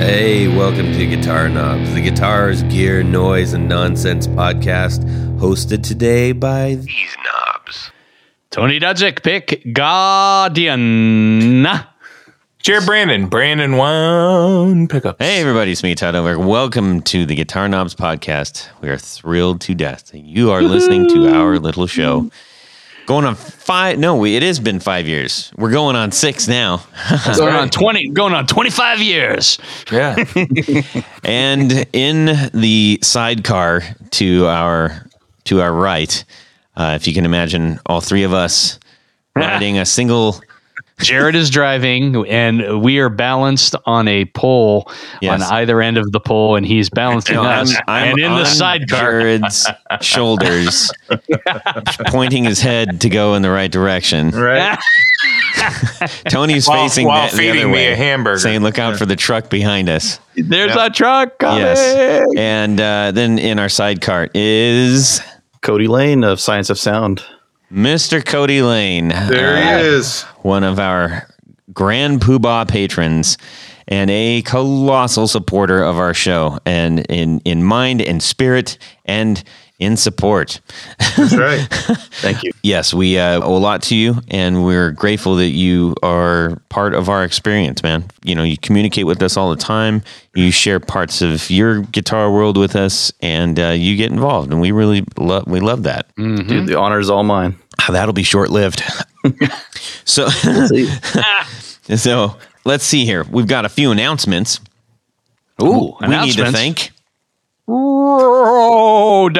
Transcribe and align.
Hey, 0.00 0.48
welcome 0.48 0.92
to 0.94 1.06
Guitar 1.06 1.50
Knobs, 1.50 1.92
the 1.92 2.00
guitars, 2.00 2.62
gear, 2.64 3.02
noise, 3.02 3.52
and 3.52 3.68
nonsense 3.68 4.26
podcast, 4.26 5.04
hosted 5.38 5.86
today 5.86 6.32
by 6.32 6.76
these 6.76 7.16
knobs. 7.22 7.90
Tony 8.48 8.80
Dudzik, 8.80 9.22
pick 9.22 9.62
Guardian. 9.74 10.80
Jared 12.60 12.86
Brandon, 12.86 13.26
Brandon 13.26 13.76
one 13.76 14.88
pickup. 14.88 15.20
Hey, 15.20 15.38
everybody, 15.38 15.72
it's 15.72 15.82
me, 15.82 15.94
Todd 15.94 16.14
Novak. 16.14 16.38
Welcome 16.38 17.02
to 17.02 17.26
the 17.26 17.34
Guitar 17.34 17.68
Knobs 17.68 17.94
podcast. 17.94 18.70
We 18.80 18.88
are 18.88 18.96
thrilled 18.96 19.60
to 19.60 19.74
death 19.74 20.06
that 20.12 20.20
you 20.20 20.50
are 20.50 20.62
listening 20.62 21.10
to 21.10 21.28
our 21.28 21.58
little 21.58 21.86
show. 21.86 22.30
Going 23.10 23.24
on 23.24 23.34
five, 23.34 23.98
no, 23.98 24.14
we, 24.14 24.36
it 24.36 24.44
has 24.44 24.60
been 24.60 24.78
five 24.78 25.08
years. 25.08 25.50
We're 25.58 25.72
going 25.72 25.96
on 25.96 26.12
six 26.12 26.46
now. 26.46 26.84
going 27.36 27.56
on 27.56 27.68
twenty, 27.68 28.08
going 28.08 28.34
on 28.34 28.46
twenty 28.46 28.70
five 28.70 29.00
years. 29.00 29.58
Yeah, 29.90 30.14
and 31.24 31.88
in 31.92 32.26
the 32.54 33.00
sidecar 33.02 33.82
to 34.10 34.46
our 34.46 35.10
to 35.46 35.60
our 35.60 35.72
right, 35.72 36.24
uh, 36.76 36.92
if 36.94 37.08
you 37.08 37.12
can 37.12 37.24
imagine, 37.24 37.80
all 37.84 38.00
three 38.00 38.22
of 38.22 38.32
us 38.32 38.78
riding 39.34 39.76
a 39.76 39.84
single. 39.84 40.40
Jared 41.02 41.34
is 41.34 41.50
driving, 41.50 42.26
and 42.28 42.82
we 42.82 42.98
are 42.98 43.08
balanced 43.08 43.74
on 43.86 44.08
a 44.08 44.24
pole 44.26 44.90
Yes. 45.20 45.42
on 45.42 45.52
either 45.54 45.80
end 45.80 45.98
of 45.98 46.10
the 46.12 46.20
pole, 46.20 46.56
and 46.56 46.64
he's 46.66 46.88
balancing 46.90 47.36
No, 47.36 47.42
I'm, 47.44 47.62
us. 47.62 47.74
I'm 47.88 48.08
and 48.10 48.18
in 48.18 48.32
the 48.32 48.38
on 48.40 48.46
sidecar, 48.46 49.20
Jared's 49.20 49.66
shoulders, 50.00 50.92
pointing 52.08 52.44
his 52.44 52.60
head 52.60 53.00
to 53.02 53.08
go 53.08 53.34
in 53.34 53.42
the 53.42 53.50
right 53.50 53.70
direction. 53.70 54.30
right. 54.30 54.78
Tony's 56.28 56.66
While, 56.66 56.82
facing 56.84 57.06
while 57.06 57.30
the, 57.30 57.36
the 57.36 57.48
other 57.50 57.52
feeding 57.58 57.70
me 57.72 57.74
way, 57.78 57.92
a 57.92 57.96
hamburger. 57.96 58.38
saying, 58.38 58.60
"Look 58.62 58.78
out 58.78 58.96
for 58.96 59.04
the 59.06 59.16
truck 59.16 59.50
behind 59.50 59.88
us." 59.88 60.18
there's 60.36 60.74
Yeah. 60.74 60.86
a 60.86 60.90
truck 60.90 61.38
coming. 61.38 61.60
Yes, 61.60 62.26
and 62.36 62.80
uh, 62.80 63.12
then 63.12 63.38
in 63.38 63.58
our 63.58 63.68
sidecar 63.68 64.28
is 64.34 65.20
Cody 65.62 65.88
Lane 65.88 66.24
of 66.24 66.40
Science 66.40 66.70
of 66.70 66.78
Sound. 66.78 67.22
Mr. 67.70 68.24
Cody 68.24 68.62
Lane. 68.62 69.08
there 69.08 69.56
uh, 69.56 69.78
he 69.78 69.84
is. 69.88 70.22
one 70.42 70.64
of 70.64 70.78
our 70.78 71.28
grand 71.72 72.20
poobah 72.20 72.68
patrons 72.68 73.38
and 73.86 74.10
a 74.10 74.42
colossal 74.42 75.28
supporter 75.28 75.82
of 75.82 75.98
our 75.98 76.14
show 76.14 76.58
and 76.66 77.00
in 77.08 77.38
in 77.44 77.62
mind 77.62 78.00
and 78.02 78.22
spirit 78.22 78.76
and 79.04 79.44
in 79.78 79.96
support 79.96 80.60
That's 81.16 81.34
right. 81.36 81.60
Thank 82.20 82.42
you. 82.42 82.50
yes 82.64 82.92
we 82.92 83.18
uh, 83.18 83.40
owe 83.40 83.56
a 83.56 83.58
lot 83.58 83.82
to 83.84 83.96
you 83.96 84.16
and 84.28 84.64
we're 84.64 84.90
grateful 84.90 85.36
that 85.36 85.50
you 85.50 85.94
are 86.02 86.60
part 86.68 86.92
of 86.92 87.08
our 87.08 87.24
experience 87.24 87.82
man 87.84 88.04
you 88.24 88.34
know 88.34 88.42
you 88.42 88.58
communicate 88.58 89.06
with 89.06 89.22
us 89.22 89.36
all 89.36 89.48
the 89.50 89.56
time 89.62 90.02
you 90.34 90.50
share 90.50 90.80
parts 90.80 91.22
of 91.22 91.48
your 91.50 91.82
guitar 91.82 92.30
world 92.32 92.56
with 92.58 92.74
us 92.76 93.12
and 93.20 93.58
uh, 93.60 93.68
you 93.68 93.96
get 93.96 94.10
involved 94.10 94.50
and 94.50 94.60
we 94.60 94.70
really 94.72 95.02
love 95.16 95.46
we 95.46 95.60
love 95.60 95.84
that 95.84 96.12
Dude, 96.16 96.66
the 96.66 96.76
honor 96.78 96.98
is 96.98 97.08
all 97.08 97.22
mine. 97.22 97.56
That'll 97.88 98.12
be 98.12 98.22
short 98.22 98.50
lived 98.50 98.82
so 100.04 100.28
So 101.96 102.36
let's 102.64 102.84
see 102.84 103.04
here. 103.04 103.24
We've 103.24 103.46
got 103.46 103.64
a 103.64 103.68
few 103.68 103.90
announcements. 103.90 104.60
Ooh, 105.60 105.66
we 105.66 106.08
need 106.08 106.32
to 106.34 106.42
announcements. 106.44 106.58
thank. 106.58 106.90
Rode. 107.66 109.38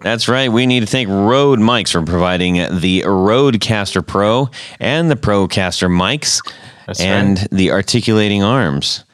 That's 0.00 0.28
right. 0.28 0.50
We 0.52 0.66
need 0.66 0.80
to 0.80 0.86
thank 0.86 1.08
Rode 1.08 1.58
Mics 1.58 1.90
for 1.90 2.02
providing 2.02 2.54
the 2.54 3.02
Rodecaster 3.06 4.06
Pro 4.06 4.48
and 4.78 5.10
the 5.10 5.16
Procaster 5.16 5.88
mics 5.90 6.40
That's 6.86 7.00
and 7.00 7.38
right. 7.38 7.48
the 7.50 7.70
articulating 7.72 8.42
arms 8.42 9.04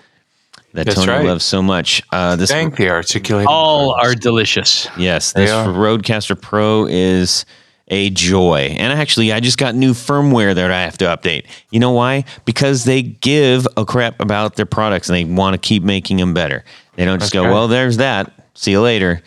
that 0.75 0.87
That's 0.87 0.97
Tony 0.97 1.13
right. 1.13 1.25
loves 1.27 1.45
so 1.45 1.63
much. 1.63 2.03
Uh, 2.13 2.37
this 2.37 2.51
Thank 2.51 2.77
the 2.77 2.91
articulating. 2.91 3.47
All 3.49 3.93
arms. 3.95 4.09
are 4.09 4.15
delicious. 4.15 4.89
yes, 4.99 5.33
this 5.33 5.51
are. 5.51 5.67
Rodecaster 5.69 6.39
Pro 6.41 6.87
is 6.87 7.45
a 7.93 8.11
joy. 8.11 8.75
And 8.79 8.93
actually, 8.93 9.33
I 9.33 9.39
just 9.39 9.59
got 9.59 9.75
new 9.77 9.93
firmware 9.93 10.55
that 10.55 10.71
I 10.73 10.83
have 10.83 10.99
to 10.99 11.05
update. 11.05 11.45
You 11.71 11.79
know 11.79 11.93
why? 11.93 12.25
Because 12.45 12.85
they 12.85 13.03
give 13.03 13.69
a 13.77 13.85
crap 13.85 14.19
about 14.21 14.57
their 14.57 14.67
products 14.67 15.09
and 15.09 15.17
they 15.17 15.25
want 15.25 15.55
to 15.55 15.59
keep 15.59 15.83
making 15.85 16.17
them 16.17 16.33
better. 16.35 16.65
They 16.97 17.05
don't 17.05 17.21
just 17.21 17.33
That's 17.33 17.43
go, 17.43 17.45
right. 17.45 17.53
well, 17.53 17.69
there's 17.69 17.99
that. 17.99 18.33
See 18.55 18.71
you 18.73 18.81
later. 18.81 19.23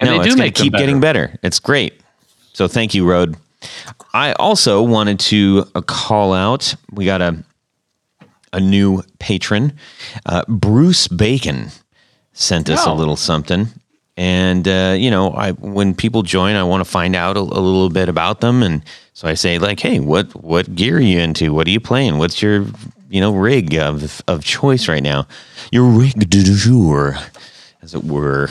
And 0.00 0.10
no, 0.10 0.18
they 0.18 0.24
it's 0.26 0.34
do 0.34 0.38
make 0.40 0.54
keep 0.54 0.72
getting 0.72 1.00
better. 1.00 1.38
It's 1.42 1.60
great. 1.60 2.00
So 2.52 2.66
thank 2.68 2.92
you, 2.92 3.08
Rode. 3.08 3.36
I 4.12 4.32
also 4.32 4.82
wanted 4.82 5.20
to 5.20 5.64
uh, 5.74 5.80
call 5.80 6.32
out. 6.34 6.74
We 6.90 7.04
got 7.04 7.22
a 7.22 7.42
a 8.52 8.60
new 8.60 9.02
patron, 9.18 9.72
uh, 10.26 10.42
Bruce 10.46 11.08
Bacon, 11.08 11.70
sent 12.34 12.68
us 12.68 12.84
a 12.86 12.90
Oh. 12.90 12.94
little 12.94 13.16
something. 13.16 13.68
And 14.16 14.68
uh, 14.68 14.94
you 14.98 15.10
know, 15.10 15.30
I 15.30 15.52
when 15.52 15.94
people 15.94 16.22
join, 16.22 16.54
I 16.54 16.64
want 16.64 16.84
to 16.84 16.90
find 16.90 17.16
out 17.16 17.36
a, 17.36 17.40
a 17.40 17.40
little 17.40 17.88
bit 17.88 18.08
about 18.08 18.40
them, 18.40 18.62
and 18.62 18.82
so 19.14 19.26
I 19.26 19.34
say 19.34 19.58
like, 19.58 19.80
"Hey, 19.80 20.00
what 20.00 20.34
what 20.42 20.74
gear 20.74 20.98
are 20.98 21.00
you 21.00 21.18
into? 21.18 21.54
What 21.54 21.66
are 21.66 21.70
you 21.70 21.80
playing? 21.80 22.18
What's 22.18 22.42
your 22.42 22.66
you 23.08 23.20
know 23.20 23.32
rig 23.32 23.74
of 23.74 24.20
of 24.28 24.44
choice 24.44 24.86
right 24.86 25.02
now? 25.02 25.26
Your 25.70 25.84
rig 25.84 26.28
du 26.28 26.42
jour, 26.42 27.16
as 27.80 27.94
it 27.94 28.04
were." 28.04 28.50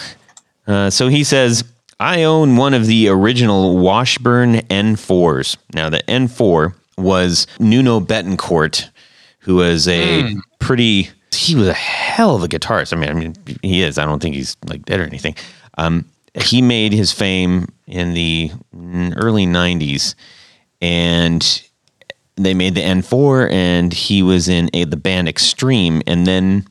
Uh, 0.67 0.89
so 0.89 1.07
he 1.09 1.23
says, 1.23 1.63
I 2.01 2.23
own 2.23 2.57
one 2.57 2.73
of 2.73 2.87
the 2.87 3.09
original 3.09 3.77
Washburn 3.77 4.55
N4s. 4.55 5.55
Now, 5.73 5.89
the 5.89 6.01
N4 6.07 6.73
was 6.97 7.45
Nuno 7.59 7.99
Bettencourt, 7.99 8.89
who 9.41 9.57
was 9.57 9.87
a 9.87 10.35
pretty, 10.59 11.11
he 11.31 11.53
was 11.53 11.67
a 11.67 11.73
hell 12.11 12.35
of 12.35 12.43
a 12.43 12.47
guitarist. 12.47 12.93
I 12.93 12.97
mean, 12.97 13.09
I 13.09 13.13
mean, 13.13 13.35
he 13.61 13.81
is. 13.81 13.97
I 13.97 14.05
don't 14.05 14.21
think 14.21 14.35
he's 14.35 14.57
like 14.65 14.83
dead 14.85 14.99
or 14.99 15.03
anything. 15.03 15.35
Um, 15.77 16.05
he 16.35 16.61
made 16.61 16.93
his 16.93 17.11
fame 17.11 17.67
in 17.87 18.13
the 18.13 18.51
early 19.15 19.45
90s, 19.45 20.15
and 20.81 21.63
they 22.35 22.53
made 22.53 22.75
the 22.75 22.81
N4, 22.81 23.51
and 23.51 23.93
he 23.93 24.23
was 24.23 24.47
in 24.47 24.69
a, 24.73 24.85
the 24.85 24.97
band 24.97 25.27
Extreme, 25.27 26.01
and 26.07 26.25
then 26.25 26.65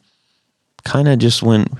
kind 0.84 1.09
of 1.09 1.19
just 1.19 1.43
went 1.43 1.71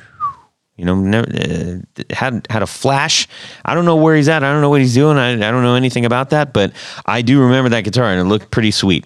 you 0.81 0.87
know, 0.87 0.95
never, 0.95 1.27
uh, 1.31 2.03
had 2.09 2.47
had 2.49 2.63
a 2.63 2.67
flash. 2.67 3.29
I 3.67 3.75
don't 3.75 3.85
know 3.85 3.97
where 3.97 4.17
he's 4.17 4.31
at. 4.31 4.43
I 4.43 4.51
don't 4.51 4.63
know 4.63 4.71
what 4.71 4.81
he's 4.81 4.95
doing. 4.95 5.19
I, 5.19 5.33
I 5.33 5.51
don't 5.51 5.63
know 5.63 5.75
anything 5.75 6.07
about 6.07 6.31
that, 6.31 6.55
but 6.55 6.73
I 7.05 7.21
do 7.21 7.39
remember 7.39 7.69
that 7.69 7.85
guitar, 7.85 8.07
and 8.07 8.19
it 8.19 8.25
looked 8.25 8.51
pretty 8.51 8.71
sweet. 8.71 9.05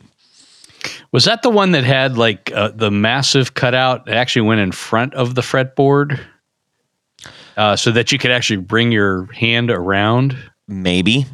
Was 1.12 1.24
that 1.24 1.42
the 1.42 1.50
one 1.50 1.72
that 1.72 1.84
had 1.84 2.16
like 2.18 2.50
uh, 2.52 2.70
the 2.74 2.90
massive 2.90 3.54
cutout 3.54 4.06
that 4.06 4.16
actually 4.16 4.42
went 4.46 4.60
in 4.60 4.72
front 4.72 5.14
of 5.14 5.34
the 5.34 5.40
fretboard, 5.42 6.20
uh, 7.56 7.76
so 7.76 7.90
that 7.92 8.12
you 8.12 8.18
could 8.18 8.30
actually 8.30 8.56
bring 8.58 8.92
your 8.92 9.26
hand 9.32 9.70
around? 9.70 10.36
Maybe. 10.68 11.26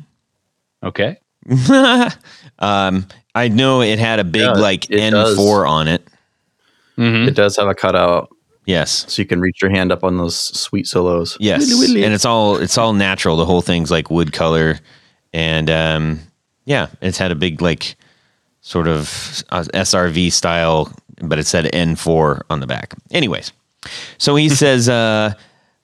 Okay. 0.83 1.19
um, 2.59 3.07
I 3.35 3.49
know 3.49 3.81
it 3.83 3.99
had 3.99 4.19
a 4.19 4.25
big 4.25 4.43
Yeah, 4.43 4.53
like 4.53 4.83
N4 4.83 5.69
on 5.69 5.89
it. 5.89 6.07
Mm-hmm. 6.99 7.29
It 7.29 7.35
does 7.35 7.57
have 7.57 7.69
a 7.69 7.75
cutout, 7.75 8.29
Yes. 8.67 9.07
so 9.13 9.23
you 9.23 9.27
can 9.27 9.41
reach 9.41 9.63
your 9.63 9.71
hand 9.71 9.91
up 9.91 10.05
on 10.05 10.19
those 10.19 10.37
sweet 10.37 10.87
solos. 10.87 11.37
Yes. 11.41 11.69
Willy, 11.69 11.87
willy. 11.89 12.05
And 12.05 12.13
it's 12.13 12.25
all 12.25 12.57
it's 12.57 12.77
all 12.77 12.93
natural. 12.93 13.37
The 13.37 13.47
whole 13.47 13.63
thing's 13.63 13.91
like 13.91 14.11
wood 14.11 14.33
color, 14.33 14.79
and 15.33 15.71
um, 15.71 16.21
yeah, 16.67 16.89
it's 17.01 17.19
had 17.19 17.33
a 17.33 17.35
big 17.35 17.63
like 17.63 17.97
sort 18.61 18.89
of 18.89 19.43
uh, 19.51 19.65
SRV 19.75 20.33
style, 20.33 20.93
but 21.23 21.39
it 21.39 21.47
said 21.47 21.67
N4 21.67 22.43
on 22.51 22.61
the 22.61 22.67
back. 22.67 22.95
Anyways, 23.11 23.53
so 24.19 24.37
he 24.37 24.49
says 24.63 24.89
uh, 24.89 25.35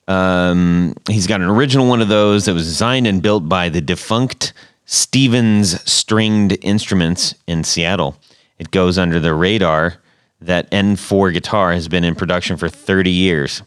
um, 0.09 0.95
he's 1.09 1.27
got 1.27 1.41
an 1.41 1.49
original 1.49 1.89
one 1.89 2.01
of 2.01 2.09
those 2.09 2.45
that 2.45 2.55
was 2.55 2.65
designed 2.65 3.07
and 3.07 3.23
built 3.23 3.49
by 3.49 3.69
the 3.69 3.81
defunct 3.81 4.53
Stephens 4.85 5.83
Stringed 5.91 6.57
Instruments 6.63 7.35
in 7.47 7.65
Seattle. 7.65 8.17
It 8.59 8.71
goes 8.71 8.99
under 8.99 9.21
the 9.21 9.35
radar 9.35 9.97
that 10.41 10.71
N4 10.71 11.33
guitar 11.33 11.73
has 11.73 11.89
been 11.89 12.05
in 12.05 12.15
production 12.15 12.57
for 12.57 12.69
30 12.69 13.11
years. 13.11 13.63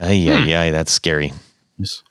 Yeah, 0.00 0.44
ay, 0.44 0.54
ay, 0.54 0.70
that's 0.70 0.92
scary. 0.92 1.32
Yes. 1.78 2.02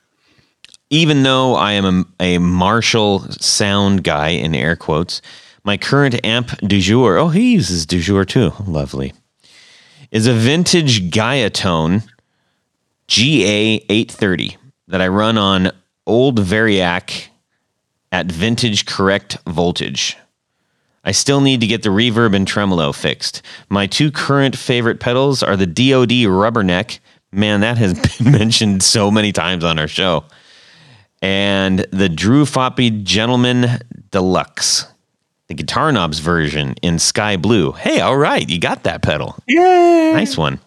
Even 0.90 1.22
though 1.22 1.54
I 1.54 1.72
am 1.72 2.14
a, 2.20 2.36
a 2.36 2.38
Marshall 2.38 3.20
sound 3.30 4.04
guy 4.04 4.28
in 4.28 4.54
air 4.54 4.76
quotes, 4.76 5.22
my 5.64 5.76
current 5.76 6.24
amp 6.24 6.58
du 6.58 6.80
jour, 6.80 7.16
oh, 7.16 7.28
he 7.28 7.52
uses 7.52 7.86
du 7.86 8.00
jour 8.00 8.24
too. 8.24 8.52
Lovely. 8.66 9.12
Is 10.10 10.26
a 10.26 10.34
vintage 10.34 11.10
Gaia 11.10 11.50
Tone 11.50 12.02
GA830 13.08 14.56
that 14.88 15.00
I 15.00 15.08
run 15.08 15.38
on 15.38 15.72
old 16.06 16.38
Variac 16.40 17.28
at 18.12 18.30
vintage 18.30 18.86
correct 18.86 19.38
voltage. 19.46 20.16
I 21.02 21.12
still 21.12 21.40
need 21.40 21.60
to 21.60 21.66
get 21.66 21.82
the 21.82 21.90
reverb 21.90 22.34
and 22.34 22.46
tremolo 22.46 22.92
fixed. 22.92 23.42
My 23.68 23.86
two 23.86 24.10
current 24.10 24.56
favorite 24.56 25.00
pedals 25.00 25.42
are 25.42 25.56
the 25.56 25.66
DoD 25.66 26.28
Rubberneck. 26.30 26.98
Man, 27.32 27.60
that 27.60 27.76
has 27.78 27.94
been 28.18 28.32
mentioned 28.32 28.82
so 28.82 29.10
many 29.10 29.32
times 29.32 29.64
on 29.64 29.78
our 29.78 29.88
show. 29.88 30.24
And 31.20 31.80
the 31.90 32.08
Drew 32.08 32.44
Foppy 32.44 33.02
Gentleman 33.02 33.80
Deluxe. 34.10 34.86
The 35.48 35.54
Guitar 35.54 35.92
Knobs 35.92 36.18
version 36.18 36.74
in 36.82 36.98
sky 36.98 37.36
blue. 37.36 37.72
Hey, 37.72 38.00
all 38.00 38.16
right, 38.16 38.48
you 38.48 38.58
got 38.58 38.84
that 38.84 39.02
pedal. 39.02 39.36
Yeah. 39.46 40.12
Nice 40.12 40.36
one. 40.36 40.58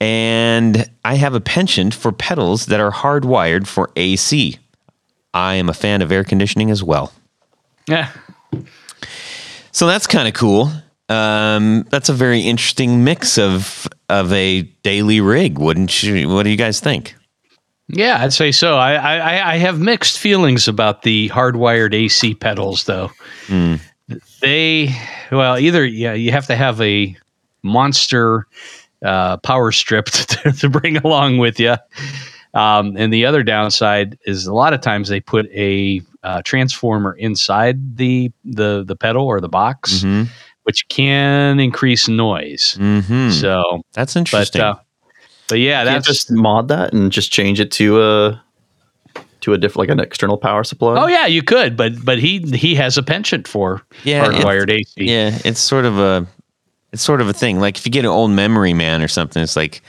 And 0.00 0.90
I 1.04 1.14
have 1.14 1.34
a 1.34 1.40
penchant 1.40 1.94
for 1.94 2.12
pedals 2.12 2.66
that 2.66 2.80
are 2.80 2.90
hardwired 2.90 3.66
for 3.66 3.90
AC. 3.96 4.58
I 5.32 5.54
am 5.54 5.68
a 5.68 5.74
fan 5.74 6.02
of 6.02 6.12
air 6.12 6.24
conditioning 6.24 6.70
as 6.70 6.82
well. 6.82 7.12
Yeah. 7.86 8.10
So 9.72 9.86
that's 9.86 10.06
kind 10.06 10.28
of 10.28 10.34
cool. 10.34 10.70
Um, 11.08 11.84
that's 11.90 12.08
a 12.08 12.12
very 12.12 12.40
interesting 12.40 13.04
mix 13.04 13.38
of 13.38 13.86
of 14.08 14.32
a 14.32 14.62
daily 14.82 15.20
rig, 15.20 15.58
wouldn't 15.58 16.02
you? 16.02 16.28
What 16.28 16.44
do 16.44 16.50
you 16.50 16.56
guys 16.56 16.80
think? 16.80 17.14
Yeah, 17.88 18.22
I'd 18.22 18.32
say 18.32 18.50
so. 18.50 18.76
I, 18.78 18.94
I, 18.94 19.52
I 19.52 19.56
have 19.58 19.78
mixed 19.78 20.18
feelings 20.18 20.66
about 20.68 21.02
the 21.02 21.28
hardwired 21.28 21.92
AC 21.94 22.34
pedals, 22.34 22.84
though. 22.84 23.10
They, 24.40 24.94
well, 25.32 25.58
either 25.58 25.84
yeah, 25.84 26.12
you 26.12 26.30
have 26.32 26.46
to 26.48 26.56
have 26.56 26.80
a 26.80 27.16
monster 27.62 28.46
uh, 29.04 29.38
power 29.38 29.72
strip 29.72 30.06
to, 30.06 30.52
to 30.52 30.68
bring 30.68 30.98
along 30.98 31.38
with 31.38 31.58
you, 31.58 31.76
um, 32.52 32.96
and 32.96 33.12
the 33.12 33.24
other 33.26 33.42
downside 33.42 34.18
is 34.26 34.46
a 34.46 34.52
lot 34.54 34.72
of 34.74 34.80
times 34.82 35.08
they 35.08 35.20
put 35.20 35.46
a 35.52 36.02
uh, 36.22 36.42
transformer 36.44 37.14
inside 37.14 37.96
the 37.96 38.30
the 38.44 38.84
the 38.86 38.96
pedal 38.96 39.24
or 39.26 39.40
the 39.40 39.48
box, 39.48 40.02
Mhm. 40.02 40.28
which 40.64 40.86
can 40.88 41.58
increase 41.60 42.06
noise. 42.08 42.76
Mm-hmm. 42.78 43.30
So, 43.30 43.82
That's 43.92 44.14
but 44.14 44.18
interesting. 44.18 44.60
uh, 44.62 44.74
but 45.48 45.58
yeah, 45.58 45.82
You 45.82 45.88
can't 45.88 46.04
that's 46.04 46.06
just 46.06 46.30
mod 46.32 46.68
that 46.68 46.92
and 46.92 47.10
just 47.12 47.32
change 47.32 47.60
it 47.60 47.70
to 47.72 48.02
a 48.02 48.42
to 49.40 49.52
a 49.52 49.58
different 49.58 49.80
like 49.80 49.90
an 49.90 50.00
external 50.00 50.38
power 50.38 50.64
supply. 50.64 50.98
Oh 50.98 51.06
yeah, 51.06 51.26
you 51.26 51.42
could, 51.42 51.76
but 51.76 52.04
but 52.04 52.18
he 52.18 52.38
he 52.40 52.74
has 52.76 52.96
a 52.98 53.02
penchant 53.02 53.46
for 53.46 53.82
Yeah, 54.04 54.24
hardwired 54.26 54.70
AC. 54.70 54.92
yeah, 54.96 55.38
it's 55.44 55.60
sort 55.60 55.84
of 55.84 55.98
a 55.98 56.26
it's 56.92 57.02
sort 57.02 57.20
of 57.20 57.28
a 57.28 57.32
thing. 57.32 57.60
Like 57.60 57.76
if 57.76 57.84
you 57.84 57.92
get 57.92 58.00
an 58.04 58.10
old 58.10 58.30
memory 58.30 58.72
man 58.72 59.02
or 59.02 59.08
something, 59.08 59.42
it's 59.42 59.56
like 59.56 59.82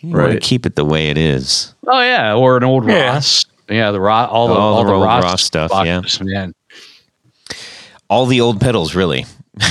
you 0.00 0.10
want 0.16 0.28
to 0.30 0.32
Right. 0.34 0.42
keep 0.42 0.64
it 0.66 0.76
the 0.76 0.84
way 0.84 1.10
it 1.10 1.18
is. 1.18 1.74
Oh 1.86 2.00
yeah, 2.00 2.34
or 2.34 2.56
an 2.56 2.64
old 2.64 2.86
Yeah. 2.88 3.12
Ross. 3.12 3.44
Yeah, 3.68 3.90
the 3.90 4.00
Ross, 4.00 4.28
all 4.30 4.48
the 4.48 4.54
All 4.54 4.74
all, 4.74 4.84
the 4.84 4.90
the 4.90 4.94
old 4.96 5.04
Ross, 5.04 5.22
Ross 5.22 5.42
stuff, 5.44 5.70
boxes, 5.70 6.20
Man, 6.22 6.52
All 8.10 8.26
the 8.26 8.40
old 8.40 8.60
pedals, 8.60 8.94
really. 8.94 9.24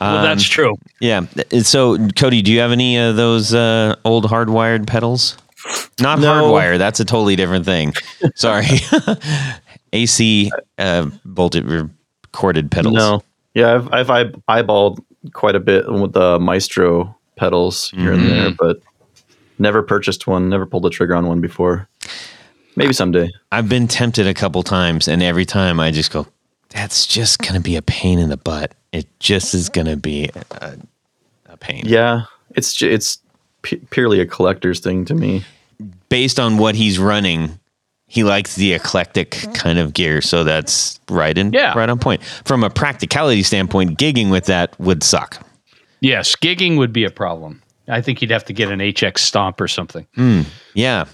well, 0.00 0.22
that's 0.22 0.44
true. 0.44 0.76
Yeah. 1.00 1.26
So, 1.62 2.08
Cody, 2.10 2.42
do 2.42 2.52
you 2.52 2.60
have 2.60 2.72
any 2.72 2.96
of 2.98 3.16
those 3.16 3.52
uh, 3.54 3.96
old 4.04 4.24
hardwired 4.26 4.86
pedals? 4.86 5.36
Not 6.00 6.18
No. 6.18 6.32
hardwire. 6.52 6.78
That's 6.78 7.00
a 7.00 7.04
totally 7.04 7.36
different 7.36 7.64
thing. 7.64 7.94
Sorry. 8.34 8.66
AC 9.92 10.50
uh, 10.78 11.08
bolted 11.24 11.64
recorded 11.66 12.70
pedals. 12.70 12.94
no, 12.94 13.22
yeah, 13.54 13.74
I've 13.92 14.10
I've 14.10 14.32
eyeballed 14.48 14.98
quite 15.32 15.54
a 15.54 15.60
bit 15.60 15.90
with 15.90 16.12
the 16.12 16.38
Maestro 16.40 17.16
pedals 17.36 17.90
here 17.90 18.12
and 18.12 18.26
there, 18.28 18.50
but 18.58 18.78
never 19.58 19.82
purchased 19.82 20.26
one. 20.26 20.48
Never 20.48 20.66
pulled 20.66 20.82
the 20.82 20.90
trigger 20.90 21.14
on 21.14 21.26
one 21.26 21.40
before. 21.40 21.88
Maybe 22.76 22.92
someday. 22.92 23.30
I've 23.52 23.68
been 23.68 23.86
tempted 23.86 24.26
a 24.26 24.34
couple 24.34 24.64
times, 24.64 25.06
and 25.06 25.22
every 25.22 25.44
time 25.44 25.78
I 25.78 25.92
just 25.92 26.10
go, 26.10 26.26
"That's 26.74 27.06
just 27.06 27.38
gonna 27.38 27.60
be 27.60 27.76
a 27.76 27.82
pain 27.82 28.18
in 28.18 28.28
the 28.28 28.36
butt. 28.36 28.74
It 28.92 29.06
just 29.20 29.54
is 29.54 29.68
gonna 29.70 29.96
be 29.96 30.28
a, 30.50 30.74
a 31.46 31.56
pain." 31.56 31.84
Yeah, 31.86 32.24
it's 32.50 32.74
ju- 32.74 32.90
it's 32.90 33.18
pu- 33.62 33.80
purely 33.90 34.20
a 34.20 34.26
collector's 34.26 34.80
thing 34.80 35.06
to 35.06 35.14
me. 35.14 35.44
Based 36.10 36.38
on 36.38 36.58
what 36.58 36.74
he's 36.74 36.98
running, 36.98 37.58
he 38.06 38.22
likes 38.22 38.54
the 38.56 38.72
eclectic 38.74 39.30
kind 39.54 39.78
of 39.78 39.92
gear, 39.94 40.20
so 40.20 40.44
that's 40.44 41.00
right 41.08 41.36
in 41.36 41.52
Yeah. 41.52 41.72
right 41.76 41.88
on 41.88 41.98
point. 41.98 42.22
From 42.44 42.62
a 42.62 42.70
practicality 42.70 43.42
standpoint, 43.42 43.98
gigging 43.98 44.30
with 44.30 44.44
that 44.46 44.78
would 44.78 45.02
suck. 45.02 45.44
Yes, 46.00 46.36
gigging 46.36 46.76
would 46.76 46.92
be 46.92 47.04
a 47.04 47.10
problem. 47.10 47.62
I 47.88 48.00
think 48.02 48.20
you'd 48.22 48.30
have 48.30 48.44
to 48.46 48.52
get 48.52 48.70
an 48.70 48.78
HX 48.80 49.18
stomp 49.18 49.60
or 49.60 49.68
something. 49.68 50.06
Hmm, 50.14 50.42
yeah, 50.74 51.06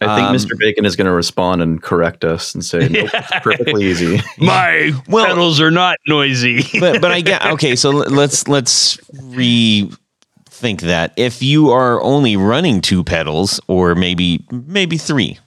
I 0.00 0.14
think 0.16 0.28
Um, 0.28 0.34
Mr. 0.36 0.56
Bacon 0.58 0.84
is 0.84 0.94
going 0.96 1.06
to 1.06 1.12
respond 1.12 1.60
and 1.60 1.82
correct 1.82 2.24
us 2.24 2.54
and 2.54 2.64
say, 2.64 2.88
"Nope, 2.90 3.10
it's 3.12 3.30
perfectly 3.42 3.84
easy." 3.86 4.20
My 4.38 4.92
Well- 5.08 5.26
pedals 5.26 5.60
are 5.60 5.70
not 5.70 5.96
noisy. 6.06 6.64
but 6.80 7.00
but 7.00 7.10
I 7.10 7.20
get 7.20 7.44
okay. 7.46 7.74
So 7.76 7.90
let's 7.90 8.46
let's 8.48 8.96
rethink 9.14 10.80
that. 10.82 11.12
If 11.16 11.42
you 11.42 11.70
are 11.70 12.00
only 12.02 12.36
running 12.36 12.80
two 12.80 13.04
pedals, 13.04 13.60
or 13.66 13.94
maybe 13.94 14.44
maybe 14.50 14.96
three, 14.96 15.38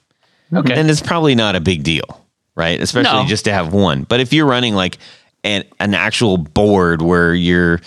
okay. 0.52 0.74
then 0.74 0.88
it's 0.90 1.00
probably 1.02 1.34
not 1.34 1.56
a 1.56 1.60
big 1.60 1.82
deal, 1.82 2.24
right? 2.54 2.80
Especially 2.80 3.22
No. 3.22 3.26
just 3.26 3.44
to 3.46 3.52
have 3.52 3.72
one. 3.72 4.04
But 4.04 4.20
if 4.20 4.32
you're 4.32 4.46
running 4.46 4.74
like 4.74 4.98
an 5.44 5.64
an 5.80 5.94
actual 5.94 6.36
board 6.38 7.02
where 7.02 7.34
you're, 7.34 7.80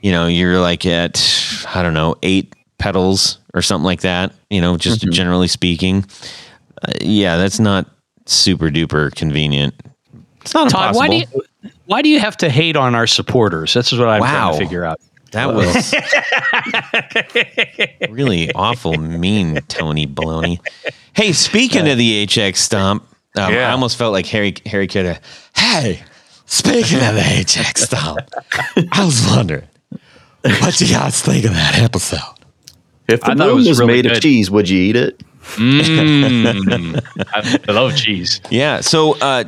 you 0.00 0.12
know, 0.12 0.26
you're 0.26 0.60
like 0.60 0.86
at 0.86 1.22
I 1.74 1.82
don't 1.82 1.94
know 1.94 2.16
eight 2.22 2.54
pedals 2.78 3.38
or 3.54 3.62
something 3.62 3.84
like 3.84 4.00
that, 4.02 4.32
you 4.50 4.60
know, 4.60 4.76
just 4.76 5.00
generally 5.10 5.48
speaking, 5.48 6.04
uh, 6.82 6.92
yeah, 7.00 7.36
that's 7.36 7.58
not 7.58 7.86
super 8.26 8.68
duper 8.70 9.14
convenient. 9.14 9.74
It's 10.42 10.54
not 10.54 10.70
Todd, 10.70 10.94
impossible. 10.94 10.98
why 10.98 11.08
do 11.08 11.16
you 11.16 11.26
why 11.86 12.02
do 12.02 12.08
you 12.08 12.20
have 12.20 12.36
to 12.38 12.48
hate 12.50 12.76
on 12.76 12.94
our 12.94 13.06
supporters? 13.06 13.72
That's 13.74 13.92
what 13.92 14.02
I'm 14.08 14.20
trying 14.20 14.52
to 14.52 14.58
figure 14.58 14.84
out. 14.84 15.00
That 15.32 15.52
was 15.52 15.92
really 18.10 18.52
awful, 18.52 18.96
mean, 18.96 19.56
Tony 19.68 20.06
Baloney. 20.06 20.60
Hey, 21.14 21.32
speaking 21.32 21.88
of 21.88 21.98
the 21.98 22.26
HX 22.26 22.56
stomp, 22.56 23.02
um, 23.36 23.52
Yeah. 23.52 23.68
I 23.68 23.72
almost 23.72 23.96
felt 23.98 24.12
like 24.12 24.26
Harry 24.26 24.54
Harry 24.66 24.86
could 24.86 25.04
have. 25.06 25.20
Hey, 25.54 26.02
speaking 26.46 26.98
of 26.98 27.14
the 27.16 27.20
HX 27.20 27.78
stomp, 27.78 28.20
I 28.92 29.04
was 29.04 29.26
wondering 29.28 29.66
what 30.42 30.80
you 30.80 30.88
guys 30.88 31.20
think 31.20 31.44
of 31.44 31.52
that 31.52 31.80
episode. 31.80 32.20
If 33.08 33.20
the 33.20 33.32
I 33.32 33.34
moon 33.34 33.54
was 33.56 33.68
was, 33.68 33.78
really 33.80 33.94
made 33.94 34.02
good. 34.04 34.16
of 34.16 34.22
cheese, 34.22 34.50
would 34.50 34.68
you 34.68 34.80
eat 34.80 34.96
it? 34.96 35.22
Mm. 35.54 37.00
I 37.68 37.72
love 37.72 37.96
cheese. 37.96 38.40
Yeah. 38.50 38.80
So, 38.80 39.16
uh, 39.20 39.44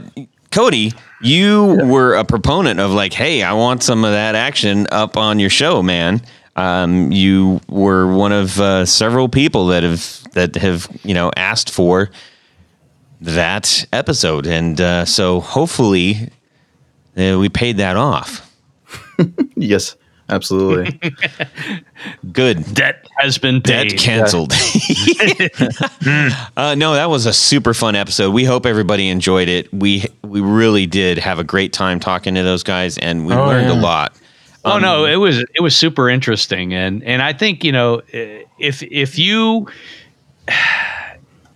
Cody, 0.52 0.92
you 1.20 1.80
were 1.84 2.14
a 2.14 2.24
proponent 2.24 2.78
of 2.80 2.92
like, 2.92 3.12
hey, 3.12 3.42
I 3.42 3.52
want 3.54 3.82
some 3.82 4.04
of 4.04 4.12
that 4.12 4.34
action 4.34 4.86
up 4.92 5.16
on 5.16 5.38
your 5.38 5.50
show, 5.50 5.82
man. 5.82 6.22
Um, 6.56 7.12
you 7.12 7.60
were 7.68 8.12
one 8.12 8.32
of 8.32 8.60
uh, 8.60 8.84
several 8.86 9.28
people 9.28 9.66
that 9.68 9.82
have 9.82 10.22
that 10.32 10.54
have 10.56 10.88
you 11.04 11.14
know 11.14 11.30
asked 11.36 11.70
for 11.70 12.10
that 13.20 13.86
episode, 13.92 14.46
and 14.46 14.80
uh, 14.80 15.04
so 15.04 15.40
hopefully 15.40 16.30
uh, 17.16 17.38
we 17.38 17.48
paid 17.48 17.76
that 17.78 17.96
off. 17.96 18.44
Yes, 19.56 19.96
absolutely. 20.28 21.00
Good. 22.32 22.74
Debt 22.74 23.06
has 23.18 23.38
been 23.38 23.60
Debt 23.60 23.96
canceled. 23.96 24.52
Hmm. 26.00 26.28
uh, 26.56 26.74
no, 26.76 26.94
that 26.94 27.10
was 27.10 27.26
a 27.26 27.32
super 27.32 27.74
fun 27.74 27.94
episode. 27.96 28.30
We 28.32 28.44
hope 28.44 28.64
everybody 28.66 29.08
enjoyed 29.08 29.48
it. 29.48 29.72
We 29.72 30.04
we 30.22 30.40
really 30.40 30.86
did 30.86 31.18
have 31.18 31.38
a 31.38 31.44
great 31.44 31.72
time 31.72 31.98
talking 32.00 32.34
to 32.36 32.42
those 32.42 32.62
guys, 32.62 32.98
and 32.98 33.26
we 33.26 33.34
Oh, 33.34 33.46
learned 33.46 33.70
a 33.70 33.74
yeah. 33.74 33.80
lot. 33.80 34.16
Oh 34.64 34.78
no, 34.78 35.04
um, 35.04 35.10
it 35.10 35.16
was 35.16 35.38
it 35.38 35.60
was 35.60 35.76
super 35.76 36.08
interesting, 36.08 36.72
and 36.74 37.02
and 37.04 37.20
I 37.22 37.32
think 37.32 37.64
you 37.64 37.72
know 37.72 38.00
eh, 38.12 38.42
if 38.58 38.82
if 38.82 39.18
you, 39.18 39.66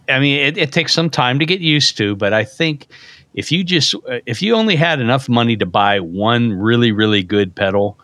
I 0.09 0.19
mean, 0.19 0.39
it, 0.41 0.59
it 0.59 0.73
takes 0.73 0.93
some 0.93 1.09
time 1.11 1.39
to 1.39 1.47
get 1.47 1.61
used 1.61 1.97
to, 1.99 2.17
but 2.17 2.33
I 2.33 2.45
think 2.45 2.87
if 3.35 3.51
you 3.53 3.65
just 3.65 3.95
if 4.27 4.43
you 4.43 4.55
only 4.55 4.77
had 4.77 5.01
enough 5.01 5.29
money 5.29 5.57
to 5.57 5.67
buy 5.67 6.01
one 6.01 6.53
really 6.53 6.93
really 6.93 7.23
good 7.23 7.55
pedal, 7.55 7.99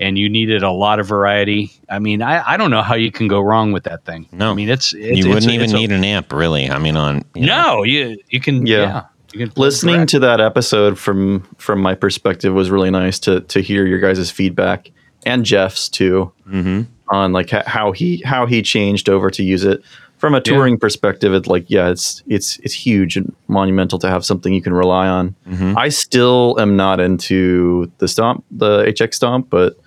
and 0.00 0.18
you 0.18 0.28
needed 0.28 0.62
a 0.62 0.72
lot 0.72 0.98
of 0.98 1.06
variety, 1.06 1.70
I 1.88 1.98
mean, 2.00 2.22
I, 2.22 2.42
I 2.52 2.56
don't 2.56 2.70
know 2.70 2.82
how 2.82 2.94
you 2.94 3.12
can 3.12 3.28
go 3.28 3.40
wrong 3.40 3.70
with 3.72 3.84
that 3.84 4.04
thing. 4.04 4.26
No. 4.32 4.50
I 4.50 4.54
mean 4.54 4.68
it's, 4.70 4.92
it's 4.94 5.18
you 5.18 5.28
wouldn't 5.28 5.44
it's- 5.44 5.54
even 5.54 5.64
it's 5.64 5.72
a- 5.72 5.76
need 5.76 5.92
an 5.92 6.04
amp, 6.04 6.32
really. 6.32 6.68
I 6.70 6.78
mean, 6.78 6.96
on 6.96 7.22
you 7.34 7.46
know. 7.46 7.74
no, 7.76 7.82
you 7.84 8.18
you 8.30 8.40
can 8.40 8.66
yeah, 8.66 8.76
Yeah. 8.78 9.02
you 9.32 9.46
can 9.46 9.52
Listening 9.56 9.94
direct. 9.96 10.10
to 10.12 10.18
that 10.20 10.40
episode 10.40 10.98
from 10.98 11.46
from 11.58 11.80
my 11.80 11.94
perspective 11.94 12.52
was 12.54 12.70
really 12.70 12.90
nice 12.90 13.18
to 13.20 13.40
to 13.42 13.60
hear 13.60 13.86
your 13.86 14.00
guys' 14.00 14.30
feedback 14.30 14.90
and 15.26 15.44
Jeff's 15.44 15.88
too 15.88 16.32
Mhm. 16.50 16.86
on 17.10 17.32
like 17.32 17.50
ho- 17.50 17.62
how 17.66 17.92
he 17.92 18.22
how 18.24 18.46
he 18.46 18.62
changed 18.62 19.08
over 19.08 19.30
to 19.30 19.42
use 19.44 19.64
it 19.64 19.82
from 20.16 20.34
a 20.34 20.40
touring 20.40 20.78
perspective. 20.78 21.32
It's 21.34 21.46
like 21.46 21.64
yeah, 21.68 21.88
it's 21.90 22.22
it's 22.26 22.58
it's 22.58 22.74
huge 22.74 23.16
and 23.16 23.34
monumental 23.48 23.98
to 24.00 24.08
have 24.08 24.24
something 24.24 24.52
you 24.54 24.60
can 24.62 24.72
rely 24.74 25.08
on. 25.08 25.34
Mm-hmm. 25.48 25.76
I 25.78 25.88
still 25.90 26.56
am 26.60 26.76
not 26.76 27.00
into 27.00 27.90
the 27.98 28.08
stomp, 28.08 28.44
the 28.50 28.84
HX 28.86 29.14
stomp, 29.14 29.48
but 29.50 29.78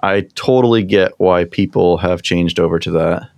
I 0.00 0.22
totally 0.34 0.82
get 0.82 1.12
why 1.18 1.44
people 1.44 1.98
have 1.98 2.22
changed 2.22 2.60
over 2.60 2.78
to 2.78 2.90
that. 2.92 3.28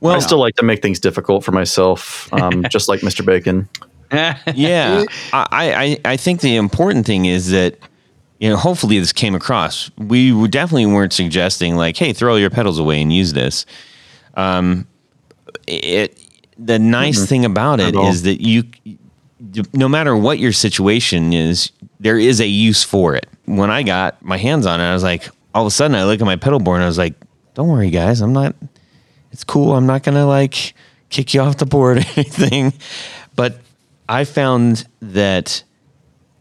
Well, 0.00 0.14
I 0.14 0.18
still 0.18 0.38
like 0.38 0.56
to 0.56 0.64
make 0.64 0.82
things 0.82 1.00
difficult 1.00 1.44
for 1.44 1.52
myself, 1.52 2.32
um, 2.32 2.64
just 2.68 2.88
like 2.88 3.00
Mr. 3.00 3.24
Bacon. 3.24 3.68
yeah, 4.12 5.04
I, 5.32 5.98
I 6.04 6.12
I 6.12 6.16
think 6.16 6.40
the 6.40 6.56
important 6.56 7.06
thing 7.06 7.24
is 7.24 7.50
that 7.50 7.78
you 8.38 8.48
know 8.50 8.56
hopefully 8.56 8.98
this 8.98 9.12
came 9.12 9.34
across. 9.34 9.90
We 9.96 10.48
definitely 10.48 10.86
weren't 10.86 11.12
suggesting 11.12 11.76
like, 11.76 11.96
hey, 11.96 12.12
throw 12.12 12.32
all 12.32 12.38
your 12.38 12.50
pedals 12.50 12.78
away 12.78 13.00
and 13.00 13.12
use 13.12 13.32
this. 13.32 13.64
Um, 14.34 14.86
it 15.66 16.18
the 16.58 16.78
nice 16.78 17.26
thing 17.26 17.44
about 17.44 17.80
it 17.80 17.94
is 17.96 18.22
that 18.22 18.40
you, 18.40 18.64
no 19.72 19.88
matter 19.88 20.16
what 20.16 20.38
your 20.38 20.52
situation 20.52 21.32
is, 21.32 21.70
there 21.98 22.18
is 22.18 22.40
a 22.40 22.46
use 22.46 22.84
for 22.84 23.14
it. 23.14 23.26
When 23.46 23.70
I 23.70 23.82
got 23.82 24.22
my 24.22 24.36
hands 24.36 24.66
on 24.66 24.80
it, 24.80 24.84
I 24.84 24.94
was 24.94 25.02
like, 25.02 25.28
all 25.54 25.62
of 25.62 25.66
a 25.68 25.70
sudden, 25.70 25.94
I 25.96 26.04
look 26.04 26.20
at 26.20 26.24
my 26.24 26.36
pedal 26.36 26.58
board 26.58 26.76
and 26.76 26.84
I 26.84 26.88
was 26.88 26.98
like, 26.98 27.14
"Don't 27.54 27.68
worry, 27.68 27.90
guys, 27.90 28.20
I'm 28.20 28.32
not. 28.32 28.54
It's 29.32 29.44
cool. 29.44 29.74
I'm 29.74 29.86
not 29.86 30.02
gonna 30.02 30.26
like 30.26 30.74
kick 31.10 31.34
you 31.34 31.40
off 31.40 31.56
the 31.58 31.66
board 31.66 31.98
or 31.98 32.00
anything." 32.16 32.72
But 33.36 33.60
I 34.08 34.24
found 34.24 34.86
that 35.00 35.62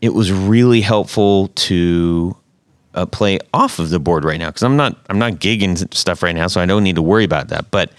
it 0.02 0.14
was 0.14 0.32
really 0.32 0.82
helpful 0.82 1.48
to 1.56 2.36
uh, 2.94 3.06
play 3.06 3.40
off 3.54 3.80
of 3.80 3.90
the 3.90 4.00
board 4.00 4.26
right 4.26 4.40
now 4.40 4.48
because 4.50 4.64
I'm 4.64 4.76
not 4.78 4.98
I'm 5.10 5.20
not 5.20 5.34
gigging 5.34 5.94
stuff 5.94 6.22
right 6.24 6.36
now, 6.36 6.48
so 6.48 6.60
I 6.62 6.66
don't 6.66 6.84
need 6.84 6.96
to 6.96 7.02
worry 7.02 7.24
about 7.24 7.50
that. 7.50 7.72
But 7.72 7.92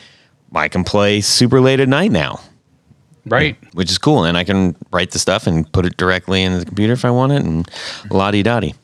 I 0.54 0.68
can 0.68 0.84
play 0.84 1.20
super 1.20 1.60
late 1.60 1.80
at 1.80 1.88
night 1.88 2.12
now, 2.12 2.40
Right. 3.26 3.56
which 3.72 3.90
is 3.90 3.98
cool, 3.98 4.24
and 4.24 4.36
I 4.36 4.44
can 4.44 4.76
write 4.92 5.10
the 5.10 5.18
stuff 5.18 5.46
and 5.48 5.70
put 5.72 5.84
it 5.86 5.96
directly 5.96 6.42
in 6.42 6.58
the 6.58 6.64
computer 6.64 6.92
if 6.92 7.04
I 7.04 7.10
want 7.10 7.32
it, 7.32 7.42
and 7.42 7.68
la 8.10 8.30
di 8.30 8.42
dotty. 8.44 8.74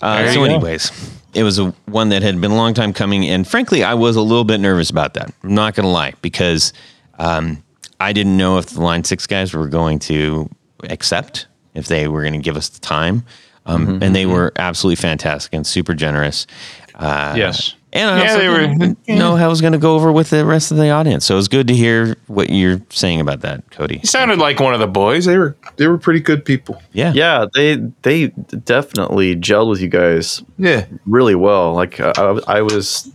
Uh, 0.00 0.32
so, 0.32 0.44
anyways, 0.44 0.90
it 1.34 1.42
was 1.42 1.58
a, 1.58 1.74
one 1.86 2.10
that 2.10 2.22
had 2.22 2.40
been 2.40 2.50
a 2.50 2.56
long 2.56 2.74
time 2.74 2.92
coming, 2.92 3.24
and 3.26 3.46
frankly, 3.46 3.82
I 3.82 3.94
was 3.94 4.16
a 4.16 4.22
little 4.22 4.44
bit 4.44 4.58
nervous 4.60 4.90
about 4.90 5.14
that. 5.14 5.32
I'm 5.42 5.54
not 5.54 5.74
going 5.74 5.84
to 5.84 5.90
lie 5.90 6.14
because 6.22 6.72
um, 7.18 7.62
I 8.00 8.12
didn't 8.12 8.36
know 8.36 8.58
if 8.58 8.66
the 8.66 8.80
Line 8.80 9.04
Six 9.04 9.26
guys 9.26 9.52
were 9.54 9.68
going 9.68 9.98
to 10.00 10.48
accept, 10.84 11.46
if 11.74 11.86
they 11.86 12.08
were 12.08 12.22
going 12.22 12.34
to 12.34 12.38
give 12.40 12.56
us 12.56 12.68
the 12.68 12.80
time, 12.80 13.24
um, 13.66 14.02
and 14.02 14.14
they 14.14 14.26
were 14.26 14.52
absolutely 14.56 14.96
fantastic 14.96 15.52
and 15.54 15.66
super 15.66 15.94
generous. 15.94 16.46
Uh, 16.94 17.34
Yes. 17.36 17.74
And 17.94 18.10
I 18.10 18.24
Yeah, 18.24 18.28
also 18.32 18.38
they 18.38 18.48
were- 18.48 18.66
didn't 18.78 18.98
know 19.08 19.36
how 19.36 19.46
I 19.46 19.48
was 19.48 19.60
going 19.62 19.72
to 19.72 19.78
go 19.78 19.94
over 19.94 20.12
with 20.12 20.28
the 20.30 20.44
rest 20.44 20.70
of 20.70 20.76
the 20.76 20.90
audience. 20.90 21.24
So 21.24 21.34
it 21.34 21.36
was 21.38 21.48
good 21.48 21.68
to 21.68 21.74
hear 21.74 22.16
what 22.26 22.50
you're 22.50 22.82
saying 22.90 23.20
about 23.20 23.40
that, 23.40 23.70
Cody. 23.70 23.98
He 23.98 24.06
sounded 24.06 24.38
like 24.38 24.60
one 24.60 24.74
of 24.74 24.80
the 24.80 24.86
boys. 24.86 25.24
They 25.24 25.38
were 25.38 25.56
they 25.76 25.86
were 25.86 25.96
pretty 25.98 26.20
good 26.20 26.44
people. 26.44 26.82
Yeah. 26.92 27.12
Yeah, 27.14 27.46
they 27.54 27.76
they 28.02 28.28
definitely 28.64 29.36
gelled 29.36 29.70
with 29.70 29.80
you 29.80 29.88
guys 29.88 30.42
Yeah. 30.58 30.86
really 31.06 31.34
well. 31.34 31.72
Like 31.74 32.00
I, 32.00 32.10
I 32.46 32.62
was, 32.62 33.10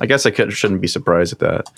I 0.00 0.06
guess 0.06 0.26
I 0.26 0.30
could, 0.30 0.52
shouldn't 0.52 0.80
be 0.80 0.88
surprised 0.88 1.32
at 1.32 1.38
that, 1.40 1.70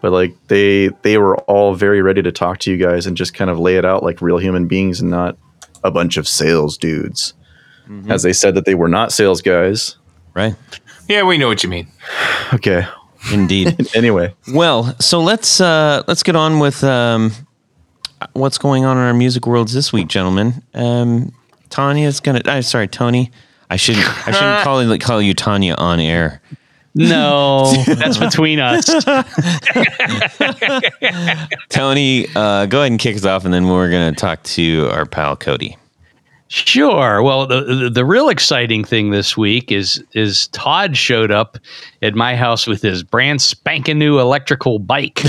but 0.00 0.12
like 0.12 0.34
they 0.48 0.88
they 1.02 1.18
were 1.18 1.36
all 1.42 1.74
very 1.74 2.00
ready 2.02 2.22
to 2.22 2.32
talk 2.32 2.58
to 2.60 2.70
you 2.70 2.76
guys 2.76 3.06
and 3.06 3.16
just 3.16 3.34
kind 3.34 3.50
of 3.50 3.58
lay 3.58 3.76
it 3.76 3.84
out 3.84 4.02
like 4.02 4.22
real 4.22 4.38
human 4.38 4.66
beings 4.68 5.00
and 5.00 5.10
not 5.10 5.36
a 5.82 5.90
bunch 5.90 6.16
of 6.16 6.26
sales 6.28 6.78
dudes. 6.78 7.34
Mm-hmm. 7.88 8.10
As 8.10 8.22
they 8.22 8.32
said 8.32 8.54
that 8.54 8.64
they 8.64 8.74
were 8.74 8.88
not 8.88 9.12
sales 9.12 9.42
guys. 9.42 9.96
Right. 10.32 10.54
Yeah, 11.08 11.22
we 11.24 11.38
know 11.38 11.48
what 11.48 11.62
you 11.62 11.68
mean. 11.68 11.88
Okay. 12.52 12.86
Indeed. 13.32 13.88
Anyway, 13.94 14.34
well, 14.52 14.94
so 15.00 15.20
let's 15.20 15.60
uh, 15.60 16.02
let's 16.08 16.22
get 16.22 16.34
on 16.34 16.58
with 16.58 16.82
um, 16.82 17.32
what's 18.32 18.58
going 18.58 18.84
on 18.84 18.96
in 18.96 19.02
our 19.04 19.14
music 19.14 19.46
worlds 19.46 19.72
this 19.72 19.92
week, 19.92 20.08
gentlemen. 20.08 20.62
Um, 20.74 21.32
Tanya's 21.70 22.20
gonna. 22.20 22.42
I'm 22.44 22.62
sorry, 22.62 22.88
Tony. 22.88 23.30
I 23.70 23.76
shouldn't. 23.76 24.06
I 24.26 24.32
shouldn't 24.32 24.60
call 24.64 24.82
you 24.82 24.98
call 24.98 25.22
you 25.22 25.32
Tanya 25.32 25.74
on 25.78 26.00
air. 26.00 26.42
No, 26.96 27.72
that's 27.86 28.18
between 28.18 28.58
us. 28.60 28.86
Tony, 31.68 32.26
uh, 32.34 32.66
go 32.66 32.80
ahead 32.80 32.90
and 32.90 33.00
kick 33.00 33.16
us 33.16 33.24
off, 33.24 33.44
and 33.44 33.54
then 33.54 33.68
we're 33.68 33.90
gonna 33.90 34.12
talk 34.12 34.42
to 34.44 34.88
our 34.90 35.06
pal 35.06 35.36
Cody. 35.36 35.76
Sure. 36.54 37.20
Well, 37.20 37.48
the, 37.48 37.62
the 37.62 37.90
the 37.90 38.04
real 38.04 38.28
exciting 38.28 38.84
thing 38.84 39.10
this 39.10 39.36
week 39.36 39.72
is 39.72 40.00
is 40.12 40.46
Todd 40.48 40.96
showed 40.96 41.32
up 41.32 41.58
at 42.00 42.14
my 42.14 42.36
house 42.36 42.68
with 42.68 42.80
his 42.80 43.02
brand 43.02 43.42
spanking 43.42 43.98
new 43.98 44.20
electrical 44.20 44.78
bike, 44.78 45.20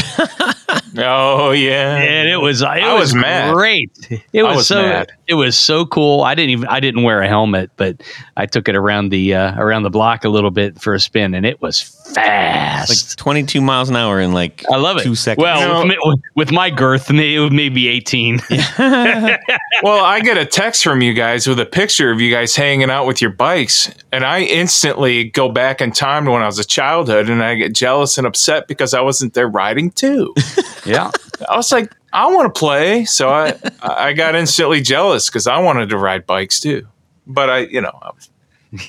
Oh 1.00 1.50
yeah. 1.50 1.98
and 1.98 2.30
it 2.30 2.38
was 2.38 2.62
it 2.62 2.68
I 2.68 2.94
was, 2.94 3.06
was 3.14 3.16
mad. 3.16 3.56
great. 3.56 3.92
It 4.34 4.44
was, 4.44 4.58
was 4.58 4.68
so 4.68 4.84
mad. 4.84 5.12
It 5.28 5.34
was 5.34 5.58
so 5.58 5.86
cool. 5.86 6.22
I 6.22 6.36
didn't 6.36 6.52
even 6.52 6.68
I 6.68 6.80
didn't 6.80 7.04
wear 7.04 7.22
a 7.22 7.28
helmet, 7.28 7.72
but 7.78 8.02
I 8.38 8.46
took 8.46 8.68
it 8.70 8.76
around 8.76 9.10
the 9.10 9.34
uh, 9.34 9.60
around 9.60 9.84
the 9.84 9.90
block 9.90 10.24
a 10.24 10.30
little 10.30 10.52
bit 10.52 10.80
for 10.82 10.94
a 10.94 11.00
spin, 11.00 11.34
and 11.34 11.46
it 11.46 11.62
was 11.62 11.82
fast. 12.14 12.90
Like 12.90 13.18
22 13.18 13.62
miles 13.62 13.90
an 13.90 13.96
hour 13.96 14.20
in 14.20 14.32
like 14.34 14.64
I 14.72 14.78
love 14.78 14.98
it. 14.98 15.04
two 15.04 15.16
seconds. 15.16 15.42
Well, 15.44 15.86
You 15.86 15.96
with, 16.04 16.20
with 16.36 16.52
my 16.52 16.70
girth, 16.70 17.10
it 17.10 17.40
was 17.40 17.52
maybe 17.52 17.88
eighteen. 17.88 18.40
Well, 19.84 20.04
I 20.04 20.22
get 20.22 20.38
a 20.38 20.46
text 20.46 20.84
from 20.84 21.02
you 21.02 21.14
guys 21.14 21.48
with 21.48 21.60
a 21.60 21.66
picture 21.66 22.10
of 22.10 22.22
you 22.22 22.32
guys 22.32 22.56
hanging 22.56 22.90
out 22.90 23.06
with 23.06 23.22
your 23.22 23.32
bikes, 23.32 23.92
and 24.14 24.24
I 24.24 24.42
instantly 24.44 25.26
go 25.26 25.50
back 25.50 25.82
in 25.82 25.92
time 25.92 26.26
to 26.26 26.32
when 26.32 26.42
I 26.42 26.46
was 26.46 26.60
a 26.60 26.64
childhood, 26.66 27.30
and 27.30 27.44
I 27.44 27.56
get 27.56 27.76
jealous 27.76 28.18
and 28.18 28.26
upset 28.26 28.68
because 28.70 28.94
I 28.94 29.02
wasn't 29.02 29.34
there 29.34 29.50
riding 29.50 29.92
too. 29.92 30.34
yeah. 30.86 31.12
I 31.50 31.56
was 31.56 31.72
like, 31.72 31.92
I 32.14 32.28
want 32.28 32.54
to 32.54 32.60
play, 32.60 33.06
so 33.06 33.30
I 33.30 33.54
I 33.82 34.14
got 34.14 34.36
instantly 34.36 34.82
jealous 34.82 35.30
because 35.30 35.48
I 35.48 35.60
wanted 35.60 35.90
to 35.90 35.98
ride 35.98 36.26
bikes 36.26 36.60
too. 36.60 36.88
But 37.28 37.50
I, 37.50 37.60
you 37.60 37.82
know, 37.82 37.98
I, 38.02 38.12
was, 38.12 38.30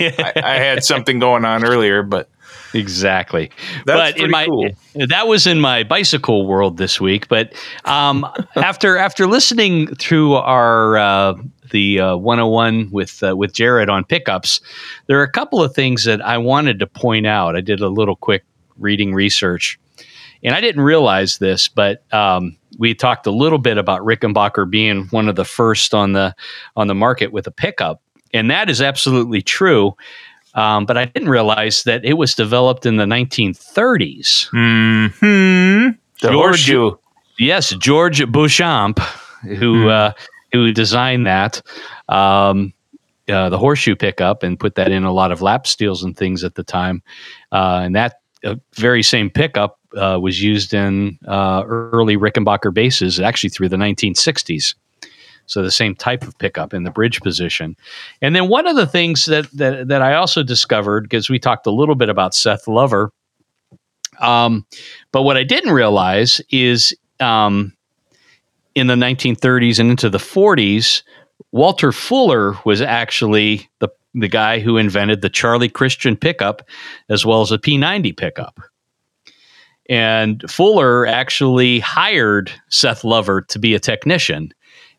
I, 0.01 0.33
I 0.37 0.55
had 0.57 0.85
something 0.85 1.19
going 1.19 1.45
on 1.45 1.65
earlier, 1.65 2.03
but 2.03 2.29
Exactly. 2.75 3.51
That's 3.85 3.99
but 3.99 4.09
in 4.11 4.31
pretty 4.31 4.33
my 4.33 4.47
cool. 4.47 4.71
that 5.09 5.27
was 5.27 5.47
in 5.47 5.61
my 5.61 5.83
bicycle 5.83 6.47
world 6.47 6.77
this 6.77 7.01
week. 7.01 7.29
But 7.29 7.55
um, 7.85 8.27
after 8.57 8.97
after 8.99 9.27
listening 9.27 9.95
through 9.97 10.35
our 10.35 10.97
uh, 10.99 11.35
the 11.71 12.01
uh, 12.01 12.17
101 12.17 12.91
with 12.91 13.23
uh, 13.23 13.37
with 13.37 13.53
Jared 13.53 13.89
on 13.89 14.05
pickups, 14.05 14.61
there 15.07 15.19
are 15.19 15.25
a 15.25 15.31
couple 15.31 15.63
of 15.63 15.75
things 15.75 16.05
that 16.05 16.21
I 16.25 16.39
wanted 16.39 16.79
to 16.81 16.87
point 16.87 17.27
out. 17.27 17.57
I 17.57 17.61
did 17.61 17.81
a 17.81 17.89
little 17.89 18.17
quick 18.17 18.45
reading 18.79 19.15
research, 19.15 19.79
and 20.47 20.55
I 20.55 20.61
didn't 20.61 20.83
realize 20.83 21.39
this, 21.39 21.67
but 21.67 22.05
um, 22.15 22.57
we 22.79 22.95
talked 22.95 23.27
a 23.27 23.33
little 23.33 23.59
bit 23.59 23.79
about 23.79 24.01
Rickenbacker 24.03 24.71
being 24.71 25.07
one 25.09 25.29
of 25.29 25.35
the 25.35 25.45
first 25.45 25.93
on 25.93 26.13
the 26.13 26.35
on 26.77 26.87
the 26.87 26.95
market 26.95 27.33
with 27.33 27.49
a 27.49 27.51
pickup, 27.51 28.01
and 28.33 28.49
that 28.49 28.71
is 28.71 28.81
absolutely 28.81 29.43
true. 29.43 29.97
Um, 30.55 30.87
but 30.87 30.97
I 30.97 31.07
didn't 31.07 31.29
realize 31.29 31.83
that 31.83 32.05
it 32.05 32.15
was 32.15 32.35
developed 32.35 32.87
in 32.87 32.97
the 32.97 33.05
1930s. 33.05 34.49
hmm 34.53 35.89
George- 36.19 36.35
horseshoe. 36.35 36.93
Yes, 37.39 37.75
George 37.75 38.25
Beauchamp, 38.31 39.01
who 39.59 39.89
uh, 39.89 40.13
who 40.53 40.73
designed 40.73 41.27
that, 41.27 41.61
um, 42.09 42.73
uh, 43.29 43.51
the 43.51 43.59
horseshoe 43.59 43.97
pickup, 43.97 44.45
and 44.45 44.61
put 44.61 44.77
that 44.77 44.93
in 44.93 45.03
a 45.03 45.13
lot 45.13 45.33
of 45.33 45.43
lap 45.43 45.67
steels 45.67 46.05
and 46.05 46.17
things 46.17 46.45
at 46.45 46.55
the 46.55 46.63
time. 46.63 47.03
Uh, 47.51 47.81
and 47.83 47.97
that 47.97 48.21
uh, 48.45 48.55
very 48.75 49.03
same 49.03 49.29
pickup 49.29 49.81
uh, 49.97 50.19
was 50.21 50.43
used 50.43 50.75
in 50.75 51.19
uh, 51.27 51.63
early 51.67 52.17
Rickenbacker 52.17 52.73
bases, 52.73 53.21
actually 53.21 53.51
through 53.51 53.69
the 53.69 53.77
1960s. 53.77 54.75
So 55.47 55.63
the 55.63 55.71
same 55.71 55.95
type 55.95 56.25
of 56.25 56.37
pickup 56.39 56.75
in 56.75 56.83
the 56.83 56.91
bridge 56.91 57.21
position. 57.21 57.77
And 58.21 58.35
then 58.35 58.49
one 58.49 58.67
of 58.67 58.77
the 58.77 58.87
things 58.87 59.27
that 59.27 59.51
that, 59.53 59.89
that 59.89 60.03
I 60.03 60.15
also 60.15 60.43
discovered 60.43 61.05
because 61.05 61.31
we 61.31 61.39
talked 61.39 61.67
a 61.67 61.71
little 61.71 61.95
bit 61.95 62.09
about 62.09 62.35
Seth 62.35 62.67
Lover. 62.67 63.13
Um, 64.21 64.67
but 65.13 65.23
what 65.23 65.37
I 65.37 65.45
didn't 65.45 65.73
realize 65.73 66.41
is 66.51 66.97
um, 67.21 67.73
in 68.75 68.89
the 68.89 68.95
1930s 68.95 69.79
and 69.79 69.91
into 69.91 70.11
the 70.11 70.19
40s, 70.19 71.03
Walter 71.53 71.93
Fuller 71.93 72.55
was 72.65 72.81
actually 72.81 73.69
the 73.79 73.89
the 74.15 74.29
guy 74.29 74.59
who 74.59 74.79
invented 74.79 75.21
the 75.21 75.29
Charlie 75.29 75.69
Christian 75.69 76.17
pickup 76.17 76.63
as 77.11 77.27
well 77.27 77.43
as 77.43 77.53
a 77.53 77.59
P90 77.59 78.17
pickup. 78.17 78.59
And 79.89 80.43
Fuller 80.51 81.07
actually 81.07 81.79
hired 81.81 82.51
Seth 82.69 83.05
Lover 83.05 83.43
to 83.43 83.59
be 83.59 83.75
a 83.75 83.79
technician. 83.81 84.53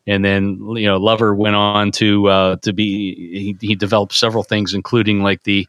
And 0.06 0.24
then 0.24 0.58
you 0.76 0.86
know 0.86 0.96
Lover 0.96 1.34
went 1.34 1.56
on 1.56 1.90
to 1.92 2.28
uh, 2.28 2.56
to 2.62 2.72
be 2.72 3.14
he, 3.60 3.66
he 3.68 3.74
developed 3.74 4.14
several 4.14 4.42
things, 4.42 4.72
including 4.72 5.22
like 5.22 5.42
the 5.42 5.68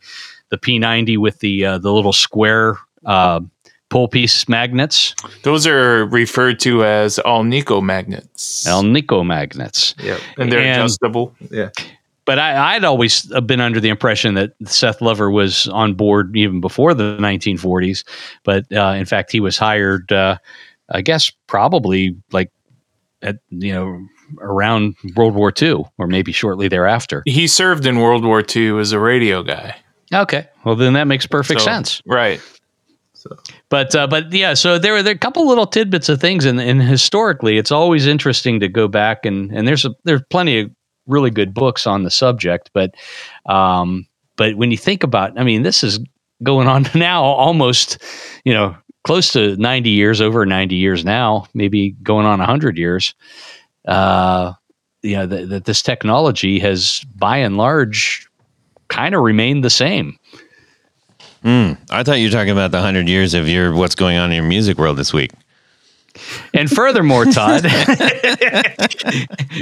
the 0.49 0.57
P90 0.57 1.17
with 1.17 1.39
the 1.39 1.65
uh, 1.65 1.77
the 1.77 1.91
little 1.91 2.13
square 2.13 2.77
uh, 3.05 3.41
pole 3.89 4.07
piece 4.07 4.47
magnets, 4.47 5.13
Those 5.43 5.65
are 5.67 6.05
referred 6.05 6.59
to 6.61 6.85
as 6.85 7.19
Alnico 7.25 7.81
magnets. 7.83 8.65
Alnico 8.67 9.25
magnets. 9.25 9.95
Yeah, 10.01 10.19
And 10.38 10.51
they're 10.51 10.59
And- 10.59 10.81
adjustable. 10.83 11.35
Yeah. 11.51 11.69
But 12.29 12.38
I, 12.38 12.75
I'd 12.75 12.83
always 12.83 13.24
been 13.48 13.59
under 13.59 13.79
the 13.79 13.89
impression 13.89 14.36
that 14.36 14.51
Seth 14.65 15.01
Lover 15.01 15.31
was 15.31 15.67
on 15.69 15.95
board 15.95 16.38
even 16.38 16.62
before 16.62 16.93
the 16.93 17.17
1940s. 17.17 18.03
But 18.43 18.71
uh, 18.71 18.93
in 18.95 19.05
fact, 19.05 19.31
he 19.31 19.39
was 19.39 19.57
hired, 19.57 20.12
uh, 20.12 20.38
I 20.89 21.01
guess, 21.01 21.31
probably 21.48 22.15
like 22.31 22.51
at 23.24 23.38
you 23.50 23.74
know 23.74 24.07
around 24.41 24.93
World 25.15 25.33
War 25.33 25.51
II 25.59 25.86
or 25.98 26.05
maybe 26.05 26.31
shortly 26.31 26.67
thereafter. 26.67 27.24
He 27.25 27.48
served 27.48 27.88
in 27.88 27.98
World 27.98 28.24
War 28.24 28.43
II 28.55 28.79
as 28.79 28.91
a 28.91 29.00
radio 29.00 29.41
guy. 29.41 29.75
Okay, 30.13 30.48
well 30.65 30.75
then 30.75 30.93
that 30.93 31.05
makes 31.05 31.25
perfect 31.25 31.62
So- 31.62 31.65
sense. 31.65 32.00
Right. 32.05 32.39
So. 33.15 33.36
But 33.69 33.95
uh, 33.95 34.05
but 34.05 34.31
yeah, 34.31 34.53
so 34.53 34.77
there 34.77 34.93
were 34.93 35.01
there 35.01 35.13
are 35.13 35.15
a 35.15 35.19
couple 35.19 35.48
little 35.48 35.65
tidbits 35.65 36.09
of 36.09 36.21
things, 36.21 36.45
and, 36.45 36.62
and 36.62 36.79
historically, 36.79 37.57
it's 37.57 37.71
always 37.71 38.05
interesting 38.05 38.59
to 38.59 38.67
go 38.69 38.88
back 38.88 39.25
and 39.25 39.51
and 39.51 39.67
there's 39.67 39.83
a, 39.83 39.95
there's 40.03 40.21
plenty 40.29 40.59
of 40.59 40.71
really 41.09 41.31
good 41.31 41.53
books 41.53 41.85
on 41.85 42.03
the 42.03 42.11
subject, 42.11 42.69
but 42.73 42.93
um, 43.45 44.05
but 44.37 44.55
when 44.55 44.71
you 44.71 44.77
think 44.77 45.03
about, 45.03 45.37
I 45.37 45.43
mean, 45.43 45.63
this 45.63 45.83
is 45.83 45.99
going 46.43 46.67
on 46.67 46.87
now 46.95 47.23
almost, 47.23 48.01
you 48.45 48.53
know, 48.53 48.75
close 49.03 49.33
to 49.33 49.57
ninety 49.57 49.89
years, 49.89 50.21
over 50.21 50.45
ninety 50.45 50.75
years 50.75 51.03
now, 51.03 51.47
maybe 51.53 51.91
going 52.03 52.25
on 52.25 52.39
hundred 52.39 52.77
years. 52.77 53.13
Uh, 53.85 54.53
you 55.01 55.15
know 55.15 55.25
that, 55.25 55.65
this 55.65 55.81
technology 55.81 56.59
has 56.59 57.05
by 57.15 57.37
and 57.37 57.57
large 57.57 58.27
kind 58.89 59.15
of 59.15 59.21
remained 59.21 59.63
the 59.63 59.69
same. 59.69 60.17
I 61.89 62.03
thought 62.03 62.19
you 62.19 62.27
were 62.27 62.33
talking 62.33 62.51
about 62.51 62.71
the 62.71 62.81
hundred 62.81 63.07
years 63.07 63.33
of 63.33 63.47
your 63.47 63.73
what's 63.73 63.95
going 63.95 64.17
on 64.17 64.31
in 64.31 64.35
your 64.35 64.45
music 64.45 64.77
world 64.77 64.97
this 64.97 65.13
week. 65.13 65.31
And 66.53 66.69
furthermore, 66.69 67.25
Todd, 67.25 67.61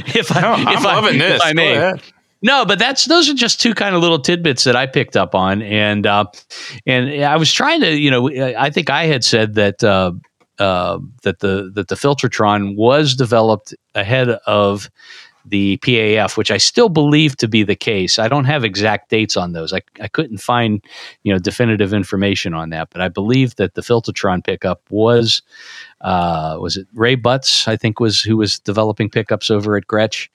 if 0.04 0.36
I, 0.36 0.42
No, 0.42 0.54
I'm 0.54 0.68
if 0.78 0.86
I, 0.86 0.96
loving 0.96 1.16
if 1.16 1.22
this. 1.22 1.42
I 1.44 1.54
may. 1.54 1.94
No, 2.42 2.66
but 2.66 2.78
that's 2.80 3.06
those 3.06 3.30
are 3.30 3.34
just 3.34 3.60
two 3.60 3.74
kind 3.74 3.96
of 3.96 4.02
little 4.02 4.20
tidbits 4.20 4.64
that 4.66 4.76
I 4.76 4.86
picked 4.86 5.18
up 5.18 5.34
on, 5.34 5.62
and 5.64 6.06
uh, 6.06 6.26
and 6.86 7.24
I 7.24 7.36
was 7.38 7.52
trying 7.52 7.82
to, 7.82 7.92
you 7.98 8.12
know, 8.12 8.30
I 8.56 8.70
think 8.70 8.90
I 8.92 9.06
had 9.06 9.24
said 9.24 9.56
that 9.56 9.84
uh, 9.84 10.12
uh, 10.60 11.00
that 11.24 11.40
the 11.40 11.72
that 11.74 11.88
the 11.88 11.96
Filtertron 11.96 12.76
was 12.76 13.16
developed 13.16 13.74
ahead 13.96 14.30
of 14.30 14.90
the 15.46 15.78
PAF, 15.78 16.36
which 16.38 16.52
I 16.52 16.58
still 16.58 16.90
believe 16.90 17.38
to 17.38 17.48
be 17.48 17.64
the 17.64 17.76
case. 17.76 18.20
I 18.20 18.28
don't 18.28 18.46
have 18.46 18.64
exact 18.64 19.10
dates 19.10 19.38
on 19.38 19.54
those. 19.54 19.72
I, 19.74 19.82
I 20.02 20.08
couldn't 20.08 20.40
find 20.40 20.84
you 21.24 21.34
know 21.34 21.40
definitive 21.40 21.94
information 21.94 22.54
on 22.54 22.70
that, 22.70 22.90
but 22.92 23.02
I 23.02 23.08
believe 23.08 23.56
that 23.56 23.74
the 23.74 23.82
Filtertron 23.82 24.44
pickup 24.44 24.82
was 24.90 25.42
uh, 26.02 26.58
was 26.60 26.78
it 26.78 26.88
Ray 26.94 27.16
Butts? 27.16 27.68
I 27.68 27.76
think 27.76 28.00
was 28.00 28.22
who 28.22 28.38
was 28.38 28.60
developing 28.60 29.10
pickups 29.10 29.50
over 29.50 29.78
at 29.78 29.88
Gretsch, 29.88 30.30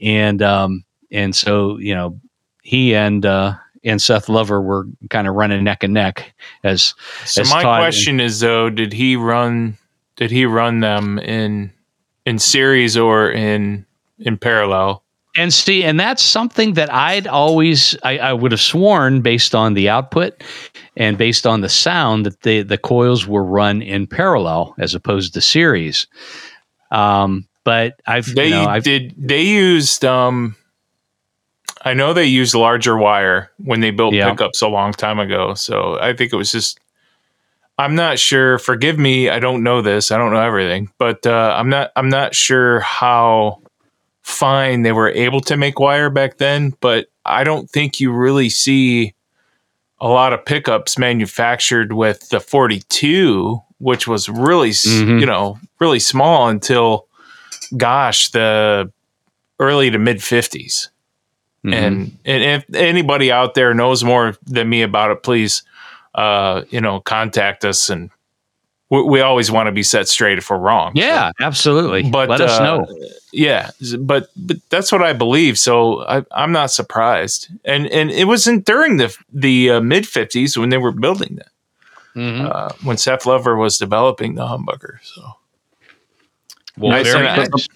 and 0.00 0.42
um, 0.42 0.84
and 1.10 1.34
so 1.34 1.78
you 1.78 1.94
know 1.94 2.20
he 2.62 2.94
and 2.94 3.26
uh, 3.26 3.54
and 3.84 4.00
Seth 4.00 4.28
Lover 4.28 4.60
were 4.60 4.86
kind 5.10 5.26
of 5.26 5.34
running 5.34 5.64
neck 5.64 5.82
and 5.82 5.94
neck 5.94 6.34
as 6.64 6.94
So 7.24 7.42
as 7.42 7.50
my 7.50 7.62
Todd- 7.62 7.80
question 7.80 8.20
is 8.20 8.40
though, 8.40 8.70
did 8.70 8.92
he 8.92 9.16
run 9.16 9.76
did 10.16 10.30
he 10.30 10.46
run 10.46 10.80
them 10.80 11.18
in 11.18 11.72
in 12.24 12.38
series 12.38 12.96
or 12.96 13.30
in 13.30 13.86
in 14.18 14.38
parallel? 14.38 15.02
And 15.34 15.52
see, 15.52 15.82
and 15.82 15.98
that's 15.98 16.22
something 16.22 16.74
that 16.74 16.92
I'd 16.92 17.26
always 17.26 17.96
I, 18.02 18.18
I 18.18 18.32
would 18.34 18.52
have 18.52 18.60
sworn 18.60 19.22
based 19.22 19.54
on 19.54 19.72
the 19.74 19.88
output 19.88 20.42
and 20.96 21.16
based 21.16 21.46
on 21.46 21.62
the 21.62 21.70
sound 21.70 22.26
that 22.26 22.42
the 22.42 22.62
the 22.62 22.76
coils 22.76 23.26
were 23.26 23.44
run 23.44 23.80
in 23.80 24.06
parallel 24.06 24.74
as 24.78 24.94
opposed 24.94 25.32
to 25.34 25.40
series. 25.40 26.06
Um, 26.90 27.48
but 27.64 27.94
I've 28.06 28.26
They 28.34 28.48
you 28.48 28.50
know, 28.50 28.64
I've, 28.66 28.84
did 28.84 29.14
they 29.16 29.42
used 29.42 30.04
um 30.04 30.54
I 31.84 31.94
know 31.94 32.12
they 32.12 32.26
used 32.26 32.54
larger 32.54 32.96
wire 32.96 33.50
when 33.56 33.80
they 33.80 33.90
built 33.90 34.12
Yeah. 34.14 34.30
pickups 34.30 34.60
a 34.60 34.68
long 34.68 34.92
time 34.92 35.18
ago. 35.18 35.54
So 35.54 35.98
I 35.98 36.14
think 36.14 36.32
it 36.32 36.36
was 36.36 36.52
just 36.52 36.78
I'm 37.78 37.94
not 37.94 38.18
sure. 38.18 38.58
Forgive 38.58 38.98
me, 38.98 39.30
I 39.30 39.38
don't 39.38 39.62
know 39.62 39.80
this. 39.80 40.10
I 40.10 40.18
don't 40.18 40.32
know 40.32 40.42
everything, 40.42 40.90
but 40.98 41.26
uh, 41.26 41.54
I'm 41.58 41.70
not. 41.70 41.90
I'm 41.96 42.10
not 42.10 42.34
sure 42.34 42.80
how 42.80 43.61
fine 44.22 44.82
they 44.82 44.92
were 44.92 45.10
able 45.10 45.40
to 45.42 45.56
make 45.56 45.78
wire 45.80 46.10
back 46.10 46.38
then. 46.38 46.74
But 46.80 47.06
I 47.24 47.44
don't 47.44 47.68
think 47.70 48.00
you 48.00 48.12
really 48.12 48.48
see 48.48 49.14
a 50.00 50.08
lot 50.08 50.32
of 50.32 50.44
pickups 50.44 50.98
manufactured 50.98 51.92
with 51.92 52.28
the 52.30 52.40
42, 52.40 53.60
which 53.78 54.06
was 54.08 54.28
really, 54.28 54.70
s 54.70 54.84
Mhm. 54.86 55.20
you 55.20 55.26
know, 55.26 55.58
really 55.80 56.00
small 56.00 56.48
until, 56.48 57.06
gosh, 57.76 58.30
the 58.30 58.90
early 59.60 59.90
to 59.90 59.98
mid 59.98 60.18
50s. 60.22 60.88
mhm. 61.64 61.72
And, 61.72 62.18
and 62.24 62.42
if 62.42 62.74
anybody 62.74 63.30
out 63.30 63.54
there 63.54 63.72
knows 63.74 64.02
more 64.02 64.34
than 64.44 64.68
me 64.68 64.82
about 64.82 65.12
it, 65.12 65.22
please, 65.22 65.62
uh, 66.16 66.62
you 66.70 66.80
know, 66.80 66.98
contact 67.00 67.64
us. 67.64 67.88
And 67.88 68.10
we, 68.92 69.02
we 69.04 69.20
always 69.22 69.50
want 69.50 69.68
to 69.68 69.72
be 69.72 69.82
set 69.82 70.06
straight 70.06 70.36
if 70.36 70.50
we're 70.50 70.58
wrong. 70.58 70.92
yeah, 70.94 71.32
absolutely. 71.40 72.10
But 72.10 72.28
let 72.28 72.42
us 72.42 72.60
uh, 72.60 72.62
know. 72.62 72.86
Yeah, 73.32 73.70
but 73.98 74.28
but 74.36 74.58
that's 74.68 74.92
what 74.92 75.02
I 75.02 75.14
believe. 75.14 75.58
So 75.58 76.04
I, 76.06 76.22
I'm 76.32 76.52
not 76.52 76.70
surprised. 76.70 77.48
And 77.64 77.86
and 77.86 78.10
it 78.10 78.26
wasn't 78.26 78.66
during 78.66 78.98
the 78.98 79.16
the 79.32 79.70
uh, 79.70 79.80
mid 79.80 80.04
50s 80.04 80.58
when 80.58 80.68
they 80.68 80.76
were 80.76 80.92
building 80.92 81.36
that. 81.36 81.48
Mhm. 82.14 82.44
Uh, 82.44 82.74
when 82.84 82.98
Seth 82.98 83.24
Lover 83.24 83.56
was 83.56 83.78
developing 83.78 84.34
the 84.34 84.46
humbucker. 84.46 84.98
So 85.02 85.22
Well, 86.76 86.92
I 86.92 87.02
very 87.02 87.24
nice. 87.24 87.68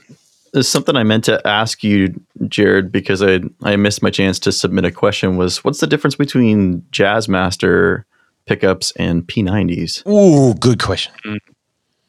There's 0.53 0.69
something 0.69 0.97
I 0.97 1.03
meant 1.03 1.25
to 1.25 1.45
ask 1.47 1.83
you, 1.83 2.15
Jared, 2.47 2.93
because 2.93 3.23
I 3.23 3.41
I 3.63 3.77
missed 3.77 4.03
my 4.03 4.11
chance 4.11 4.39
to 4.41 4.53
submit 4.53 4.85
a 4.85 4.93
question. 4.93 5.39
Was 5.39 5.65
what's 5.65 5.81
the 5.81 5.87
difference 5.87 6.15
between 6.15 6.83
Jazzmaster 6.93 8.05
pickups 8.47 8.93
and 8.97 9.27
P90s? 9.27 10.07
Ooh, 10.07 10.55
good 10.55 10.81
question. 10.83 11.13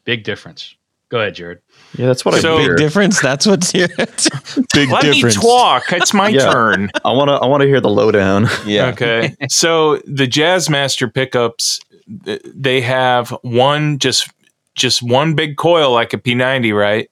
Big 0.04 0.24
difference. 0.24 0.74
Go 1.10 1.20
ahead, 1.20 1.34
Jared. 1.36 1.60
Yeah, 1.96 2.06
that's 2.06 2.24
what 2.24 2.34
So- 2.40 2.58
I 2.58 2.66
Big 2.68 2.76
difference. 2.76 3.20
That's 3.20 3.46
what. 3.46 3.70
big 3.72 4.90
let 4.90 5.02
difference. 5.02 5.36
me 5.36 5.42
talk. 5.42 5.84
It's 5.92 6.12
my 6.12 6.28
Yeah. 6.28 6.50
turn. 6.52 6.90
I 7.04 7.12
want 7.12 7.28
to 7.28 7.34
I 7.34 7.46
want 7.46 7.62
to 7.62 7.66
hear 7.66 7.80
the 7.80 7.88
lowdown. 7.90 8.46
Yeah. 8.66 8.86
Okay. 8.88 9.34
so 9.48 9.96
the 10.06 10.26
Jazzmaster 10.26 11.12
pickups, 11.12 11.80
they 12.06 12.80
have 12.82 13.30
one 13.42 13.98
just 13.98 14.28
just 14.74 15.02
one 15.02 15.34
big 15.34 15.56
coil 15.56 15.92
like 15.92 16.12
a 16.12 16.18
P90, 16.18 16.74
right? 16.78 17.10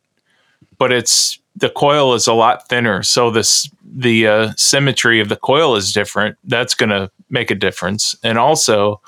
But 0.79 0.93
it's 0.93 1.39
the 1.57 1.71
coil 1.71 2.13
is 2.13 2.27
a 2.27 2.35
lot 2.35 2.69
thinner, 2.69 3.03
so 3.03 3.31
this 3.31 3.69
the 3.83 4.27
uh, 4.27 4.53
symmetry 4.59 5.21
of 5.21 5.31
the 5.31 5.37
coil 5.37 5.75
is 5.75 5.91
different. 5.95 6.37
That's 6.45 6.75
going 6.75 6.91
to 6.91 7.11
make 7.31 7.51
a 7.51 7.55
difference, 7.55 8.15
and 8.23 8.37
also 8.37 9.01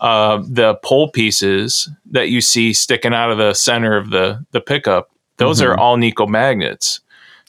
uh, 0.00 0.42
the 0.48 0.74
pole 0.82 1.10
pieces 1.10 1.88
that 2.10 2.28
you 2.30 2.40
see 2.40 2.72
sticking 2.72 3.12
out 3.14 3.30
of 3.30 3.38
the 3.38 3.54
center 3.54 3.96
of 3.96 4.10
the 4.10 4.44
the 4.52 4.60
pickup. 4.60 5.10
Those 5.36 5.60
are 5.62 5.76
Alnico 5.76 6.28
magnets 6.28 7.00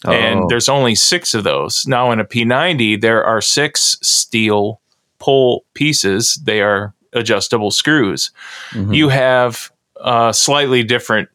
Oh. 0.03 0.11
and 0.11 0.49
there's 0.49 0.67
only 0.69 0.95
six 0.95 1.33
of 1.35 1.43
those. 1.43 1.85
Now 1.85 2.11
in 2.11 2.19
a 2.19 2.25
P90, 2.25 2.99
there 3.01 3.23
are 3.23 3.39
six 3.39 3.97
steel 4.01 4.81
pole 5.19 5.63
pieces. 5.75 6.39
They 6.43 6.61
are 6.61 6.93
adjustable 7.13 7.69
screws. 7.69 8.31
Mhm. 8.71 8.95
You 8.95 9.09
have 9.09 9.71
a 10.03 10.33
slightly 10.33 10.83
different 10.83 11.29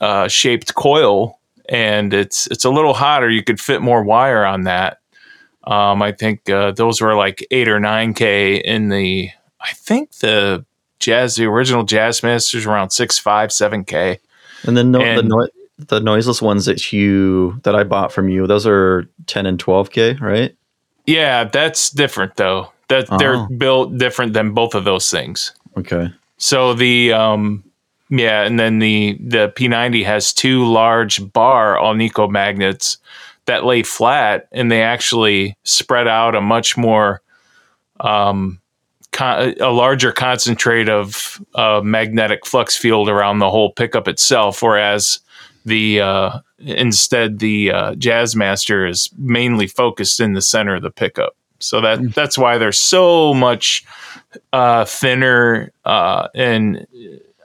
uh, 0.00 0.28
shaped 0.28 0.74
coil, 0.74 1.38
and 1.70 2.12
it's 2.12 2.46
it's 2.48 2.64
a 2.66 2.70
little 2.70 2.92
hotter. 2.94 3.30
You 3.30 3.42
could 3.42 3.58
fit 3.60 3.80
more 3.80 4.02
wire 4.02 4.44
on 4.44 4.64
that. 4.64 4.98
Um, 5.64 6.02
I 6.02 6.12
think 6.12 6.48
uh, 6.50 6.72
those 6.72 7.00
were 7.00 7.14
like 7.14 7.46
eight 7.50 7.68
or 7.68 7.80
nine 7.80 8.12
k 8.14 8.56
in 8.56 8.88
the. 8.90 9.30
I 9.60 9.72
think 9.72 10.12
the 10.16 10.64
jazz, 10.98 11.36
the 11.36 11.44
original 11.46 11.82
Jazz 11.84 12.22
Masters, 12.22 12.66
around 12.66 12.90
six 12.90 13.18
five 13.18 13.52
seven 13.52 13.84
k. 13.84 14.18
and 14.64 14.76
then 14.76 14.90
no, 14.90 14.98
the 15.16 15.22
no, 15.22 15.48
the 15.78 16.00
noiseless 16.00 16.42
ones 16.42 16.66
that 16.66 16.92
you 16.92 17.58
that 17.62 17.74
I 17.74 17.84
bought 17.84 18.12
from 18.12 18.28
you, 18.28 18.46
those 18.46 18.66
are 18.66 19.08
10 19.26 19.46
and 19.46 19.62
12k, 19.62 20.20
right? 20.20 20.54
Yeah, 21.06 21.44
that's 21.44 21.90
different 21.90 22.36
though. 22.36 22.70
That 22.88 23.06
they're 23.18 23.36
Oh. 23.36 23.48
built 23.56 23.96
different 23.98 24.32
than 24.34 24.52
both 24.52 24.74
of 24.74 24.84
those 24.84 25.10
things. 25.10 25.52
Okay. 25.78 26.12
So 26.38 26.74
the 26.74 27.12
um 27.12 27.64
yeah, 28.10 28.42
and 28.42 28.58
then 28.58 28.78
the 28.80 29.16
the 29.20 29.52
P90 29.56 30.04
has 30.04 30.32
two 30.32 30.64
large 30.66 31.32
bar 31.32 31.76
Alnico 31.76 32.28
magnets 32.28 32.98
that 33.46 33.64
lay 33.64 33.82
flat 33.82 34.48
and 34.52 34.70
they 34.70 34.82
actually 34.82 35.56
spread 35.64 36.06
out 36.08 36.34
a 36.34 36.40
much 36.40 36.76
more 36.76 37.22
um 38.00 38.59
con- 39.12 39.54
a 39.60 39.70
larger 39.70 40.12
concentrate 40.12 40.88
of 40.88 41.40
uh, 41.54 41.80
magnetic 41.82 42.46
flux 42.46 42.76
field 42.76 43.08
around 43.08 43.38
the 43.38 43.50
whole 43.50 43.72
pickup 43.72 44.06
itself 44.08 44.62
whereas 44.62 45.20
the 45.64 46.00
uh 46.00 46.38
instead 46.58 47.38
the 47.38 47.70
uh, 47.72 47.92
Jazzmaster 47.94 48.88
is 48.88 49.10
mainly 49.18 49.66
focused 49.66 50.20
in 50.20 50.32
the 50.34 50.42
center 50.42 50.74
of 50.76 50.82
the 50.82 50.90
pickup. 50.90 51.34
So 51.58 51.80
that 51.82 52.14
that's 52.14 52.38
why 52.38 52.56
they're 52.58 52.72
so 52.72 53.34
much 53.34 53.84
uh, 54.52 54.84
thinner 54.86 55.70
uh, 55.84 56.28
and 56.34 56.86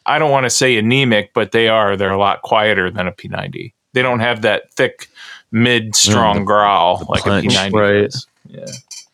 I 0.06 0.20
don't 0.20 0.32
want 0.32 0.46
to 0.46 0.50
say 0.50 0.78
anemic, 0.78 1.34
but 1.34 1.52
they 1.52 1.68
are. 1.68 1.98
They're 1.98 2.12
a 2.12 2.18
lot 2.18 2.42
quieter 2.44 2.92
than 2.92 3.08
a 3.08 3.12
P90. 3.12 3.74
They 3.94 4.02
don't 4.02 4.20
have 4.20 4.44
that 4.44 4.72
thick 4.74 5.10
mid 5.52 5.96
strong 5.96 6.40
the- 6.40 6.46
growl 6.46 6.98
the 7.00 7.06
like 7.12 7.24
punch. 7.24 7.46
a 7.46 7.50
P90 7.50 7.72
Right. 7.74 8.02
does. 8.04 8.28
Yeah. 8.48 8.66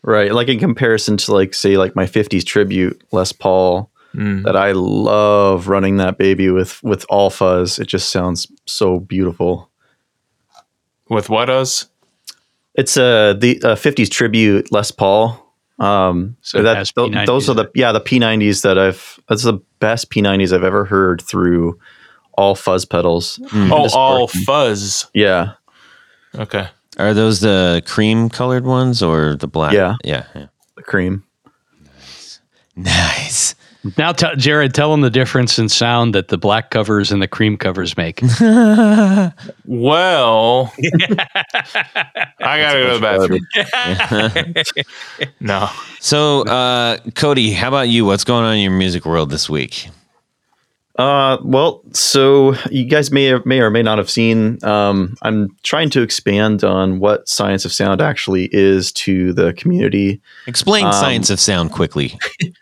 Right. 0.03 0.33
Like 0.33 0.47
in 0.47 0.59
comparison 0.59 1.17
to 1.17 1.33
like 1.33 1.53
say 1.53 1.77
like 1.77 1.95
my 1.95 2.05
50s 2.05 2.43
tribute 2.45 3.01
Les 3.11 3.31
Paul 3.31 3.89
Mm. 4.13 4.43
that 4.43 4.57
I 4.57 4.73
love 4.73 5.69
running 5.69 5.95
that 5.97 6.17
baby 6.17 6.49
with 6.49 6.83
with 6.83 7.05
all 7.07 7.29
fuzz. 7.29 7.79
It 7.79 7.87
just 7.87 8.09
sounds 8.09 8.45
so 8.65 8.99
beautiful. 8.99 9.69
With 11.09 11.29
what 11.29 11.49
us? 11.49 11.87
It's 12.75 12.97
uh 12.97 13.35
the 13.39 13.61
uh, 13.63 13.75
50s 13.75 14.09
tribute 14.11 14.69
Les 14.69 14.91
Paul. 14.91 15.53
Um 15.79 16.35
So 16.41 16.61
that 16.61 16.87
P90s 16.87 17.25
those 17.25 17.49
are 17.49 17.53
the 17.53 17.71
yeah, 17.73 17.93
the 17.93 18.01
P90s 18.01 18.63
that 18.63 18.77
I've 18.77 19.17
that's 19.29 19.43
the 19.43 19.59
best 19.79 20.09
P90s 20.11 20.51
I've 20.51 20.65
ever 20.65 20.83
heard 20.83 21.21
through 21.21 21.79
all 22.33 22.53
fuzz 22.53 22.83
pedals. 22.83 23.39
Oh, 23.53 23.87
all 23.93 24.27
fuzz. 24.27 25.09
Yeah. 25.13 25.53
Okay. 26.35 26.67
Are 27.01 27.13
those 27.13 27.39
the 27.39 27.81
cream 27.85 28.29
colored 28.29 28.65
ones 28.65 29.01
or 29.01 29.35
the 29.35 29.47
black? 29.47 29.73
Yeah. 29.73 29.95
Yeah. 30.03 30.25
yeah. 30.35 30.47
The 30.75 30.83
cream. 30.83 31.23
Nice. 31.95 32.39
nice. 32.75 33.55
Now, 33.97 34.11
tell 34.11 34.35
Jared, 34.35 34.75
tell 34.75 34.91
them 34.91 35.01
the 35.01 35.09
difference 35.09 35.57
in 35.57 35.67
sound 35.67 36.13
that 36.13 36.27
the 36.27 36.37
black 36.37 36.69
covers 36.69 37.11
and 37.11 37.19
the 37.19 37.27
cream 37.27 37.57
covers 37.57 37.97
make. 37.97 38.21
Well, 39.65 40.71
I 42.39 42.59
gotta 42.59 42.79
go 42.79 42.87
to 42.89 42.99
the 42.99 43.45
bathroom. 44.75 44.95
No, 45.39 45.69
So, 45.99 46.43
uh, 46.43 46.97
Cody, 47.15 47.51
how 47.51 47.69
about 47.69 47.89
you? 47.89 48.05
What's 48.05 48.23
going 48.23 48.43
on 48.45 48.55
in 48.55 48.61
your 48.61 48.71
music 48.71 49.05
world 49.05 49.29
this 49.31 49.49
week? 49.49 49.87
Uh, 50.97 51.37
well, 51.43 51.81
so 51.93 52.53
you 52.69 52.85
guys 52.85 53.11
may 53.11 53.31
or 53.31 53.41
may 53.45 53.61
or 53.61 53.69
may 53.69 53.81
not 53.81 53.97
have 53.97 54.09
seen. 54.09 54.63
Um, 54.63 55.15
I'm 55.21 55.55
trying 55.63 55.89
to 55.91 56.01
expand 56.01 56.63
on 56.63 56.99
what 56.99 57.27
science 57.29 57.65
of 57.65 57.71
sound 57.71 58.01
actually 58.01 58.49
is 58.51 58.91
to 58.93 59.33
the 59.33 59.53
community. 59.53 60.21
Explain 60.47 60.85
Um, 60.85 60.93
science 60.93 61.29
of 61.29 61.39
sound 61.39 61.71
quickly. 61.71 62.17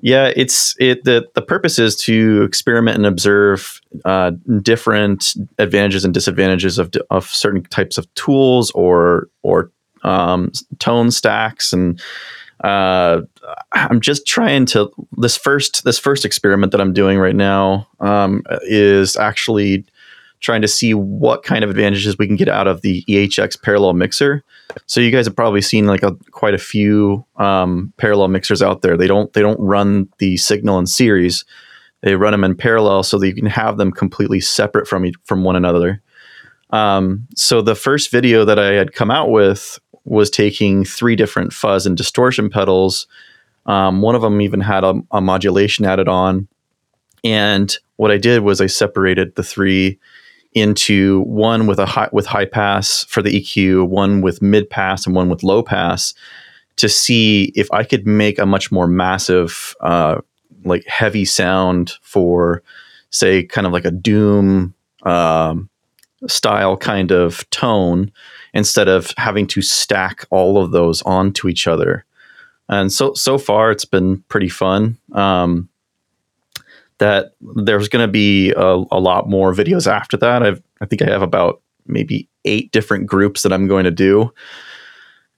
Yeah, 0.00 0.30
it's 0.36 0.76
it. 0.78 1.02
the 1.02 1.28
The 1.34 1.42
purpose 1.42 1.78
is 1.80 1.96
to 2.02 2.42
experiment 2.44 2.98
and 2.98 3.06
observe 3.06 3.80
uh, 4.04 4.30
different 4.62 5.34
advantages 5.58 6.04
and 6.04 6.14
disadvantages 6.14 6.78
of 6.78 6.92
of 7.10 7.26
certain 7.26 7.64
types 7.64 7.98
of 7.98 8.06
tools 8.14 8.70
or 8.72 9.28
or 9.42 9.72
um, 10.04 10.52
tone 10.78 11.10
stacks 11.10 11.72
and. 11.72 12.00
Uh, 12.64 13.22
I'm 13.72 14.00
just 14.00 14.26
trying 14.26 14.66
to 14.66 14.90
this 15.16 15.36
first 15.36 15.84
this 15.84 15.98
first 15.98 16.24
experiment 16.24 16.72
that 16.72 16.80
I'm 16.80 16.92
doing 16.92 17.18
right 17.18 17.36
now 17.36 17.86
um, 18.00 18.42
is 18.62 19.16
actually 19.16 19.84
trying 20.40 20.62
to 20.62 20.68
see 20.68 20.94
what 20.94 21.42
kind 21.42 21.64
of 21.64 21.70
advantages 21.70 22.16
we 22.16 22.26
can 22.26 22.36
get 22.36 22.48
out 22.48 22.68
of 22.68 22.82
the 22.82 23.04
EHX 23.08 23.60
parallel 23.60 23.94
mixer. 23.94 24.44
So 24.86 25.00
you 25.00 25.10
guys 25.10 25.26
have 25.26 25.34
probably 25.34 25.60
seen 25.60 25.86
like 25.86 26.02
a, 26.02 26.16
quite 26.30 26.54
a 26.54 26.58
few 26.58 27.24
um, 27.36 27.92
parallel 27.96 28.28
mixers 28.28 28.62
out 28.62 28.82
there. 28.82 28.96
They 28.96 29.06
don't 29.06 29.32
they 29.32 29.40
don't 29.40 29.60
run 29.60 30.08
the 30.18 30.36
signal 30.36 30.78
in 30.78 30.86
series. 30.86 31.44
They 32.02 32.14
run 32.14 32.32
them 32.32 32.44
in 32.44 32.56
parallel 32.56 33.02
so 33.02 33.18
that 33.18 33.26
you 33.26 33.34
can 33.34 33.46
have 33.46 33.76
them 33.76 33.90
completely 33.90 34.40
separate 34.40 34.86
from 34.86 35.10
from 35.24 35.44
one 35.44 35.56
another. 35.56 36.02
Um, 36.70 37.26
so 37.34 37.62
the 37.62 37.74
first 37.74 38.10
video 38.10 38.44
that 38.44 38.58
I 38.58 38.72
had 38.72 38.92
come 38.92 39.10
out 39.10 39.30
with 39.30 39.78
was 40.04 40.30
taking 40.30 40.84
three 40.84 41.16
different 41.16 41.52
fuzz 41.52 41.86
and 41.86 41.96
distortion 41.96 42.50
pedals. 42.50 43.06
Um, 43.66 44.00
one 44.00 44.14
of 44.14 44.22
them 44.22 44.40
even 44.40 44.60
had 44.60 44.84
a, 44.84 44.94
a 45.10 45.20
modulation 45.20 45.84
added 45.84 46.08
on. 46.08 46.48
And 47.24 47.76
what 47.96 48.10
I 48.10 48.16
did 48.16 48.42
was 48.42 48.60
I 48.60 48.66
separated 48.66 49.34
the 49.34 49.42
three 49.42 49.98
into 50.54 51.20
one 51.22 51.66
with 51.66 51.78
a 51.78 51.86
high 51.86 52.08
with 52.12 52.26
high 52.26 52.46
pass 52.46 53.04
for 53.04 53.22
the 53.22 53.40
EQ, 53.40 53.88
one 53.88 54.20
with 54.22 54.40
mid 54.40 54.70
pass, 54.70 55.06
and 55.06 55.14
one 55.14 55.28
with 55.28 55.42
low 55.42 55.62
pass 55.62 56.14
to 56.76 56.88
see 56.88 57.52
if 57.56 57.70
I 57.72 57.82
could 57.82 58.06
make 58.06 58.38
a 58.38 58.46
much 58.46 58.70
more 58.70 58.86
massive, 58.86 59.74
uh, 59.80 60.20
like 60.64 60.86
heavy 60.86 61.24
sound 61.24 61.94
for, 62.02 62.62
say, 63.10 63.42
kind 63.42 63.66
of 63.66 63.72
like 63.72 63.84
a 63.84 63.90
doom 63.90 64.74
um, 65.02 65.68
style 66.26 66.76
kind 66.76 67.12
of 67.12 67.48
tone 67.50 68.10
instead 68.54 68.88
of 68.88 69.12
having 69.16 69.46
to 69.46 69.62
stack 69.62 70.26
all 70.30 70.62
of 70.62 70.72
those 70.72 71.02
onto 71.02 71.48
each 71.48 71.66
other. 71.66 72.04
And 72.68 72.92
so 72.92 73.14
so 73.14 73.38
far, 73.38 73.70
it's 73.70 73.84
been 73.84 74.22
pretty 74.28 74.48
fun. 74.48 74.98
Um, 75.12 75.68
that 76.98 77.34
there's 77.40 77.88
going 77.88 78.04
to 78.04 78.10
be 78.10 78.50
a, 78.56 78.84
a 78.90 78.98
lot 78.98 79.28
more 79.28 79.54
videos 79.54 79.86
after 79.86 80.16
that. 80.16 80.42
I've, 80.42 80.60
I 80.80 80.86
think 80.86 81.00
I 81.00 81.06
have 81.06 81.22
about 81.22 81.62
maybe 81.86 82.28
eight 82.44 82.72
different 82.72 83.06
groups 83.06 83.42
that 83.42 83.52
I'm 83.52 83.68
going 83.68 83.84
to 83.84 83.90
do, 83.90 84.32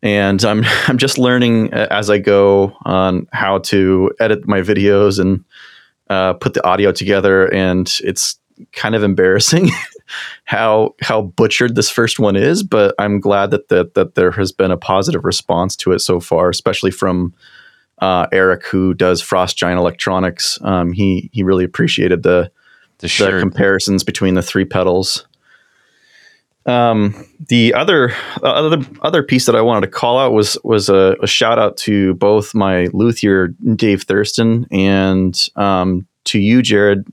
and 0.03 0.43
I'm 0.45 0.64
I'm 0.88 0.99
just 0.99 1.19
learning 1.19 1.73
as 1.73 2.11
I 2.11 2.19
go 2.19 2.77
on 2.85 3.27
how 3.33 3.59
to 3.59 4.11
edit 4.19 4.49
my 4.49 4.61
videos 4.61 5.21
and 5.21 5.45
uh, 6.09 6.33
put 6.35 6.55
the 6.55 6.66
audio 6.66 6.90
together. 6.93 7.47
And 7.47 7.93
it's 8.03 8.38
kind 8.73 8.95
of 8.95 9.03
embarrassing 9.03 9.71
how 10.44 10.94
how 11.01 11.23
butchered 11.23 11.75
this 11.75 11.90
first 11.90 12.18
one 12.18 12.37
is, 12.37 12.62
but 12.62 12.94
I'm 12.99 13.20
glad 13.20 13.51
that 13.51 13.68
that 13.68 13.94
that 13.94 14.14
there 14.14 14.33
has 14.33 14.53
been 14.53 14.70
a 14.70 14.77
positive 14.77 15.25
response 15.25 15.77
to 15.77 15.92
it 15.92 16.01
so 16.01 16.20
far, 16.20 16.49
especially 16.49 16.90
from 16.90 17.35
uh, 17.99 18.27
Eric, 18.33 18.66
who 18.66 18.94
does 18.94 19.20
Frost 19.20 19.57
Giant 19.57 19.79
Electronics. 19.79 20.59
Um, 20.62 20.92
he 20.92 21.31
he 21.33 21.42
really 21.42 21.64
appreciated 21.64 22.23
the 22.23 22.51
The 22.99 23.09
the 23.38 23.40
comparisons 23.40 24.05
between 24.05 24.35
the 24.35 24.42
three 24.42 24.66
pedals. 24.66 25.27
Um, 26.66 27.14
the 27.49 27.73
other 27.73 28.12
uh, 28.42 28.49
other 28.49 28.85
other 29.01 29.23
piece 29.23 29.46
that 29.46 29.57
I 29.57 29.62
wanted 29.62 29.87
to 29.87 29.90
call 29.90 30.18
out 30.18 30.33
was 30.33 30.59
was 30.62 30.90
a, 30.90 31.16
a 31.23 31.27
shout 31.27 31.59
out 31.59 31.79
to 31.79 32.12
both 32.14 32.55
my 32.55 32.88
luthier 32.92 33.49
Dave 33.75 34.03
Thurston 34.03 34.66
and 34.70 35.49
um, 35.57 36.07
to 36.25 36.38
you, 36.38 36.61
Jared, 36.61 37.07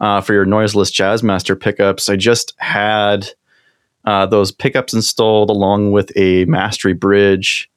uh, 0.00 0.20
for 0.20 0.32
your 0.32 0.44
noiseless 0.46 0.90
Jazzmaster 0.90 1.58
pickups. 1.58 2.08
I 2.08 2.16
just 2.16 2.54
had 2.58 3.28
uh, 4.04 4.26
those 4.26 4.50
pickups 4.52 4.94
installed 4.94 5.50
along 5.50 5.92
with 5.92 6.10
a 6.16 6.44
mastery 6.46 6.94
bridge 6.94 7.70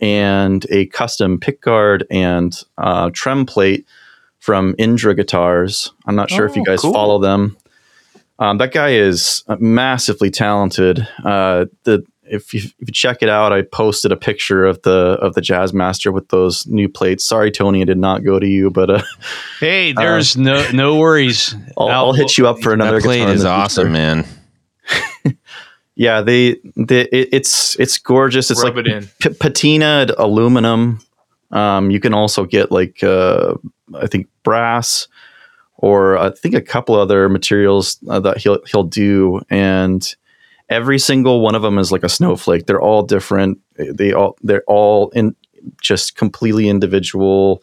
and 0.00 0.66
a 0.70 0.86
custom 0.86 1.38
pickguard 1.38 2.02
and 2.10 2.58
uh, 2.78 3.10
trem 3.12 3.46
plate 3.46 3.86
from 4.38 4.74
Indra 4.78 5.14
Guitars. 5.14 5.92
I'm 6.06 6.14
not 6.16 6.30
sure 6.30 6.46
if 6.46 6.54
you 6.56 6.62
Oh, 6.62 6.64
guys 6.64 6.80
cool. 6.80 6.92
follow 6.92 7.18
them. 7.18 7.56
Um, 8.38 8.58
that 8.58 8.72
guy 8.72 8.90
is 8.90 9.42
massively 9.58 10.30
talented. 10.30 11.06
Uh, 11.24 11.66
the 11.84 12.04
if 12.28 12.52
you, 12.54 12.60
if 12.60 12.88
you 12.88 12.92
check 12.92 13.22
it 13.22 13.28
out, 13.28 13.52
I 13.52 13.62
posted 13.62 14.12
a 14.12 14.16
picture 14.16 14.64
of 14.64 14.82
the 14.82 15.18
of 15.20 15.34
the 15.34 15.40
Jazzmaster 15.40 16.12
with 16.12 16.28
those 16.28 16.66
new 16.66 16.88
plates. 16.88 17.24
Sorry, 17.24 17.50
Tony, 17.50 17.82
it 17.82 17.86
did 17.86 17.98
not 17.98 18.24
go 18.24 18.38
to 18.38 18.46
you, 18.46 18.70
but 18.70 18.90
uh, 18.90 19.02
Hey, 19.60 19.92
there's 19.96 20.36
no 20.36 20.68
no 20.72 20.96
worries. 20.98 21.54
I'll, 21.78 21.88
I'll 21.88 22.12
hit 22.12 22.36
you 22.38 22.46
up 22.48 22.60
for 22.60 22.72
another. 22.72 22.98
that 22.98 23.04
plate 23.04 23.18
guitar 23.20 23.34
is 23.34 23.44
awesome, 23.44 23.92
future. 23.92 23.92
man. 23.92 24.26
Yeah, 25.98 26.20
they, 26.20 26.56
they 26.76 27.04
it, 27.04 27.28
it's 27.32 27.74
it's 27.80 27.96
gorgeous. 27.96 28.50
It's 28.50 28.62
Rub 28.62 28.76
like 28.76 28.86
it 28.86 28.92
in. 28.92 29.04
p- 29.18 29.30
patinaed 29.30 30.14
aluminum. 30.18 31.00
Um, 31.50 31.90
you 31.90 32.00
can 32.00 32.12
also 32.12 32.44
get 32.44 32.70
like 32.70 33.02
uh, 33.02 33.54
I 33.94 34.06
think 34.06 34.26
brass, 34.42 35.08
or 35.78 36.18
I 36.18 36.30
think 36.32 36.54
a 36.54 36.60
couple 36.60 36.96
other 36.96 37.30
materials 37.30 37.98
uh, 38.10 38.20
that 38.20 38.36
he'll 38.36 38.62
he'll 38.66 38.82
do, 38.82 39.40
and 39.48 40.06
every 40.68 40.98
single 40.98 41.40
one 41.40 41.54
of 41.54 41.62
them 41.62 41.78
is 41.78 41.92
like 41.92 42.04
a 42.04 42.08
snowflake. 42.08 42.66
They're 42.66 42.80
all 42.80 43.02
different. 43.02 43.58
They 43.76 44.12
all 44.12 44.36
they're 44.42 44.64
all 44.66 45.10
in 45.10 45.34
just 45.80 46.16
completely 46.16 46.68
individual, 46.68 47.62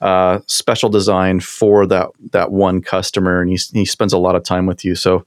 uh, 0.00 0.40
special 0.46 0.88
design 0.88 1.40
for 1.40 1.86
that 1.86 2.08
that 2.32 2.50
one 2.50 2.82
customer, 2.82 3.40
and 3.40 3.50
he 3.50 3.58
he 3.72 3.84
spends 3.84 4.12
a 4.12 4.18
lot 4.18 4.36
of 4.36 4.42
time 4.42 4.66
with 4.66 4.84
you. 4.84 4.94
So 4.94 5.24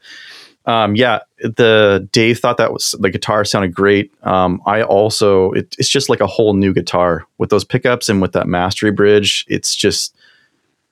um, 0.68 0.96
yeah, 0.96 1.20
the 1.40 2.08
Dave 2.12 2.40
thought 2.40 2.58
that 2.58 2.74
was 2.74 2.96
the 3.00 3.12
guitar 3.12 3.46
sounded 3.46 3.74
great. 3.74 4.12
Um, 4.24 4.62
I 4.66 4.82
also 4.82 5.52
it, 5.52 5.76
it's 5.78 5.90
just 5.90 6.10
like 6.10 6.22
a 6.22 6.28
whole 6.28 6.54
new 6.54 6.74
guitar 6.74 7.26
with 7.38 7.50
those 7.50 7.64
pickups 7.64 8.10
and 8.10 8.22
with 8.22 8.32
that 8.34 8.48
mastery 8.48 8.92
bridge. 8.92 9.46
It's 9.48 9.76
just 9.76 10.16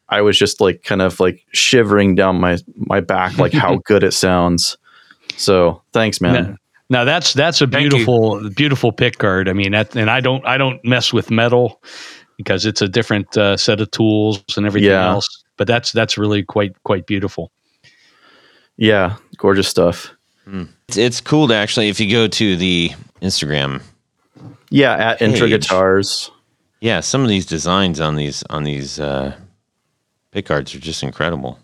I 0.09 0.21
was 0.21 0.37
just 0.37 0.61
like 0.61 0.83
kind 0.83 1.01
of 1.01 1.19
like 1.19 1.43
shivering 1.53 2.13
down 2.13 2.39
my 2.39 2.59
my 2.75 2.99
back, 2.99 3.37
like 3.37 3.53
how 3.53 3.77
good 3.85 4.03
it 4.03 4.13
sounds. 4.13 4.77
So 5.37 5.81
thanks, 5.93 6.21
man. 6.21 6.33
Now, 6.33 6.57
now 6.89 7.03
that's 7.05 7.33
that's 7.33 7.61
a 7.61 7.67
beautiful 7.67 8.49
beautiful 8.51 8.91
pick 8.91 9.17
guard. 9.17 9.47
I 9.49 9.53
mean, 9.53 9.71
that, 9.71 9.95
and 9.95 10.09
I 10.09 10.19
don't 10.21 10.45
I 10.45 10.57
don't 10.57 10.83
mess 10.85 11.11
with 11.13 11.31
metal 11.31 11.81
because 12.37 12.65
it's 12.65 12.81
a 12.81 12.87
different 12.87 13.35
uh, 13.37 13.57
set 13.57 13.79
of 13.81 13.91
tools 13.91 14.43
and 14.57 14.65
everything 14.65 14.89
Yeah. 14.89 15.09
else. 15.09 15.27
But 15.57 15.67
that's 15.67 15.91
that's 15.91 16.17
really 16.17 16.43
quite 16.43 16.81
quite 16.83 17.05
beautiful. 17.05 17.51
Yeah, 18.77 19.17
gorgeous 19.37 19.67
stuff. 19.67 20.11
It's, 20.87 20.97
it's 20.97 21.21
cool 21.21 21.47
to 21.47 21.53
actually, 21.55 21.87
if 21.89 21.99
you 22.01 22.11
go 22.11 22.27
to 22.27 22.57
the 22.57 22.91
Instagram, 23.21 23.81
Yeah, 24.69 24.93
at 24.95 25.21
Intra 25.21 25.47
Guitars. 25.47 26.31
yeah, 26.81 26.99
some 26.99 27.21
of 27.21 27.29
these 27.29 27.45
designs 27.45 27.99
on 28.01 28.15
these 28.17 28.43
on 28.49 28.63
these 28.65 28.99
uh, 28.99 29.35
pickguards 30.33 30.75
are 30.75 30.79
just 30.79 31.01
incredible. 31.03 31.59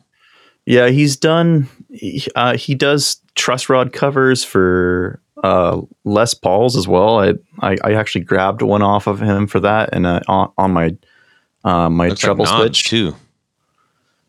Yeah, 0.65 0.89
he's 0.89 1.17
done. 1.17 1.67
He, 1.91 2.27
uh, 2.35 2.55
he 2.55 2.75
does 2.75 3.21
truss 3.35 3.69
rod 3.69 3.93
covers 3.93 4.43
for 4.43 5.21
uh, 5.43 5.81
Les 6.03 6.33
Pauls 6.33 6.75
as 6.75 6.87
well. 6.87 7.19
I, 7.19 7.33
I 7.59 7.77
I 7.83 7.93
actually 7.93 8.25
grabbed 8.25 8.61
one 8.61 8.81
off 8.81 9.07
of 9.07 9.21
him 9.21 9.47
for 9.47 9.59
that, 9.61 9.89
and 9.93 10.05
uh, 10.05 10.19
on, 10.27 10.51
on 10.57 10.71
my 10.73 10.95
uh, 11.63 11.89
my 11.89 12.09
Looks 12.09 12.21
treble 12.21 12.45
knobs, 12.45 12.59
switch. 12.61 12.83
too. 12.85 13.15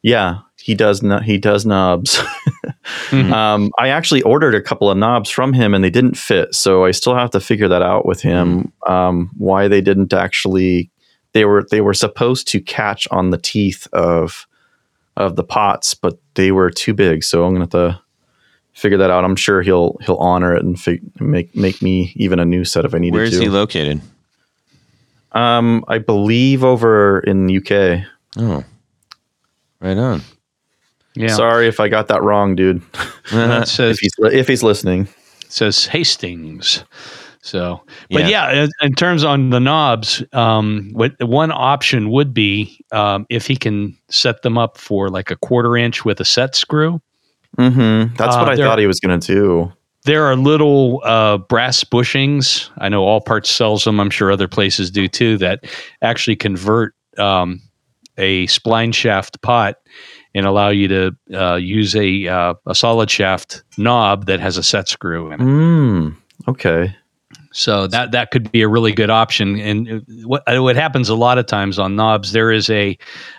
Yeah, 0.02 0.38
he 0.56 0.74
does. 0.74 1.02
No, 1.02 1.18
he 1.18 1.38
does 1.38 1.66
knobs. 1.66 2.18
um, 3.12 3.70
I 3.78 3.88
actually 3.88 4.22
ordered 4.22 4.54
a 4.54 4.62
couple 4.62 4.90
of 4.90 4.96
knobs 4.96 5.30
from 5.30 5.52
him, 5.52 5.74
and 5.74 5.84
they 5.84 5.90
didn't 5.90 6.16
fit. 6.16 6.54
So 6.54 6.84
I 6.84 6.90
still 6.92 7.14
have 7.14 7.30
to 7.30 7.40
figure 7.40 7.68
that 7.68 7.82
out 7.82 8.06
with 8.06 8.20
him. 8.22 8.72
Um, 8.86 9.30
why 9.36 9.68
they 9.68 9.80
didn't 9.80 10.12
actually? 10.12 10.90
They 11.32 11.44
were 11.44 11.64
they 11.70 11.80
were 11.80 11.94
supposed 11.94 12.48
to 12.48 12.60
catch 12.60 13.06
on 13.10 13.30
the 13.30 13.38
teeth 13.38 13.86
of 13.92 14.46
of 15.20 15.36
the 15.36 15.44
pots, 15.44 15.94
but 15.94 16.18
they 16.34 16.50
were 16.52 16.70
too 16.70 16.94
big. 16.94 17.22
So 17.24 17.44
I'm 17.44 17.52
gonna 17.52 17.64
have 17.64 17.70
to 17.70 18.00
figure 18.72 18.98
that 18.98 19.10
out. 19.10 19.24
I'm 19.24 19.36
sure 19.36 19.62
he'll 19.62 19.96
he'll 20.02 20.16
honor 20.16 20.54
it 20.56 20.64
and 20.64 20.80
fig- 20.80 21.20
make 21.20 21.54
make 21.54 21.82
me 21.82 22.12
even 22.16 22.38
a 22.38 22.44
new 22.44 22.64
set 22.64 22.84
if 22.84 22.94
I 22.94 22.98
needed 22.98 23.14
Where 23.14 23.24
is 23.24 23.30
to. 23.32 23.36
Where 23.38 23.42
is 23.46 23.52
he 23.52 23.56
located? 23.58 24.00
um, 25.32 25.84
I 25.86 25.98
believe 25.98 26.64
over 26.64 27.20
in 27.20 27.46
the 27.46 27.56
UK. 27.58 28.04
Oh, 28.36 28.64
Right 29.80 29.96
on. 29.96 30.22
Yeah. 31.14 31.34
Sorry 31.34 31.66
if 31.68 31.80
I 31.80 31.88
got 31.88 32.08
that 32.08 32.22
wrong, 32.22 32.54
dude. 32.56 32.82
That 33.30 33.68
says 33.68 33.96
if 33.96 34.00
he's 34.00 34.12
if 34.32 34.48
he's 34.48 34.62
listening. 34.62 35.08
says 35.48 35.86
Hastings. 35.86 36.84
So, 37.42 37.80
but 38.10 38.22
Yeah. 38.28 38.52
yeah, 38.52 38.66
in- 38.82 38.92
terms 38.94 39.24
on 39.24 39.48
the 39.50 39.60
knobs, 39.60 40.22
um, 40.34 40.90
what 40.92 41.12
one 41.22 41.50
option 41.52 42.10
would 42.10 42.34
be 42.34 42.84
um, 42.92 43.26
if 43.30 43.46
he 43.46 43.56
can 43.56 43.96
set 44.10 44.42
them 44.42 44.58
up 44.58 44.76
for 44.76 45.08
like 45.08 45.30
a 45.30 45.36
quarter 45.36 45.76
inch 45.76 46.04
with 46.04 46.20
a 46.20 46.24
set 46.24 46.54
screw. 46.54 47.00
Mm-hmm. 47.58 48.14
That's 48.16 48.36
Uh, 48.36 48.40
what 48.40 48.48
I 48.50 48.56
thought 48.56 48.78
he 48.78 48.86
was 48.86 49.00
gonna 49.00 49.18
do. 49.18 49.72
There 50.04 50.24
are 50.24 50.36
little 50.36 51.00
uh, 51.04 51.38
brass 51.38 51.82
bushings. 51.84 52.68
I 52.78 52.88
know 52.88 53.04
All 53.04 53.20
Parts 53.20 53.50
sells 53.50 53.84
them. 53.84 54.00
I'm 54.00 54.10
sure 54.10 54.30
other 54.30 54.48
places 54.48 54.90
do 54.90 55.08
too. 55.08 55.36
That 55.38 55.64
actually 56.02 56.36
convert 56.36 56.94
um, 57.18 57.60
a 58.18 58.46
spline 58.46 58.94
shaft 58.94 59.40
pot 59.42 59.76
and 60.34 60.46
allow 60.46 60.68
you 60.68 60.88
to 60.88 61.16
uh, 61.34 61.56
use 61.56 61.96
a 61.96 62.28
uh, 62.28 62.54
a 62.66 62.74
solid 62.74 63.10
shaft 63.10 63.62
knob 63.78 64.26
that 64.26 64.40
has 64.40 64.56
a 64.56 64.62
set 64.62 64.88
screw 64.88 65.32
in 65.32 65.40
it. 65.40 65.44
Mm, 65.44 66.16
okay. 66.48 66.94
So 67.52 67.88
that 67.88 68.12
that 68.12 68.30
could 68.30 68.52
be 68.52 68.62
a 68.62 68.68
really 68.68 68.92
good 68.92 69.10
option. 69.10 69.58
And 69.58 70.04
what 70.24 70.44
what 70.46 70.76
happens 70.76 71.08
a 71.08 71.16
lot 71.16 71.36
of 71.38 71.46
times 71.46 71.78
on 71.80 71.96
knobs, 71.96 72.30
there 72.32 72.52
is 72.52 72.70
a 72.70 72.96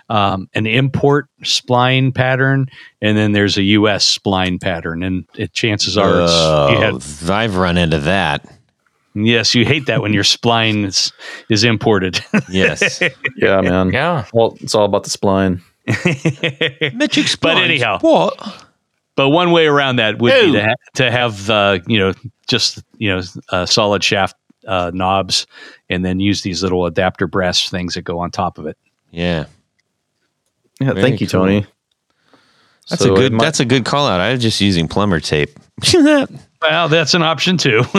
um, 0.09 0.49
an 0.53 0.67
import 0.67 1.27
spline 1.43 2.13
pattern, 2.13 2.67
and 3.01 3.17
then 3.17 3.31
there's 3.31 3.57
a 3.57 3.63
U.S. 3.63 4.17
spline 4.17 4.59
pattern. 4.61 5.01
And 5.01 5.25
it, 5.35 5.53
chances 5.53 5.97
are, 5.97 6.23
it's, 6.23 6.31
you 6.33 6.37
Oh, 6.37 6.79
have, 6.99 7.29
I've 7.29 7.55
run 7.55 7.77
into 7.77 7.99
that. 7.99 8.45
yes, 9.15 9.55
you 9.55 9.63
hate 9.65 9.85
that 9.85 10.01
when 10.01 10.11
your 10.11 10.23
spline 10.23 10.85
is, 10.85 11.13
is 11.49 11.63
imported. 11.63 12.19
Yes. 12.49 13.01
Yeah, 13.37 13.61
man. 13.61 13.91
Yeah. 13.91 14.25
Well, 14.33 14.57
it's 14.59 14.75
all 14.75 14.85
about 14.85 15.03
the 15.03 15.09
spline. 15.09 15.61
Metric 16.93 17.27
But 17.41 17.57
anyhow. 17.57 17.99
What? 18.01 18.65
But 19.21 19.29
one 19.29 19.51
way 19.51 19.67
around 19.67 19.97
that 19.97 20.19
would 20.19 20.31
be 20.33 20.51
to, 20.53 20.63
ha- 20.63 20.75
to 20.95 21.11
have 21.11 21.49
uh, 21.49 21.79
you 21.87 21.99
know 21.99 22.13
just 22.47 22.81
you 22.97 23.09
know 23.15 23.21
uh, 23.49 23.65
solid 23.65 24.03
shaft 24.03 24.35
uh, 24.67 24.91
knobs, 24.93 25.45
and 25.89 26.03
then 26.05 26.19
use 26.19 26.41
these 26.41 26.63
little 26.63 26.85
adapter 26.85 27.27
brass 27.27 27.69
things 27.69 27.93
that 27.95 28.01
go 28.03 28.19
on 28.19 28.31
top 28.31 28.57
of 28.57 28.65
it. 28.67 28.77
Yeah. 29.11 29.45
Yeah, 30.79 30.93
Very 30.93 31.01
thank 31.01 31.21
you, 31.21 31.27
cool. 31.27 31.41
Tony. 31.41 31.65
That's 32.89 33.03
So 33.03 33.13
a 33.13 33.15
good 33.15 33.25
it 33.31 33.35
might- 33.35 33.43
that's 33.43 33.59
a 33.59 33.65
good 33.65 33.85
call 33.85 34.07
out. 34.07 34.19
I 34.19 34.31
was 34.31 34.41
just 34.41 34.59
using 34.61 34.87
plumber 34.87 35.19
tape. 35.19 35.51
Well, 36.63 36.89
that's 36.89 37.15
an 37.15 37.23
option 37.23 37.57
too. 37.57 37.79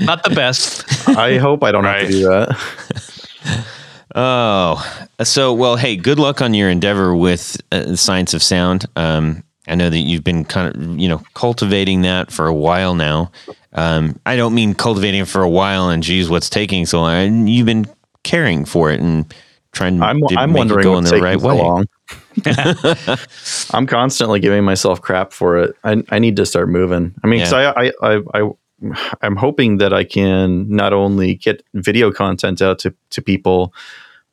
Not 0.00 0.24
the 0.24 0.32
best. 0.34 1.08
I 1.10 1.36
hope 1.36 1.62
I 1.62 1.70
don't 1.72 1.84
have 1.84 2.06
to 2.06 2.10
do 2.10 2.22
that. 2.24 3.66
Oh, 4.14 4.82
so 5.22 5.52
well. 5.52 5.76
Hey, 5.76 5.94
good 5.94 6.18
luck 6.18 6.40
on 6.40 6.54
your 6.54 6.70
endeavor 6.70 7.14
with 7.14 7.60
uh, 7.70 7.94
Science 7.94 8.32
of 8.32 8.42
Sound. 8.42 8.86
Um, 8.96 9.44
I 9.68 9.74
know 9.74 9.90
that 9.90 9.98
you've 9.98 10.24
been 10.24 10.44
kind 10.44 10.74
of, 10.74 10.98
you 10.98 11.08
know, 11.08 11.22
cultivating 11.34 12.02
that 12.02 12.32
for 12.32 12.46
a 12.46 12.54
while 12.54 12.94
now. 12.94 13.30
Um, 13.74 14.18
I 14.26 14.36
don't 14.36 14.54
mean 14.54 14.74
cultivating 14.74 15.20
it 15.20 15.28
for 15.28 15.42
a 15.42 15.48
while 15.48 15.88
and 15.90 16.02
geez, 16.02 16.28
what's 16.30 16.48
taking 16.50 16.86
so 16.86 17.00
long? 17.02 17.46
You've 17.46 17.66
been 17.66 17.86
caring 18.24 18.64
for 18.64 18.90
it 18.90 19.00
and 19.00 19.32
trying 19.72 20.00
I'm 20.02 20.18
to 20.28 20.36
I'm 20.38 20.52
make 20.52 20.58
wondering 20.58 20.80
it 20.80 20.84
go 20.84 20.98
in 20.98 21.04
the 21.04 21.20
right 21.20 21.40
way. 21.40 21.54
long. 21.58 21.86
I'm 23.72 23.86
constantly 23.86 24.40
giving 24.40 24.64
myself 24.64 25.00
crap 25.00 25.32
for 25.32 25.58
it. 25.58 25.76
I, 25.84 26.02
I 26.10 26.18
need 26.18 26.36
to 26.36 26.46
start 26.46 26.68
moving. 26.68 27.14
I 27.22 27.26
mean, 27.26 27.40
'cause 27.40 27.52
Yeah. 27.52 27.72
I, 27.76 27.86
I, 28.02 28.16
I, 28.16 28.40
I, 28.42 28.50
I'm 29.22 29.36
hoping 29.36 29.78
that 29.78 29.92
I 29.92 30.04
can 30.04 30.68
not 30.74 30.92
only 30.92 31.34
get 31.34 31.62
video 31.74 32.10
content 32.12 32.62
out 32.62 32.78
to, 32.80 32.94
to 33.10 33.20
people, 33.22 33.74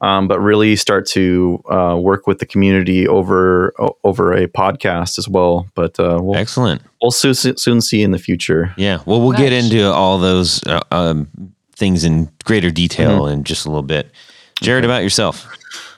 um, 0.06 0.28
but 0.28 0.40
really 0.40 0.76
start 0.76 1.08
to 1.08 1.64
uh, 1.68 1.98
work 2.00 2.28
with 2.28 2.38
the 2.38 2.46
community 2.46 3.08
over 3.08 3.74
over 4.04 4.34
a 4.34 4.48
podcast 4.48 5.18
as 5.18 5.28
well. 5.28 5.68
But 5.74 6.00
uh, 6.00 6.20
we'll 6.22 6.38
Excellent. 6.38 6.84
we'll 7.02 7.10
soon, 7.10 7.34
soon 7.34 7.82
see 7.82 8.04
in 8.04 8.12
the 8.12 8.20
future. 8.20 8.72
Yeah. 8.78 9.00
Well, 9.08 9.20
we'll 9.20 9.36
get 9.36 9.52
into 9.52 9.92
all 9.92 10.20
those 10.20 10.64
uh, 10.68 10.82
um, 10.92 11.28
things 11.76 12.04
in 12.04 12.30
greater 12.44 12.70
detail 12.70 13.26
in 13.26 13.44
just 13.44 13.66
a 13.66 13.70
little 13.70 13.82
bit. 13.82 14.12
Jared, 14.62 14.86
about 14.86 15.02
yourself. 15.02 15.48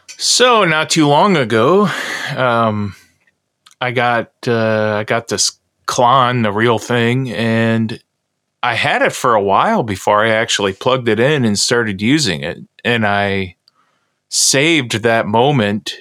So 0.07 0.63
not 0.63 0.89
too 0.89 1.05
long 1.07 1.35
ago, 1.35 1.89
um, 2.35 2.95
I 3.81 3.91
got 3.91 4.31
uh, 4.47 4.95
I 4.99 5.03
got 5.03 5.27
this 5.27 5.59
Klon, 5.85 6.43
the 6.43 6.53
real 6.53 6.79
thing, 6.79 7.29
and 7.31 8.01
I 8.63 8.75
had 8.75 9.01
it 9.01 9.11
for 9.11 9.35
a 9.35 9.43
while 9.43 9.83
before 9.83 10.25
I 10.25 10.29
actually 10.29 10.71
plugged 10.71 11.09
it 11.09 11.19
in 11.19 11.43
and 11.43 11.59
started 11.59 12.01
using 12.01 12.41
it. 12.41 12.59
And 12.85 13.05
I 13.05 13.56
saved 14.29 15.03
that 15.03 15.25
moment 15.27 15.95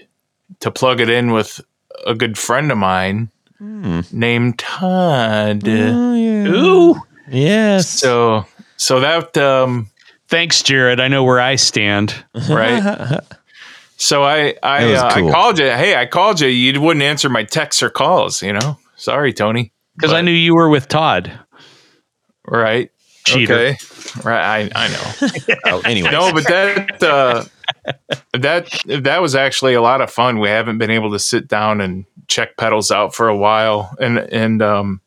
to 0.61 0.71
plug 0.71 1.01
it 1.01 1.09
in 1.09 1.33
with 1.33 1.61
a 2.07 2.15
good 2.15 2.37
friend 2.39 2.71
of 2.73 2.79
mine 2.79 3.31
named 3.61 4.59
Todd. 4.59 5.63
Oh, 5.67 6.15
yeah. 6.15 6.49
Ooh. 6.49 6.97
Yes. 7.29 7.89
So 7.89 8.47
so 8.77 9.01
that 9.01 9.37
um, 9.37 9.91
Thanks, 10.29 10.63
Jared. 10.63 11.01
I 11.01 11.09
know 11.09 11.25
where 11.25 11.41
I 11.41 11.57
stand. 11.57 12.15
right. 12.49 13.21
So 13.99 14.23
I 14.23 14.55
I, 14.63 14.93
uh, 14.93 15.15
cool. 15.15 15.29
I 15.31 15.33
called 15.33 15.59
you. 15.59 15.71
Hey, 15.71 15.97
I 15.97 16.05
called 16.05 16.39
you. 16.39 16.49
You 16.49 16.79
wouldn't 16.83 17.03
answer 17.03 17.31
my 17.31 17.45
texts 17.45 17.83
or 17.83 17.89
calls. 17.89 18.43
You 18.43 18.53
know. 18.53 18.77
Sorry, 18.97 19.33
Tony. 19.33 19.73
Because 19.97 20.13
I 20.13 20.21
knew 20.21 20.33
you 20.33 20.55
were 20.55 20.69
with 20.69 20.87
Todd. 20.87 21.33
Right. 22.47 22.91
Cheater. 23.25 23.55
Okay. 23.55 23.77
Right. 24.23 24.69
I 24.69 24.71
I 24.75 24.89
know. 24.89 25.55
Oh, 25.65 25.81
anyway. 25.81 26.11
no, 26.11 26.31
but 26.31 26.47
that 26.47 27.03
uh, 27.03 27.45
that 28.33 28.69
that 28.87 29.23
was 29.23 29.35
actually 29.35 29.75
a 29.75 29.83
lot 29.83 30.01
of 30.01 30.11
fun. 30.11 30.39
We 30.39 30.49
haven't 30.49 30.79
been 30.79 30.91
able 30.91 31.13
to 31.13 31.19
sit 31.19 31.49
down 31.49 31.81
and 31.81 32.05
check 32.29 32.57
pedals 32.57 32.91
out 32.91 33.15
for 33.15 33.29
a 33.29 33.37
while, 33.37 33.95
and 34.01 34.19
and 34.19 34.63
um 34.63 35.01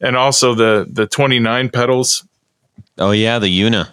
and 0.00 0.16
also 0.16 0.54
the 0.54 0.86
the 0.90 1.06
twenty 1.06 1.38
nine 1.38 1.68
pedals. 1.68 2.24
Oh 2.98 3.10
yeah, 3.10 3.38
the 3.38 3.48
EUNA. 3.48 3.88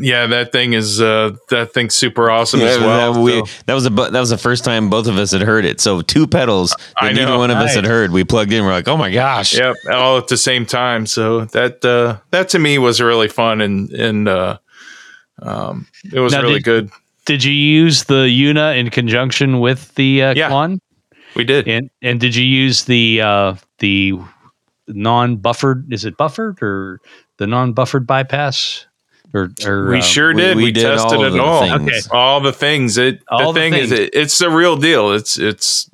Yeah, 0.00 0.26
that 0.26 0.52
thing 0.52 0.74
is 0.74 1.00
uh 1.00 1.30
that 1.48 1.72
thing's 1.72 1.94
super 1.94 2.30
awesome 2.30 2.60
as 2.60 2.78
well. 2.78 3.14
that, 3.14 3.20
we- 3.20 3.38
so- 3.46 3.46
that 3.66 3.72
was 3.74 3.86
a 3.86 3.90
that 3.90 4.20
was 4.20 4.28
the 4.28 4.36
first 4.36 4.62
time 4.64 4.90
both 4.90 5.06
of 5.06 5.16
us 5.16 5.30
had 5.30 5.40
heard 5.40 5.64
it. 5.64 5.80
So 5.80 6.02
two 6.02 6.26
pedals 6.26 6.76
that 7.00 7.14
neither 7.14 7.38
one 7.38 7.50
of 7.50 7.56
us 7.56 7.74
had 7.74 7.86
heard. 7.86 8.10
We 8.12 8.22
plugged 8.24 8.52
in. 8.52 8.64
We're 8.64 8.72
like, 8.72 8.86
oh 8.88 8.98
my 8.98 9.10
gosh. 9.10 9.56
Yep, 9.56 9.76
all 9.90 10.18
at 10.18 10.28
the 10.28 10.36
same 10.36 10.66
time. 10.66 11.06
So 11.06 11.46
that 11.46 11.82
uh, 11.84 12.18
that 12.32 12.50
to 12.50 12.58
me 12.58 12.76
was 12.78 13.00
really 13.00 13.28
fun 13.28 13.62
and 13.62 13.90
and 13.92 14.28
uh, 14.28 14.58
um, 15.40 15.86
it 16.12 16.20
was 16.20 16.32
Now, 16.34 16.42
really 16.42 16.54
did- 16.56 16.64
good. 16.64 16.90
Did 17.28 17.44
you 17.44 17.52
use 17.52 18.04
the 18.04 18.24
EUNA 18.24 18.78
in 18.78 18.88
conjunction 18.88 19.60
with 19.60 19.94
the 19.96 20.22
uh, 20.22 20.34
Yeah. 20.34 20.48
Klon? 20.50 20.80
We 21.36 21.44
did. 21.44 21.68
And 21.68 21.90
and 22.00 22.18
did 22.18 22.34
you 22.34 22.44
use 22.46 22.84
the 22.86 23.20
uh, 23.20 23.54
the 23.80 24.14
non-buffered? 24.86 25.92
Is 25.92 26.04
it 26.04 26.16
buffered 26.16 26.62
or 26.62 27.00
the 27.36 27.46
non-buffered 27.46 28.06
bypass? 28.06 28.86
Or, 29.34 29.50
or 29.66 29.90
we 29.90 29.98
uh, 29.98 30.02
sure 30.02 30.34
we- 30.34 30.40
did. 30.40 30.56
we 30.56 30.62
We, 30.64 30.72
did 30.72 30.84
tested 30.84 31.18
all 31.18 31.24
it 31.24 31.38
all. 31.38 31.60
things. 31.78 32.08
All 32.10 32.40
the 32.40 32.52
things. 32.52 32.96
It 32.96 33.22
All 33.28 33.52
the 33.52 33.60
the 33.60 33.60
thing 33.60 33.74
is, 33.74 33.88
things. 33.90 34.00
it, 34.00 34.10
it's 34.14 34.38
the 34.38 34.48
real 34.50 34.76
deal. 34.76 35.12
It's 35.12 35.38
it's 35.38 35.90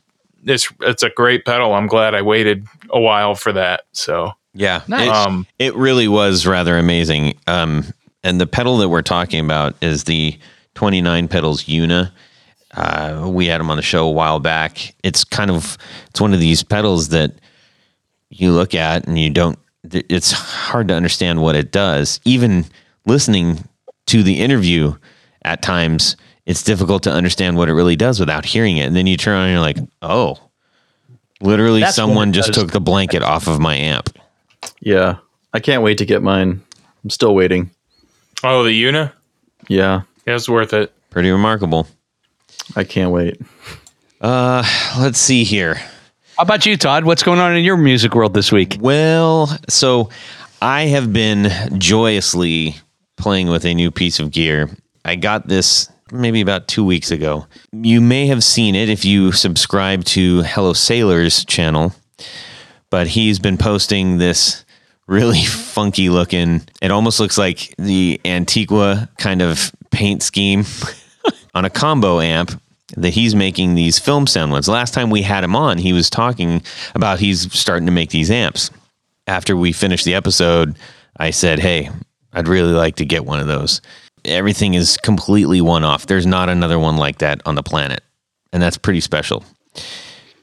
it's 0.46 0.72
it's 0.82 1.02
a 1.02 1.10
great 1.10 1.44
pedal. 1.44 1.74
I'm 1.74 1.88
glad 1.88 2.14
I 2.14 2.22
waited 2.22 2.64
a 2.90 3.00
while 3.00 3.34
for 3.34 3.52
that. 3.54 3.82
So 3.90 4.30
Yeah. 4.54 4.82
Nice. 4.86 5.08
It, 5.08 5.12
um, 5.12 5.46
it 5.58 5.74
really 5.74 6.06
was 6.06 6.46
rather 6.46 6.78
amazing. 6.78 7.36
Um, 7.48 7.86
and 8.22 8.40
the 8.40 8.46
pedal 8.46 8.78
that 8.78 8.88
we're 8.88 9.02
talking 9.02 9.44
about 9.44 9.74
is 9.82 10.04
the 10.04 10.38
29 10.74 11.28
pedals 11.28 11.64
EUNA. 11.64 12.10
Uh, 12.72 13.28
we 13.32 13.46
had 13.46 13.60
them 13.60 13.70
on 13.70 13.76
the 13.76 13.82
show 13.82 14.06
a 14.06 14.10
while 14.10 14.40
back. 14.40 14.94
It's 15.02 15.24
kind 15.24 15.50
of 15.50 15.78
it's 16.08 16.20
one 16.20 16.34
of 16.34 16.40
these 16.40 16.62
pedals 16.62 17.10
that 17.10 17.32
you 18.30 18.50
look 18.50 18.74
at 18.74 19.06
and 19.06 19.18
you 19.18 19.30
don't. 19.30 19.58
It's 19.84 20.32
hard 20.32 20.88
to 20.88 20.94
understand 20.94 21.40
what 21.42 21.56
it 21.56 21.70
does. 21.70 22.18
Even 22.24 22.64
listening 23.06 23.64
to 24.06 24.22
the 24.22 24.40
interview 24.40 24.94
at 25.42 25.62
times, 25.62 26.16
it's 26.46 26.62
difficult 26.62 27.02
to 27.04 27.12
understand 27.12 27.56
what 27.56 27.68
it 27.68 27.74
really 27.74 27.96
does 27.96 28.18
without 28.18 28.44
hearing 28.44 28.78
it. 28.78 28.86
And 28.86 28.96
then 28.96 29.06
you 29.06 29.16
turn 29.16 29.36
on 29.36 29.44
and 29.44 29.52
you're 29.52 29.60
like, 29.60 29.76
oh, 30.02 30.38
literally 31.40 31.80
That's 31.80 31.96
someone 31.96 32.32
just 32.32 32.54
took 32.54 32.72
the 32.72 32.80
blanket 32.80 33.22
off 33.22 33.46
of 33.46 33.60
my 33.60 33.76
amp. 33.76 34.10
Yeah, 34.80 35.18
I 35.52 35.60
can't 35.60 35.82
wait 35.82 35.98
to 35.98 36.06
get 36.06 36.22
mine. 36.22 36.62
I'm 37.02 37.10
still 37.10 37.34
waiting. 37.34 37.70
oh, 38.42 38.64
the 38.64 38.70
EUNA, 38.70 39.12
Yeah, 39.68 40.02
yeah, 40.26 40.34
it's 40.34 40.48
worth 40.48 40.72
it. 40.72 40.92
Pretty 41.10 41.30
remarkable. 41.30 41.86
I 42.76 42.84
can't 42.84 43.10
wait. 43.10 43.40
Uh, 44.20 44.64
let's 44.98 45.18
see 45.18 45.44
here. 45.44 45.74
How 45.74 46.42
about 46.42 46.66
you, 46.66 46.76
Todd? 46.76 47.04
What's 47.04 47.22
going 47.22 47.38
on 47.38 47.54
in 47.54 47.62
your 47.62 47.76
music 47.76 48.14
world 48.14 48.34
this 48.34 48.50
week? 48.50 48.78
Well, 48.80 49.56
so 49.68 50.10
I 50.60 50.86
have 50.86 51.12
been 51.12 51.78
joyously 51.78 52.76
playing 53.16 53.48
with 53.48 53.64
a 53.64 53.74
new 53.74 53.90
piece 53.90 54.18
of 54.18 54.30
gear. 54.30 54.70
I 55.04 55.16
got 55.16 55.46
this 55.46 55.90
maybe 56.10 56.40
about 56.40 56.68
two 56.68 56.84
weeks 56.84 57.10
ago. 57.10 57.46
You 57.72 58.00
may 58.00 58.26
have 58.26 58.42
seen 58.42 58.74
it 58.74 58.88
if 58.88 59.04
you 59.04 59.32
subscribe 59.32 60.04
to 60.06 60.42
Hello 60.42 60.72
Sailors 60.72 61.44
channel, 61.44 61.94
but 62.90 63.06
he's 63.06 63.38
been 63.38 63.58
posting 63.58 64.18
this 64.18 64.64
really 65.06 65.44
funky 65.44 66.08
looking. 66.08 66.62
It 66.82 66.90
almost 66.90 67.20
looks 67.20 67.38
like 67.38 67.74
the 67.78 68.20
Antigua 68.24 69.08
kind 69.18 69.42
of 69.42 69.70
paint 69.94 70.22
scheme 70.22 70.64
on 71.54 71.64
a 71.64 71.70
combo 71.70 72.20
amp. 72.20 72.60
that 72.96 73.10
he's 73.10 73.34
making 73.34 73.74
these 73.74 73.98
film 73.98 74.26
sound 74.26 74.52
ones. 74.52 74.68
Last 74.68 74.92
time 74.92 75.08
we 75.10 75.22
had 75.22 75.42
him 75.42 75.56
on, 75.56 75.78
he 75.78 75.92
was 75.92 76.10
talking 76.10 76.62
about 76.94 77.18
he's 77.18 77.52
starting 77.58 77.86
to 77.86 77.92
make 77.92 78.10
these 78.10 78.30
amps. 78.30 78.70
After 79.26 79.56
we 79.56 79.72
finished 79.72 80.04
the 80.04 80.14
episode, 80.14 80.76
I 81.16 81.30
said, 81.30 81.58
"Hey, 81.58 81.88
I'd 82.32 82.48
really 82.48 82.72
like 82.72 82.96
to 82.96 83.06
get 83.06 83.24
one 83.24 83.40
of 83.40 83.46
those." 83.46 83.80
Everything 84.26 84.74
is 84.74 84.98
completely 84.98 85.60
one 85.60 85.84
off. 85.84 86.06
There's 86.06 86.26
not 86.26 86.48
another 86.48 86.78
one 86.78 86.96
like 86.96 87.18
that 87.18 87.40
on 87.46 87.54
the 87.54 87.62
planet. 87.62 88.02
And 88.52 88.62
that's 88.62 88.78
pretty 88.78 89.00
special. 89.00 89.44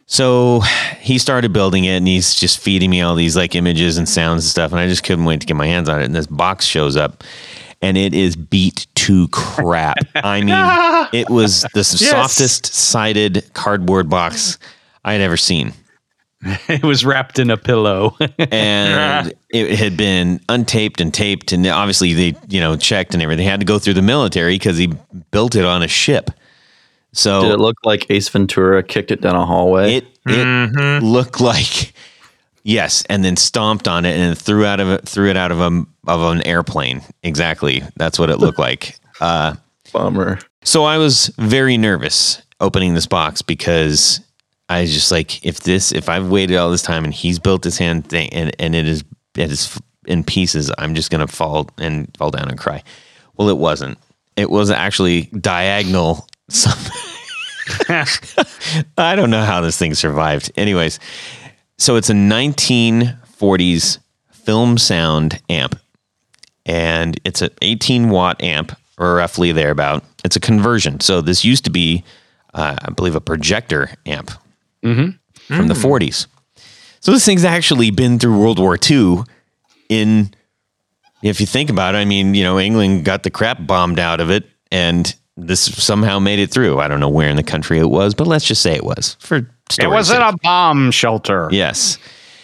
So 0.05 0.61
he 0.99 1.17
started 1.17 1.53
building 1.53 1.85
it 1.85 1.95
and 1.95 2.07
he's 2.07 2.35
just 2.35 2.59
feeding 2.59 2.89
me 2.89 3.01
all 3.01 3.15
these 3.15 3.37
like 3.37 3.55
images 3.55 3.97
and 3.97 4.09
sounds 4.09 4.43
and 4.43 4.49
stuff. 4.49 4.71
And 4.71 4.79
I 4.79 4.87
just 4.87 5.03
couldn't 5.03 5.25
wait 5.25 5.39
to 5.41 5.47
get 5.47 5.55
my 5.55 5.67
hands 5.67 5.87
on 5.87 6.01
it. 6.01 6.05
And 6.05 6.13
this 6.13 6.27
box 6.27 6.65
shows 6.65 6.97
up 6.97 7.23
and 7.81 7.97
it 7.97 8.13
is 8.13 8.35
beat 8.35 8.87
to 8.95 9.27
crap. 9.29 9.97
I 10.15 10.41
mean, 10.41 11.09
it 11.21 11.29
was 11.29 11.65
the 11.73 11.83
softest 11.83 12.67
sided 12.67 13.49
cardboard 13.53 14.09
box 14.09 14.57
I 15.03 15.13
had 15.13 15.21
ever 15.21 15.37
seen. 15.37 15.73
it 16.67 16.83
was 16.83 17.05
wrapped 17.05 17.39
in 17.39 17.49
a 17.51 17.57
pillow. 17.57 18.17
and 18.39 19.33
it 19.49 19.77
had 19.77 19.95
been 19.95 20.39
untaped 20.49 20.99
and 20.99 21.13
taped. 21.13 21.51
And 21.51 21.65
obviously 21.67 22.13
they, 22.13 22.37
you 22.49 22.59
know, 22.59 22.75
checked 22.75 23.13
and 23.13 23.21
everything. 23.21 23.45
They 23.45 23.49
had 23.49 23.59
to 23.59 23.65
go 23.65 23.79
through 23.79 23.93
the 23.95 24.01
military 24.01 24.55
because 24.55 24.77
he 24.77 24.93
built 25.31 25.55
it 25.55 25.65
on 25.65 25.83
a 25.83 25.87
ship. 25.87 26.31
So 27.13 27.41
Did 27.41 27.51
it 27.51 27.59
look 27.59 27.77
like 27.83 28.09
Ace 28.09 28.29
Ventura 28.29 28.81
kicked 28.83 29.11
it 29.11 29.21
down 29.21 29.35
a 29.35 29.45
hallway? 29.45 29.95
it 29.95 30.05
it 30.27 30.45
mm-hmm. 30.45 31.03
looked 31.03 31.41
like 31.41 31.93
yes, 32.63 33.03
and 33.09 33.23
then 33.23 33.37
stomped 33.37 33.87
on 33.87 34.05
it 34.05 34.17
and 34.17 34.37
threw 34.37 34.65
out 34.65 34.79
of 34.79 34.89
it 34.89 35.07
threw 35.07 35.29
it 35.29 35.37
out 35.37 35.51
of 35.51 35.59
a 35.59 35.85
of 36.07 36.21
an 36.23 36.45
airplane. 36.45 37.01
Exactly, 37.23 37.83
that's 37.95 38.19
what 38.19 38.29
it 38.29 38.37
looked 38.37 38.59
like. 38.69 38.99
Uh, 39.19 39.55
Bummer. 39.93 40.39
so 40.63 40.83
I 40.83 40.97
was 40.97 41.27
very 41.37 41.77
nervous 41.77 42.41
opening 42.59 42.93
this 42.93 43.07
box 43.07 43.41
because 43.41 44.21
I 44.69 44.81
was 44.81 44.93
just 44.93 45.11
like, 45.11 45.45
if 45.45 45.61
this, 45.61 45.91
if 45.91 46.07
I've 46.07 46.29
waited 46.29 46.55
all 46.57 46.71
this 46.71 46.81
time 46.81 47.03
and 47.03 47.13
he's 47.13 47.39
built 47.39 47.63
this 47.63 47.77
hand 47.77 48.07
thing 48.07 48.31
and 48.33 48.55
and 48.59 48.73
it 48.75 48.87
is 48.87 49.03
it 49.35 49.51
is 49.51 49.79
in 50.05 50.23
pieces, 50.23 50.71
I'm 50.77 50.95
just 50.95 51.11
gonna 51.11 51.27
fall 51.27 51.69
and 51.77 52.09
fall 52.17 52.31
down 52.31 52.49
and 52.49 52.57
cry. 52.57 52.83
Well, 53.37 53.49
it 53.49 53.57
wasn't. 53.57 53.97
It 54.37 54.49
was 54.49 54.71
actually 54.71 55.23
diagonal. 55.23 56.27
I 58.97 59.15
don't 59.15 59.29
know 59.29 59.43
how 59.43 59.61
this 59.61 59.77
thing 59.77 59.93
survived. 59.93 60.51
Anyways, 60.55 60.99
so 61.81 61.95
it's 61.95 62.11
a 62.11 62.13
1940s 62.13 63.97
film 64.31 64.77
sound 64.77 65.41
amp, 65.49 65.79
and 66.65 67.19
it's 67.23 67.41
an 67.41 67.49
18 67.63 68.09
watt 68.09 68.41
amp, 68.43 68.77
or 68.99 69.15
roughly 69.15 69.51
thereabout. 69.51 70.03
It's 70.23 70.35
a 70.35 70.39
conversion. 70.39 70.99
So 70.99 71.21
this 71.21 71.43
used 71.43 71.63
to 71.65 71.71
be, 71.71 72.03
uh, 72.53 72.75
I 72.79 72.91
believe, 72.91 73.15
a 73.15 73.21
projector 73.21 73.89
amp 74.05 74.29
from 75.57 75.67
the 75.67 75.73
40s. 75.73 76.27
So 76.99 77.11
this 77.11 77.25
thing's 77.25 77.43
actually 77.43 77.89
been 77.89 78.19
through 78.19 78.37
World 78.37 78.59
War 78.59 78.77
II. 78.89 79.23
In, 79.89 80.31
if 81.23 81.39
you 81.41 81.47
think 81.47 81.71
about 81.71 81.95
it, 81.95 81.97
I 81.97 82.05
mean, 82.05 82.35
you 82.35 82.43
know, 82.43 82.59
England 82.59 83.05
got 83.05 83.23
the 83.23 83.31
crap 83.31 83.65
bombed 83.65 83.99
out 83.99 84.19
of 84.21 84.29
it, 84.29 84.47
and 84.71 85.13
this 85.47 85.61
somehow 85.61 86.19
made 86.19 86.39
it 86.39 86.51
through. 86.51 86.79
I 86.79 86.87
don't 86.87 86.99
know 86.99 87.09
where 87.09 87.29
in 87.29 87.35
the 87.35 87.43
country 87.43 87.79
it 87.79 87.89
was, 87.89 88.13
but 88.13 88.27
let's 88.27 88.45
just 88.45 88.61
say 88.61 88.75
it 88.75 88.83
was 88.83 89.15
for. 89.19 89.37
it 89.79 89.87
was 89.89 90.09
in 90.11 90.17
sake. 90.17 90.33
a 90.33 90.37
bomb 90.43 90.91
shelter 90.91 91.49
Yes, 91.51 91.97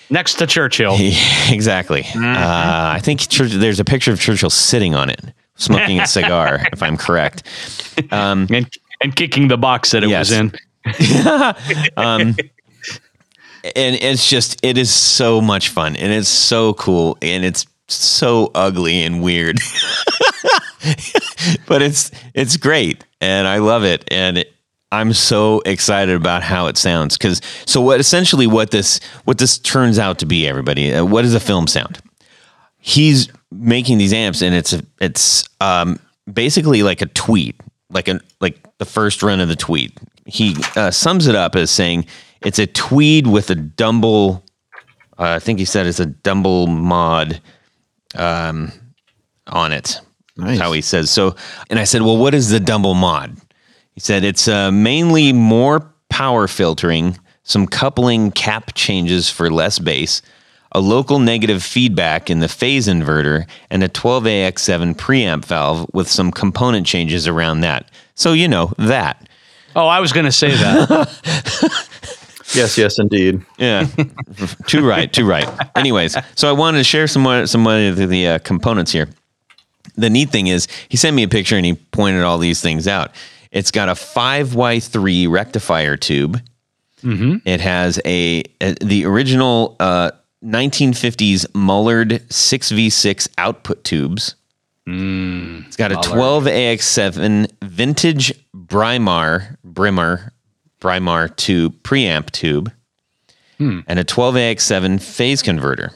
next 0.10 0.36
to 0.36 0.48
Churchill. 0.48 0.96
exactly. 1.50 2.04
Mm-hmm. 2.04 2.24
Uh, 2.26 2.94
I 2.96 3.00
think 3.02 3.28
Church- 3.30 3.52
there's 3.52 3.80
a 3.80 3.86
picture 3.86 4.12
of 4.12 4.20
Churchill 4.20 4.50
sitting 4.50 4.96
on 4.96 5.10
it, 5.10 5.22
smoking 5.56 6.00
a 6.00 6.08
cigar, 6.18 6.66
if 6.74 6.82
I'm 6.84 6.98
correct. 6.98 7.44
Um, 8.12 8.48
and, 8.50 8.70
and 9.02 9.16
kicking 9.16 9.48
the 9.48 9.58
box 9.58 9.92
that 9.92 10.04
it 10.04 10.10
Yes. 10.10 10.30
was 10.30 10.40
in. 10.40 10.54
Um, 11.98 12.36
and 13.76 13.96
it's 13.96 14.30
just 14.30 14.64
it 14.64 14.78
is 14.78 14.94
so 14.94 15.42
much 15.42 15.70
fun 15.70 15.96
and 15.98 16.14
it's 16.14 16.30
so 16.30 16.74
cool 16.76 17.18
and 17.22 17.44
it's 17.44 17.66
so 17.90 18.52
ugly 18.56 19.04
and 19.04 19.22
weird 19.22 19.58
but 21.68 21.82
it's 21.82 22.12
it's 22.34 22.58
great 22.58 23.04
and 23.22 23.48
i 23.48 23.58
love 23.58 23.84
it 23.84 24.04
and 24.10 24.40
it, 24.40 24.54
i'm 24.92 25.14
so 25.14 25.62
excited 25.66 26.16
about 26.16 26.44
how 26.44 26.68
it 26.68 26.78
sounds 26.78 27.18
because 27.18 27.42
so 27.66 27.82
what 27.82 28.00
essentially 28.00 28.48
what 28.48 28.72
this 28.72 29.00
what 29.26 29.38
this 29.38 29.58
turns 29.58 30.00
out 30.00 30.20
to 30.20 30.26
be 30.26 30.48
everybody 30.48 30.94
uh, 30.94 31.04
what 31.04 31.26
is 31.26 31.34
a 31.34 31.40
film 31.40 31.68
sound? 31.68 32.00
He's 32.80 33.30
making 33.52 33.98
these 33.98 34.14
amps 34.14 34.42
and 34.42 34.54
it's 34.54 34.74
a, 34.74 34.82
it's 35.02 35.48
um 35.60 36.00
basically 36.32 36.84
like 36.84 37.02
a 37.02 37.08
tweed 37.08 37.56
like 37.90 38.08
a 38.08 38.20
like 38.40 38.58
the 38.78 38.86
first 38.86 39.24
run 39.24 39.40
of 39.40 39.48
the 39.48 39.56
tweed. 39.56 39.94
He 40.26 40.56
uh, 40.76 40.92
sums 40.92 41.28
it 41.28 41.36
up 41.36 41.56
as 41.56 41.72
saying 41.72 42.06
it's 42.42 42.60
a 42.60 42.68
tweed 42.68 43.28
with 43.28 43.50
a 43.50 43.56
dumble 43.56 44.44
uh, 45.18 45.36
i 45.36 45.40
think 45.40 45.60
he 45.60 45.66
said 45.66 45.88
it's 45.88 46.00
a 46.00 46.06
dumble 46.06 46.68
mod 46.68 47.42
um 48.16 48.72
on 49.48 49.72
it 49.72 50.00
Nice. 50.38 50.60
how 50.60 50.72
he 50.72 50.82
says 50.82 51.10
so 51.10 51.36
and 51.70 51.80
i 51.80 51.84
said 51.84 52.02
well 52.02 52.18
what 52.18 52.34
is 52.34 52.50
the 52.50 52.60
dumble 52.60 52.94
mod 52.94 53.36
he 53.94 54.00
said 54.00 54.24
it's 54.24 54.48
uh, 54.48 54.72
mainly 54.72 55.34
more 55.34 55.92
power 56.10 56.48
filtering 56.48 57.18
some 57.44 57.66
coupling 57.68 58.32
cap 58.32 58.74
changes 58.76 59.30
for 59.30 59.50
less 59.50 59.80
bass 59.80 60.22
a 60.74 60.80
local 60.80 61.20
negative 61.20 61.64
feedback 61.64 62.30
in 62.30 62.40
the 62.40 62.48
phase 62.48 62.88
inverter 62.88 63.48
and 63.70 63.84
a 63.84 63.90
12AX7 63.90 64.96
preamp 64.96 65.46
valve 65.46 65.88
with 65.94 66.08
some 66.08 66.30
component 66.32 66.86
changes 66.86 67.28
around 67.28 67.62
that. 67.62 67.90
So, 68.16 68.34
you 68.34 68.48
know, 68.48 68.74
that. 68.78 69.30
Oh, 69.76 69.88
I 69.88 70.02
was 70.02 70.12
going 70.12 70.26
to 70.26 70.32
say 70.32 70.52
that. 70.52 71.88
Yes, 72.54 72.78
yes, 72.78 72.98
indeed. 72.98 73.46
Yeah. 73.58 73.88
too 74.68 74.88
right, 74.88 75.12
too 75.12 75.26
right. 75.28 75.48
Anyways, 75.76 76.16
so 76.36 76.48
I 76.48 76.54
wanted 76.54 76.78
to 76.78 76.84
share 76.86 77.06
some 77.06 77.24
more, 77.24 77.46
some 77.46 77.68
of 77.68 77.98
the, 77.98 78.06
the 78.06 78.28
uh, 78.28 78.40
components 78.40 78.92
here. 78.92 79.10
The 79.98 80.10
neat 80.10 80.30
thing 80.30 80.48
is, 80.48 80.68
he 80.90 80.98
sent 80.98 81.16
me 81.16 81.24
a 81.24 81.28
picture 81.28 81.56
and 81.56 81.66
he 81.66 81.74
pointed 81.74 82.24
all 82.24 82.38
these 82.38 82.62
things 82.62 82.88
out. 82.88 83.12
It's 83.52 83.72
got 83.72 83.90
a 83.90 83.94
5Y3 83.94 85.30
rectifier 85.30 85.98
tube. 85.98 86.42
Mm-hmm. 87.02 87.48
It 87.48 87.62
has 87.62 88.00
a, 88.06 88.44
a- 88.62 88.76
the 88.82 89.06
original 89.06 89.76
uh, 89.80 90.12
1950s 90.44 91.46
Mullard 91.54 92.10
6V6 92.30 93.30
output 93.38 93.84
tubes. 93.84 94.36
Mm. 94.88 95.66
It's 95.68 95.76
got 95.76 95.92
a 95.92 95.96
12AX7 95.96 97.52
vintage 97.62 98.34
Brimar 98.56 99.58
Brimmer 99.66 100.32
Brimar 100.80 101.36
tube 101.36 101.82
preamp 101.84 102.32
tube 102.32 102.72
hmm. 103.58 103.80
and 103.88 104.00
a 104.00 104.06
12AX7 104.06 105.02
phase 105.02 105.42
converter. 105.42 105.92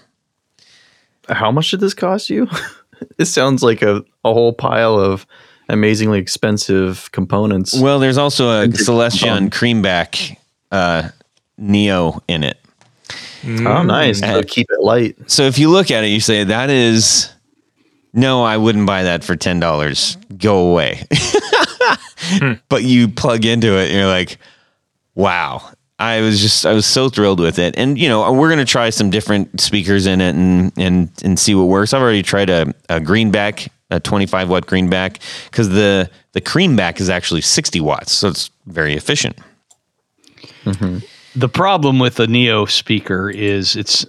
How 1.30 1.52
much 1.52 1.72
did 1.72 1.80
this 1.80 1.94
cost 1.94 2.30
you? 2.30 2.48
this 3.18 3.34
sounds 3.34 3.64
like 3.64 3.82
a, 3.82 4.04
a 4.24 4.34
whole 4.34 4.54
pile 4.54 5.00
of 5.00 5.26
amazingly 5.70 6.20
expensive 6.20 7.12
components. 7.12 7.78
Well, 7.80 8.00
there's 8.00 8.18
also 8.18 8.50
a 8.50 8.62
Vintage 8.62 8.82
Celestion 8.82 9.50
Creamback 9.50 10.38
uh, 10.72 11.10
Neo 11.58 12.22
in 12.28 12.44
it. 12.44 12.58
oh, 13.46 13.84
nice. 13.84 14.20
So 14.20 14.26
Uh, 14.28 14.44
keep 14.48 14.68
it 14.70 14.82
light. 14.82 15.18
So 15.30 15.44
if 15.44 15.58
you 15.60 15.70
look 15.70 15.92
at 15.92 16.04
it, 16.04 16.08
you 16.08 16.20
say 16.20 16.44
that 16.44 16.70
is 16.70 17.32
no, 18.14 18.44
I 18.44 18.58
wouldn't 18.58 18.86
buy 18.86 19.04
that 19.04 19.24
for 19.24 19.36
ten 19.36 19.60
dollars. 19.60 20.18
Go 20.38 20.70
away. 20.72 21.06
But 22.70 22.84
you 22.84 23.08
plug 23.10 23.46
into 23.46 23.78
it, 23.78 23.90
and 23.90 23.98
you're 23.98 24.08
like, 24.08 24.38
wow. 25.16 25.64
I 26.02 26.22
was 26.22 26.42
just 26.42 26.66
I 26.66 26.74
was 26.74 26.88
so 26.88 27.10
thrilled 27.10 27.40
with 27.40 27.60
it, 27.60 27.76
and 27.78 27.98
you 27.98 28.10
know 28.10 28.24
uh, 28.24 28.32
we're 28.32 28.50
gonna 28.50 28.66
try 28.66 28.90
some 28.90 29.12
different 29.12 29.62
speakers 29.62 30.08
in 30.08 30.20
it 30.20 30.36
and 30.36 30.74
and 30.76 31.10
and 31.24 31.38
see 31.38 31.54
what 31.54 31.66
works. 31.66 31.94
I've 31.94 32.02
already 32.02 32.24
tried 32.24 32.50
a, 32.50 32.74
a 32.90 33.00
greenback, 33.00 33.72
a 33.92 34.00
25 34.00 34.50
watt 34.50 34.66
greenback, 34.66 35.20
because 35.46 35.70
the 35.70 36.10
the 36.34 36.42
creamback 36.42 37.00
is 37.00 37.10
actually 37.10 37.42
60 37.42 37.80
watts, 37.82 38.14
so 38.14 38.30
it's 38.30 38.50
very 38.66 38.96
efficient. 38.96 39.38
Mm-hmm. 40.64 41.00
the 41.36 41.50
problem 41.50 42.00
with 42.00 42.16
the 42.16 42.28
Neo 42.28 42.66
speaker 42.66 43.30
is 43.30 43.76
it's 43.76 44.06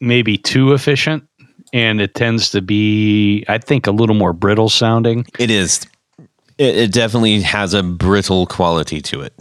maybe 0.00 0.38
too 0.38 0.72
efficient 0.72 1.26
and 1.72 2.00
it 2.00 2.14
tends 2.14 2.50
to 2.50 2.62
be, 2.62 3.44
I 3.48 3.58
think, 3.58 3.86
a 3.86 3.90
little 3.90 4.14
more 4.14 4.32
brittle 4.32 4.68
sounding. 4.68 5.26
It 5.38 5.50
is. 5.50 5.86
It, 6.58 6.76
it 6.76 6.92
definitely 6.92 7.40
has 7.42 7.74
a 7.74 7.82
brittle 7.82 8.46
quality 8.46 9.00
to 9.02 9.20
it. 9.20 9.34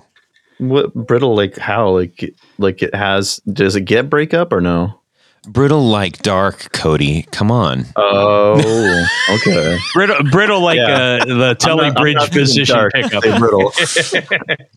What 0.60 0.94
brittle? 0.94 1.36
Like 1.36 1.58
how? 1.58 1.90
Like 1.90 2.34
like 2.58 2.82
it 2.82 2.94
has? 2.96 3.38
Does 3.52 3.76
it 3.76 3.82
get 3.82 4.10
breakup 4.10 4.52
or 4.52 4.62
no? 4.62 5.00
Brittle 5.48 5.88
like 5.88 6.18
dark, 6.24 6.72
Cody. 6.74 7.24
Come 7.32 7.52
on. 7.52 7.86
Oh, 7.96 9.06
okay. 9.30 9.78
Brittle, 9.94 10.24
brittle 10.30 10.60
like 10.62 10.78
Yeah. 10.78 11.20
uh, 11.22 11.26
the 11.26 11.56
Telly 11.58 11.88
not- 11.90 11.98
Bridge 12.02 12.32
position 12.32 12.90
pickup. 12.94 13.24
brittle. 13.40 13.72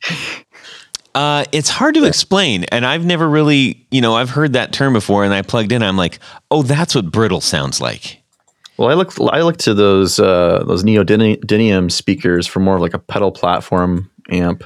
Uh, 1.12 1.44
it's 1.50 1.68
hard 1.68 1.94
to 1.96 2.04
explain, 2.04 2.62
and 2.64 2.86
I've 2.86 3.04
never 3.04 3.28
really, 3.28 3.84
you 3.90 4.00
know, 4.00 4.14
I've 4.14 4.30
heard 4.30 4.52
that 4.52 4.72
term 4.72 4.92
before, 4.92 5.24
and 5.24 5.34
I 5.34 5.42
plugged 5.42 5.72
in. 5.72 5.82
I'm 5.82 5.96
like, 5.96 6.20
oh, 6.52 6.62
that's 6.62 6.94
what 6.94 7.10
brittle 7.10 7.40
sounds 7.40 7.80
like. 7.80 8.22
Well, 8.76 8.88
I 8.90 8.94
look 8.94 9.12
I 9.32 9.42
look 9.42 9.56
to 9.58 9.74
those 9.74 10.20
uh, 10.20 10.62
those 10.66 10.84
neodymium 10.84 11.90
speakers 11.90 12.46
for 12.46 12.60
more 12.60 12.76
of 12.76 12.80
like 12.80 12.94
a 12.94 12.98
pedal 13.00 13.32
platform 13.32 14.08
amp. 14.30 14.62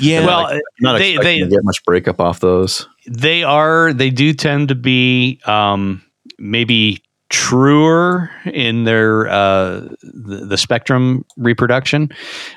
Yeah. 0.00 0.26
Well, 0.26 0.46
I'm 0.46 0.60
not 0.80 0.98
they 0.98 1.12
expecting 1.14 1.40
they 1.40 1.44
to 1.44 1.50
get 1.50 1.64
much 1.64 1.84
breakup 1.84 2.20
off 2.20 2.40
those. 2.40 2.88
they 3.06 3.42
are 3.44 3.92
they 3.92 4.10
do 4.10 4.32
tend 4.32 4.68
to 4.68 4.74
be 4.74 5.40
um, 5.46 6.02
maybe 6.38 7.02
truer 7.28 8.30
in 8.44 8.84
their 8.84 9.28
uh, 9.28 9.80
the, 10.02 10.46
the 10.48 10.56
spectrum 10.56 11.24
reproduction 11.36 12.10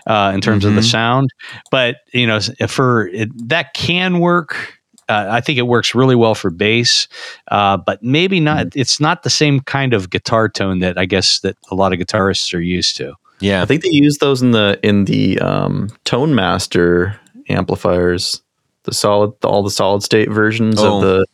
uh, 0.08 0.32
in 0.34 0.42
terms 0.42 0.66
of 0.66 0.74
the 0.76 0.82
Mhm. 0.82 0.92
sound, 0.92 1.30
but 1.72 1.98
you 2.14 2.26
know 2.28 2.40
for 2.68 3.08
it, 3.08 3.30
that 3.50 3.74
can 3.74 4.20
work. 4.20 4.80
Uh, 5.10 5.28
I 5.30 5.42
think 5.42 5.60
it 5.60 5.64
works 5.64 5.94
really 5.94 6.16
well 6.16 6.34
for 6.34 6.50
bass, 6.50 7.08
uh, 7.52 7.76
but 7.78 8.02
maybe 8.02 8.40
not. 8.40 8.68
It's 8.76 9.00
not 9.02 9.24
the 9.24 9.30
same 9.30 9.60
kind 9.60 9.94
of 9.94 10.10
guitar 10.10 10.48
tone 10.48 10.80
that 10.80 10.98
I 10.98 11.06
guess 11.06 11.40
that 11.42 11.58
a 11.70 11.76
lot 11.76 11.92
of 11.94 12.00
guitarists 12.00 12.54
are 12.54 12.62
used 12.62 12.96
to. 12.98 13.14
yeah. 13.42 13.62
I 13.62 13.66
think 13.66 13.84
they 13.84 13.90
use 13.92 14.18
those 14.20 14.42
in 14.42 14.52
the 14.52 14.80
in 14.82 15.06
the 15.06 15.40
um, 15.40 15.90
Tone 16.06 16.34
Master 16.36 17.20
amplifiers, 17.54 18.42
the 18.84 18.94
solid, 18.94 19.32
all 19.44 19.64
the 19.64 19.70
solid 19.72 20.04
state 20.04 20.30
versions 20.30 20.80
Oh. 20.82 20.98
of 20.98 21.02
the 21.04 21.26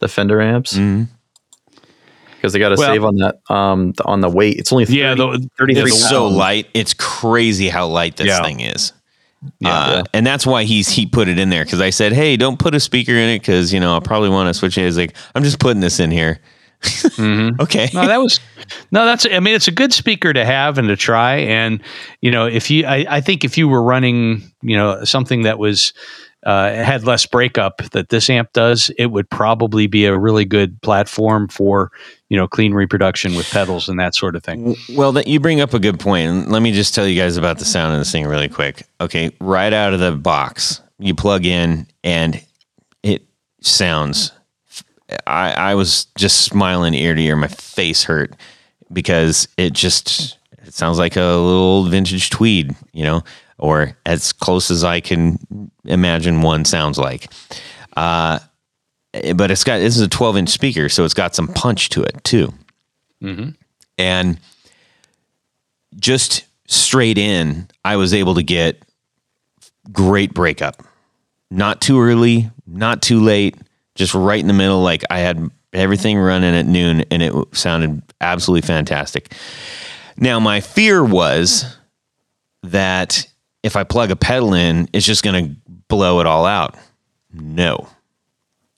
the 0.00 0.08
Fender 0.08 0.40
amps, 0.42 0.74
Mhm. 0.74 1.08
because 2.36 2.52
they 2.52 2.58
got 2.58 2.70
to 2.70 2.76
Well- 2.76 2.88
save 2.92 3.04
on 3.04 3.16
that 3.16 3.36
um 3.48 3.92
on 4.04 4.20
the 4.20 4.28
weight. 4.28 4.58
It's 4.58 4.72
only 4.72 4.84
30, 4.84 4.98
Yeah, 4.98 5.14
the- 5.14 5.48
33 5.58 5.82
It's 5.84 6.08
so 6.08 6.26
light. 6.26 6.66
It's 6.74 6.94
crazy 6.94 7.68
how 7.68 7.86
light 7.86 8.16
this 8.16 8.26
Yeah. 8.26 8.42
thing 8.42 8.60
is. 8.60 8.92
Yeah. 9.60 9.74
Uh, 9.78 10.02
and 10.14 10.26
that's 10.26 10.46
why 10.46 10.64
he's 10.64 10.88
he 10.88 11.04
put 11.06 11.28
it 11.28 11.38
in 11.38 11.50
there 11.50 11.64
because 11.64 11.80
I 11.80 11.90
said, 11.90 12.12
"Hey, 12.12 12.36
don't 12.36 12.58
put 12.58 12.74
a 12.74 12.80
speaker 12.80 13.12
in 13.12 13.28
it 13.28 13.40
because 13.40 13.72
you 13.72 13.80
know 13.80 13.94
I 13.96 14.00
probably 14.00 14.30
want 14.30 14.48
to 14.48 14.54
switch 14.54 14.76
it." 14.78 14.84
He's 14.84 14.96
like, 14.96 15.14
"I'm 15.34 15.44
just 15.44 15.58
putting 15.58 15.80
this 15.80 16.00
in 16.00 16.10
here." 16.10 16.40
Okay. 17.60 17.88
no, 17.94 18.06
that 18.06 18.20
was 18.20 18.40
no. 18.90 19.04
That's 19.04 19.26
I 19.26 19.40
mean, 19.40 19.54
it's 19.54 19.68
a 19.68 19.72
good 19.72 19.92
speaker 19.92 20.32
to 20.32 20.44
have 20.44 20.78
and 20.78 20.88
to 20.88 20.96
try. 20.96 21.36
And 21.36 21.82
you 22.20 22.30
know, 22.30 22.46
if 22.46 22.70
you, 22.70 22.86
I, 22.86 23.06
I 23.08 23.20
think 23.20 23.44
if 23.44 23.56
you 23.56 23.68
were 23.68 23.82
running, 23.82 24.42
you 24.62 24.76
know, 24.76 25.04
something 25.04 25.42
that 25.42 25.58
was 25.58 25.92
uh, 26.44 26.70
had 26.72 27.04
less 27.04 27.24
breakup 27.26 27.78
that 27.92 28.10
this 28.10 28.28
amp 28.28 28.52
does, 28.52 28.90
it 28.98 29.06
would 29.06 29.28
probably 29.30 29.86
be 29.86 30.04
a 30.04 30.18
really 30.18 30.44
good 30.44 30.80
platform 30.82 31.48
for 31.48 31.90
you 32.28 32.36
know 32.36 32.46
clean 32.46 32.74
reproduction 32.74 33.34
with 33.34 33.50
pedals 33.50 33.88
and 33.88 33.98
that 33.98 34.14
sort 34.14 34.36
of 34.36 34.42
thing. 34.44 34.76
Well, 34.94 35.12
that 35.12 35.26
you 35.26 35.40
bring 35.40 35.60
up 35.60 35.72
a 35.74 35.78
good 35.78 35.98
point. 35.98 36.28
And 36.28 36.52
Let 36.52 36.62
me 36.62 36.72
just 36.72 36.94
tell 36.94 37.06
you 37.06 37.20
guys 37.20 37.36
about 37.36 37.58
the 37.58 37.64
sound 37.64 37.94
of 37.94 38.00
this 38.00 38.12
thing 38.12 38.26
really 38.26 38.48
quick. 38.48 38.86
Okay, 39.00 39.30
right 39.40 39.72
out 39.72 39.94
of 39.94 40.00
the 40.00 40.12
box, 40.12 40.82
you 40.98 41.14
plug 41.14 41.46
in 41.46 41.86
and 42.02 42.42
it 43.02 43.26
sounds. 43.60 44.32
I, 45.26 45.52
I 45.52 45.74
was 45.74 46.06
just 46.16 46.42
smiling 46.42 46.94
ear 46.94 47.14
to 47.14 47.22
ear. 47.22 47.36
My 47.36 47.48
face 47.48 48.04
hurt 48.04 48.34
because 48.92 49.48
it 49.56 49.72
just 49.72 50.38
it 50.64 50.74
sounds 50.74 50.98
like 50.98 51.16
a 51.16 51.20
little 51.20 51.50
old 51.50 51.90
vintage 51.90 52.30
tweed, 52.30 52.74
you 52.92 53.04
know, 53.04 53.22
or 53.58 53.96
as 54.06 54.32
close 54.32 54.70
as 54.70 54.84
I 54.84 55.00
can 55.00 55.38
imagine 55.84 56.42
one 56.42 56.64
sounds 56.64 56.98
like. 56.98 57.30
Uh, 57.96 58.38
but 59.36 59.50
it's 59.50 59.64
got 59.64 59.78
this 59.78 59.96
is 59.96 60.02
a 60.02 60.08
12 60.08 60.36
inch 60.38 60.48
speaker, 60.50 60.88
so 60.88 61.04
it's 61.04 61.14
got 61.14 61.34
some 61.34 61.48
punch 61.48 61.88
to 61.90 62.02
it 62.02 62.22
too 62.24 62.52
and 63.98 64.38
just 65.96 66.44
straight 66.66 67.18
in 67.18 67.68
i 67.84 67.96
was 67.96 68.12
able 68.12 68.34
to 68.34 68.42
get 68.42 68.82
great 69.92 70.34
breakup 70.34 70.82
not 71.50 71.80
too 71.80 72.00
early 72.00 72.50
not 72.66 73.00
too 73.02 73.20
late 73.20 73.56
just 73.94 74.14
right 74.14 74.40
in 74.40 74.46
the 74.46 74.52
middle 74.52 74.82
like 74.82 75.02
i 75.10 75.18
had 75.18 75.50
everything 75.72 76.18
running 76.18 76.54
at 76.54 76.66
noon 76.66 77.04
and 77.10 77.22
it 77.22 77.32
sounded 77.52 78.02
absolutely 78.20 78.66
fantastic 78.66 79.32
now 80.16 80.38
my 80.38 80.60
fear 80.60 81.04
was 81.04 81.76
that 82.62 83.26
if 83.62 83.76
i 83.76 83.84
plug 83.84 84.10
a 84.10 84.16
pedal 84.16 84.54
in 84.54 84.88
it's 84.92 85.06
just 85.06 85.22
going 85.22 85.44
to 85.44 85.56
blow 85.88 86.20
it 86.20 86.26
all 86.26 86.46
out 86.46 86.76
no 87.32 87.88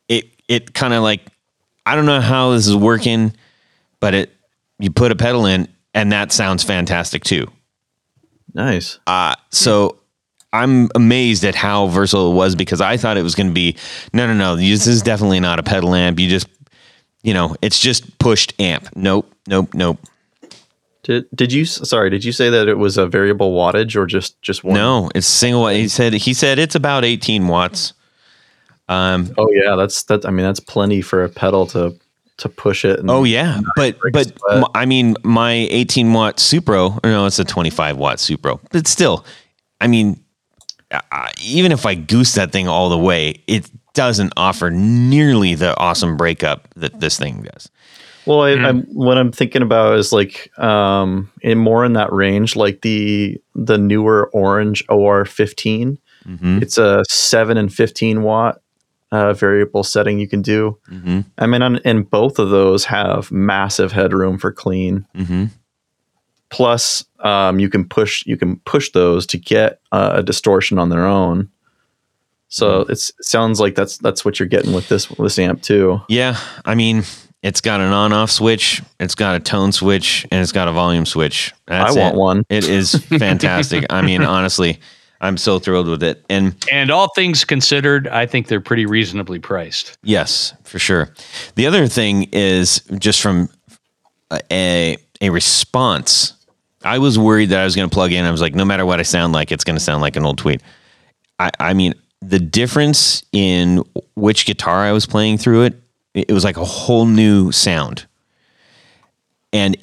it 0.08 0.24
it 0.48 0.74
kind 0.74 0.94
of 0.94 1.02
like 1.02 1.20
i 1.84 1.94
don't 1.94 2.06
know 2.06 2.20
how 2.20 2.50
this 2.52 2.66
is 2.66 2.76
working 2.76 3.32
but 4.00 4.14
it 4.14 4.32
you 4.78 4.90
put 4.90 5.12
a 5.12 5.16
pedal 5.16 5.46
in 5.46 5.68
and 5.94 6.12
that 6.12 6.30
sounds 6.30 6.62
fantastic 6.62 7.24
too. 7.24 7.46
Nice. 8.54 8.98
Uh, 9.06 9.34
so 9.50 9.98
I'm 10.56 10.88
amazed 10.94 11.44
at 11.44 11.54
how 11.54 11.86
versatile 11.88 12.32
it 12.32 12.34
was 12.34 12.54
because 12.54 12.80
I 12.80 12.96
thought 12.96 13.16
it 13.16 13.22
was 13.22 13.34
going 13.34 13.48
to 13.48 13.52
be 13.52 13.76
no, 14.12 14.26
no, 14.26 14.34
no. 14.34 14.56
This 14.56 14.86
is 14.86 15.02
definitely 15.02 15.40
not 15.40 15.58
a 15.58 15.62
pedal 15.62 15.94
amp. 15.94 16.18
You 16.18 16.28
just, 16.28 16.48
you 17.22 17.34
know, 17.34 17.56
it's 17.62 17.78
just 17.78 18.18
pushed 18.18 18.58
amp. 18.60 18.88
Nope, 18.96 19.32
nope, 19.46 19.74
nope. 19.74 19.98
Did 21.02 21.26
did 21.34 21.52
you 21.52 21.64
sorry? 21.64 22.10
Did 22.10 22.24
you 22.24 22.32
say 22.32 22.50
that 22.50 22.66
it 22.66 22.78
was 22.78 22.98
a 22.98 23.06
variable 23.06 23.54
wattage 23.54 23.94
or 23.94 24.06
just 24.06 24.40
just 24.42 24.64
one? 24.64 24.74
No, 24.74 25.08
it's 25.14 25.26
single. 25.26 25.68
He 25.68 25.88
said 25.88 26.12
he 26.14 26.34
said 26.34 26.58
it's 26.58 26.74
about 26.74 27.04
18 27.04 27.46
watts. 27.46 27.92
Um. 28.88 29.32
Oh 29.38 29.48
yeah, 29.52 29.76
that's 29.76 30.02
that. 30.04 30.26
I 30.26 30.30
mean, 30.30 30.44
that's 30.44 30.60
plenty 30.60 31.02
for 31.02 31.22
a 31.22 31.28
pedal 31.28 31.66
to 31.68 31.96
to 32.38 32.48
push 32.48 32.84
it. 32.84 32.98
And, 32.98 33.10
Oh 33.10 33.24
yeah, 33.24 33.60
but 33.76 33.96
but 34.12 34.36
sweat. 34.38 34.64
I 34.74 34.84
mean, 34.84 35.14
my 35.22 35.52
18 35.70 36.12
watt 36.12 36.38
Supro, 36.38 36.98
or 37.04 37.10
no, 37.10 37.26
it's 37.26 37.38
a 37.38 37.44
25 37.44 37.96
watt 37.96 38.18
Supro, 38.18 38.60
but 38.70 38.86
still, 38.86 39.24
I 39.80 39.86
mean, 39.86 40.22
uh, 40.90 41.28
even 41.42 41.72
if 41.72 41.84
I 41.86 41.94
goose 41.94 42.34
that 42.34 42.52
thing 42.52 42.68
all 42.68 42.88
the 42.88 42.98
way, 42.98 43.42
it 43.46 43.70
doesn't 43.94 44.32
offer 44.36 44.70
nearly 44.70 45.54
the 45.54 45.76
awesome 45.78 46.16
breakup 46.16 46.68
that 46.76 47.00
this 47.00 47.18
thing 47.18 47.42
does. 47.42 47.70
Well, 48.26 48.42
I, 48.42 48.52
I'm 48.54 48.82
what 48.92 49.18
I'm 49.18 49.30
thinking 49.30 49.62
about 49.62 49.98
is 49.98 50.12
like 50.12 50.50
um 50.58 51.30
in 51.42 51.58
more 51.58 51.84
in 51.84 51.92
that 51.92 52.12
range, 52.12 52.56
like 52.56 52.82
the 52.82 53.38
the 53.54 53.78
newer 53.78 54.28
Orange 54.32 54.84
OR15. 54.88 55.96
Mhm. 56.26 56.60
It's 56.62 56.76
a 56.76 57.04
seven 57.08 57.56
and 57.56 57.72
15 57.72 58.22
watt 58.22 58.60
uh, 59.12 59.32
variable 59.32 59.84
setting 59.84 60.18
you 60.18 60.26
can 60.26 60.42
do. 60.42 60.76
Mhm. 60.90 61.24
I 61.38 61.46
mean, 61.46 61.62
on, 61.62 61.76
and 61.84 62.10
both 62.10 62.40
of 62.40 62.50
those 62.50 62.84
have 62.86 63.30
massive 63.30 63.92
headroom 63.92 64.36
for 64.38 64.50
clean. 64.50 65.06
Mhm. 65.16 65.50
Plus, 66.48 67.04
um, 67.20 67.58
you 67.58 67.68
can 67.68 67.88
push 67.88 68.24
you 68.26 68.36
can 68.36 68.56
push 68.60 68.90
those 68.92 69.26
to 69.26 69.38
get 69.38 69.80
uh, 69.92 70.12
a 70.16 70.22
distortion 70.22 70.78
on 70.78 70.88
their 70.90 71.06
own. 71.06 71.50
So 72.48 72.82
it's 72.82 73.10
it 73.10 73.24
sounds 73.24 73.60
like 73.60 73.74
that's 73.74 73.98
that's 73.98 74.24
what 74.24 74.38
you're 74.38 74.48
getting 74.48 74.72
with 74.72 74.88
this 74.88 75.06
this 75.06 75.38
amp 75.38 75.62
too. 75.62 76.00
Yeah, 76.08 76.38
I 76.64 76.74
mean, 76.76 77.02
it's 77.42 77.60
got 77.60 77.80
an 77.80 77.92
on-off 77.92 78.30
switch, 78.30 78.82
it's 79.00 79.14
got 79.14 79.34
a 79.36 79.40
tone 79.40 79.72
switch, 79.72 80.26
and 80.30 80.40
it's 80.40 80.52
got 80.52 80.68
a 80.68 80.72
volume 80.72 81.06
switch. 81.06 81.52
That's 81.66 81.96
I 81.96 82.00
want 82.00 82.14
it. 82.14 82.18
one. 82.18 82.44
It 82.48 82.68
is 82.68 82.94
fantastic. 83.18 83.84
I 83.90 84.02
mean, 84.02 84.22
honestly, 84.22 84.78
I'm 85.20 85.36
so 85.36 85.58
thrilled 85.58 85.88
with 85.88 86.02
it. 86.02 86.24
And 86.28 86.54
And 86.70 86.90
all 86.90 87.08
things 87.14 87.44
considered, 87.44 88.08
I 88.08 88.26
think 88.26 88.48
they're 88.48 88.60
pretty 88.60 88.86
reasonably 88.86 89.38
priced. 89.38 89.98
Yes, 90.02 90.54
for 90.64 90.78
sure. 90.78 91.12
The 91.56 91.66
other 91.66 91.86
thing 91.88 92.24
is 92.32 92.80
just 92.98 93.20
from 93.20 93.48
a 94.30 94.40
a, 94.50 94.98
a 95.20 95.30
response. 95.30 96.32
I 96.86 96.98
was 96.98 97.18
worried 97.18 97.50
that 97.50 97.60
I 97.60 97.64
was 97.64 97.74
going 97.74 97.88
to 97.88 97.92
plug 97.92 98.12
in. 98.12 98.24
I 98.24 98.30
was 98.30 98.40
like, 98.40 98.54
no 98.54 98.64
matter 98.64 98.86
what 98.86 99.00
I 99.00 99.02
sound 99.02 99.32
like, 99.32 99.52
it's 99.52 99.64
going 99.64 99.76
to 99.76 99.82
sound 99.82 100.02
like 100.02 100.16
an 100.16 100.24
old 100.24 100.38
tweed. 100.38 100.62
I, 101.38 101.50
I 101.58 101.74
mean, 101.74 101.94
the 102.22 102.38
difference 102.38 103.22
in 103.32 103.84
which 104.14 104.46
guitar 104.46 104.84
I 104.84 104.92
was 104.92 105.04
playing 105.06 105.38
through 105.38 105.64
it, 105.64 105.82
it 106.14 106.32
was 106.32 106.44
like 106.44 106.56
a 106.56 106.64
whole 106.64 107.04
new 107.04 107.52
sound. 107.52 108.06
And 109.52 109.76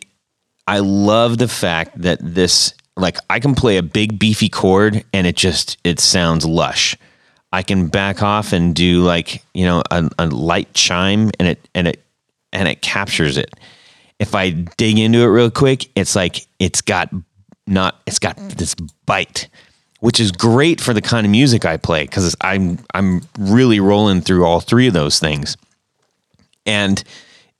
I 0.65 0.79
love 0.79 1.37
the 1.37 1.47
fact 1.47 2.01
that 2.01 2.19
this, 2.21 2.73
like, 2.95 3.17
I 3.29 3.39
can 3.39 3.53
play 3.53 3.77
a 3.77 3.83
big 3.83 4.17
beefy 4.17 4.49
chord 4.49 5.03
and 5.13 5.27
it 5.27 5.35
just 5.35 5.77
it 5.83 5.99
sounds 5.99 6.45
lush. 6.45 6.97
I 7.51 7.61
can 7.61 7.87
back 7.87 8.23
off 8.23 8.51
and 8.51 8.73
do 8.73 9.03
like 9.03 9.43
you 9.53 9.65
know 9.65 9.83
a, 9.91 10.09
a 10.17 10.25
light 10.25 10.73
chime 10.73 11.29
and 11.39 11.47
it 11.47 11.69
and 11.75 11.87
it 11.87 12.03
and 12.51 12.67
it 12.67 12.81
captures 12.81 13.37
it. 13.37 13.53
If 14.19 14.35
I 14.35 14.51
dig 14.51 14.97
into 14.97 15.19
it 15.19 15.27
real 15.27 15.51
quick, 15.51 15.89
it's 15.95 16.15
like 16.15 16.47
it's 16.59 16.81
got 16.81 17.09
not 17.67 18.01
it's 18.05 18.19
got 18.19 18.37
this 18.37 18.75
bite, 19.05 19.49
which 19.99 20.19
is 20.19 20.31
great 20.31 20.79
for 20.79 20.93
the 20.93 21.01
kind 21.01 21.25
of 21.25 21.31
music 21.31 21.65
I 21.65 21.77
play 21.77 22.03
because 22.03 22.35
I'm 22.41 22.79
I'm 22.93 23.21
really 23.37 23.79
rolling 23.79 24.21
through 24.21 24.45
all 24.45 24.59
three 24.59 24.87
of 24.87 24.93
those 24.93 25.19
things, 25.19 25.57
and 26.65 27.03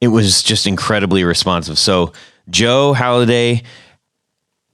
it 0.02 0.08
was 0.08 0.44
just 0.44 0.68
incredibly 0.68 1.24
responsive. 1.24 1.80
So 1.80 2.14
Joe 2.50 2.94
Halliday, 2.94 3.64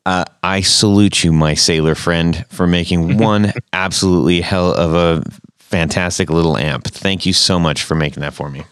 uh, 0.06 0.26
I 0.42 0.62
salute 0.62 1.24
you, 1.24 1.32
my 1.32 1.54
sailor 1.54 1.96
friend, 1.96 2.46
for 2.50 2.66
making 2.68 3.18
one 3.20 3.54
absolutely 3.74 4.42
hell 4.42 4.74
of 4.74 4.94
a 4.94 5.24
fantastic 5.58 6.30
little 6.30 6.58
amp. 6.58 6.86
Thank 6.86 7.26
you 7.26 7.34
so 7.34 7.60
much 7.60 7.84
for 7.84 7.96
making 7.96 8.22
that 8.22 8.34
for 8.34 8.50
me. 8.50 8.64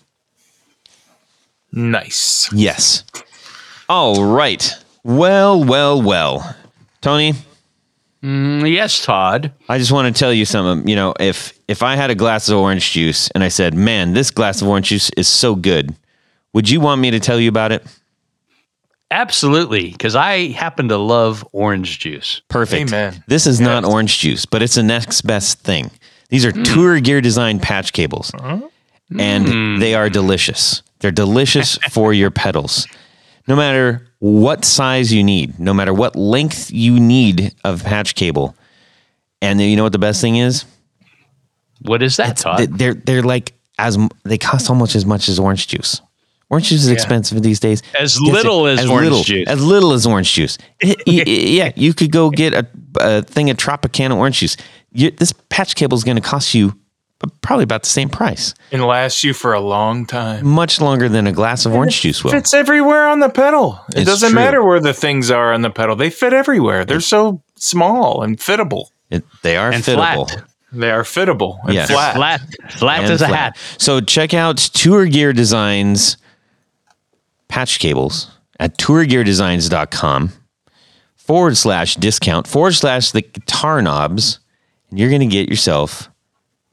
Nice. 1.71 2.49
Yes. 2.53 3.03
All 3.89 4.23
right. 4.23 4.73
Well, 5.03 5.63
well, 5.63 6.01
well. 6.01 6.55
Tony, 7.01 7.33
Mm, 8.23 8.69
yes, 8.71 9.05
Todd. 9.05 9.51
I 9.69 9.77
just 9.77 9.91
want 9.91 10.13
to 10.13 10.19
tell 10.19 10.33
you 10.33 10.45
something. 10.45 10.87
You 10.87 10.95
know, 10.95 11.13
if 11.19 11.57
if 11.67 11.83
I 11.83 11.95
had 11.95 12.09
a 12.09 12.15
glass 12.15 12.49
of 12.49 12.57
orange 12.57 12.91
juice 12.91 13.29
and 13.31 13.43
I 13.43 13.47
said, 13.47 13.73
"Man, 13.75 14.13
this 14.13 14.31
glass 14.31 14.61
of 14.61 14.67
orange 14.67 14.89
juice 14.89 15.09
is 15.11 15.27
so 15.27 15.55
good," 15.55 15.95
would 16.53 16.69
you 16.69 16.81
want 16.81 16.99
me 16.99 17.11
to 17.11 17.19
tell 17.19 17.39
you 17.39 17.49
about 17.49 17.71
it? 17.71 17.85
Absolutely, 19.11 19.91
because 19.91 20.15
I 20.15 20.47
happen 20.47 20.89
to 20.89 20.97
love 20.97 21.47
orange 21.53 21.99
juice. 21.99 22.41
Perfect. 22.49 22.89
Amen. 22.89 23.23
This 23.27 23.47
is 23.47 23.61
not 23.61 23.85
orange 23.85 24.19
juice, 24.19 24.45
but 24.45 24.61
it's 24.61 24.75
the 24.75 24.83
next 24.83 25.21
best 25.21 25.59
thing. 25.59 25.91
These 26.29 26.43
are 26.43 26.51
mm. 26.51 26.65
tour 26.65 26.99
gear 26.99 27.21
design 27.21 27.59
patch 27.59 27.93
cables, 27.93 28.33
uh-huh. 28.33 28.67
and 29.17 29.45
mm. 29.45 29.79
they 29.79 29.93
are 29.93 30.09
delicious. 30.09 30.81
They're 30.99 31.11
delicious 31.11 31.77
for 31.91 32.13
your 32.13 32.31
pedals. 32.31 32.87
No 33.47 33.55
matter 33.55 34.07
what 34.19 34.65
size 34.65 35.13
you 35.13 35.23
need, 35.23 35.57
no 35.59 35.73
matter 35.73 35.93
what 35.93 36.15
length 36.15 36.71
you 36.71 36.99
need 36.99 37.53
of 37.63 37.83
patch 37.83 38.15
cable. 38.15 38.55
And 39.41 39.61
you 39.61 39.75
know 39.75 39.83
what 39.83 39.91
the 39.91 39.99
best 39.99 40.19
thing 40.21 40.37
is? 40.37 40.65
What 41.81 42.01
is 42.01 42.17
that, 42.17 42.37
Todd? 42.37 42.59
They- 42.59 42.65
They're 42.65 42.93
they're 42.93 43.21
like 43.23 43.53
as 43.79 43.97
they 44.23 44.37
cost 44.37 44.69
almost 44.69 44.95
as 44.95 45.05
much 45.05 45.29
as 45.29 45.37
orange 45.39 45.67
juice. 45.67 46.01
Orange 46.49 46.69
juice 46.69 46.81
is 46.83 46.89
expensive 46.89 47.41
these 47.43 47.59
days. 47.59 47.83
As 47.99 48.19
little 48.19 48.65
it- 48.67 48.79
as 48.79 48.89
orange 48.89 49.09
juice. 49.25 49.47
As 49.47 49.63
little 49.63 49.91
as 49.93 50.05
orange 50.07 50.33
juice. 50.33 50.57
It- 50.79 50.97
y- 51.07 51.23
y- 51.27 51.31
yeah, 51.31 51.71
you 51.75 51.93
could 51.93 52.11
go 52.11 52.29
get 52.31 52.53
a, 52.53 52.65
a 52.99 53.21
thing 53.21 53.49
of 53.49 53.57
Tropicana 53.57 54.15
orange 54.15 54.39
juice. 54.39 54.57
You, 54.91 55.11
this 55.11 55.31
patch 55.49 55.75
cable 55.75 55.95
is 55.97 56.03
going 56.03 56.15
to 56.17 56.21
cost 56.23 56.53
you 56.55 56.73
probably 57.41 57.63
about 57.63 57.83
the 57.83 57.89
same 57.89 58.09
price. 58.09 58.53
And 58.71 58.85
lasts 58.85 59.23
you 59.23 59.33
for 59.33 59.53
a 59.53 59.59
long 59.59 60.05
time. 60.05 60.45
Much 60.45 60.79
longer 60.79 61.09
than 61.09 61.25
a 61.27 61.31
glass 61.31 61.65
of 61.65 61.73
orange 61.73 62.01
juice 62.01 62.23
will. 62.23 62.31
Fits 62.31 62.53
everywhere 62.53 63.07
on 63.07 63.19
the 63.19 63.29
pedal. 63.29 63.79
It 63.89 63.99
It's 64.01 64.05
doesn't 64.09 64.29
true. 64.31 64.35
matter 64.39 64.63
where 64.63 64.79
the 64.79 64.93
things 64.93 65.31
are 65.31 65.51
on 65.53 65.61
the 65.61 65.69
pedal. 65.71 65.95
They 65.95 66.09
fit 66.09 66.33
everywhere. 66.33 66.85
They're 66.85 66.99
so 67.01 67.41
small 67.55 68.21
and 68.21 68.37
fittable. 68.37 68.85
It- 69.09 69.25
they 69.41 69.57
are 69.57 69.71
And 69.71 69.83
fittable. 69.83 70.29
flat. 70.29 70.43
They 70.71 70.91
are 70.91 71.03
fittable 71.03 71.57
and 71.63 71.73
Yes. 71.73 71.89
flat. 71.89 72.15
flat, 72.15 72.41
flat 72.71 73.03
and 73.03 73.11
as 73.11 73.21
a 73.21 73.27
hat. 73.27 73.57
So 73.77 74.01
check 74.01 74.33
out 74.33 74.57
Tour 74.57 75.05
Gear 75.05 75.31
Designs 75.33 76.17
patch 77.47 77.79
cables 77.79 78.29
at 78.59 78.77
tourgeardesigns.com 78.77 80.33
forward 81.15 81.55
slash 81.57 81.95
discount 81.95 82.47
forward 82.47 82.73
slash 82.73 83.11
the 83.11 83.21
guitar 83.21 83.81
knobs, 83.81 84.39
and 84.89 84.99
you're 84.99 85.09
going 85.09 85.21
to 85.21 85.25
get 85.27 85.49
yourself 85.49 86.09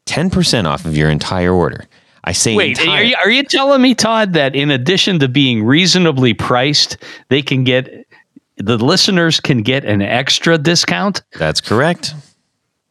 10% 0.06 0.64
off 0.66 0.84
of 0.84 0.96
your 0.96 1.10
entire 1.10 1.52
order. 1.52 1.86
I 2.24 2.32
say 2.32 2.54
Wait, 2.54 2.78
entire. 2.78 3.00
are 3.00 3.02
you, 3.02 3.16
are 3.24 3.30
you 3.30 3.42
telling 3.42 3.82
me, 3.82 3.94
Todd, 3.94 4.32
that 4.32 4.56
in 4.56 4.70
addition 4.70 5.18
to 5.20 5.28
being 5.28 5.62
reasonably 5.62 6.32
priced, 6.32 6.96
they 7.28 7.42
can 7.42 7.64
get 7.64 8.06
the 8.56 8.78
listeners 8.78 9.40
can 9.40 9.62
get 9.62 9.84
an 9.84 10.00
extra 10.00 10.56
discount? 10.56 11.22
That's 11.38 11.60
correct. 11.60 12.14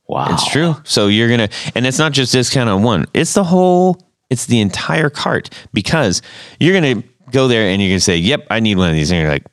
Wow, 0.08 0.28
It's 0.32 0.52
true. 0.52 0.76
So 0.84 1.08
you're 1.08 1.30
gonna, 1.30 1.50
and 1.74 1.88
it's 1.88 1.98
not 1.98 2.12
just 2.12 2.32
discount 2.34 2.70
on 2.70 2.84
one. 2.84 3.06
It's 3.14 3.34
the 3.34 3.44
whole. 3.44 4.06
It's 4.30 4.46
the 4.48 4.60
entire 4.60 5.10
cart 5.10 5.50
because 5.74 6.22
you're 6.60 6.74
gonna 6.74 7.04
go 7.32 7.48
there 7.48 7.70
and 7.70 7.82
you're 7.82 7.90
gonna 7.90 8.00
say, 8.02 8.18
"Yep, 8.18 8.48
I 8.52 8.60
need 8.60 8.78
one 8.78 8.90
of 8.90 8.96
these," 8.96 9.12
and 9.12 9.22
you're 9.22 9.30
like, 9.30 9.46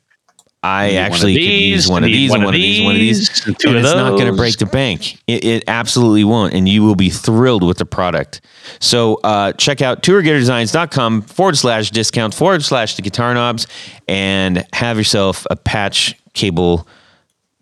"I 0.63 0.87
Need 0.87 0.95
one 0.95 1.05
of 1.05 1.11
actually 1.13 1.33
could 1.33 1.41
use 1.41 1.89
one 1.89 2.03
of 2.03 2.07
these, 2.07 2.29
one 2.29 2.39
and 2.39 2.43
of 2.43 2.47
one 2.47 2.55
of 2.55 2.61
these, 2.61 2.83
one 2.83 2.95
of 2.95 2.99
these," 2.99 3.29
these, 3.29 3.47
and 3.47 3.59
two 3.59 3.69
and 3.69 3.77
of 3.77 3.83
it's 3.85 3.93
not 3.93 4.17
gonna 4.17 4.33
break 4.33 4.57
the 4.57 4.65
bank. 4.65 5.17
It, 5.27 5.43
it 5.43 5.63
absolutely 5.67 6.23
won't, 6.23 6.53
and 6.53 6.69
you 6.69 6.83
will 6.83 6.95
be 6.95 7.09
thrilled 7.09 7.63
with 7.63 7.77
the 7.77 7.85
product. 7.85 8.41
So 8.79 9.15
uh, 9.23 9.53
check 9.53 9.81
out 9.81 10.03
tourgeardesigns.com 10.03 11.23
forward 11.23 11.57
slash 11.57 11.91
discount 11.91 12.33
forward 12.33 12.63
slash 12.63 12.95
the 12.95 13.01
guitar 13.01 13.33
knobs 13.33 13.67
and 14.07 14.65
have 14.73 14.97
yourself 14.97 15.47
a 15.49 15.55
patch 15.55 16.15
cable 16.33 16.87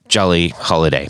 jolly 0.07 0.49
holiday. 0.49 1.09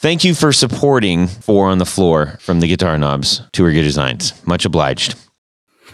Thank 0.00 0.24
you 0.24 0.34
for 0.34 0.52
supporting 0.52 1.26
Four 1.26 1.68
on 1.68 1.76
the 1.76 1.84
Floor 1.84 2.38
from 2.40 2.60
the 2.60 2.66
Guitar 2.66 2.96
Knobs 2.96 3.42
Tour 3.52 3.70
Gear 3.70 3.82
Designs. 3.82 4.32
Much 4.46 4.64
obliged. 4.64 5.14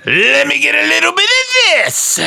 Let 0.05 0.47
me 0.47 0.61
get 0.61 0.77
a 0.77 0.89
little 0.89 1.13
bit 1.13 1.29
of 1.29 1.85
this. 1.85 2.21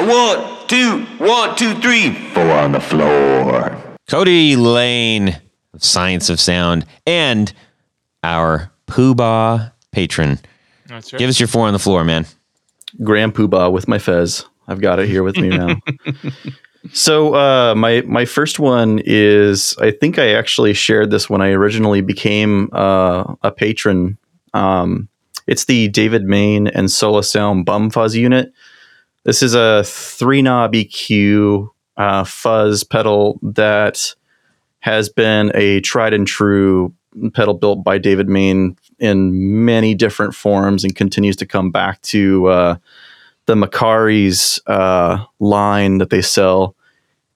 One, 0.00 0.66
two, 0.66 1.04
one, 1.18 1.54
two, 1.56 1.74
three. 1.74 2.14
Four 2.30 2.50
on 2.52 2.72
the 2.72 2.80
floor. 2.80 3.78
Cody 4.08 4.56
Lane 4.56 5.38
of 5.74 5.84
Science 5.84 6.30
of 6.30 6.40
Sound 6.40 6.86
and 7.06 7.52
our 8.24 8.72
Poobah 8.86 9.72
patron. 9.92 10.38
That's 10.86 11.12
right. 11.12 11.18
Give 11.18 11.28
us 11.28 11.38
your 11.38 11.48
Four 11.48 11.66
on 11.66 11.74
the 11.74 11.78
Floor, 11.78 12.02
man. 12.02 12.24
Grand 13.04 13.34
Poobah 13.34 13.70
with 13.70 13.88
my 13.88 13.98
fez. 13.98 14.46
I've 14.66 14.80
got 14.80 15.00
it 15.00 15.06
here 15.06 15.22
with 15.22 15.36
me 15.36 15.50
now. 15.50 15.76
so 16.94 17.34
uh, 17.34 17.74
my 17.74 18.00
my 18.06 18.24
first 18.24 18.58
one 18.58 19.02
is 19.04 19.76
I 19.82 19.90
think 19.90 20.18
I 20.18 20.32
actually 20.32 20.72
shared 20.72 21.10
this 21.10 21.28
when 21.28 21.42
I 21.42 21.50
originally 21.50 22.00
became 22.00 22.70
uh, 22.72 23.34
a 23.42 23.52
patron. 23.52 24.16
Um, 24.54 25.10
it's 25.46 25.66
the 25.66 25.88
David 25.88 26.24
Main 26.24 26.68
and 26.68 26.90
Sola 26.90 27.22
Sound 27.22 27.66
Bum 27.66 27.90
Fuzz 27.90 28.16
unit. 28.16 28.50
This 29.24 29.42
is 29.42 29.54
a 29.54 29.82
three 29.84 30.40
knob 30.40 30.72
EQ 30.72 31.68
uh, 31.96 32.24
fuzz 32.24 32.84
pedal 32.84 33.38
that 33.42 34.14
has 34.80 35.10
been 35.10 35.52
a 35.54 35.80
tried 35.80 36.14
and 36.14 36.26
true 36.26 36.94
pedal 37.34 37.54
built 37.54 37.84
by 37.84 37.98
David 37.98 38.28
Main 38.28 38.76
in 38.98 39.64
many 39.64 39.94
different 39.94 40.34
forms 40.34 40.84
and 40.84 40.94
continues 40.94 41.36
to 41.36 41.46
come 41.46 41.70
back 41.70 42.00
to 42.02 42.46
uh, 42.46 42.76
the 43.46 43.54
Macari's 43.54 44.60
uh, 44.66 45.24
line 45.38 45.98
that 45.98 46.10
they 46.10 46.22
sell. 46.22 46.74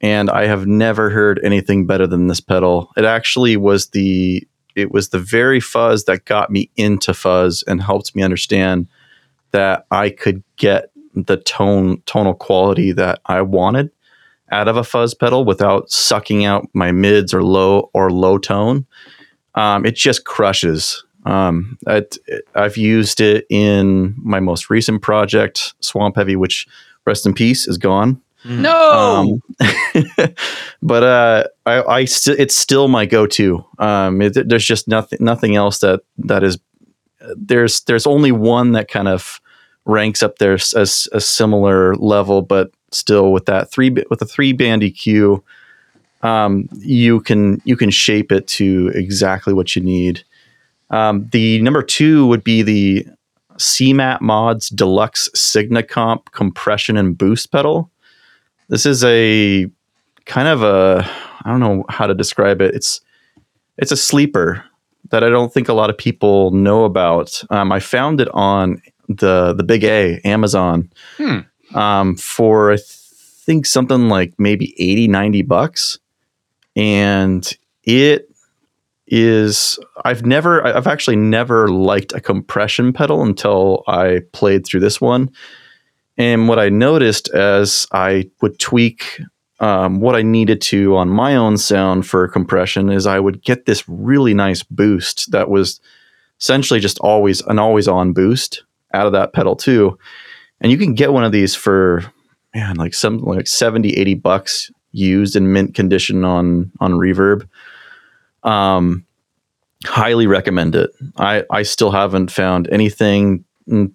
And 0.01 0.31
I 0.31 0.47
have 0.47 0.67
never 0.67 1.11
heard 1.11 1.41
anything 1.43 1.87
better 1.87 2.07
than 2.07 2.29
this 2.29 2.41
pedal. 2.41 2.93
It 2.97 3.05
actually 3.05 3.57
was 3.57 3.89
the 3.89 4.47
it 4.75 4.91
was 4.91 5.11
the 5.11 5.21
very 5.21 5.61
fuzz 5.61 6.05
that 6.05 6.25
got 6.25 6.51
me 6.51 6.71
into 6.77 7.15
fuzz 7.15 7.63
and 7.67 7.81
helped 7.81 8.17
me 8.17 8.23
understand 8.23 8.89
that 9.53 9.87
I 9.91 10.11
could 10.11 10.43
get 10.57 10.91
the 11.15 11.37
tone 11.39 12.03
tonal 12.07 12.35
quality 12.35 12.93
that 12.93 13.21
I 13.27 13.43
wanted 13.43 13.91
out 14.51 14.69
of 14.69 14.77
a 14.77 14.85
fuzz 14.85 15.15
pedal 15.15 15.45
without 15.45 15.91
sucking 15.91 16.45
out 16.45 16.69
my 16.75 16.93
mids 16.93 17.33
or 17.33 17.43
low 17.43 17.91
or 17.95 18.11
low 18.11 18.39
tone. 18.39 18.87
Um, 19.55 19.87
it 19.87 19.95
just 19.95 20.25
crushes. 20.25 21.05
Um, 21.25 21.79
it, 21.87 22.19
I've 22.55 22.77
used 22.77 23.21
it 23.21 23.47
in 23.49 24.15
my 24.19 24.41
most 24.41 24.69
recent 24.69 25.01
project, 25.03 25.75
Swamp 25.81 26.17
Heavy, 26.17 26.37
which 26.37 26.67
rest 27.07 27.25
in 27.27 27.33
peace 27.35 27.67
is 27.67 27.79
gone. 27.79 28.21
No, 28.47 29.41
Um, 29.59 29.69
but 30.83 31.03
uh, 31.03 31.45
I, 31.65 31.83
I 31.83 32.05
st- 32.05 32.39
it's 32.39 32.55
still 32.57 32.89
my 32.89 33.07
go-to. 33.07 33.65
Um, 33.79 34.21
it, 34.21 34.49
there's 34.49 34.67
just 34.67 34.87
nothing, 34.87 35.19
nothing 35.23 35.57
else 35.57 35.79
that 35.79 36.01
that 36.19 36.45
is. 36.45 36.59
There's 37.37 37.81
there's 37.83 38.07
only 38.07 38.33
one 38.33 38.73
that 38.73 38.89
kind 38.89 39.09
of 39.09 39.41
ranks 39.87 40.23
up 40.23 40.39
there 40.39 40.55
as 40.55 41.09
a 41.13 41.21
similar 41.21 41.95
level, 41.97 42.43
but 42.43 42.73
still 42.93 43.33
with 43.33 43.47
that 43.47 43.71
three 43.71 43.91
with 44.11 44.23
a 44.23 44.27
three 44.27 44.53
band 44.53 44.83
EQ, 44.83 45.43
um, 46.23 46.69
you 46.79 47.21
can 47.21 47.61
you 47.65 47.77
can 47.77 47.91
shape 47.91 48.33
it 48.33 48.47
to 48.49 48.91
exactly 48.95 49.53
what 49.53 49.77
you 49.77 49.83
need. 49.83 50.25
Um, 50.91 51.29
the 51.33 51.61
number 51.63 51.83
two 51.83 52.27
would 52.27 52.45
be 52.45 52.63
the 52.63 53.07
CMAT 53.57 54.21
Mods 54.21 54.69
Deluxe 54.69 55.29
Signacomp 55.35 56.31
compression 56.33 56.97
and 56.97 57.17
boost 57.17 57.53
pedal. 57.53 57.91
This 58.69 58.87
is 58.87 59.05
a 59.05 59.67
kind 60.25 60.49
of 60.49 60.63
a 60.63 61.09
I 61.45 61.51
don't 61.51 61.61
know 61.61 61.85
how 61.89 62.07
to 62.07 62.15
describe 62.15 62.61
it. 62.63 62.75
It's 62.75 63.01
it's 63.77 63.93
a 63.93 63.97
sleeper 63.97 64.65
that 65.11 65.23
I 65.23 65.29
don't 65.29 65.53
think 65.53 65.69
a 65.69 65.75
lot 65.75 65.91
of 65.91 65.99
people 65.99 66.51
know 66.53 66.85
about. 66.85 67.45
Um, 67.51 67.71
I 67.71 67.81
found 67.81 68.21
it 68.21 68.29
on 68.33 68.81
the 69.09 69.55
the 69.55 69.65
Big 69.65 69.85
A 69.85 70.21
Amazon 70.25 70.91
Hmm. 71.17 71.41
um, 71.75 72.17
for 72.17 72.73
I 72.73 72.79
think 72.79 73.67
something 73.67 74.09
like 74.09 74.35
maybe 74.39 74.75
80, 74.79 75.09
90 75.09 75.43
bucks, 75.43 75.99
and 76.77 77.57
it 77.85 78.31
is 79.07 79.79
I've 80.05 80.25
never 80.25 80.67
I've 80.67 80.87
actually 80.87 81.17
never 81.17 81.69
liked 81.69 82.13
a 82.13 82.21
compression 82.21 82.93
pedal 82.93 83.23
until 83.23 83.85
I 83.87 84.23
played 84.33 84.65
through 84.65 84.81
this 84.81 85.01
one. 85.01 85.31
And 86.17 86.49
what 86.49 86.59
I 86.59 86.69
noticed 86.69 87.29
as 87.31 87.87
I 87.93 88.31
would 88.41 88.59
tweak 88.59 89.21
um, 89.61 90.01
what 90.01 90.17
I 90.17 90.23
needed 90.23 90.61
to 90.63 90.97
on 90.97 91.09
my 91.09 91.37
own 91.37 91.57
sound 91.59 92.07
for 92.07 92.27
compression 92.29 92.91
is 92.91 93.07
I 93.07 93.21
would 93.21 93.43
get 93.43 93.67
this 93.67 93.85
really 93.89 94.35
nice 94.35 94.63
boost 94.63 95.31
that 95.33 95.49
was 95.49 95.81
essentially 96.41 96.81
just 96.81 96.99
always 97.01 97.41
an 97.43 97.59
always 97.59 97.87
on 97.89 98.13
boost 98.13 98.65
out 98.95 99.07
of 99.07 99.13
that 99.13 99.33
pedal 99.33 99.57
too. 99.57 99.99
And 100.61 100.73
you 100.73 100.79
can 100.79 100.95
get 100.95 101.13
one 101.13 101.25
of 101.25 101.33
these 101.33 101.55
for 101.55 102.05
man 102.55 102.77
like 102.77 102.95
something 102.95 103.27
like 103.27 103.47
70 103.47 103.91
80 103.91 104.15
bucks 104.15 104.71
used 104.93 105.37
in 105.37 105.53
mint 105.53 105.75
condition 105.75 106.25
on 106.25 106.71
on 106.81 106.93
reverb. 106.93 107.49
Um 108.43 109.05
highly 109.85 110.27
recommend 110.27 110.75
it. 110.75 110.91
I 111.17 111.45
I 111.51 111.63
still 111.63 111.91
haven't 111.91 112.31
found 112.31 112.69
anything 112.71 113.45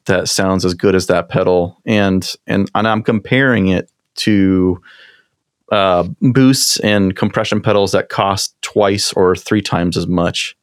that 0.05 0.27
sounds 0.27 0.65
as 0.65 0.73
good 0.73 0.95
as 0.95 1.07
that 1.07 1.29
pedal 1.29 1.79
and 1.85 2.35
and 2.47 2.69
and 2.75 2.87
I'm 2.87 3.03
comparing 3.03 3.67
it 3.69 3.89
to 4.15 4.81
uh, 5.71 6.07
boosts 6.21 6.79
and 6.79 7.15
compression 7.15 7.61
pedals 7.61 7.91
that 7.91 8.09
cost 8.09 8.59
twice 8.61 9.13
or 9.13 9.35
three 9.35 9.61
times 9.61 9.97
as 9.97 10.07
much. 10.07 10.57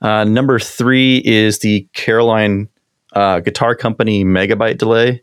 Uh, 0.00 0.24
number 0.24 0.58
three 0.58 1.18
is 1.24 1.58
the 1.58 1.86
Caroline 1.92 2.68
uh, 3.12 3.40
Guitar 3.40 3.74
Company 3.74 4.24
Megabyte 4.24 4.78
Delay. 4.78 5.22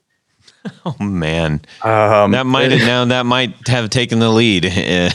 Oh 0.86 0.96
man, 1.00 1.62
Um, 1.84 2.32
that 2.32 2.46
might 2.46 2.72
have 2.72 2.82
now 2.82 3.06
that 3.06 3.26
might 3.26 3.54
have 3.68 3.90
taken 3.90 4.20
the 4.20 4.30
lead 4.30 4.66
in 4.66 5.12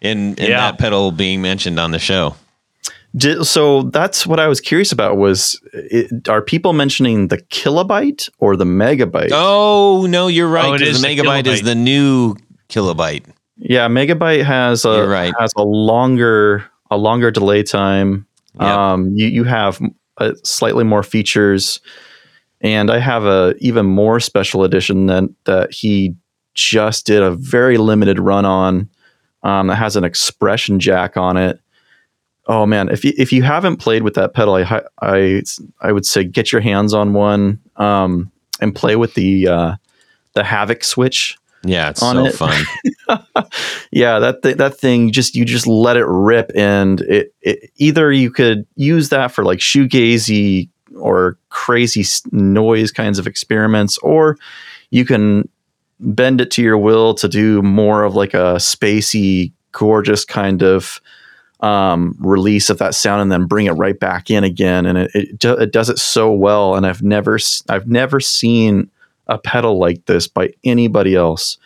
in 0.00 0.34
Yeah. 0.38 0.48
that 0.70 0.78
pedal 0.78 1.10
being 1.10 1.42
mentioned 1.42 1.78
on 1.80 1.90
the 1.90 1.98
show. 1.98 2.36
Di- 3.16 3.42
so 3.44 3.82
that's 3.82 4.26
what 4.26 4.38
I 4.40 4.46
was 4.48 4.60
curious 4.60 4.90
about. 4.92 5.16
Was 5.16 5.60
it, 5.72 6.28
are 6.28 6.42
people 6.42 6.72
mentioning 6.72 7.28
the 7.28 7.38
kilobyte 7.38 8.28
or 8.38 8.56
the 8.56 8.64
megabyte? 8.64 9.30
Oh 9.32 10.06
no, 10.08 10.26
you're 10.28 10.48
right. 10.48 10.66
Oh, 10.66 10.74
it 10.74 10.78
'cause 10.80 10.88
is 10.88 11.02
the 11.02 11.08
the 11.14 11.22
megabyte 11.22 11.46
is 11.46 11.62
the 11.62 11.74
new 11.74 12.34
kilobyte. 12.68 13.24
Yeah, 13.56 13.88
megabyte 13.88 14.44
has 14.44 14.84
a 14.84 15.06
right. 15.06 15.32
has 15.38 15.52
a 15.56 15.62
longer 15.62 16.64
a 16.90 16.96
longer 16.96 17.30
delay 17.30 17.62
time. 17.62 18.26
Yep. 18.60 18.68
Um, 18.68 19.12
you 19.16 19.26
you 19.28 19.44
have 19.44 19.80
uh, 20.18 20.32
slightly 20.42 20.84
more 20.84 21.02
features, 21.02 21.80
and 22.60 22.90
I 22.90 22.98
have 22.98 23.24
a 23.24 23.54
even 23.58 23.86
more 23.86 24.20
special 24.20 24.64
edition 24.64 25.06
that 25.06 25.24
that 25.44 25.72
he 25.72 26.14
just 26.54 27.06
did 27.06 27.22
a 27.22 27.32
very 27.32 27.78
limited 27.78 28.18
run 28.18 28.44
on. 28.44 28.88
Um, 29.42 29.66
that 29.66 29.74
has 29.76 29.96
an 29.96 30.04
expression 30.04 30.80
jack 30.80 31.16
on 31.16 31.36
it. 31.36 31.60
Oh 32.46 32.66
man, 32.66 32.88
if 32.88 33.04
you, 33.04 33.12
if 33.16 33.32
you 33.32 33.42
haven't 33.42 33.76
played 33.76 34.02
with 34.02 34.14
that 34.14 34.34
pedal, 34.34 34.54
I 34.54 34.82
I 35.00 35.42
I 35.80 35.92
would 35.92 36.06
say 36.06 36.24
get 36.24 36.52
your 36.52 36.60
hands 36.60 36.94
on 36.94 37.12
one 37.12 37.60
um, 37.76 38.30
and 38.60 38.74
play 38.74 38.96
with 38.96 39.14
the 39.14 39.48
uh, 39.48 39.76
the 40.34 40.44
Havoc 40.44 40.84
switch 40.84 41.36
Yeah, 41.64 41.90
it's 41.90 42.02
On 42.02 42.16
so 42.16 42.26
it. 42.26 42.34
fun. 42.34 42.64
yeah 43.90 44.18
that 44.18 44.42
th- 44.42 44.56
that 44.56 44.76
thing 44.76 45.12
just 45.12 45.34
you 45.34 45.44
just 45.44 45.66
let 45.66 45.96
it 45.96 46.06
rip 46.06 46.50
and 46.54 47.00
it, 47.02 47.34
it 47.42 47.70
either 47.76 48.10
you 48.10 48.30
could 48.30 48.66
use 48.76 49.10
that 49.10 49.30
for 49.30 49.44
like 49.44 49.58
shoegazy 49.58 50.68
or 50.96 51.36
crazy 51.50 52.04
noise 52.32 52.90
kinds 52.90 53.18
of 53.18 53.26
experiments 53.26 53.98
or 53.98 54.36
you 54.90 55.04
can 55.04 55.48
bend 56.00 56.40
it 56.40 56.50
to 56.50 56.62
your 56.62 56.78
will 56.78 57.14
to 57.14 57.28
do 57.28 57.60
more 57.62 58.04
of 58.04 58.14
like 58.14 58.34
a 58.34 58.56
spacey 58.56 59.52
gorgeous 59.72 60.24
kind 60.24 60.62
of 60.62 61.00
um, 61.60 62.14
release 62.20 62.68
of 62.70 62.78
that 62.78 62.94
sound 62.94 63.22
and 63.22 63.32
then 63.32 63.46
bring 63.46 63.66
it 63.66 63.72
right 63.72 63.98
back 63.98 64.30
in 64.30 64.44
again 64.44 64.86
and 64.86 64.98
it, 64.98 65.10
it, 65.14 65.38
do, 65.38 65.52
it 65.52 65.72
does 65.72 65.88
it 65.88 65.98
so 65.98 66.32
well 66.32 66.74
and 66.74 66.86
i've 66.86 67.02
never 67.02 67.38
I've 67.68 67.86
never 67.86 68.20
seen 68.20 68.90
a 69.26 69.38
pedal 69.38 69.78
like 69.78 70.04
this 70.06 70.28
by 70.28 70.50
anybody 70.64 71.14
else 71.14 71.58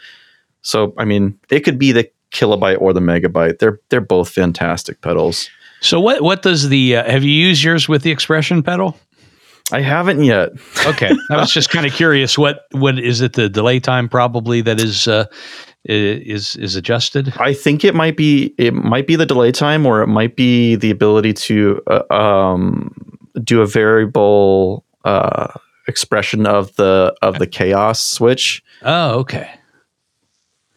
so 0.63 0.93
I 0.99 1.05
mean, 1.05 1.39
it 1.51 1.61
could 1.61 1.79
be 1.79 1.93
the 1.93 2.11
kilobyte 2.31 2.81
or 2.81 2.93
the 2.93 3.01
megabyte. 3.01 3.59
They're 3.59 3.81
they're 3.89 4.01
both 4.01 4.29
fantastic 4.29 5.01
pedals. 5.01 5.49
So 5.81 6.01
what 6.01 6.23
what 6.23 6.43
does 6.43 6.69
the 6.69 6.97
uh, 6.97 7.11
have 7.11 7.25
you 7.25 7.33
used 7.33 7.63
yours 7.63 7.89
with 7.89 8.03
the 8.03 8.11
expression 8.11 8.63
pedal? 8.63 8.99
I 9.71 9.81
haven't 9.81 10.25
yet. 10.25 10.51
Okay, 10.87 11.11
I 11.31 11.37
was 11.37 11.53
just 11.53 11.71
kind 11.71 11.87
of 11.87 11.93
curious. 11.93 12.37
What 12.37 12.67
what 12.73 12.99
is 12.99 13.21
it? 13.21 13.35
The 13.35 13.49
delay 13.49 13.81
time 13.81 14.09
probably 14.09 14.61
that 14.63 14.81
is 14.81 15.07
uh, 15.09 15.27
is 15.85 16.57
is 16.57 16.77
adjusted. 16.77 17.33
I 17.39 17.55
think 17.55 17.85
it 17.85 17.95
might 17.95 18.17
be 18.17 18.55
it 18.59 18.75
might 18.75 19.07
be 19.07 19.17
the 19.17 19.27
delay 19.27 19.53
time, 19.53 19.87
or 19.87 20.03
it 20.03 20.09
might 20.09 20.37
be 20.37 20.75
the 20.77 20.91
ability 20.91 21.33
to 21.35 21.83
uh, 21.87 22.15
um, 22.15 22.95
do 23.43 23.63
a 23.63 23.67
variable 23.67 24.85
uh, 25.05 25.49
expression 25.89 26.47
of 26.47 26.75
the 26.77 27.15
of 27.23 27.39
the 27.39 27.47
chaos 27.47 28.01
switch. 28.05 28.63
Oh, 28.83 29.19
okay. 29.21 29.51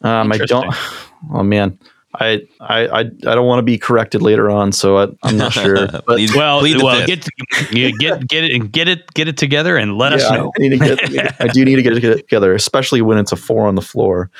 Um, 0.01 0.31
I 0.31 0.37
don't. 0.37 0.73
Oh 1.31 1.43
man, 1.43 1.77
I 2.15 2.41
I 2.59 2.87
I, 2.87 2.99
I 3.01 3.03
don't 3.03 3.45
want 3.45 3.59
to 3.59 3.63
be 3.63 3.77
corrected 3.77 4.23
later 4.23 4.49
on, 4.49 4.71
so 4.71 4.97
I, 4.97 5.07
I'm 5.21 5.37
not 5.37 5.53
sure. 5.53 5.85
But 5.91 6.05
Please- 6.07 6.35
Well, 6.35 6.59
plead 6.61 6.79
the 6.79 6.83
well, 6.83 7.05
get 7.05 7.27
you 7.71 7.95
get 7.99 8.27
get 8.27 8.43
it 8.43 8.53
and 8.53 8.71
get 8.71 8.87
it 8.87 9.13
get 9.13 9.27
it 9.27 9.37
together 9.37 9.77
and 9.77 9.99
let 9.99 10.13
us 10.13 10.27
know. 10.31 10.51
I, 10.57 10.59
need 10.59 10.69
to 10.69 10.77
get, 10.79 11.35
I 11.41 11.47
do 11.49 11.63
need 11.63 11.75
to 11.75 11.83
get 11.83 11.93
it 11.93 12.17
together, 12.17 12.55
especially 12.55 13.03
when 13.03 13.19
it's 13.19 13.31
a 13.31 13.35
four 13.35 13.67
on 13.67 13.75
the 13.75 13.83
floor. 13.83 14.31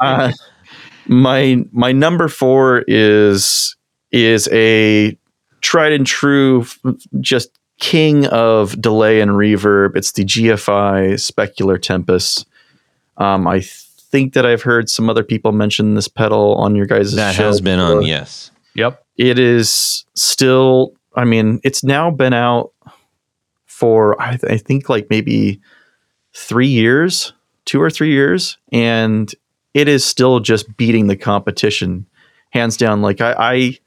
uh, 0.00 0.32
my 1.06 1.62
my 1.70 1.92
number 1.92 2.28
four 2.28 2.82
is 2.88 3.76
is 4.12 4.48
a 4.52 5.14
tried 5.60 5.92
and 5.92 6.06
true 6.06 6.64
just 7.20 7.50
king 7.80 8.26
of 8.26 8.80
delay 8.80 9.20
and 9.20 9.32
reverb 9.32 9.96
it's 9.96 10.12
the 10.12 10.24
gfi 10.24 11.14
specular 11.14 11.80
tempest 11.80 12.46
um, 13.16 13.48
i 13.48 13.60
think 13.60 14.34
that 14.34 14.44
i've 14.46 14.62
heard 14.62 14.88
some 14.88 15.08
other 15.08 15.24
people 15.24 15.50
mention 15.50 15.94
this 15.94 16.06
pedal 16.06 16.54
on 16.56 16.76
your 16.76 16.86
guys' 16.86 17.14
that 17.14 17.34
show 17.34 17.46
has 17.46 17.60
been 17.60 17.78
on. 17.78 18.02
Yes. 18.02 18.50
Yep. 18.74 19.02
it 19.16 19.38
is 19.38 20.04
still 20.14 20.92
i 21.16 21.24
mean 21.24 21.60
it's 21.64 21.82
now 21.82 22.10
been 22.10 22.34
out 22.34 22.72
for 23.66 24.20
i, 24.20 24.36
th- 24.36 24.52
I 24.52 24.58
think 24.58 24.88
like 24.88 25.08
maybe 25.10 25.60
three 26.34 26.68
years 26.68 27.32
two 27.64 27.80
or 27.80 27.90
three 27.90 28.12
years 28.12 28.58
and 28.72 29.32
it 29.74 29.88
is 29.88 30.04
still 30.04 30.38
just 30.40 30.76
beating 30.76 31.06
the 31.06 31.16
competition 31.16 32.06
hands 32.50 32.76
down 32.76 33.00
like 33.00 33.20
i 33.20 33.34
i, 33.38 33.78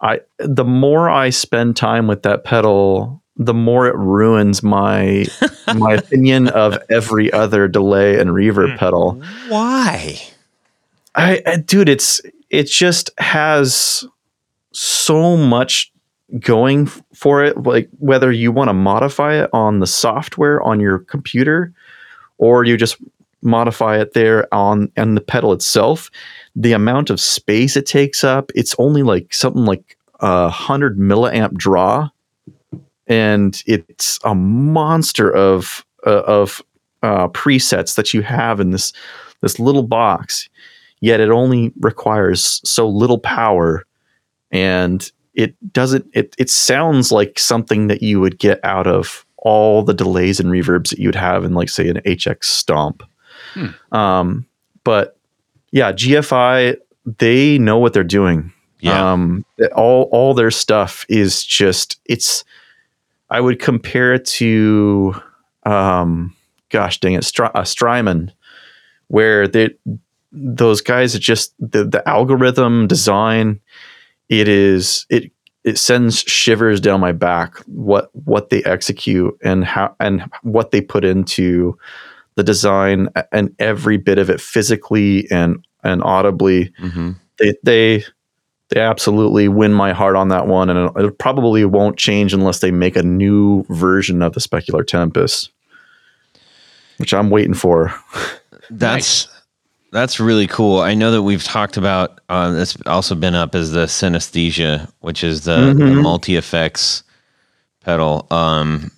I 0.00 0.20
the 0.38 0.64
more 0.64 1.08
i 1.08 1.30
spend 1.30 1.76
time 1.76 2.06
with 2.06 2.22
that 2.24 2.44
pedal 2.44 3.22
the 3.36 3.54
more 3.54 3.86
it 3.86 3.96
ruins 3.96 4.62
my 4.62 5.24
my 5.76 5.94
opinion 5.94 6.48
of 6.48 6.78
every 6.90 7.32
other 7.32 7.68
delay 7.68 8.18
and 8.18 8.30
reverb 8.30 8.72
hmm. 8.72 8.76
pedal 8.76 9.22
Why? 9.48 10.20
I, 11.14 11.42
I 11.46 11.56
dude, 11.56 11.88
it's 11.88 12.20
it 12.50 12.64
just 12.64 13.10
has 13.18 14.04
so 14.72 15.36
much 15.36 15.92
going 16.40 16.86
for 16.86 17.44
it. 17.44 17.62
Like 17.62 17.88
whether 17.98 18.32
you 18.32 18.52
want 18.52 18.68
to 18.68 18.74
modify 18.74 19.42
it 19.42 19.50
on 19.52 19.80
the 19.80 19.86
software 19.86 20.62
on 20.62 20.80
your 20.80 20.98
computer, 21.00 21.72
or 22.38 22.64
you 22.64 22.76
just 22.76 22.96
modify 23.42 23.98
it 23.98 24.14
there 24.14 24.52
on 24.52 24.90
and 24.96 25.16
the 25.16 25.20
pedal 25.20 25.52
itself, 25.52 26.10
the 26.54 26.72
amount 26.72 27.10
of 27.10 27.20
space 27.20 27.76
it 27.76 27.86
takes 27.86 28.24
up, 28.24 28.50
it's 28.54 28.74
only 28.78 29.02
like 29.02 29.32
something 29.34 29.64
like 29.64 29.96
a 30.20 30.48
hundred 30.48 30.98
milliamp 30.98 31.54
draw, 31.54 32.08
and 33.06 33.62
it's 33.66 34.18
a 34.24 34.34
monster 34.34 35.30
of 35.34 35.84
uh, 36.06 36.22
of 36.22 36.62
uh, 37.02 37.28
presets 37.28 37.96
that 37.96 38.14
you 38.14 38.22
have 38.22 38.60
in 38.60 38.70
this 38.70 38.92
this 39.40 39.58
little 39.58 39.82
box. 39.82 40.48
Yet 41.00 41.20
it 41.20 41.28
only 41.28 41.70
requires 41.80 42.62
so 42.64 42.88
little 42.88 43.18
power. 43.18 43.84
And 44.50 45.10
it 45.34 45.54
doesn't 45.72 46.06
it, 46.14 46.34
it 46.38 46.48
sounds 46.48 47.12
like 47.12 47.38
something 47.38 47.88
that 47.88 48.02
you 48.02 48.20
would 48.20 48.38
get 48.38 48.58
out 48.64 48.86
of 48.86 49.26
all 49.38 49.82
the 49.82 49.92
delays 49.92 50.40
and 50.40 50.48
reverbs 50.48 50.90
that 50.90 50.98
you'd 50.98 51.14
have 51.14 51.44
in 51.44 51.52
like 51.52 51.68
say 51.68 51.88
an 51.88 52.00
hx 52.06 52.44
stomp. 52.44 53.02
Um, 53.92 54.46
but 54.84 55.13
yeah 55.74 55.92
gfi 55.92 56.76
they 57.18 57.58
know 57.58 57.76
what 57.78 57.92
they're 57.92 58.02
doing 58.04 58.50
Yeah. 58.80 59.12
um, 59.12 59.44
all 59.74 60.04
all 60.12 60.32
their 60.34 60.50
stuff 60.50 61.04
is 61.10 61.44
just 61.44 62.00
it's 62.06 62.44
i 63.30 63.40
would 63.40 63.58
compare 63.60 64.14
it 64.14 64.24
to 64.38 65.14
um, 65.66 66.34
gosh 66.70 67.00
dang 67.00 67.14
it 67.14 67.22
Stry- 67.24 67.50
uh, 67.54 67.64
strymon 67.64 68.32
where 69.08 69.46
they 69.48 69.70
those 70.32 70.80
guys 70.80 71.14
are 71.14 71.20
just 71.20 71.54
the, 71.58 71.84
the 71.84 72.06
algorithm 72.08 72.86
design 72.86 73.60
it 74.28 74.48
is 74.48 75.06
it 75.10 75.30
it 75.64 75.78
sends 75.78 76.18
shivers 76.20 76.80
down 76.80 77.00
my 77.00 77.12
back 77.12 77.56
what 77.66 78.10
what 78.26 78.50
they 78.50 78.62
execute 78.64 79.36
and 79.42 79.64
how 79.64 79.94
and 80.00 80.22
what 80.42 80.70
they 80.70 80.80
put 80.80 81.04
into 81.04 81.76
the 82.36 82.42
design 82.42 83.08
and 83.32 83.54
every 83.58 83.96
bit 83.96 84.18
of 84.18 84.28
it 84.30 84.40
physically 84.40 85.26
and 85.30 85.64
and 85.82 86.02
audibly 86.02 86.72
hmm 86.78 87.12
they 87.38 87.54
they 87.64 88.04
they 88.70 88.80
absolutely 88.80 89.48
win 89.48 89.72
my 89.72 89.92
heart 89.92 90.16
on 90.16 90.28
that 90.28 90.46
one 90.46 90.70
and 90.70 90.90
it, 90.96 91.18
probably 91.18 91.64
won't 91.64 91.96
change 91.98 92.32
unless 92.32 92.60
they 92.60 92.70
make 92.70 92.96
a 92.96 93.02
new 93.02 93.64
version 93.68 94.22
of 94.22 94.32
the 94.32 94.40
specular 94.40 94.86
tempest 94.86 95.50
which 96.98 97.12
i'm 97.14 97.30
waiting 97.30 97.54
for 97.54 97.92
That's 98.70 99.28
that's 99.92 100.18
really 100.18 100.46
cool. 100.48 100.80
I 100.80 100.94
know 100.94 101.10
that 101.12 101.22
we've 101.22 101.44
talked 101.44 101.76
about. 101.76 102.20
Uh, 102.30 102.54
it's 102.56 102.76
also 102.86 103.14
been 103.14 103.34
up 103.36 103.54
as 103.54 103.70
the 103.72 103.84
synesthesia, 103.84 104.90
which 105.00 105.22
is 105.22 105.44
the, 105.44 105.74
the 105.76 105.84
Mhm. 105.84 106.02
multi 106.02 106.34
effects 106.36 107.04
pedal. 107.84 108.26
Um, 108.30 108.90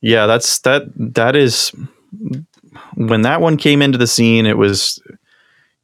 Yeah, 0.00 0.26
that's 0.26 0.60
that. 0.60 0.84
That 0.96 1.34
is 1.36 1.72
when 2.96 3.22
that 3.22 3.40
one 3.40 3.56
came 3.56 3.82
into 3.82 3.98
the 3.98 4.06
scene. 4.06 4.46
It 4.46 4.58
was 4.58 5.00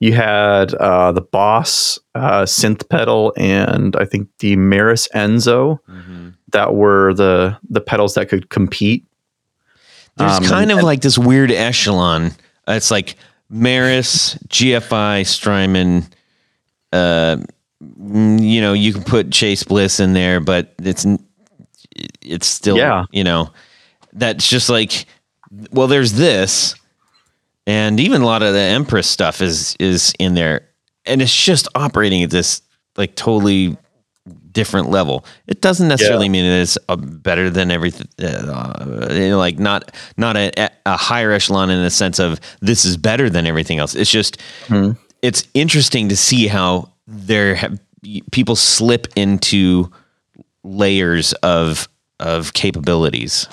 you 0.01 0.13
had 0.15 0.75
uh, 0.75 1.13
the 1.13 1.21
Boss 1.21 1.99
uh, 2.15 2.43
synth 2.43 2.89
pedal 2.89 3.33
and 3.37 3.95
I 3.97 4.05
think 4.05 4.29
the 4.41 4.57
Meris 4.57 5.09
Enzo 5.15 5.79
that 6.51 6.75
were 6.75 7.15
the 7.15 7.57
the 7.69 7.81
pedals 7.81 8.15
that 8.15 8.29
could 8.29 8.51
compete. 8.51 9.07
There's 10.17 10.33
Um, 10.39 10.45
kind 10.45 10.71
and- 10.71 10.81
of 10.81 10.85
like 10.85 11.01
this 11.03 11.17
weird 11.19 11.51
echelon. 11.51 12.33
It's 12.69 12.91
like 12.91 13.17
Meris, 13.51 14.37
GFI, 14.49 15.25
Strymon. 15.27 16.07
Uh, 16.93 17.39
you 17.81 18.61
know, 18.61 18.73
you 18.75 18.93
can 18.93 19.03
put 19.03 19.33
Chase 19.33 19.63
Bliss 19.65 19.99
in 20.01 20.13
there, 20.13 20.41
but 20.41 20.75
it's 20.83 21.07
it's 22.21 22.47
still 22.47 22.77
Yeah. 22.77 23.05
you 23.13 23.25
know 23.25 23.51
that's 24.13 24.49
just 24.49 24.69
like 24.69 25.07
well, 25.71 25.87
there's 25.87 26.15
this, 26.15 26.75
and 27.67 28.01
even 28.01 28.23
a 28.23 28.27
lot 28.27 28.43
of 28.43 28.53
the 28.53 28.61
Empress 28.61 29.07
stuff 29.07 29.41
is 29.41 29.77
is 29.79 30.13
in 30.19 30.35
there, 30.35 30.69
and 31.07 31.23
it's 31.23 31.45
just 31.45 31.69
operating 31.75 32.23
at 32.23 32.31
this 32.31 32.63
like 32.97 33.15
totally 33.15 33.77
different 34.53 34.91
level. 34.91 35.25
It 35.47 35.61
doesn't 35.61 35.89
necessarily 35.89 36.29
mean 36.29 36.45
that 36.45 36.61
it's 36.61 36.79
uh, 36.89 36.97
better 36.97 37.51
than 37.51 37.71
everything. 37.71 38.07
Uh, 38.23 39.09
you 39.11 39.31
know, 39.31 39.39
like 39.39 39.59
not 39.59 39.95
not 40.17 40.37
a, 40.37 40.71
a 40.87 40.97
higher 40.97 41.33
echelon 41.33 41.71
in 41.71 41.83
the 41.83 41.91
sense 41.91 42.19
of 42.19 42.41
this 42.61 42.85
is 42.85 42.97
better 42.97 43.31
than 43.31 43.47
everything 43.47 43.79
else. 43.79 43.95
It's 43.95 44.11
just 44.11 44.39
it's 45.23 45.47
interesting 45.55 46.09
to 46.09 46.17
see 46.17 46.47
how 46.49 46.93
there 47.07 47.55
have 47.55 47.79
people 48.31 48.57
slip 48.57 49.07
into 49.17 49.91
layers 50.65 51.33
of 51.35 51.89
of 52.21 52.53
capabilities. 52.53 53.49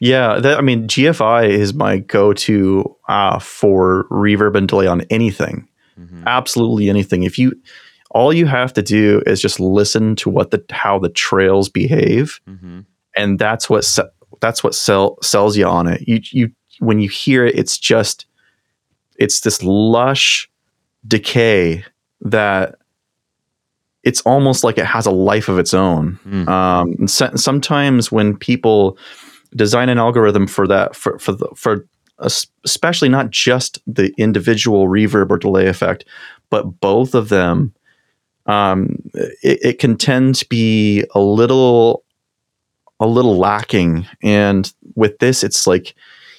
Yeah, 0.00 0.40
that, 0.40 0.58
I 0.58 0.62
mean, 0.62 0.88
GFI 0.88 1.48
is 1.48 1.74
my 1.74 1.98
go-to 1.98 2.96
uh, 3.08 3.38
for 3.38 4.06
reverb 4.10 4.56
and 4.56 4.66
delay 4.66 4.86
on 4.86 5.02
anything, 5.10 5.68
absolutely 6.26 6.88
anything. 6.88 7.22
If 7.24 7.38
you, 7.38 7.52
all 8.10 8.32
you 8.32 8.46
have 8.46 8.72
to 8.72 8.82
do 8.82 9.22
is 9.26 9.40
just 9.40 9.60
listen 9.60 10.16
to 10.16 10.30
what 10.30 10.50
the 10.50 10.64
how 10.70 10.98
the 10.98 11.10
trails 11.10 11.68
behave, 11.68 12.40
and 13.16 13.38
that's 13.38 13.68
what 13.68 13.84
se- 13.84 14.08
that's 14.40 14.64
what 14.64 14.74
sell, 14.74 15.18
sells 15.22 15.56
you 15.58 15.66
on 15.66 15.86
it. 15.86 16.00
You 16.08 16.20
you 16.32 16.50
when 16.78 17.00
you 17.00 17.08
hear 17.10 17.44
it, 17.44 17.54
it's 17.58 17.76
just 17.78 18.24
it's 19.16 19.40
this 19.40 19.62
lush 19.62 20.50
decay 21.06 21.84
that 22.22 22.76
it's 24.02 24.22
almost 24.22 24.64
like 24.64 24.78
it 24.78 24.86
has 24.86 25.04
a 25.04 25.10
life 25.10 25.48
of 25.50 25.58
its 25.58 25.74
own. 25.74 26.18
Um, 26.48 26.94
and 26.98 27.10
so- 27.10 27.34
sometimes 27.36 28.10
when 28.10 28.34
people 28.36 28.96
design 29.54 29.88
an 29.88 29.98
algorithm 29.98 30.46
for 30.46 30.66
that 30.66 30.94
for 30.94 31.18
for 31.18 31.32
the, 31.32 31.48
for 31.54 31.86
especially 32.18 33.08
not 33.08 33.30
just 33.30 33.78
the 33.86 34.12
individual 34.18 34.88
reverb 34.88 35.30
or 35.30 35.38
delay 35.38 35.66
effect, 35.66 36.04
but 36.50 36.80
both 36.80 37.14
of 37.14 37.30
them, 37.30 37.74
um, 38.46 38.96
it, 39.14 39.58
it 39.62 39.78
can 39.78 39.96
tend 39.96 40.34
to 40.36 40.46
be 40.46 41.04
a 41.14 41.20
little 41.20 42.04
a 43.00 43.06
little 43.06 43.38
lacking. 43.38 44.06
And 44.22 44.70
with 44.94 45.18
this, 45.18 45.42
it's 45.42 45.66
like 45.66 45.94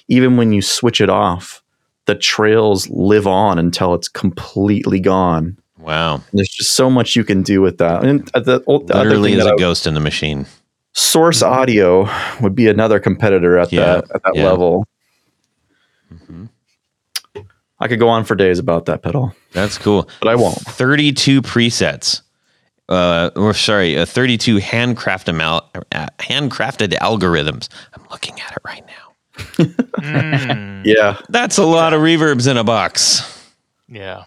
even 0.08 0.36
when 0.36 0.52
you 0.52 0.62
switch 0.62 1.00
it 1.00 1.10
off, 1.10 1.62
the 2.06 2.14
trails 2.14 2.88
live 2.90 3.26
on 3.26 3.58
until 3.58 3.94
it's 3.94 4.08
completely 4.08 5.00
gone. 5.00 5.58
Wow, 5.78 6.22
There's 6.32 6.48
just 6.48 6.76
so 6.76 6.88
much 6.88 7.16
you 7.16 7.24
can 7.24 7.42
do 7.42 7.60
with 7.60 7.78
that. 7.78 8.04
And 8.04 8.30
uh, 8.34 8.40
the, 8.40 8.62
other 8.68 8.84
literally 9.04 9.30
thing 9.30 9.40
is 9.40 9.44
that 9.44 9.54
a 9.54 9.58
ghost 9.58 9.84
in 9.86 9.94
the 9.94 10.00
machine. 10.00 10.46
Source 10.94 11.42
Audio 11.42 12.08
would 12.40 12.54
be 12.54 12.68
another 12.68 13.00
competitor 13.00 13.58
at 13.58 13.72
Yeah, 13.72 13.84
that 13.84 14.10
at 14.14 14.22
that 14.22 14.34
yeah. 14.34 14.44
level. 14.44 14.86
I 17.80 17.88
could 17.88 17.98
go 17.98 18.08
on 18.08 18.24
for 18.24 18.34
days 18.36 18.58
about 18.60 18.84
that 18.86 19.02
pedal, 19.02 19.34
That's 19.52 19.76
cool. 19.76 20.08
but 20.20 20.28
I 20.28 20.36
won't. 20.36 20.56
32 20.56 21.42
presets. 21.42 22.22
Uh, 22.88 23.30
or 23.36 23.54
sorry, 23.54 23.98
uh, 23.98 24.04
32 24.06 24.58
handcrafted 24.58 25.34
mal- 25.34 25.68
uh, 25.92 26.06
handcrafted 26.20 26.92
algorithms. 26.98 27.68
I'm 27.94 28.04
looking 28.10 28.38
at 28.40 28.52
it 28.52 28.58
right 28.64 28.84
now. 28.86 28.98
Yeah, 30.84 31.18
That's 31.28 31.58
a 31.58 31.64
lot 31.64 31.92
of 31.92 32.02
reverbs 32.02 32.48
in 32.50 32.56
a 32.56 32.64
box. 32.64 33.22
Yeah. 33.88 34.24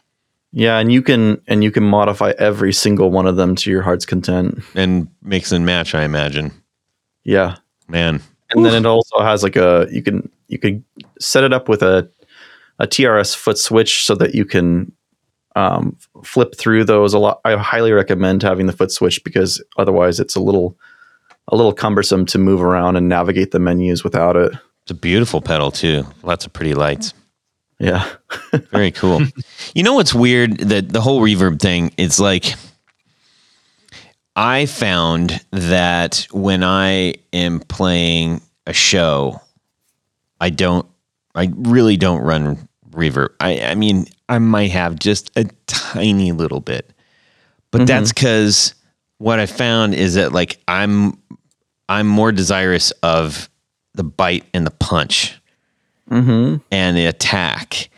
Yeah, 0.58 0.80
and 0.80 0.89
you 0.89 1.01
can 1.01 1.41
and 1.47 1.66
you 1.66 1.70
can 1.70 1.84
modify 1.84 2.32
every 2.39 2.72
single 2.72 3.12
one 3.12 3.28
of 3.28 3.36
them 3.36 3.56
to 3.58 3.70
your 3.70 3.82
heart's 3.82 4.06
content. 4.06 4.64
And 4.74 5.10
mix 5.22 5.51
and 5.51 5.66
match, 5.66 5.93
I 5.93 6.03
imagine. 6.03 6.53
Yeah, 7.26 7.58
Man. 7.89 8.22
and 8.51 8.64
then 8.64 8.74
it 8.74 8.86
also 8.86 9.20
has 9.20 9.43
like 9.43 9.58
a 9.58 9.86
you 9.91 10.01
can 10.01 10.32
you 10.47 10.58
could 10.58 10.82
set 11.20 11.43
it 11.43 11.51
up 11.51 11.68
with 11.68 11.84
a 11.84 12.10
a 12.80 12.88
TRS 12.88 13.36
foot 13.36 13.58
switch 13.58 14.06
so 14.06 14.16
that 14.16 14.34
you 14.34 14.45
can 14.45 14.93
um, 15.58 15.97
flip 16.24 16.56
through 16.56 16.86
those 16.86 17.14
a 17.14 17.20
lot. 17.20 17.41
I 17.43 17.58
highly 17.58 17.91
recommend 17.91 18.41
having 18.41 18.68
the 18.68 18.74
foot 18.74 18.91
switch 18.91 19.22
because 19.26 19.62
otherwise 19.76 20.22
it's 20.22 20.38
a 20.38 20.41
little 20.41 20.78
a 21.49 21.58
little 21.58 21.74
cumbersome 21.74 22.26
to 22.28 22.38
move 22.38 22.62
around 22.62 22.95
and 22.95 23.10
navigate 23.10 23.51
the 23.51 23.60
menus 23.60 24.06
without 24.06 24.38
it. 24.38 24.53
It's 24.84 24.91
a 24.91 24.93
beautiful 24.93 25.41
pedal 25.41 25.70
too. 25.72 26.06
Lots 26.24 26.45
of 26.45 26.53
pretty 26.53 26.76
lights. 26.76 27.14
Yeah. 27.80 28.10
Very 28.72 28.92
cool. 28.92 29.22
you 29.74 29.84
know 29.84 29.94
what's 29.94 30.14
weird? 30.14 30.58
That 30.60 30.90
the 30.90 31.02
whole 31.02 31.22
reverb 31.22 31.60
thing, 31.60 31.94
it's 31.98 32.20
like 32.20 32.56
I 34.36 34.66
found 34.66 35.42
that 35.52 36.28
when 36.32 36.64
I 36.64 37.16
am 37.34 37.60
playing 37.60 38.42
a 38.66 38.74
show, 38.74 39.42
I 40.40 40.50
don't 40.50 40.88
I 41.36 41.52
really 41.56 41.98
don't 41.98 42.22
run 42.22 42.68
reverb. 42.92 43.30
I, 43.40 43.60
I 43.62 43.76
mean, 43.76 44.06
I 44.30 44.40
might 44.40 44.72
have 44.72 44.98
just 44.98 45.32
a 45.36 45.46
tiny 45.68 46.32
little 46.32 46.62
bit. 46.62 46.92
But 47.72 47.80
mm-hmm. 47.80 47.88
that's 47.88 48.14
because 48.14 48.74
what 49.18 49.40
I 49.40 49.46
found 49.46 49.96
is 49.96 50.16
that 50.16 50.32
like 50.32 50.60
I'm 50.68 51.18
I'm 51.90 52.08
more 52.08 52.32
desirous 52.32 52.92
of 53.04 53.50
the 53.94 54.04
bite 54.04 54.46
and 54.54 54.66
the 54.66 54.72
punch 54.72 55.40
hmm 56.08 56.58
and 56.72 56.97
the 56.97 57.06
attack. 57.06 57.89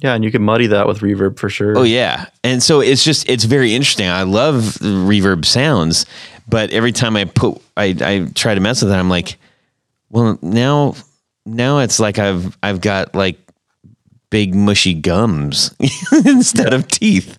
Yeah, 0.00 0.14
and 0.14 0.24
you 0.24 0.30
can 0.30 0.42
muddy 0.42 0.68
that 0.68 0.86
with 0.86 1.00
reverb 1.00 1.38
for 1.38 1.50
sure. 1.50 1.76
Oh 1.76 1.82
yeah, 1.82 2.26
and 2.42 2.62
so 2.62 2.80
it's 2.80 3.04
just 3.04 3.28
it's 3.28 3.44
very 3.44 3.74
interesting. 3.74 4.08
I 4.08 4.22
love 4.22 4.62
reverb 4.80 5.44
sounds, 5.44 6.06
but 6.48 6.70
every 6.70 6.92
time 6.92 7.16
I 7.16 7.26
put 7.26 7.60
I 7.76 7.94
I 8.00 8.28
try 8.34 8.54
to 8.54 8.60
mess 8.60 8.82
with 8.82 8.92
it, 8.92 8.96
I'm 8.96 9.10
like, 9.10 9.36
well 10.08 10.38
now 10.40 10.94
now 11.44 11.80
it's 11.80 12.00
like 12.00 12.18
I've 12.18 12.56
I've 12.62 12.80
got 12.80 13.14
like 13.14 13.38
big 14.30 14.54
mushy 14.54 14.94
gums 14.94 15.74
instead 16.24 16.72
of 16.72 16.88
teeth. 16.88 17.36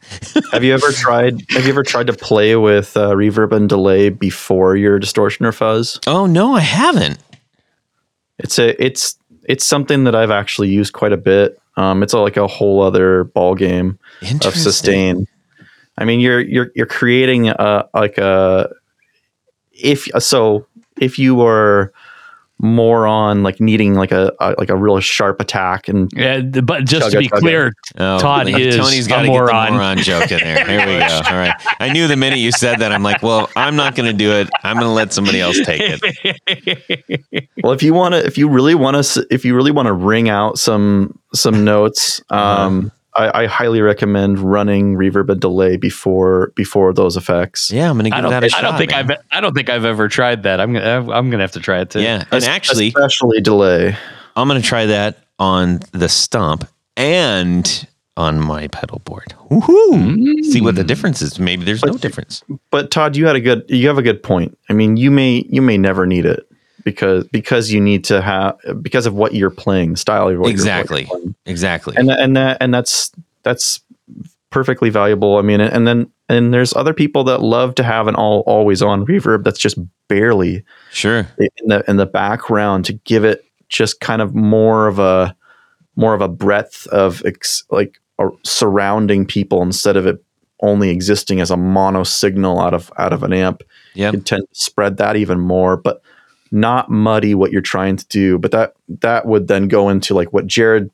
have 0.51 0.63
you 0.63 0.73
ever 0.73 0.91
tried? 0.91 1.41
Have 1.51 1.63
you 1.63 1.69
ever 1.69 1.83
tried 1.83 2.07
to 2.07 2.13
play 2.13 2.55
with 2.55 2.95
uh, 2.95 3.11
reverb 3.11 3.53
and 3.53 3.67
delay 3.67 4.09
before 4.09 4.75
your 4.75 4.99
distortion 4.99 5.45
or 5.45 5.51
fuzz? 5.51 5.99
Oh 6.05 6.27
no, 6.27 6.53
I 6.53 6.59
haven't. 6.59 7.17
It's 8.37 8.59
a 8.59 8.83
it's 8.83 9.17
it's 9.45 9.65
something 9.65 10.03
that 10.05 10.15
I've 10.15 10.31
actually 10.31 10.69
used 10.69 10.93
quite 10.93 11.13
a 11.13 11.17
bit. 11.17 11.59
Um, 11.77 12.03
it's 12.03 12.13
like 12.13 12.37
a 12.37 12.47
whole 12.47 12.81
other 12.81 13.23
ball 13.23 13.55
game 13.55 13.97
of 14.45 14.55
sustain. 14.55 15.27
I 15.97 16.05
mean, 16.05 16.19
you're 16.19 16.41
you're 16.41 16.71
you're 16.75 16.85
creating 16.85 17.49
a 17.49 17.87
like 17.93 18.17
a 18.17 18.69
if 19.71 20.07
so 20.19 20.67
if 20.99 21.17
you 21.17 21.41
are 21.41 21.93
more 22.63 23.07
on 23.07 23.41
like 23.41 23.59
needing 23.59 23.95
like 23.95 24.11
a, 24.11 24.31
a 24.39 24.53
like 24.57 24.69
a 24.69 24.75
real 24.75 24.99
sharp 24.99 25.41
attack 25.41 25.87
and 25.87 26.11
Yeah, 26.15 26.41
but 26.41 26.85
just 26.85 27.07
Chugga, 27.07 27.11
to 27.11 27.17
be 27.19 27.27
chugga. 27.29 27.39
clear, 27.39 27.73
Oh, 27.97 28.19
Todd 28.19 28.45
like, 28.45 28.59
is 28.61 28.77
Tony's 28.77 29.07
a 29.07 29.09
got 29.09 29.21
to 29.23 29.27
get 29.27 29.33
the 29.33 29.39
moron. 29.39 29.73
moron 29.73 29.97
joke 29.97 30.31
in 30.31 30.39
there. 30.39 30.65
Here 30.67 30.79
we 30.79 30.99
go. 31.07 31.15
All 31.25 31.37
right. 31.37 31.53
I 31.79 31.91
knew 31.91 32.07
the 32.07 32.15
minute 32.15 32.39
you 32.39 32.51
said 32.51 32.79
that, 32.79 32.91
I'm 32.91 33.01
like, 33.03 33.23
well, 33.23 33.49
I'm 33.55 33.75
not 33.75 33.95
going 33.95 34.11
to 34.11 34.17
do 34.17 34.31
it. 34.33 34.49
I'm 34.63 34.75
going 34.75 34.87
to 34.87 34.93
let 34.93 35.11
somebody 35.11 35.41
else 35.41 35.59
take 35.65 35.81
it. 35.83 37.45
well 37.63 37.73
if 37.73 37.81
you 37.83 37.93
want 37.93 38.13
to 38.13 38.25
if 38.25 38.37
you 38.37 38.47
really 38.49 38.75
want 38.75 39.03
to 39.03 39.27
if 39.31 39.43
you 39.45 39.55
really 39.55 39.71
want 39.71 39.87
to 39.87 39.93
ring 39.93 40.29
out 40.29 40.57
some 40.59 41.17
some 41.33 41.63
notes 41.63 42.21
um 42.29 42.91
I, 43.13 43.43
I 43.43 43.45
highly 43.47 43.81
recommend 43.81 44.39
running 44.39 44.95
reverb 44.95 45.29
and 45.29 45.41
delay 45.41 45.77
before 45.77 46.53
before 46.55 46.93
those 46.93 47.17
effects 47.17 47.69
Yeah, 47.71 47.89
I'm 47.89 47.97
going 47.97 48.05
to 48.05 48.11
give 48.11 48.21
don't, 48.21 48.31
that 48.31 48.43
a 48.43 48.45
I 48.45 48.49
shot. 48.49 48.63
I 48.63 48.69
don't 48.69 48.77
think 48.77 48.91
man. 48.91 49.11
I've 49.11 49.17
I 49.31 49.41
don't 49.41 49.53
think 49.53 49.69
I've 49.69 49.85
ever 49.85 50.07
tried 50.07 50.43
that. 50.43 50.59
I'm 50.61 50.73
gonna 50.73 51.11
I'm 51.11 51.29
gonna 51.29 51.43
have 51.43 51.51
to 51.53 51.59
try 51.59 51.81
it 51.81 51.89
too. 51.89 52.01
Yeah, 52.01 52.23
and 52.31 52.43
actually, 52.43 52.87
especially 52.87 53.41
delay 53.41 53.97
I'm 54.35 54.47
going 54.47 54.61
to 54.61 54.67
try 54.67 54.85
that 54.85 55.17
on 55.39 55.79
the 55.91 56.09
stomp 56.09 56.67
and 56.95 57.87
on 58.17 58.39
my 58.39 58.67
pedal 58.67 58.99
board. 58.99 59.33
Woohoo! 59.49 60.43
See 60.45 60.61
what 60.61 60.75
the 60.75 60.83
mm. 60.83 60.87
difference 60.87 61.21
is. 61.21 61.39
Maybe 61.39 61.63
there's 61.65 61.83
no 61.83 61.97
difference. 61.97 62.43
but 62.69 62.91
Todd, 62.91 63.15
you 63.15 63.25
had 63.25 63.35
a 63.35 63.41
good 63.41 63.65
you 63.67 63.87
have 63.87 63.97
a 63.97 64.03
good 64.03 64.21
point. 64.21 64.57
I 64.69 64.73
mean, 64.73 64.97
you 64.97 65.11
may 65.11 65.45
you 65.49 65.61
may 65.61 65.77
never 65.77 66.05
need 66.05 66.25
it 66.25 66.47
because 66.83 67.27
because 67.27 67.71
you 67.71 67.79
need 67.81 68.03
to 68.05 68.21
have 68.21 68.57
because 68.81 69.05
of 69.05 69.13
what 69.13 69.33
you're 69.33 69.49
playing, 69.49 69.91
the 69.91 69.97
style 69.97 70.27
of 70.27 70.37
what 70.39 70.47
you're- 70.47 70.51
you're 70.51 70.53
Exactly. 70.79 71.09
Exactly. 71.45 71.95
and 71.97 72.09
and 72.09 72.35
that 72.37 72.57
and 72.61 72.73
that's 72.73 73.11
that's 73.43 73.81
perfectly 74.49 74.89
valuable. 74.89 75.37
I 75.37 75.41
mean, 75.41 75.61
and 75.61 75.87
then 75.87 76.11
and 76.29 76.53
there's 76.53 76.73
other 76.75 76.93
people 76.93 77.23
that 77.25 77.41
love 77.41 77.75
to 77.75 77.83
have 77.83 78.07
an 78.07 78.15
all 78.15 78.41
always 78.47 78.81
on 78.81 79.05
reverb 79.05 79.43
that's 79.43 79.59
just 79.59 79.77
barely 80.07 80.63
sure. 80.91 81.27
in 81.37 81.67
the 81.67 81.83
in 81.89 81.97
the 81.97 82.05
background 82.05 82.85
to 82.85 82.93
give 82.93 83.23
it 83.23 83.45
just 83.69 83.99
kind 84.01 84.21
of 84.21 84.35
more 84.35 84.87
of 84.87 84.99
a 84.99 85.35
more 85.95 86.13
of 86.13 86.21
a 86.21 86.27
breadth 86.27 86.87
of 86.87 87.21
ex, 87.25 87.63
like 87.69 87.99
surrounding 88.43 89.25
people 89.25 89.61
instead 89.61 89.97
of 89.97 90.05
it 90.05 90.23
only 90.61 90.89
existing 90.89 91.41
as 91.41 91.49
a 91.49 91.57
mono 91.57 92.03
signal 92.03 92.59
out 92.59 92.73
of 92.73 92.91
out 92.97 93.13
of 93.13 93.23
an 93.23 93.33
amp. 93.33 93.63
Yeah, 93.95 94.11
You 94.11 94.19
tend 94.19 94.43
to 94.43 94.55
spread 94.59 94.97
that 94.97 95.15
even 95.15 95.39
more, 95.39 95.75
but 95.75 96.01
not 96.51 96.89
muddy 96.89 97.33
what 97.33 97.51
you're 97.51 97.61
trying 97.61 97.97
to 97.97 98.05
do. 98.07 98.37
But 98.37 98.51
that 98.51 98.73
that 99.01 99.25
would 99.25 99.47
then 99.47 99.67
go 99.67 99.89
into 99.89 100.13
like 100.13 100.33
what 100.33 100.47
Jared 100.47 100.89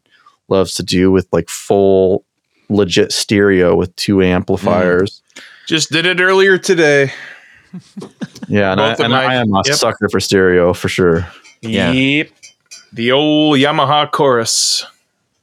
loves 0.48 0.76
to 0.76 0.84
do 0.84 1.12
with 1.12 1.28
like 1.32 1.50
full 1.50 2.24
legit 2.70 3.12
stereo 3.12 3.76
with 3.76 3.96
two 3.96 4.22
amplifiers. 4.22 5.22
Just 5.68 5.92
did 5.92 6.06
it 6.06 6.20
earlier 6.20 6.58
today. 6.58 7.12
Yeah, 8.48 8.72
and, 8.72 8.80
I, 8.80 8.94
and 8.94 9.12
my- 9.12 9.26
I 9.26 9.36
am 9.36 9.54
a 9.54 9.62
yep. 9.66 9.76
sucker 9.76 10.08
for 10.10 10.20
stereo 10.20 10.74
for 10.74 10.88
sure. 10.88 11.28
Yeah. 11.62 11.92
Yep. 11.92 12.30
The 12.94 13.12
old 13.12 13.58
Yamaha 13.58 14.10
chorus. 14.10 14.86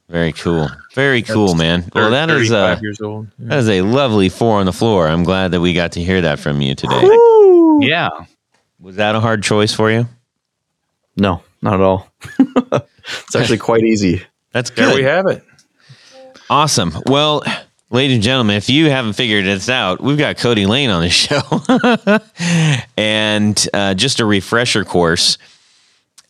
Very 0.09 0.33
cool. 0.33 0.67
Very 0.93 1.21
cool, 1.21 1.55
man. 1.55 1.89
Well, 1.93 2.11
that 2.11 2.29
is 2.29 2.51
uh, 2.51 2.75
35 2.77 2.83
years 2.83 2.97
that 3.39 3.57
is 3.57 3.69
a 3.69 3.81
lovely 3.81 4.29
four 4.29 4.59
on 4.59 4.65
the 4.65 4.73
floor. 4.73 5.07
I'm 5.07 5.23
glad 5.23 5.51
that 5.51 5.61
we 5.61 5.73
got 5.73 5.93
to 5.93 6.03
hear 6.03 6.21
that 6.21 6.39
from 6.39 6.61
you 6.61 6.75
today. 6.75 7.01
Yeah. 7.81 8.09
Was 8.85 8.97
that 8.97 9.15
a 9.15 9.19
hard 9.19 9.41
choice 9.41 9.73
for 9.73 9.89
you? 9.89 10.07
No, 11.17 11.41
not 11.59 11.73
at 11.73 11.81
all. 11.81 12.07
it's 13.25 13.35
actually 13.35 13.57
quite 13.57 13.81
easy. 13.81 14.21
That's 14.51 14.69
good. 14.69 14.77
There 14.77 14.89
good. 14.89 14.97
we 14.97 15.03
have 15.05 15.25
it. 15.25 15.43
Awesome. 16.51 16.93
Well, 17.07 17.43
ladies 17.89 18.17
and 18.17 18.23
gentlemen, 18.23 18.57
if 18.57 18.69
you 18.69 18.91
haven't 18.91 19.13
figured 19.13 19.45
this 19.45 19.69
out, 19.69 20.01
we've 20.01 20.19
got 20.19 20.37
Cody 20.37 20.67
Lane 20.67 20.91
on 20.91 21.01
the 21.01 21.09
show. 22.79 22.79
and 22.95 23.67
uh, 23.73 23.95
just 23.95 24.19
a 24.19 24.25
refresher 24.25 24.85
course 24.85 25.39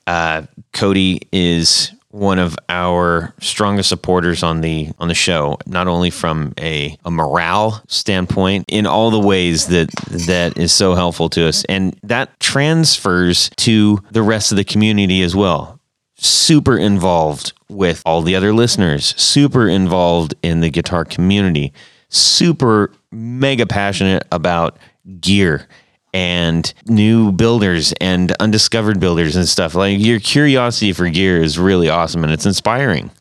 uh, 0.08 0.44
Cody 0.72 1.28
is 1.34 1.92
one 2.16 2.40
of 2.40 2.56
our 2.70 3.34
strongest 3.42 3.90
supporters 3.90 4.42
on 4.42 4.62
the 4.62 4.90
on 5.00 5.10
the 5.10 5.14
show 5.14 5.58
not 5.68 5.86
only 5.86 6.10
from 6.10 6.54
a, 6.58 6.98
a 7.04 7.12
morale 7.12 7.84
standpoint 7.88 8.64
in 8.70 8.88
all 8.88 9.12
the 9.12 9.20
ways 9.20 9.68
that 9.68 9.90
that 10.10 10.58
is 10.58 10.72
so 10.72 10.96
helpful 10.96 11.28
to 11.28 11.46
us. 11.46 11.66
And 11.66 12.00
that 12.04 12.40
transfers 12.40 13.50
to 13.58 14.02
the 14.12 14.24
rest 14.24 14.54
of 14.54 14.56
the 14.56 14.64
community 14.64 15.24
as 15.24 15.36
well. 15.36 15.78
Super 16.16 16.78
involved 16.78 17.52
with 17.68 18.02
all 18.06 18.22
the 18.22 18.38
other 18.38 18.54
listeners, 18.54 19.14
super 19.22 19.68
involved 19.68 20.36
in 20.42 20.62
the 20.62 20.70
guitar 20.70 21.04
community, 21.04 21.74
super 22.08 22.94
mega 23.12 23.66
passionate 23.66 24.26
about 24.32 24.78
gear 25.20 25.68
and 26.16 26.74
new 26.86 27.34
builders 27.34 27.94
and 28.00 28.32
undiscovered 28.40 29.02
builders 29.02 29.36
and 29.36 29.46
stuff. 29.46 29.76
Like 29.76 30.00
your 30.00 30.22
curiosity 30.22 30.94
for 30.94 31.10
gear 31.10 31.42
is 31.42 31.60
really 31.60 31.90
awesome 31.90 32.24
and 32.24 32.32
it's 32.32 32.46
inspiring. 32.46 33.12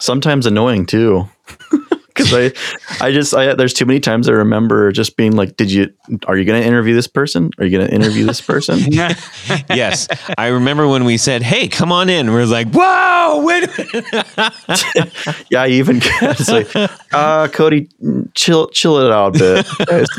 Sometimes 0.00 0.44
annoying 0.44 0.84
too. 0.86 1.28
Because 2.14 2.32
I, 2.34 3.04
I 3.06 3.12
just, 3.12 3.34
I 3.34 3.54
there's 3.54 3.72
too 3.74 3.86
many 3.86 4.00
times 4.00 4.28
I 4.28 4.32
remember 4.32 4.92
just 4.92 5.16
being 5.16 5.32
like, 5.32 5.56
"Did 5.56 5.70
you? 5.72 5.92
Are 6.26 6.36
you 6.36 6.44
going 6.44 6.60
to 6.60 6.66
interview 6.66 6.94
this 6.94 7.06
person? 7.06 7.50
Are 7.58 7.64
you 7.64 7.76
going 7.76 7.86
to 7.88 7.94
interview 7.94 8.24
this 8.26 8.40
person?" 8.40 8.78
yes. 8.92 10.08
I 10.38 10.48
remember 10.48 10.86
when 10.88 11.04
we 11.04 11.16
said, 11.16 11.42
Hey, 11.42 11.68
come 11.68 11.92
on 11.92 12.08
in. 12.08 12.32
We 12.32 12.40
are 12.40 12.46
like, 12.46 12.68
Whoa, 12.72 13.42
wait 13.44 13.68
yeah, 15.50 15.62
I 15.62 15.68
even 15.68 16.00
it's 16.02 16.48
like, 16.50 16.68
uh, 17.12 17.48
Cody, 17.48 17.88
chill, 18.34 18.68
chill 18.68 18.98
it 18.98 19.10
out 19.12 19.36
a 19.36 19.38
bit. 19.38 19.66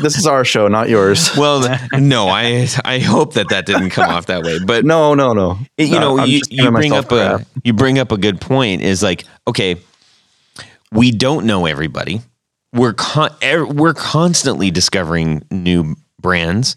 this 0.02 0.16
is 0.18 0.26
our 0.26 0.44
show, 0.44 0.68
not 0.68 0.88
yours. 0.88 1.36
Well, 1.36 1.78
no, 1.92 2.28
I 2.28 2.68
I 2.84 2.98
hope 2.98 3.34
that 3.34 3.48
that 3.50 3.66
didn't 3.66 3.90
come 3.90 4.08
off 4.10 4.26
that 4.26 4.42
way. 4.42 4.58
But 4.64 4.84
No, 4.84 5.14
no, 5.14 5.32
no. 5.32 5.58
you 5.78 5.90
No, 5.92 6.16
know 6.16 6.18
I'm 6.22 6.28
you, 6.28 6.40
you 6.50 6.70
bring 6.70 6.92
up 6.92 7.10
a 7.12 7.44
you 7.62 7.72
bring 7.72 7.98
up 7.98 8.12
a 8.12 8.16
good 8.18 8.40
point 8.40 8.82
is 8.82 9.02
like 9.02 9.24
okay 9.46 9.76
we 10.94 11.10
don't 11.10 11.44
know 11.46 11.66
everybody 11.66 12.20
we're 12.72 12.92
con- 12.94 13.34
er- 13.42 13.66
we're 13.66 13.94
constantly 13.94 14.70
discovering 14.70 15.42
new 15.50 15.94
brands 16.20 16.76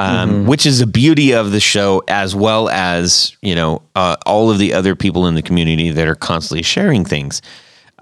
um, 0.00 0.30
Mm-hmm. 0.30 0.46
which 0.48 0.64
is 0.64 0.78
the 0.78 0.86
beauty 0.86 1.32
of 1.34 1.50
the 1.50 1.60
show 1.60 2.02
as 2.08 2.34
well 2.34 2.68
as 2.68 3.36
you 3.42 3.54
know 3.54 3.82
uh, 3.96 4.16
all 4.26 4.50
of 4.50 4.58
the 4.58 4.72
other 4.72 4.94
people 4.94 5.26
in 5.26 5.34
the 5.34 5.42
community 5.42 5.90
that 5.90 6.06
are 6.08 6.14
constantly 6.14 6.62
sharing 6.62 7.04
things 7.04 7.42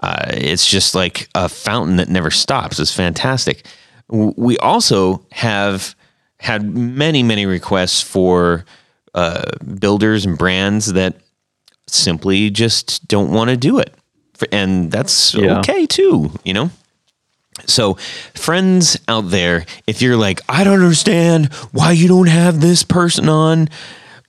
uh, 0.03 0.25
it's 0.29 0.67
just 0.67 0.93
like 0.95 1.27
a 1.33 1.49
fountain 1.49 1.95
that 1.97 2.07
never 2.07 2.29
stops 2.31 2.79
it's 2.79 2.93
fantastic 2.93 3.65
we 4.09 4.57
also 4.59 5.25
have 5.31 5.95
had 6.39 6.63
many 6.75 7.23
many 7.23 7.45
requests 7.47 8.01
for 8.01 8.63
uh, 9.15 9.43
builders 9.79 10.23
and 10.25 10.37
brands 10.37 10.93
that 10.93 11.15
simply 11.87 12.49
just 12.51 13.07
don't 13.07 13.31
want 13.31 13.49
to 13.49 13.57
do 13.57 13.79
it. 13.79 13.95
And 14.51 14.91
that's 14.91 15.33
Yeah. 15.33 15.59
okay 15.59 15.85
too, 15.85 16.31
you 16.43 16.53
know? 16.53 16.69
So, 17.65 17.95
friends 18.35 18.99
out 19.07 19.29
there, 19.31 19.65
if 19.87 20.01
you're 20.01 20.15
like, 20.17 20.41
I 20.47 20.63
don't 20.63 20.79
understand 20.81 21.51
why 21.71 21.91
you 21.91 22.07
don't 22.07 22.27
have 22.27 22.61
this 22.61 22.83
person 22.83 23.27
on, 23.29 23.69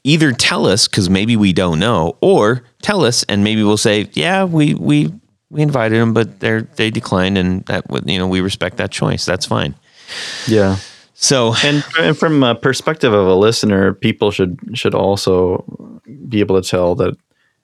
either 0.02 0.32
tell 0.32 0.66
us 0.66 0.88
because 0.88 1.11
maybe 1.11 1.36
we 1.36 1.52
don't 1.52 1.78
know, 1.78 2.16
or 2.22 2.62
tell 2.80 3.04
us 3.04 3.24
and 3.24 3.44
maybe 3.44 3.62
we'll 3.62 3.76
say, 3.76 4.09
yeah, 4.14 4.44
we 4.44 4.74
we 4.74 5.12
we 5.50 5.61
invited 5.62 5.98
them, 6.00 6.14
but 6.14 6.40
they 6.40 6.61
they 6.76 6.90
declined, 6.90 7.36
and 7.36 7.64
that 7.66 7.88
would 7.90 8.09
you 8.09 8.18
know 8.18 8.26
we 8.26 8.40
respect 8.40 8.78
that 8.78 8.90
choice. 8.90 9.26
That's 9.26 9.44
fine. 9.44 9.74
Yeah. 10.46 10.76
So, 11.20 11.52
And, 11.64 11.84
and 11.98 12.16
from 12.16 12.42
a 12.44 12.54
perspective 12.54 13.12
of 13.12 13.26
a 13.26 13.34
listener, 13.34 13.92
people 13.92 14.30
should 14.30 14.59
should 14.74 14.94
also 14.94 15.64
be 16.28 16.40
able 16.40 16.61
to 16.62 16.66
tell 16.66 16.94
that. 16.94 17.14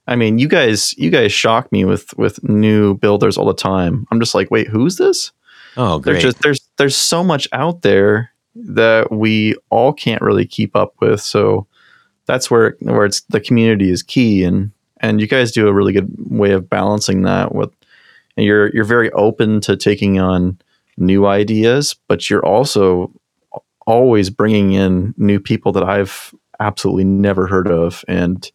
I 0.07 0.17
mean, 0.17 0.39
you 0.39 0.49
guys, 0.49 0.97
you 0.99 1.11
guys 1.11 1.33
shock 1.33 1.71
me 1.73 1.85
with 1.85 2.17
with 2.19 2.43
new 2.45 2.95
builders 2.95 3.39
all 3.39 3.47
the 3.47 3.55
time. 3.55 4.07
I'm 4.11 4.21
just 4.21 4.35
like, 4.35 4.51
wait, 4.51 4.69
who's 4.69 4.97
this? 4.97 5.33
oh 5.77 5.99
There's 5.99 6.17
great, 6.17 6.23
just 6.23 6.43
there's 6.43 6.69
there's 6.77 6.97
so 6.97 7.25
much 7.25 7.49
out 7.53 7.83
there 7.83 8.31
that 8.55 9.11
we 9.11 9.57
all 9.71 9.93
can't 9.93 10.23
really 10.23 10.47
keep 10.47 10.77
up 10.77 10.95
with. 11.01 11.21
So 11.21 11.67
that's 12.27 12.51
where 12.51 12.77
where 12.81 13.05
it's 13.05 13.23
the 13.23 13.41
community 13.41 13.91
is 13.91 14.03
key, 14.03 14.45
and 14.45 14.71
and 14.99 15.21
you 15.21 15.27
guys 15.27 15.53
do 15.53 15.69
a 15.69 15.73
really 15.73 15.93
good 15.93 16.13
way 16.31 16.53
of 16.53 16.69
balancing 16.69 17.23
that 17.23 17.55
with. 17.55 17.71
And 18.37 18.45
you're 18.45 18.75
you're 18.75 18.85
very 18.85 19.11
open 19.13 19.61
to 19.63 19.77
taking 19.77 20.19
on 20.19 20.59
new 20.97 21.27
ideas, 21.27 21.95
but 22.09 22.29
you're 22.29 22.45
also 22.45 23.13
always 23.87 24.31
bringing 24.31 24.73
in 24.73 25.15
new 25.17 25.39
people 25.39 25.73
that 25.73 25.85
I've 25.85 26.35
absolutely 26.61 27.05
never 27.05 27.47
heard 27.47 27.69
of, 27.69 28.05
and 28.09 28.51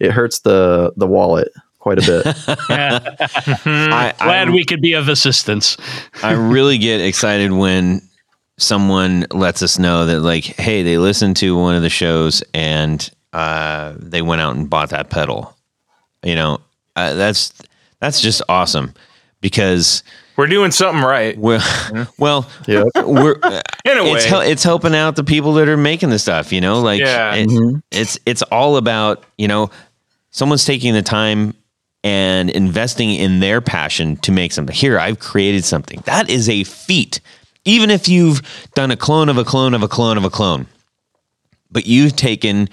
it 0.00 0.10
hurts 0.12 0.40
the 0.40 0.92
the 0.96 1.06
wallet 1.06 1.52
quite 1.78 1.98
a 1.98 2.02
bit. 2.06 2.26
I, 2.70 4.14
Glad 4.18 4.48
I- 4.48 4.50
we 4.50 4.64
could 4.64 4.80
be 4.80 4.94
of 4.94 5.08
assistance. 5.08 5.76
I 6.22 6.32
really 6.32 6.78
get 6.78 7.00
excited 7.00 7.52
when 7.52 8.02
someone 8.58 9.26
lets 9.30 9.62
us 9.62 9.78
know 9.78 10.06
that 10.06 10.20
like, 10.20 10.44
hey, 10.44 10.82
they 10.82 10.98
listened 10.98 11.36
to 11.38 11.56
one 11.56 11.74
of 11.76 11.82
the 11.82 11.88
shows 11.90 12.42
and 12.54 13.08
uh, 13.32 13.94
they 13.98 14.22
went 14.22 14.40
out 14.40 14.56
and 14.56 14.68
bought 14.68 14.90
that 14.90 15.10
pedal. 15.10 15.56
You 16.24 16.34
know, 16.34 16.60
uh, 16.96 17.14
that's 17.14 17.52
that's 18.00 18.20
just 18.20 18.42
awesome 18.48 18.94
because 19.40 20.02
We're 20.36 20.48
doing 20.48 20.72
something 20.72 21.04
right. 21.04 21.38
well, 21.38 21.60
well, 22.18 22.48
yeah. 22.66 22.84
we're 22.96 23.34
In 23.84 23.98
a 23.98 24.02
way. 24.04 24.10
it's 24.12 24.24
hel- 24.24 24.40
it's 24.40 24.64
helping 24.64 24.94
out 24.96 25.14
the 25.14 25.22
people 25.24 25.52
that 25.54 25.68
are 25.68 25.76
making 25.76 26.10
the 26.10 26.18
stuff. 26.18 26.52
You 26.52 26.60
know, 26.60 26.80
like 26.80 27.00
Yeah. 27.00 27.34
it- 27.34 27.48
Mhm. 27.48 27.82
it's 27.92 28.18
it's 28.26 28.42
all 28.42 28.76
about 28.76 29.22
you 29.36 29.46
know 29.46 29.70
someone's 30.38 30.64
taking 30.64 30.94
the 30.94 31.02
time 31.02 31.52
and 32.04 32.48
investing 32.50 33.12
in 33.12 33.40
their 33.40 33.60
passion 33.60 34.16
to 34.18 34.30
make 34.30 34.52
something 34.52 34.74
here 34.74 35.00
i've 35.00 35.18
created 35.18 35.64
something 35.64 36.00
that 36.06 36.30
is 36.30 36.48
a 36.48 36.62
feat 36.62 37.20
even 37.64 37.90
if 37.90 38.08
you've 38.08 38.40
done 38.74 38.92
a 38.92 38.96
clone 38.96 39.28
of 39.28 39.36
a 39.36 39.44
clone 39.44 39.74
of 39.74 39.82
a 39.82 39.88
clone 39.88 40.16
of 40.16 40.24
a 40.24 40.30
clone 40.30 40.64
but 41.72 41.86
you've 41.86 42.14
taken 42.14 42.68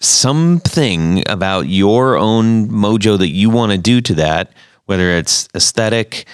something 0.00 1.22
about 1.28 1.68
your 1.68 2.16
own 2.16 2.68
mojo 2.68 3.16
that 3.16 3.28
you 3.28 3.48
want 3.48 3.70
to 3.70 3.78
do 3.78 4.00
to 4.00 4.14
that 4.14 4.52
whether 4.86 5.10
it's 5.10 5.48
aesthetic 5.54 6.26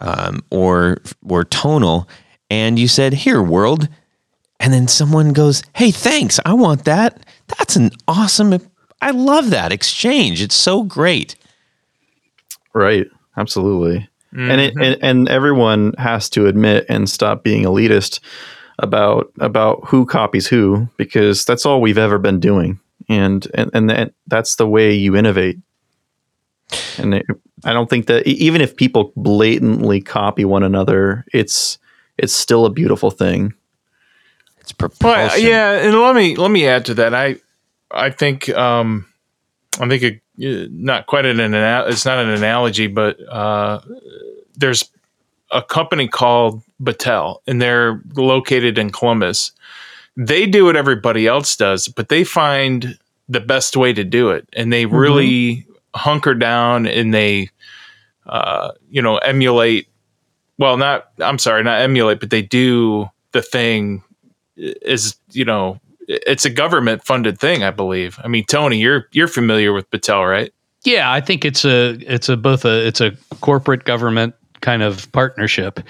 um, 0.00 0.40
or 0.52 0.98
or 1.28 1.42
tonal 1.42 2.08
and 2.48 2.78
you 2.78 2.86
said 2.86 3.12
here 3.12 3.42
world 3.42 3.88
and 4.62 4.72
then 4.72 4.86
someone 4.86 5.32
goes, 5.32 5.64
"Hey, 5.74 5.90
thanks. 5.90 6.38
I 6.46 6.52
want 6.52 6.84
that." 6.84 7.26
That's 7.48 7.74
an 7.74 7.90
awesome 8.06 8.52
I 9.02 9.10
love 9.10 9.50
that 9.50 9.72
exchange. 9.72 10.40
It's 10.40 10.54
so 10.54 10.82
great. 10.82 11.36
Right. 12.72 13.06
Absolutely. 13.36 14.08
And, 14.34 14.60
it, 14.62 14.74
mm-hmm. 14.74 14.82
and 14.82 14.98
and 15.02 15.28
everyone 15.28 15.92
has 15.98 16.30
to 16.30 16.46
admit 16.46 16.86
and 16.88 17.08
stop 17.10 17.44
being 17.44 17.64
elitist 17.64 18.20
about 18.78 19.30
about 19.40 19.84
who 19.84 20.06
copies 20.06 20.46
who 20.46 20.88
because 20.96 21.44
that's 21.44 21.66
all 21.66 21.82
we've 21.82 21.98
ever 21.98 22.18
been 22.18 22.40
doing. 22.40 22.80
And 23.10 23.46
and 23.52 23.70
and 23.74 23.90
that, 23.90 24.14
that's 24.28 24.56
the 24.56 24.66
way 24.66 24.94
you 24.94 25.16
innovate. 25.16 25.58
And 26.96 27.14
it, 27.14 27.26
I 27.64 27.74
don't 27.74 27.90
think 27.90 28.06
that 28.06 28.26
e- 28.26 28.30
even 28.30 28.62
if 28.62 28.74
people 28.74 29.12
blatantly 29.16 30.00
copy 30.00 30.46
one 30.46 30.62
another, 30.62 31.26
it's 31.34 31.78
it's 32.16 32.32
still 32.32 32.64
a 32.64 32.70
beautiful 32.70 33.10
thing. 33.10 33.52
It's 34.60 34.72
propulsion. 34.72 35.28
Well, 35.28 35.38
yeah, 35.38 35.72
and 35.72 36.00
let 36.00 36.14
me 36.14 36.36
let 36.36 36.50
me 36.50 36.66
add 36.66 36.86
to 36.86 36.94
that. 36.94 37.14
I 37.14 37.36
I 37.92 38.10
think 38.10 38.48
um, 38.50 39.06
I 39.80 39.88
think 39.88 40.02
it, 40.02 40.22
uh, 40.44 40.68
not 40.70 41.06
quite 41.06 41.26
an, 41.26 41.40
ana- 41.40 41.84
it's 41.88 42.04
not 42.04 42.18
an 42.18 42.30
analogy, 42.30 42.86
but 42.86 43.18
uh, 43.28 43.80
there's 44.56 44.88
a 45.50 45.62
company 45.62 46.08
called 46.08 46.62
Battelle, 46.82 47.38
and 47.46 47.60
they're 47.60 48.02
located 48.14 48.78
in 48.78 48.90
Columbus. 48.90 49.52
They 50.16 50.46
do 50.46 50.66
what 50.66 50.76
everybody 50.76 51.26
else 51.26 51.56
does, 51.56 51.88
but 51.88 52.08
they 52.08 52.24
find 52.24 52.98
the 53.28 53.40
best 53.40 53.76
way 53.76 53.92
to 53.92 54.04
do 54.04 54.30
it, 54.30 54.48
and 54.54 54.72
they 54.72 54.86
really 54.86 55.66
hunker 55.94 56.34
down 56.34 56.86
and 56.86 57.12
they 57.12 57.50
uh, 58.26 58.72
you 58.90 59.02
know 59.02 59.16
emulate. 59.18 59.88
Well, 60.58 60.76
not 60.76 61.10
I'm 61.18 61.38
sorry, 61.38 61.62
not 61.62 61.80
emulate, 61.80 62.20
but 62.20 62.30
they 62.30 62.42
do 62.42 63.08
the 63.32 63.42
thing 63.42 64.02
is 64.56 65.16
you 65.30 65.44
know 65.44 65.80
it's 66.08 66.44
a 66.44 66.50
government 66.50 67.04
funded 67.04 67.38
thing, 67.38 67.62
I 67.62 67.70
believe. 67.70 68.18
I 68.22 68.28
mean, 68.28 68.44
Tony, 68.44 68.78
you're 68.78 69.06
you're 69.12 69.28
familiar 69.28 69.72
with 69.72 69.90
Battelle, 69.90 70.28
right? 70.28 70.52
Yeah, 70.84 71.12
I 71.12 71.20
think 71.20 71.44
it's 71.44 71.64
a 71.64 71.90
it's 72.00 72.28
a 72.28 72.36
both 72.36 72.64
a 72.64 72.86
it's 72.86 73.00
a 73.00 73.12
corporate 73.40 73.84
government 73.84 74.34
kind 74.60 74.82
of 74.82 75.10
partnership, 75.12 75.80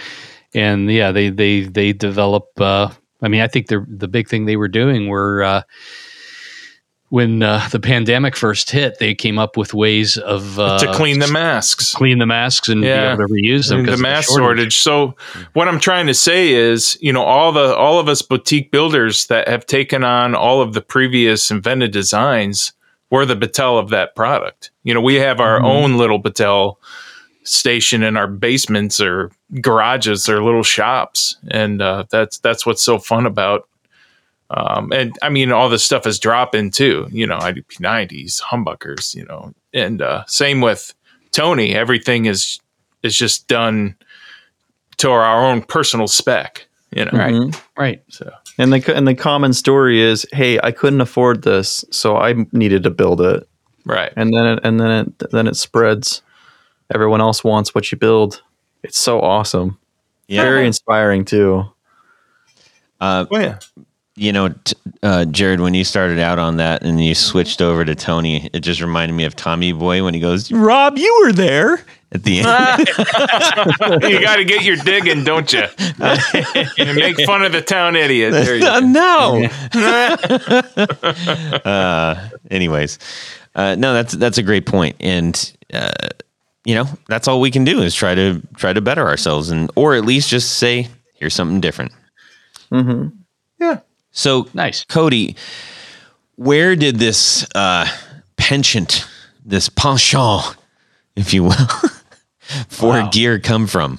and 0.54 0.90
yeah, 0.90 1.12
they 1.12 1.30
they 1.30 1.62
they 1.62 1.92
develop. 1.92 2.48
Uh, 2.60 2.90
I 3.22 3.28
mean, 3.28 3.40
I 3.40 3.48
think 3.48 3.68
the 3.68 3.84
the 3.88 4.08
big 4.08 4.28
thing 4.28 4.44
they 4.44 4.56
were 4.56 4.68
doing 4.68 5.08
were. 5.08 5.42
Uh, 5.42 5.62
when 7.12 7.42
uh, 7.42 7.68
the 7.70 7.78
pandemic 7.78 8.34
first 8.34 8.70
hit, 8.70 8.98
they 8.98 9.14
came 9.14 9.38
up 9.38 9.58
with 9.58 9.74
ways 9.74 10.16
of 10.16 10.58
uh, 10.58 10.78
to 10.78 10.90
clean 10.94 11.18
the 11.18 11.30
masks, 11.30 11.94
clean 11.94 12.18
the 12.18 12.24
masks, 12.24 12.70
and 12.70 12.82
Yeah. 12.82 13.14
be 13.14 13.22
able 13.22 13.28
to 13.28 13.34
reuse 13.34 13.68
them. 13.68 13.84
the 13.84 13.98
mask 13.98 14.30
shortage. 14.30 14.78
So 14.78 15.14
what 15.52 15.68
I'm 15.68 15.78
trying 15.78 16.06
to 16.06 16.14
say 16.14 16.54
is, 16.54 16.96
you 17.02 17.12
know, 17.12 17.22
all 17.22 17.52
the 17.52 17.76
all 17.76 18.00
of 18.00 18.08
us 18.08 18.22
boutique 18.22 18.70
builders 18.70 19.26
that 19.26 19.46
have 19.46 19.66
taken 19.66 20.04
on 20.04 20.34
all 20.34 20.62
of 20.62 20.72
the 20.72 20.80
previous 20.80 21.50
invented 21.50 21.90
designs, 21.90 22.72
we're 23.10 23.26
the 23.26 23.36
Battelle 23.36 23.78
of 23.78 23.90
that 23.90 24.14
product. 24.16 24.70
You 24.82 24.94
know, 24.94 25.02
we 25.02 25.16
have 25.16 25.38
our 25.38 25.60
own 25.62 25.98
little 25.98 26.18
Battelle 26.18 26.76
station 27.44 28.02
in 28.02 28.16
our 28.16 28.26
basements 28.26 29.02
or 29.02 29.30
garages 29.60 30.30
or 30.30 30.42
little 30.42 30.62
shops, 30.62 31.36
and 31.50 31.82
uh, 31.82 32.04
that's 32.10 32.38
that's 32.38 32.64
what's 32.64 32.82
so 32.82 32.98
fun 32.98 33.26
about. 33.26 33.68
Um, 34.55 34.92
and 34.92 35.16
I 35.22 35.28
mean, 35.30 35.50
all 35.50 35.68
this 35.68 35.84
stuff 35.84 36.07
is 36.07 36.18
dropping 36.18 36.70
too. 36.72 37.09
You 37.11 37.26
know, 37.26 37.38
IDP 37.38 37.78
90s, 37.80 38.40
humbuckers. 38.42 39.14
You 39.14 39.24
know, 39.24 39.53
and 39.72 40.03
uh, 40.03 40.24
same 40.26 40.61
with 40.61 40.94
Tony. 41.32 41.74
Everything 41.74 42.26
is 42.26 42.61
is 43.03 43.16
just 43.16 43.48
done 43.48 43.96
to 44.98 45.11
our 45.11 45.44
own 45.44 45.62
personal 45.62 46.07
spec. 46.07 46.66
You 46.94 47.07
know, 47.07 47.11
Right. 47.14 47.32
Mhm. 47.34 47.61
Right. 47.78 48.03
So 48.09 48.30
And 48.59 48.72
the 48.72 48.94
and 48.94 49.09
the 49.09 49.14
common 49.14 49.55
story 49.55 50.00
is, 50.03 50.26
hey, 50.32 50.61
I 50.62 50.70
couldn't 50.72 51.00
afford 51.00 51.42
this, 51.42 51.84
so 51.90 52.16
I 52.18 52.34
needed 52.53 52.82
to 52.82 52.90
build 52.90 53.20
it. 53.22 53.48
right. 53.86 54.12
And 54.16 54.32
then 54.34 54.46
it, 54.46 54.61
and 54.62 54.78
then 54.78 54.90
it 54.90 55.30
then 55.30 55.46
it 55.46 55.57
spreads. 55.57 56.20
Everyone 56.94 57.22
else 57.22 57.42
wants 57.42 57.74
what 57.74 57.90
you 57.90 57.96
build. 57.96 58.42
It's 58.82 58.98
so 58.98 59.20
awesome. 59.20 59.78
Yeah. 60.28 60.42
Very 60.42 60.66
inspiring 60.66 61.24
too. 61.24 61.64
Uh, 63.00 63.24
Oh 63.30 63.38
yeah. 63.38 63.59
You 64.14 64.32
know, 64.32 64.48
t- 64.50 64.76
uh, 65.02 65.24
Jared, 65.26 65.60
when 65.60 65.74
you 65.74 65.84
started 65.84 66.18
out 66.18 66.38
on 66.38 66.56
that 66.58 66.82
and 66.82 67.02
you 67.02 67.14
switched 67.14 67.62
over 67.62 67.84
to 67.84 67.94
Tony, 67.94 68.48
it 68.52 68.60
just 68.60 68.80
reminded 68.80 69.14
me 69.14 69.24
of 69.24 69.34
Tommy 69.34 69.72
Boy 69.72 70.04
when 70.04 70.14
he 70.14 70.20
goes, 70.20 70.50
"Rob, 70.52 70.98
you 70.98 71.22
were 71.24 71.32
there." 71.32 71.84
At 72.14 72.24
the 72.24 72.40
end, 72.40 74.06
you 74.12 74.20
got 74.20 74.36
to 74.36 74.44
get 74.44 74.64
your 74.64 74.76
digging, 74.76 75.24
don't 75.24 75.50
you? 75.50 75.62
and 75.98 76.94
make 76.94 77.18
fun 77.24 77.42
of 77.42 77.52
the 77.52 77.62
town 77.66 77.96
idiot. 77.96 78.32
There 78.32 78.56
you 78.56 78.66
Uh, 78.66 78.80
no. 78.80 79.48
uh, 81.64 82.28
anyways, 82.50 82.98
uh, 83.54 83.76
no, 83.76 83.94
that's 83.94 84.12
that's 84.14 84.36
a 84.38 84.42
great 84.42 84.66
point, 84.66 84.96
and 85.00 85.56
uh, 85.72 85.90
you 86.64 86.74
know, 86.74 86.84
that's 87.08 87.28
all 87.28 87.40
we 87.40 87.50
can 87.50 87.64
do 87.64 87.80
is 87.80 87.94
try 87.94 88.14
to 88.14 88.42
try 88.56 88.72
to 88.74 88.80
better 88.82 89.06
ourselves, 89.06 89.50
and 89.50 89.70
or 89.74 89.94
at 89.94 90.04
least 90.04 90.28
just 90.28 90.58
say, 90.58 90.88
here's 91.14 91.34
something 91.34 91.60
different. 91.60 91.92
hmm 92.70 93.08
Yeah. 93.58 93.80
So, 94.12 94.48
Nice. 94.54 94.84
Cody, 94.84 95.36
where 96.36 96.76
did 96.76 96.96
this 96.98 97.46
uh, 97.54 97.86
penchant, 98.36 99.06
this 99.44 99.68
penchant, 99.68 100.56
if 101.16 101.32
you 101.32 101.44
will, 101.44 101.52
for 102.68 102.88
Wow. 102.90 103.10
gear 103.10 103.38
come 103.38 103.66
from? 103.66 103.98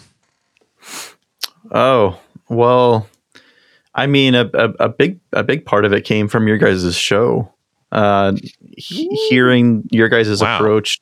Oh 1.71 2.19
well, 2.49 3.07
I 3.95 4.05
mean, 4.07 4.35
a, 4.35 4.45
a, 4.53 4.69
a 4.81 4.89
big 4.89 5.19
a 5.31 5.43
big 5.43 5.65
part 5.65 5.85
of 5.85 5.93
it 5.93 6.01
came 6.01 6.27
from 6.27 6.47
your 6.47 6.57
guys' 6.57 6.95
show. 6.95 7.51
Uh, 7.91 8.33
he- 8.77 9.07
hearing 9.29 9.87
your 9.91 10.09
guys' 10.09 10.41
Wow. 10.41 10.57
approach. 10.57 10.99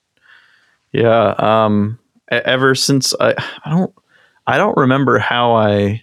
Yeah. 0.92 1.34
Um. 1.38 1.98
Ever 2.30 2.76
since 2.76 3.14
I, 3.20 3.34
I 3.66 3.70
don't, 3.70 3.94
I 4.48 4.58
don't 4.58 4.78
remember 4.78 5.20
how 5.20 5.54
I 5.54 6.02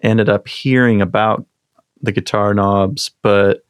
ended 0.00 0.28
up 0.28 0.46
hearing 0.46 1.02
about 1.02 1.44
the 2.02 2.12
guitar 2.12 2.54
knobs, 2.54 3.10
but 3.22 3.64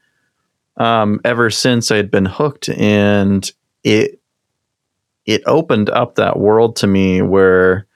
um, 0.76 1.20
ever 1.24 1.50
since 1.50 1.90
I 1.90 1.96
had 1.96 2.10
been 2.10 2.26
hooked, 2.26 2.68
and 2.68 3.50
it 3.84 4.20
it 5.26 5.42
opened 5.46 5.90
up 5.90 6.14
that 6.14 6.38
world 6.38 6.76
to 6.76 6.86
me 6.86 7.22
where 7.22 7.86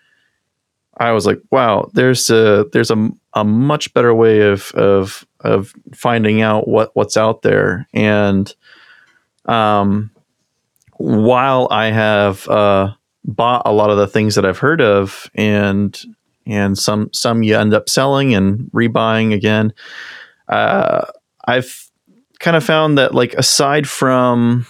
I 0.97 1.13
was 1.13 1.27
like, 1.27 1.41
wow, 1.51 1.91
there's 1.95 2.31
a 2.31 2.67
there's 2.73 2.91
a, 2.91 3.11
a 3.33 3.45
much 3.45 3.93
better 3.95 4.15
way 4.15 4.41
of 4.43 4.71
of 4.73 5.27
of 5.41 5.75
finding 5.95 6.41
out 6.43 6.69
what 6.69 6.91
what's 6.95 7.17
out 7.17 7.43
there. 7.43 7.89
And 7.93 8.55
um, 9.47 10.11
while 10.99 11.69
I 11.71 11.87
have 11.87 12.49
uh, 12.49 12.95
bought 13.25 13.63
a 13.67 13.73
lot 13.73 13.91
of 13.91 13.97
the 13.97 14.07
things 14.07 14.37
that 14.37 14.45
I've 14.45 14.59
heard 14.59 14.81
of, 14.81 15.31
and 15.35 16.01
and 16.47 16.79
some 16.79 17.11
some 17.13 17.43
you 17.43 17.57
end 17.57 17.75
up 17.75 17.89
selling 17.89 18.35
and 18.35 18.71
rebuying 18.73 19.33
again, 19.33 19.73
uh, 20.49 21.05
I've 21.47 21.91
kind 22.41 22.57
of 22.57 22.65
found 22.65 22.99
that 22.99 23.15
like 23.15 23.35
aside 23.35 23.89
from 23.89 24.67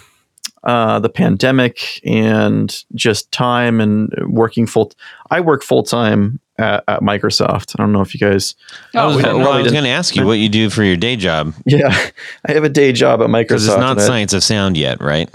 uh, 0.63 0.99
the 0.99 1.09
pandemic 1.09 2.01
and 2.05 2.83
just 2.95 3.31
time 3.31 3.79
and 3.81 4.11
working 4.27 4.65
full. 4.67 4.91
I 5.29 5.39
work 5.41 5.63
full 5.63 5.83
time 5.83 6.39
at, 6.57 6.83
at 6.87 7.01
Microsoft. 7.01 7.75
I 7.77 7.83
don't 7.83 7.91
know 7.91 8.01
if 8.01 8.13
you 8.13 8.19
guys. 8.19 8.55
I 8.95 9.05
was, 9.05 9.17
we- 9.17 9.23
well, 9.23 9.37
well, 9.39 9.51
I 9.53 9.61
was 9.61 9.71
going 9.71 9.83
to 9.83 9.89
ask 9.91 10.15
you 10.15 10.25
what 10.25 10.39
you 10.39 10.49
do 10.49 10.69
for 10.69 10.83
your 10.83 10.95
day 10.97 11.15
job 11.17 11.53
Yeah, 11.65 11.89
I 12.47 12.51
have 12.53 12.63
a 12.63 12.69
day 12.69 12.91
job 12.93 13.21
at 13.21 13.27
Microsoft. 13.27 13.41
because 13.47 13.67
it's 13.67 13.77
not 13.77 13.91
and 13.91 14.01
I- 14.01 14.05
science 14.07 14.33
of 14.33 14.43
sound 14.43 14.75
yet, 14.77 15.01
right? 15.01 15.29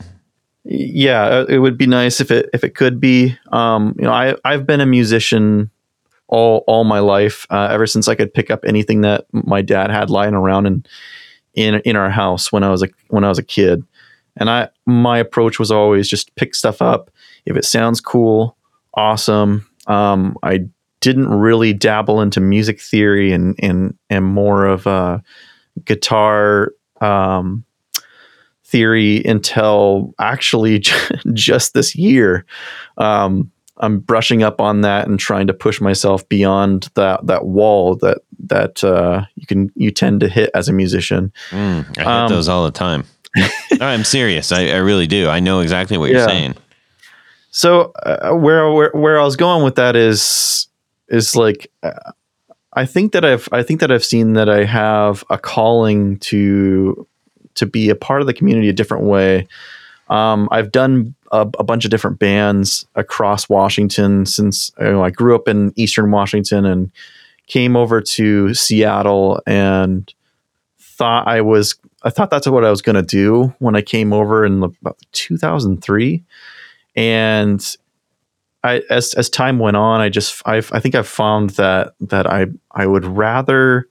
yeah, 0.64 1.44
it 1.48 1.58
would 1.58 1.78
be 1.78 1.86
nice 1.86 2.20
if 2.20 2.30
it 2.30 2.50
if 2.52 2.64
it 2.64 2.74
could 2.74 3.00
be. 3.00 3.36
Um, 3.50 3.94
you 3.98 4.04
know, 4.04 4.12
I 4.12 4.34
I've 4.44 4.66
been 4.66 4.80
a 4.80 4.86
musician 4.86 5.70
all 6.30 6.64
all 6.66 6.84
my 6.84 7.00
life, 7.00 7.46
uh, 7.50 7.68
ever 7.70 7.86
since 7.86 8.08
I 8.08 8.14
could 8.14 8.32
pick 8.32 8.50
up 8.50 8.64
anything 8.64 9.02
that 9.02 9.26
my 9.32 9.60
dad 9.60 9.90
had 9.90 10.08
lying 10.08 10.34
around 10.34 10.66
in 10.66 10.86
in 11.54 11.74
in 11.84 11.96
our 11.96 12.10
house 12.10 12.50
when 12.50 12.62
I 12.62 12.70
was 12.70 12.82
a 12.82 12.88
when 13.08 13.24
I 13.24 13.28
was 13.28 13.38
a 13.38 13.44
kid. 13.44 13.84
And 14.36 14.48
I 14.48 14.68
my 14.86 15.18
approach 15.18 15.58
was 15.58 15.70
always 15.70 16.08
just 16.08 16.34
pick 16.36 16.54
stuff 16.54 16.80
up. 16.80 17.10
If 17.44 17.56
it 17.56 17.64
sounds 17.64 18.00
cool, 18.00 18.56
awesome. 18.94 19.68
Um, 19.86 20.36
I 20.42 20.60
didn't 21.00 21.28
really 21.28 21.72
dabble 21.72 22.20
into 22.20 22.40
music 22.40 22.80
theory 22.80 23.32
and 23.32 23.56
and 23.58 23.98
and 24.08 24.24
more 24.24 24.66
of 24.66 24.86
a 24.86 25.22
guitar 25.84 26.72
um, 27.00 27.64
theory 28.64 29.22
until 29.24 30.14
actually 30.20 30.78
just 31.32 31.74
this 31.74 31.96
year. 31.96 32.46
Um, 32.98 33.50
I'm 33.80 33.98
brushing 33.98 34.42
up 34.42 34.60
on 34.60 34.82
that 34.82 35.08
and 35.08 35.18
trying 35.18 35.46
to 35.48 35.54
push 35.54 35.80
myself 35.80 36.28
beyond 36.28 36.88
that 36.94 37.26
that 37.26 37.46
wall 37.46 37.96
that 37.96 38.18
that 38.46 38.84
uh, 38.84 39.24
you 39.36 39.46
can 39.46 39.72
you 39.74 39.90
tend 39.90 40.20
to 40.20 40.28
hit 40.28 40.50
as 40.54 40.68
a 40.68 40.72
musician. 40.72 41.32
Mm, 41.50 41.84
I 41.98 42.00
hit 42.00 42.06
Um, 42.06 42.28
those 42.30 42.48
all 42.48 42.64
the 42.64 42.70
time. 42.70 43.04
no, 43.36 43.86
I'm 43.86 44.04
serious. 44.04 44.52
I, 44.52 44.68
I 44.68 44.76
really 44.78 45.06
do. 45.06 45.28
I 45.28 45.40
know 45.40 45.60
exactly 45.60 45.96
what 45.98 46.10
you're 46.10 46.26
saying. 46.28 46.54
So 47.52 47.92
uh, 48.04 48.32
where, 48.32 48.70
where 48.72 48.90
where 48.92 49.18
I 49.20 49.24
was 49.24 49.36
going 49.36 49.64
with 49.64 49.74
that 49.76 49.96
is 49.96 50.68
is 51.08 51.34
like 51.34 51.70
uh, 51.82 52.12
I 52.72 52.86
think 52.86 53.12
that 53.12 53.24
I've 53.24 53.48
I 53.52 53.62
think 53.62 53.80
that 53.80 53.90
I've 53.90 54.04
seen 54.04 54.34
that 54.34 54.48
I 54.48 54.64
have 54.64 55.24
a 55.30 55.38
calling 55.38 56.18
to 56.20 57.06
to 57.54 57.66
be 57.66 57.88
a 57.90 57.94
part 57.96 58.20
of 58.20 58.26
the 58.26 58.34
community 58.34 58.68
a 58.68 58.72
different 58.72 59.04
way. 59.04 59.46
Um, 60.08 60.48
I've 60.50 60.70
done 60.72 61.14
a, 61.30 61.40
a 61.58 61.64
bunch 61.64 61.84
of 61.84 61.90
different 61.90 62.18
bands 62.18 62.86
across 62.94 63.48
Washington 63.48 64.26
since 64.26 64.72
you 64.78 64.84
know, 64.84 65.04
I 65.04 65.10
grew 65.10 65.34
up 65.34 65.48
in 65.48 65.72
Eastern 65.76 66.10
Washington 66.10 66.64
and 66.64 66.90
came 67.46 67.76
over 67.76 68.00
to 68.00 68.54
Seattle 68.54 69.40
and 69.46 70.12
thought 70.78 71.26
I 71.26 71.40
was 71.40 71.76
I 72.02 72.10
thought 72.10 72.30
that's 72.30 72.46
what 72.46 72.64
I 72.64 72.70
was 72.70 72.82
going 72.82 72.96
to 72.96 73.02
do 73.02 73.54
when 73.58 73.76
I 73.76 73.82
came 73.82 74.12
over 74.12 74.44
in 74.44 74.62
about 74.62 74.98
2003 75.12 76.22
and 76.96 77.76
I 78.62 78.82
as 78.90 79.14
as 79.14 79.30
time 79.30 79.58
went 79.58 79.76
on, 79.76 80.00
I 80.00 80.08
just 80.08 80.42
I've, 80.44 80.70
I 80.72 80.80
think 80.80 80.94
I've 80.94 81.08
found 81.08 81.50
that 81.50 81.94
that 82.00 82.26
I 82.26 82.46
I 82.72 82.86
would 82.86 83.04
rather 83.04 83.88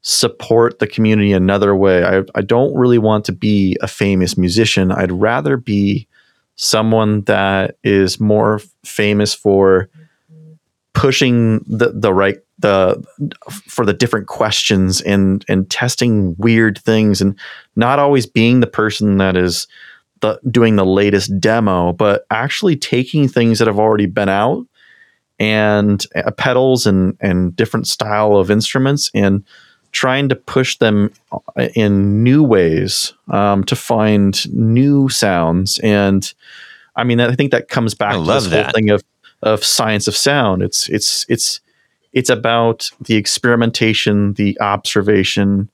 support 0.00 0.78
the 0.78 0.86
community 0.86 1.32
another 1.32 1.74
way. 1.76 2.04
I 2.04 2.22
I 2.34 2.42
don't 2.42 2.74
really 2.74 2.98
want 2.98 3.24
to 3.26 3.32
be 3.32 3.76
a 3.82 3.88
famous 3.88 4.38
musician. 4.38 4.90
I'd 4.90 5.12
rather 5.12 5.56
be 5.56 6.08
someone 6.56 7.22
that 7.22 7.76
is 7.82 8.20
more 8.20 8.60
famous 8.84 9.34
for 9.34 9.88
pushing 10.92 11.58
the 11.66 11.92
the 11.92 12.14
right 12.14 12.38
the 12.58 13.02
for 13.48 13.84
the 13.84 13.92
different 13.92 14.28
questions 14.28 15.00
and 15.00 15.44
and 15.48 15.68
testing 15.70 16.36
weird 16.38 16.78
things 16.78 17.20
and 17.20 17.38
not 17.76 17.98
always 17.98 18.26
being 18.26 18.60
the 18.60 18.66
person 18.66 19.18
that 19.18 19.36
is 19.36 19.66
the, 20.20 20.40
doing 20.50 20.76
the 20.76 20.86
latest 20.86 21.38
demo, 21.38 21.92
but 21.92 22.24
actually 22.30 22.76
taking 22.76 23.28
things 23.28 23.58
that 23.58 23.68
have 23.68 23.78
already 23.78 24.06
been 24.06 24.28
out 24.30 24.66
and 25.38 26.06
uh, 26.14 26.30
pedals 26.30 26.86
and 26.86 27.16
and 27.20 27.54
different 27.56 27.86
style 27.86 28.36
of 28.36 28.50
instruments 28.50 29.10
and 29.14 29.44
trying 29.94 30.28
to 30.28 30.34
push 30.34 30.76
them 30.78 31.12
uh, 31.32 31.68
in 31.74 32.22
new 32.22 32.42
ways 32.42 33.14
um, 33.28 33.64
to 33.64 33.76
find 33.76 34.52
new 34.52 35.08
sounds. 35.08 35.78
And 35.78 36.34
I 36.96 37.04
mean, 37.04 37.20
I 37.20 37.34
think 37.34 37.52
that 37.52 37.68
comes 37.68 37.94
back 37.94 38.14
I 38.14 38.18
to 38.18 38.24
this 38.24 38.52
whole 38.52 38.70
thing 38.72 38.90
of 38.90 39.02
of 39.42 39.64
science 39.64 40.08
of 40.08 40.16
sound. 40.16 40.62
It's 40.62 40.88
it's 40.88 41.24
it's 41.28 41.60
it's 42.12 42.30
about 42.30 42.90
the 43.00 43.14
experimentation, 43.14 44.34
the 44.34 44.60
observation, 44.60 45.70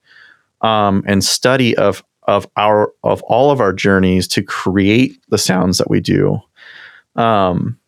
um, 0.60 1.02
and 1.06 1.24
study 1.24 1.76
of 1.76 2.04
of 2.28 2.46
our 2.56 2.92
of 3.02 3.22
all 3.22 3.50
of 3.50 3.60
our 3.60 3.72
journeys 3.72 4.28
to 4.28 4.42
create 4.42 5.18
the 5.30 5.38
sounds 5.38 5.78
that 5.78 5.90
we 5.90 6.00
do. 6.00 6.40
Um, 7.16 7.78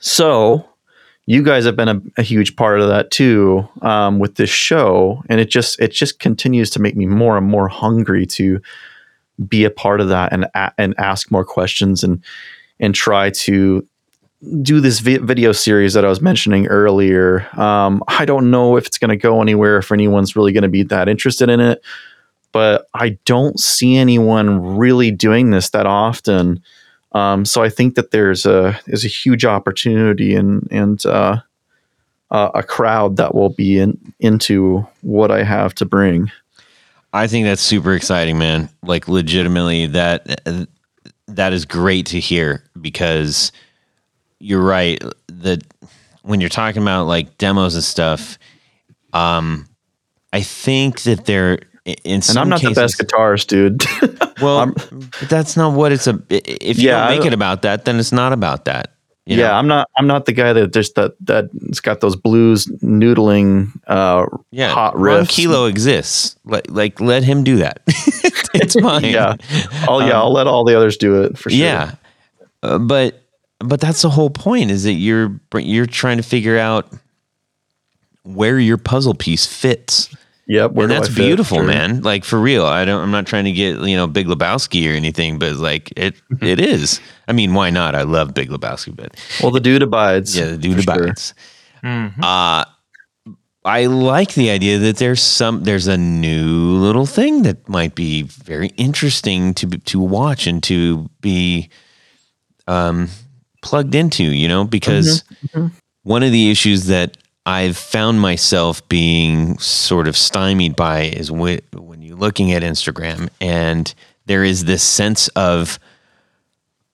so 0.00 0.66
you 1.26 1.42
guys 1.42 1.64
have 1.64 1.76
been 1.76 1.88
a, 1.88 2.00
a 2.18 2.22
huge 2.22 2.56
part 2.56 2.80
of 2.80 2.88
that 2.88 3.10
too 3.10 3.68
um, 3.82 4.18
with 4.18 4.34
this 4.34 4.50
show, 4.50 5.22
and 5.28 5.40
it 5.40 5.50
just 5.50 5.80
it 5.80 5.92
just 5.92 6.18
continues 6.18 6.70
to 6.70 6.80
make 6.80 6.96
me 6.96 7.06
more 7.06 7.36
and 7.36 7.46
more 7.46 7.68
hungry 7.68 8.26
to 8.26 8.60
be 9.46 9.64
a 9.64 9.70
part 9.70 10.00
of 10.00 10.08
that 10.08 10.32
and 10.32 10.46
and 10.78 10.94
ask 10.98 11.30
more 11.30 11.44
questions 11.44 12.02
and 12.02 12.22
and 12.80 12.94
try 12.94 13.30
to 13.30 13.86
do 14.60 14.80
this 14.80 14.98
vi- 14.98 15.18
video 15.18 15.52
series 15.52 15.94
that 15.94 16.04
I 16.04 16.08
was 16.08 16.20
mentioning 16.20 16.66
earlier. 16.66 17.46
Um, 17.58 18.02
I 18.08 18.24
don't 18.24 18.50
know 18.50 18.76
if 18.76 18.86
it's 18.86 18.98
going 18.98 19.10
to 19.10 19.16
go 19.16 19.40
anywhere, 19.40 19.78
if 19.78 19.92
anyone's 19.92 20.34
really 20.34 20.52
going 20.52 20.62
to 20.62 20.68
be 20.68 20.82
that 20.84 21.08
interested 21.08 21.48
in 21.48 21.60
it, 21.60 21.80
but 22.50 22.86
I 22.92 23.18
don't 23.24 23.58
see 23.60 23.96
anyone 23.96 24.76
really 24.76 25.12
doing 25.12 25.50
this 25.50 25.70
that 25.70 25.86
often. 25.86 26.60
Um, 27.14 27.44
so 27.44 27.62
I 27.62 27.68
think 27.68 27.94
that 27.96 28.10
there's 28.10 28.46
a 28.46 28.78
there's 28.86 29.04
a 29.04 29.08
huge 29.08 29.44
opportunity 29.44 30.34
and 30.34 30.66
and 30.70 31.04
uh, 31.04 31.40
uh, 32.30 32.50
a 32.54 32.62
crowd 32.62 33.16
that 33.16 33.34
will 33.34 33.50
be 33.50 33.78
in, 33.78 34.14
into 34.20 34.86
what 35.02 35.30
I 35.30 35.42
have 35.42 35.74
to 35.76 35.84
bring. 35.84 36.30
I 37.12 37.26
think 37.26 37.44
that's 37.44 37.60
super 37.60 37.94
exciting, 37.94 38.38
man. 38.38 38.70
Like 38.82 39.08
legitimately 39.08 39.88
that 39.88 40.40
that 41.28 41.52
is 41.52 41.64
great 41.64 42.06
to 42.06 42.20
hear 42.20 42.64
because 42.80 43.52
you're 44.38 44.62
right 44.62 45.02
that 45.28 45.62
when 46.22 46.40
you're 46.40 46.48
talking 46.48 46.82
about 46.82 47.04
like 47.04 47.38
demos 47.38 47.74
and 47.74 47.84
stuff 47.84 48.38
um 49.12 49.68
I 50.32 50.42
think 50.42 51.02
that 51.02 51.26
they're 51.26 51.60
in 51.84 52.22
And 52.28 52.38
I'm 52.38 52.48
not 52.48 52.60
cases, 52.60 52.74
the 52.76 52.80
best 52.80 52.98
guitarist, 52.98 53.46
dude. 53.48 53.84
Well, 54.42 54.66
but 54.72 55.28
that's 55.28 55.56
not 55.56 55.74
what 55.74 55.92
it's 55.92 56.06
a. 56.08 56.20
If 56.28 56.76
you 56.78 56.88
Yeah, 56.88 57.06
don't 57.08 57.18
make 57.18 57.26
it 57.26 57.32
about 57.32 57.62
that, 57.62 57.84
then 57.84 58.00
it's 58.00 58.10
not 58.10 58.32
about 58.32 58.64
that. 58.64 58.92
you 59.24 59.36
yeah, 59.36 59.48
know? 59.48 59.54
I'm 59.54 59.68
not. 59.68 59.88
I'm 59.96 60.06
not 60.08 60.24
the 60.26 60.32
guy 60.32 60.52
that 60.52 60.72
just 60.72 60.96
that 60.96 61.12
that's 61.20 61.78
got 61.80 62.00
those 62.00 62.16
blues 62.16 62.66
noodling, 62.82 63.70
uh, 63.86 64.26
yeah. 64.50 64.72
hot 64.72 64.98
Ron 64.98 65.24
riffs. 65.24 65.28
Kilo 65.28 65.66
exists. 65.66 66.34
Like, 66.44 66.68
like 66.70 67.00
let 67.00 67.22
him 67.22 67.44
do 67.44 67.56
that. 67.58 67.82
it's 67.86 68.74
fine. 68.80 69.04
Yeah. 69.04 69.36
Oh 69.86 70.00
yeah, 70.00 70.18
I'll 70.18 70.32
let 70.32 70.48
all 70.48 70.64
the 70.64 70.76
others 70.76 70.96
do 70.96 71.22
it 71.22 71.38
for 71.38 71.50
sure. 71.50 71.58
Yeah, 71.60 71.92
Uh, 72.64 72.78
but 72.78 73.22
but 73.60 73.80
that's 73.80 74.02
the 74.02 74.10
whole 74.10 74.30
point 74.30 74.72
is 74.72 74.82
that 74.82 74.94
you're 74.94 75.38
you're 75.54 75.86
trying 75.86 76.16
to 76.16 76.24
figure 76.24 76.58
out 76.58 76.88
where 78.24 78.58
your 78.58 78.76
puzzle 78.78 79.14
piece 79.14 79.46
fits. 79.46 80.12
Yep. 80.48 80.72
where 80.72 80.84
and 80.84 80.90
that's 80.92 81.08
beautiful, 81.08 81.58
Sure. 81.58 81.66
man. 81.66 82.02
Like 82.02 82.24
for 82.24 82.38
real. 82.40 82.66
I 82.66 82.84
don't. 82.84 83.02
I'm 83.02 83.10
not 83.12 83.26
trying 83.26 83.44
to 83.44 83.52
get 83.52 83.78
you 83.80 83.96
know 83.96 84.06
Big 84.06 84.26
Lebowski 84.26 84.90
or 84.90 84.94
anything, 84.94 85.38
but 85.38 85.54
like 85.56 85.92
it. 85.96 86.14
it 86.42 86.58
is. 86.60 87.00
I 87.28 87.32
mean, 87.32 87.54
why 87.54 87.70
not? 87.70 87.94
I 87.94 88.02
love 88.02 88.34
Big 88.34 88.48
Lebowski, 88.50 88.94
but 88.94 89.16
Well, 89.42 89.52
the 89.52 89.60
dude 89.60 89.82
abides. 89.82 90.36
yeah, 90.36 90.46
the 90.46 90.56
dude 90.58 90.76
for 90.76 90.82
sure. 90.82 91.02
abides. 91.04 91.34
Uh 91.84 92.64
I 93.64 93.86
like 93.86 94.34
the 94.34 94.50
idea 94.50 94.78
that 94.78 94.96
there's 94.96 95.22
some 95.22 95.62
there's 95.62 95.86
a 95.86 95.96
new 95.96 96.76
little 96.78 97.06
thing 97.06 97.42
that 97.44 97.68
might 97.68 97.94
be 97.94 98.22
very 98.22 98.68
interesting 98.76 99.54
to 99.54 99.68
to 99.68 100.00
watch 100.00 100.48
and 100.48 100.60
to 100.64 101.08
be 101.20 101.70
um 102.66 103.08
plugged 103.62 103.94
into, 103.94 104.24
you 104.24 104.48
know, 104.48 104.64
because 104.64 105.22
one 106.02 106.24
of 106.24 106.32
the 106.32 106.50
issues 106.50 106.86
that 106.86 107.16
I've 107.44 107.76
found 107.76 108.20
myself 108.20 108.86
being 108.88 109.58
sort 109.58 110.06
of 110.06 110.16
stymied 110.16 110.76
by 110.76 111.02
is 111.02 111.28
wh- 111.28 111.58
when 111.74 112.02
you're 112.02 112.16
looking 112.16 112.52
at 112.52 112.62
Instagram 112.62 113.28
and 113.40 113.92
there 114.26 114.44
is 114.44 114.64
this 114.64 114.82
sense 114.82 115.28
of 115.28 115.78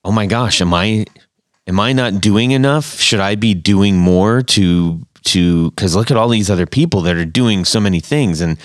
oh 0.05 0.13
my 0.13 0.27
gosh, 0.27 0.61
am 0.61 0.73
I 0.73 1.05
am 1.67 1.79
I 1.79 1.93
not 1.93 2.21
doing 2.21 2.53
enough? 2.53 2.99
Should 2.99 3.21
I 3.21 3.35
be 3.35 3.55
doing 3.55 3.99
more 3.99 4.43
to 4.43 5.07
to 5.25 5.71
because 5.71 5.95
look 5.95 6.11
at 6.11 6.17
all 6.17 6.29
these 6.29 6.51
other 6.51 6.67
people 6.67 7.03
that 7.03 7.17
are 7.17 7.25
doing 7.25 7.65
so 7.65 7.81
many 7.81 8.01
things 8.01 8.41
and, 8.41 8.59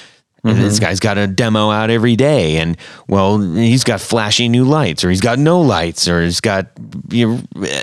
and 0.44 0.58
this 0.58 0.76
mm-hmm. 0.76 0.86
guy's 0.86 1.00
got 1.00 1.18
a 1.18 1.28
demo 1.28 1.70
out 1.70 1.90
every 1.90 2.16
day 2.16 2.58
and 2.58 2.78
well 3.08 3.40
he's 3.40 3.84
got 3.84 4.00
flashy 4.00 4.48
new 4.48 4.64
lights 4.64 5.04
or 5.04 5.10
he's 5.10 5.22
got 5.22 5.40
no 5.40 5.60
lights 5.60 6.08
or 6.08 6.22
he's 6.22 6.40
got 6.40 6.68
you 7.10 7.28
know 7.28 7.66
eh, 7.66 7.82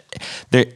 there 0.50 0.66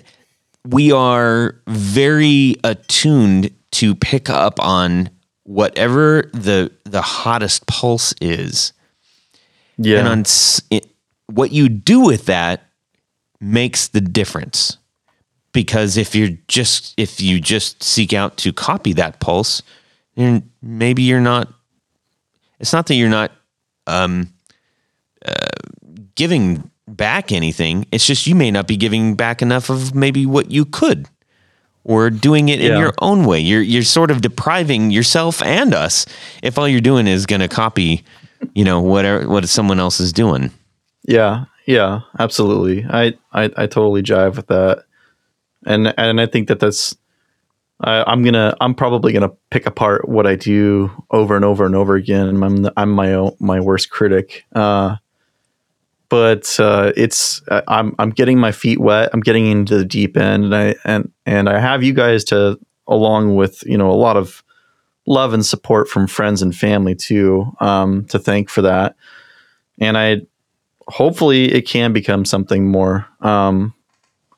we 0.66 0.92
are 0.92 1.56
very 1.66 2.56
attuned 2.64 3.50
to 3.72 3.94
pick 3.94 4.30
up 4.30 4.58
on 4.60 5.10
whatever 5.44 6.30
the 6.32 6.70
the 6.84 7.02
hottest 7.02 7.66
pulse 7.66 8.14
is 8.20 8.72
Yeah. 9.76 9.98
and 9.98 10.08
on 10.08 10.24
it, 10.70 10.86
what 11.26 11.52
you 11.52 11.68
do 11.68 12.00
with 12.00 12.26
that 12.26 12.68
makes 13.40 13.88
the 13.88 14.00
difference 14.00 14.78
because 15.52 15.96
if 15.98 16.14
you're 16.14 16.36
just 16.48 16.94
if 16.96 17.20
you 17.20 17.40
just 17.40 17.82
seek 17.82 18.12
out 18.14 18.36
to 18.38 18.52
copy 18.52 18.92
that 18.94 19.20
pulse 19.20 19.62
then 20.14 20.50
maybe 20.62 21.02
you're 21.02 21.20
not 21.20 21.52
it's 22.58 22.72
not 22.72 22.86
that 22.86 22.94
you're 22.94 23.08
not 23.10 23.32
um 23.86 24.32
uh, 25.26 25.34
giving 26.14 26.70
back 26.96 27.32
anything 27.32 27.86
it's 27.92 28.06
just 28.06 28.26
you 28.26 28.34
may 28.34 28.50
not 28.50 28.66
be 28.66 28.76
giving 28.76 29.14
back 29.14 29.42
enough 29.42 29.70
of 29.70 29.94
maybe 29.94 30.26
what 30.26 30.50
you 30.50 30.64
could 30.64 31.08
or 31.84 32.08
doing 32.08 32.48
it 32.48 32.60
in 32.60 32.78
your 32.78 32.94
own 33.00 33.24
way 33.24 33.38
you're 33.38 33.62
you're 33.62 33.82
sort 33.82 34.10
of 34.10 34.20
depriving 34.20 34.90
yourself 34.90 35.42
and 35.42 35.74
us 35.74 36.06
if 36.42 36.58
all 36.58 36.68
you're 36.68 36.80
doing 36.80 37.06
is 37.06 37.26
going 37.26 37.40
to 37.40 37.48
copy 37.48 38.04
you 38.54 38.64
know 38.64 38.80
whatever 38.80 39.28
what 39.28 39.48
someone 39.48 39.78
else 39.78 40.00
is 40.00 40.12
doing 40.12 40.50
Yeah, 41.04 41.44
yeah, 41.66 42.00
absolutely. 42.18 42.84
I, 42.88 43.14
I, 43.32 43.44
I 43.56 43.66
totally 43.66 44.02
jive 44.02 44.36
with 44.36 44.48
that, 44.48 44.84
and 45.64 45.94
and 45.98 46.20
I 46.20 46.26
think 46.26 46.48
that 46.48 46.60
that's. 46.60 46.96
I, 47.80 48.04
I'm 48.06 48.22
gonna. 48.22 48.56
I'm 48.60 48.74
probably 48.74 49.12
gonna 49.12 49.32
pick 49.50 49.66
apart 49.66 50.08
what 50.08 50.26
I 50.26 50.36
do 50.36 50.90
over 51.10 51.36
and 51.36 51.44
over 51.44 51.66
and 51.66 51.74
over 51.74 51.94
again. 51.94 52.26
And 52.26 52.44
I'm 52.44 52.56
the, 52.58 52.72
I'm 52.76 52.90
my 52.90 53.12
own, 53.14 53.36
my 53.38 53.60
worst 53.60 53.90
critic. 53.90 54.44
Uh, 54.54 54.96
but 56.08 56.58
uh, 56.60 56.92
it's 56.96 57.42
I- 57.50 57.62
I'm 57.68 57.94
I'm 57.98 58.10
getting 58.10 58.38
my 58.38 58.52
feet 58.52 58.80
wet. 58.80 59.10
I'm 59.12 59.20
getting 59.20 59.46
into 59.46 59.76
the 59.76 59.84
deep 59.84 60.16
end, 60.16 60.44
and 60.44 60.54
I 60.54 60.74
and 60.84 61.10
and 61.26 61.48
I 61.48 61.58
have 61.58 61.82
you 61.82 61.92
guys 61.92 62.24
to 62.24 62.58
along 62.86 63.36
with 63.36 63.62
you 63.66 63.78
know 63.78 63.90
a 63.90 63.92
lot 63.92 64.16
of 64.16 64.42
love 65.06 65.34
and 65.34 65.44
support 65.44 65.88
from 65.88 66.06
friends 66.06 66.42
and 66.42 66.54
family 66.54 66.94
too 66.94 67.52
um, 67.60 68.04
to 68.06 68.18
thank 68.18 68.48
for 68.48 68.62
that. 68.62 68.96
And 69.78 69.98
I 69.98 70.22
hopefully 70.88 71.52
it 71.52 71.62
can 71.62 71.92
become 71.92 72.24
something 72.24 72.68
more. 72.70 73.06
Um, 73.20 73.74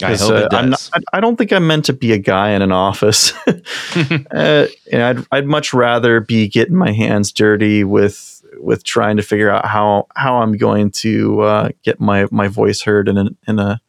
i 0.03 0.15
hope 0.15 0.31
uh, 0.31 0.35
it 0.35 0.51
does 0.51 0.61
I'm 0.63 0.71
not, 0.71 0.91
I 0.93 1.19
I 1.19 1.21
don't 1.21 1.37
think 1.37 1.53
I'm 1.53 1.67
meant 1.67 1.87
to 1.87 1.95
be 1.95 2.13
a 2.13 2.19
guy 2.19 2.51
in 2.51 2.63
an 2.63 2.73
office. 2.73 3.33
uh, 3.47 4.67
and 4.93 5.03
I'd, 5.03 5.27
I'd 5.33 5.47
much 5.47 5.73
rather 5.73 6.21
be 6.21 6.49
getting 6.49 6.77
my 6.77 6.93
hands 6.93 7.33
dirty 7.33 7.83
with 7.83 8.36
with 8.59 8.85
trying 8.85 9.17
to 9.17 9.23
figure 9.23 9.51
out 9.51 9.67
how 9.67 10.07
how 10.17 10.39
I'm 10.39 10.57
going 10.57 10.91
to 10.93 11.41
uh, 11.41 11.69
get 11.83 12.01
my 12.01 12.27
my 12.31 12.49
voice 12.49 12.81
heard 12.81 13.09
in 13.09 13.19
a, 13.19 13.29
in 13.47 13.59
a 13.59 13.81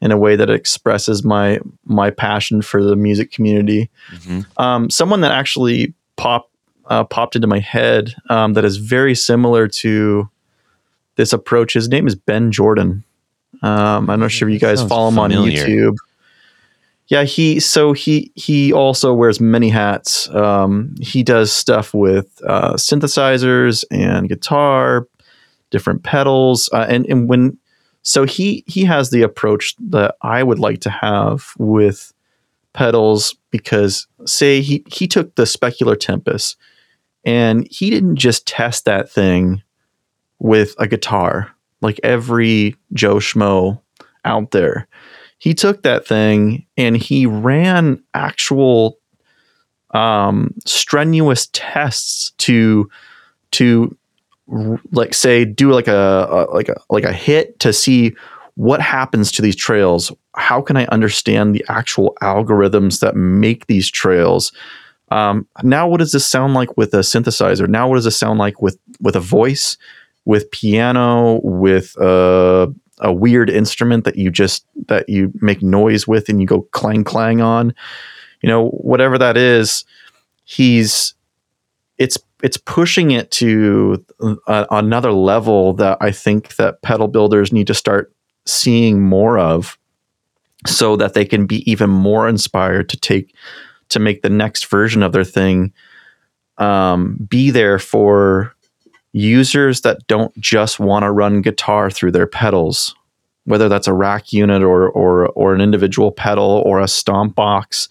in 0.00 0.12
a 0.12 0.16
way 0.16 0.36
that 0.36 0.50
expresses 0.50 1.24
my 1.24 1.60
my 1.84 2.10
passion 2.10 2.62
for 2.62 2.82
the 2.82 2.96
music 2.96 3.32
community. 3.32 3.90
Mhm. 4.14 4.46
Um, 4.58 4.90
someone 4.90 5.20
that 5.22 5.32
actually 5.32 5.94
popped 6.16 6.50
uh, 6.86 7.04
popped 7.04 7.34
into 7.34 7.48
my 7.48 7.58
head 7.60 8.14
um, 8.30 8.54
that 8.54 8.64
is 8.64 8.76
very 8.76 9.14
similar 9.14 9.68
to 9.68 10.28
this 11.16 11.32
approach. 11.32 11.74
His 11.74 11.88
name 11.88 12.06
is 12.06 12.14
Ben 12.14 12.52
Jordan. 12.52 13.04
Um, 13.62 14.10
I'm 14.10 14.20
not 14.20 14.30
sure 14.30 14.48
if 14.48 14.52
you 14.52 14.60
guys 14.60 14.82
follow 14.82 15.08
him 15.08 15.18
on. 15.18 15.30
YouTube. 15.30 15.96
Yeah, 17.08 17.22
he 17.22 17.60
so 17.60 17.92
he 17.92 18.32
he 18.34 18.72
also 18.72 19.14
wears 19.14 19.40
many 19.40 19.68
hats. 19.68 20.28
Um, 20.30 20.94
he 21.00 21.22
does 21.22 21.52
stuff 21.52 21.94
with 21.94 22.40
uh, 22.46 22.74
synthesizers 22.74 23.84
and 23.90 24.28
guitar, 24.28 25.06
different 25.70 26.02
pedals, 26.02 26.68
uh, 26.72 26.86
and 26.88 27.06
and 27.06 27.28
when 27.28 27.58
so 28.02 28.24
he 28.24 28.64
he 28.66 28.84
has 28.84 29.10
the 29.10 29.22
approach 29.22 29.76
that 29.78 30.16
I 30.22 30.42
would 30.42 30.58
like 30.58 30.80
to 30.80 30.90
have 30.90 31.52
with 31.58 32.12
pedals 32.72 33.36
because 33.50 34.06
say 34.26 34.60
he 34.60 34.84
he 34.88 35.06
took 35.06 35.34
the 35.36 35.44
specular 35.44 35.98
tempest 35.98 36.56
and 37.24 37.66
he 37.70 37.88
didn't 37.88 38.16
just 38.16 38.46
test 38.46 38.84
that 38.84 39.10
thing 39.10 39.62
with 40.38 40.74
a 40.78 40.86
guitar 40.86 41.50
like 41.80 42.00
every 42.02 42.76
Joe 42.92 43.16
Schmo 43.16 43.80
out 44.24 44.50
there. 44.50 44.88
He 45.38 45.54
took 45.54 45.82
that 45.82 46.06
thing 46.06 46.66
and 46.76 46.96
he 46.96 47.26
ran 47.26 48.02
actual 48.14 48.98
um, 49.90 50.54
strenuous 50.64 51.48
tests 51.52 52.32
to 52.38 52.90
to 53.52 53.96
like 54.92 55.14
say 55.14 55.44
do 55.44 55.72
like 55.72 55.88
a, 55.88 56.28
a 56.30 56.54
like 56.54 56.68
a 56.68 56.76
like 56.90 57.04
a 57.04 57.12
hit 57.12 57.58
to 57.60 57.72
see 57.72 58.14
what 58.54 58.80
happens 58.80 59.30
to 59.32 59.42
these 59.42 59.56
trails. 59.56 60.12
How 60.34 60.60
can 60.62 60.76
I 60.76 60.86
understand 60.86 61.54
the 61.54 61.64
actual 61.68 62.16
algorithms 62.22 63.00
that 63.00 63.14
make 63.14 63.66
these 63.66 63.90
trails? 63.90 64.52
Um, 65.10 65.46
now, 65.62 65.86
what 65.86 65.98
does 65.98 66.12
this 66.12 66.26
sound 66.26 66.54
like 66.54 66.76
with 66.76 66.92
a 66.94 66.98
synthesizer? 66.98 67.68
Now, 67.68 67.88
what 67.88 67.96
does 67.96 68.04
this 68.04 68.16
sound 68.16 68.38
like 68.38 68.60
with 68.60 68.78
with 69.00 69.14
a 69.14 69.20
voice, 69.20 69.76
with 70.24 70.50
piano, 70.50 71.40
with 71.42 71.96
uh, 72.00 72.68
a 73.00 73.12
weird 73.12 73.50
instrument 73.50 74.04
that 74.04 74.16
you 74.16 74.30
just 74.30 74.64
that 74.86 75.08
you 75.08 75.32
make 75.40 75.62
noise 75.62 76.06
with 76.06 76.28
and 76.28 76.40
you 76.40 76.46
go 76.46 76.62
clang 76.72 77.04
clang 77.04 77.40
on? 77.40 77.74
You 78.42 78.48
know, 78.48 78.68
whatever 78.68 79.18
that 79.18 79.36
is, 79.36 79.84
he's 80.44 81.14
it's 81.98 82.18
it's 82.42 82.56
pushing 82.56 83.10
it 83.10 83.30
to 83.32 84.04
a, 84.46 84.66
another 84.70 85.12
level 85.12 85.72
that 85.74 85.98
I 86.00 86.10
think 86.10 86.56
that 86.56 86.82
pedal 86.82 87.08
builders 87.08 87.52
need 87.52 87.66
to 87.68 87.74
start 87.74 88.12
seeing 88.44 89.02
more 89.02 89.38
of, 89.38 89.78
so 90.66 90.96
that 90.96 91.14
they 91.14 91.24
can 91.24 91.46
be 91.46 91.68
even 91.70 91.90
more 91.90 92.28
inspired 92.28 92.88
to 92.90 92.96
take 92.96 93.34
to 93.88 93.98
make 93.98 94.22
the 94.22 94.30
next 94.30 94.66
version 94.66 95.02
of 95.02 95.12
their 95.12 95.24
thing 95.24 95.72
um, 96.58 97.16
be 97.28 97.50
there 97.50 97.78
for 97.78 98.54
users 99.16 99.80
that 99.80 100.06
don't 100.06 100.38
just 100.38 100.78
want 100.78 101.02
to 101.02 101.10
run 101.10 101.40
guitar 101.40 101.90
through 101.90 102.12
their 102.12 102.26
pedals, 102.26 102.94
whether 103.44 103.68
that's 103.68 103.88
a 103.88 103.94
rack 103.94 104.32
unit 104.32 104.62
or 104.62 104.88
or 104.90 105.28
or 105.30 105.54
an 105.54 105.60
individual 105.60 106.12
pedal 106.12 106.62
or 106.66 106.80
a 106.80 106.88
stomp 106.88 107.34
box 107.34 107.88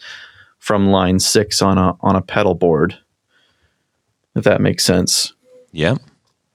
from 0.60 0.88
line 0.88 1.20
six 1.20 1.62
on 1.62 1.78
a 1.78 1.98
on 2.02 2.16
a 2.16 2.22
pedal 2.22 2.54
board. 2.54 2.98
If 4.36 4.44
that 4.44 4.62
makes 4.62 4.84
sense. 4.84 5.34
Yeah. 5.72 5.96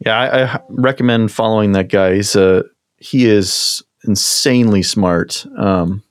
Yeah, 0.05 0.18
I, 0.18 0.44
I 0.44 0.60
recommend 0.68 1.32
following 1.32 1.72
that 1.72 1.88
guy. 1.88 2.14
He's 2.14 2.36
uh, 2.36 2.62
he 2.98 3.26
is 3.26 3.82
insanely 4.05 4.82
smart. 4.82 5.44
Um, 5.59 6.02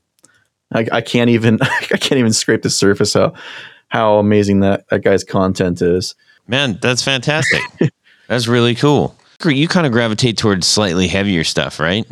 I, 0.72 0.86
I 0.92 1.02
can't 1.02 1.30
even 1.30 1.60
I 1.62 1.98
can't 1.98 2.20
even 2.20 2.34
scrape 2.34 2.64
the 2.64 2.70
surface 2.70 3.14
how 3.14 3.34
how 3.88 4.18
amazing 4.18 4.60
that, 4.60 4.88
that 4.90 5.00
guy's 5.00 5.24
content 5.24 5.82
is. 5.82 6.14
Man, 6.48 6.78
that's 6.82 7.04
fantastic. 7.04 7.62
that's 8.30 8.48
really 8.48 8.76
cool. 8.76 9.16
You 9.44 9.68
kind 9.68 9.86
of 9.86 9.92
gravitate 9.92 10.38
towards 10.38 10.68
slightly 10.68 11.08
heavier 11.08 11.44
stuff, 11.44 11.80
right? 11.80 12.06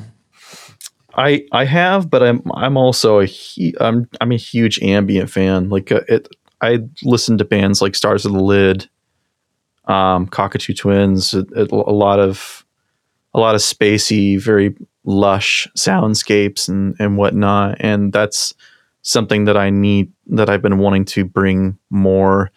I 1.16 1.46
I 1.52 1.66
have, 1.66 2.10
but 2.10 2.24
I'm 2.24 2.42
I'm 2.54 2.76
also 2.76 3.20
a 3.20 3.28
hu- 3.28 3.74
I'm 3.80 4.10
I'm 4.20 4.32
a 4.32 4.38
huge 4.38 4.80
ambient 4.82 5.30
fan. 5.30 5.70
Like 5.70 5.92
uh, 5.92 6.02
it, 6.08 6.28
I 6.62 6.80
listen 7.04 7.38
to 7.38 7.46
bands 7.46 7.82
like 7.82 7.96
Stars 7.96 8.26
of 8.26 8.34
the 8.34 8.44
Lid, 8.44 8.90
um, 9.86 10.28
Cocteau 10.28 10.76
Twins, 10.76 11.34
a 11.34 11.66
lot 11.66 12.20
of 12.20 12.66
a 13.34 13.40
lot 13.40 13.56
of 13.56 13.62
spacey, 13.62 14.40
very 14.40 14.76
lush 15.06 15.68
soundscapes 15.78 16.68
and 16.68 16.96
and 17.00 17.18
whatnot, 17.18 17.78
and 17.80 18.12
that's 18.12 18.54
something 19.02 19.46
that 19.46 19.58
I 19.58 19.70
need 19.70 20.12
that 20.28 20.50
I've 20.50 20.62
been 20.62 20.80
wanting 20.80 21.06
to 21.06 21.26
bring 21.26 21.78
more 21.90 22.52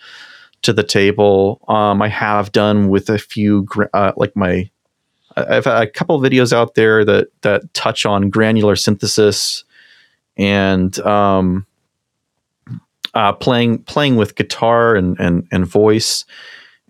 to 0.62 0.72
the 0.72 0.82
table. 0.82 1.60
Um, 1.68 2.02
I 2.02 2.08
have 2.08 2.52
done 2.52 2.88
with 2.88 3.08
a 3.08 3.18
few 3.18 3.66
uh, 3.94 4.12
like 4.16 4.36
my 4.36 4.70
I've 5.36 5.64
had 5.64 5.82
a 5.82 5.90
couple 5.90 6.20
videos 6.20 6.52
out 6.52 6.74
there 6.74 7.04
that 7.04 7.28
that 7.42 7.72
touch 7.74 8.04
on 8.04 8.30
granular 8.30 8.76
synthesis 8.76 9.64
and 10.36 10.98
um, 11.00 11.66
uh, 13.14 13.32
playing 13.32 13.82
playing 13.84 14.16
with 14.16 14.34
guitar 14.34 14.96
and 14.96 15.18
and 15.18 15.46
and 15.50 15.66
voice 15.66 16.24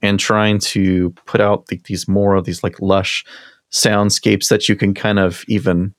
and 0.03 0.19
trying 0.19 0.59
to 0.59 1.11
put 1.27 1.41
out 1.41 1.67
the, 1.67 1.81
these 1.85 2.09
more 2.09 2.35
of 2.35 2.45
these 2.45 2.63
like 2.63 2.81
lush 2.81 3.25
soundscapes 3.71 4.49
that 4.49 4.69
you 4.69 4.75
can 4.75 4.95
kind 4.95 5.19
of 5.19 5.45
even 5.47 5.95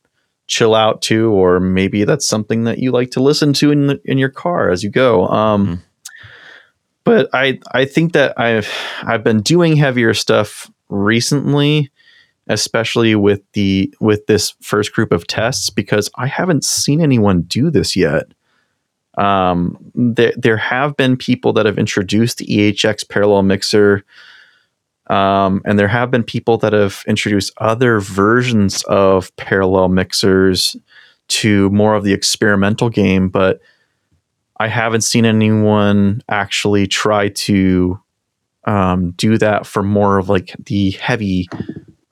chill 0.47 0.75
out 0.75 1.01
to 1.01 1.31
or 1.31 1.59
maybe 1.59 2.03
that's 2.03 2.27
something 2.27 2.65
that 2.65 2.79
you 2.79 2.91
like 2.91 3.11
to 3.11 3.21
listen 3.21 3.53
to 3.53 3.71
in 3.71 3.87
the, 3.87 4.01
in 4.03 4.17
your 4.17 4.29
car 4.29 4.69
as 4.69 4.83
you 4.83 4.89
go 4.89 5.25
um, 5.29 5.81
but 7.03 7.29
I 7.33 7.59
I 7.71 7.85
think 7.85 8.13
that 8.13 8.39
I've 8.39 8.69
I've 9.03 9.23
been 9.23 9.41
doing 9.41 9.75
heavier 9.75 10.13
stuff 10.13 10.69
recently 10.89 11.91
especially 12.47 13.15
with 13.15 13.41
the 13.53 13.93
with 13.99 14.25
this 14.27 14.53
first 14.61 14.93
group 14.93 15.11
of 15.11 15.27
tests 15.27 15.69
because 15.69 16.09
I 16.15 16.27
haven't 16.27 16.65
seen 16.65 17.01
anyone 17.01 17.41
do 17.43 17.69
this 17.69 17.95
yet. 17.95 18.25
Um, 19.17 19.77
there 19.95 20.33
there 20.37 20.57
have 20.57 20.97
been 20.97 21.17
people 21.17 21.53
that 21.53 21.65
have 21.65 21.77
introduced 21.77 22.37
the 22.37 22.45
EHX 22.45 23.07
parallel 23.07 23.43
mixer, 23.43 24.03
um, 25.07 25.61
and 25.65 25.77
there 25.77 25.87
have 25.87 26.11
been 26.11 26.23
people 26.23 26.57
that 26.59 26.73
have 26.73 27.03
introduced 27.07 27.53
other 27.57 27.99
versions 27.99 28.83
of 28.83 29.35
parallel 29.35 29.89
mixers 29.89 30.75
to 31.27 31.69
more 31.69 31.95
of 31.95 32.03
the 32.03 32.13
experimental 32.13 32.89
game, 32.89 33.29
but 33.29 33.61
I 34.61 34.67
haven't 34.67 35.01
seen 35.01 35.25
anyone 35.25 36.21
actually 36.29 36.85
try 36.85 37.29
to 37.29 37.99
um, 38.65 39.09
do 39.17 39.39
that 39.39 39.65
for 39.65 39.81
more 39.81 40.19
of 40.19 40.29
like 40.29 40.55
the 40.65 40.91
heavy 40.91 41.49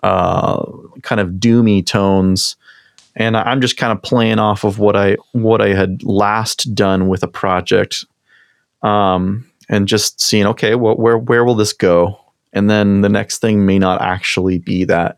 uh, 0.02 0.66
kind 1.04 1.22
of 1.22 1.30
doomy 1.34 1.86
tones. 1.86 2.56
And 3.16 3.38
I'm 3.38 3.62
just 3.62 3.78
kind 3.78 3.92
of 3.92 4.02
playing 4.02 4.40
off 4.40 4.64
of 4.64 4.80
what 4.80 4.96
I 4.96 5.18
what 5.34 5.62
I 5.62 5.76
had 5.76 6.02
last 6.02 6.74
done 6.74 7.08
with 7.08 7.22
a 7.22 7.28
project, 7.28 8.04
um, 8.82 9.46
and 9.68 9.88
just 9.88 10.20
seeing 10.20 10.48
okay, 10.48 10.74
well, 10.74 10.96
where 10.96 11.20
where 11.20 11.46
will 11.46 11.56
this 11.56 11.74
go? 11.74 12.20
And 12.52 12.68
then 12.68 13.02
the 13.02 13.10
next 13.10 13.42
thing 13.42 13.68
may 13.68 13.78
not 13.78 14.02
actually 14.02 14.58
be 14.58 14.86
that 14.86 15.18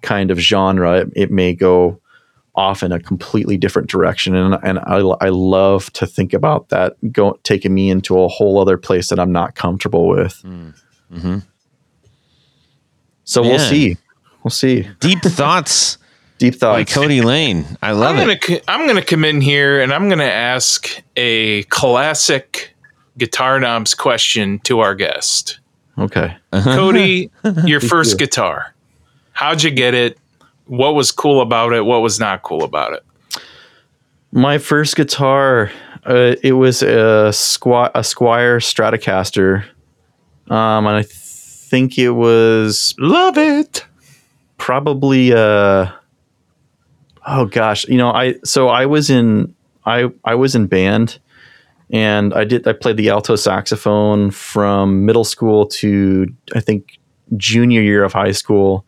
kind 0.00 0.32
of 0.32 0.38
genre. 0.40 1.02
It, 1.02 1.12
it 1.14 1.30
may 1.30 1.54
go 1.54 2.00
off 2.54 2.82
in 2.82 2.92
a 2.92 3.00
completely 3.00 3.56
different 3.56 3.88
direction, 3.88 4.34
and 4.34 4.58
and 4.62 4.78
I, 4.80 4.98
I 5.20 5.28
love 5.30 5.90
to 5.94 6.06
think 6.06 6.32
about 6.34 6.68
that 6.68 6.94
go 7.12 7.38
taking 7.44 7.72
me 7.74 7.90
into 7.90 8.18
a 8.20 8.28
whole 8.28 8.60
other 8.60 8.76
place 8.76 9.08
that 9.08 9.18
I'm 9.18 9.32
not 9.32 9.54
comfortable 9.54 10.06
with. 10.08 10.42
Mm-hmm. 10.42 11.38
So 13.24 13.42
we'll 13.42 13.58
see. 13.58 13.96
We'll 14.42 14.50
see. 14.50 14.88
Deep 15.00 15.20
thoughts 15.22 15.98
Deep 16.38 16.56
thoughts. 16.56 16.78
by. 16.78 17.00
Cody 17.00 17.20
Lane. 17.22 17.64
I 17.82 17.92
love 17.92 18.16
I'm 18.16 18.28
it. 18.28 18.40
gonna 18.40 18.60
co- 18.60 18.64
I'm 18.68 18.86
gonna 18.86 19.04
come 19.04 19.24
in 19.24 19.40
here 19.40 19.80
and 19.80 19.92
I'm 19.92 20.08
gonna 20.08 20.24
ask 20.24 20.88
a 21.16 21.62
classic 21.64 22.74
guitar 23.18 23.60
knobs 23.60 23.94
question 23.94 24.58
to 24.60 24.80
our 24.80 24.94
guest, 24.94 25.60
Okay. 25.98 26.36
Cody. 26.52 27.30
your 27.64 27.80
first 27.80 28.18
guitar, 28.18 28.74
how'd 29.32 29.62
you 29.62 29.70
get 29.70 29.94
it? 29.94 30.18
What 30.66 30.94
was 30.94 31.12
cool 31.12 31.40
about 31.40 31.72
it? 31.72 31.84
What 31.84 32.02
was 32.02 32.18
not 32.20 32.42
cool 32.42 32.62
about 32.64 32.94
it? 32.94 33.04
My 34.32 34.58
first 34.58 34.96
guitar, 34.96 35.70
uh, 36.06 36.36
it 36.42 36.52
was 36.52 36.82
a 36.82 37.30
squi- 37.32 37.90
a 37.94 38.00
Squier 38.00 38.58
Stratocaster, 38.60 39.64
um, 40.50 40.86
and 40.86 40.96
I 40.96 41.02
think 41.02 41.98
it 41.98 42.10
was 42.10 42.94
Love 42.98 43.36
it. 43.38 43.84
probably 44.56 45.32
uh 45.32 45.90
oh 47.26 47.46
gosh, 47.46 47.86
you 47.88 47.98
know, 47.98 48.10
I 48.10 48.36
so 48.44 48.68
I 48.68 48.86
was 48.86 49.10
in 49.10 49.54
I 49.84 50.10
I 50.24 50.34
was 50.34 50.54
in 50.54 50.66
band, 50.66 51.18
and 51.90 52.32
I 52.32 52.44
did 52.44 52.66
I 52.66 52.72
played 52.72 52.96
the 52.96 53.10
alto 53.10 53.36
saxophone 53.36 54.30
from 54.30 55.04
middle 55.04 55.24
school 55.24 55.66
to 55.66 56.26
I 56.54 56.60
think 56.60 56.98
junior 57.36 57.82
year 57.82 58.02
of 58.04 58.14
high 58.14 58.32
school. 58.32 58.86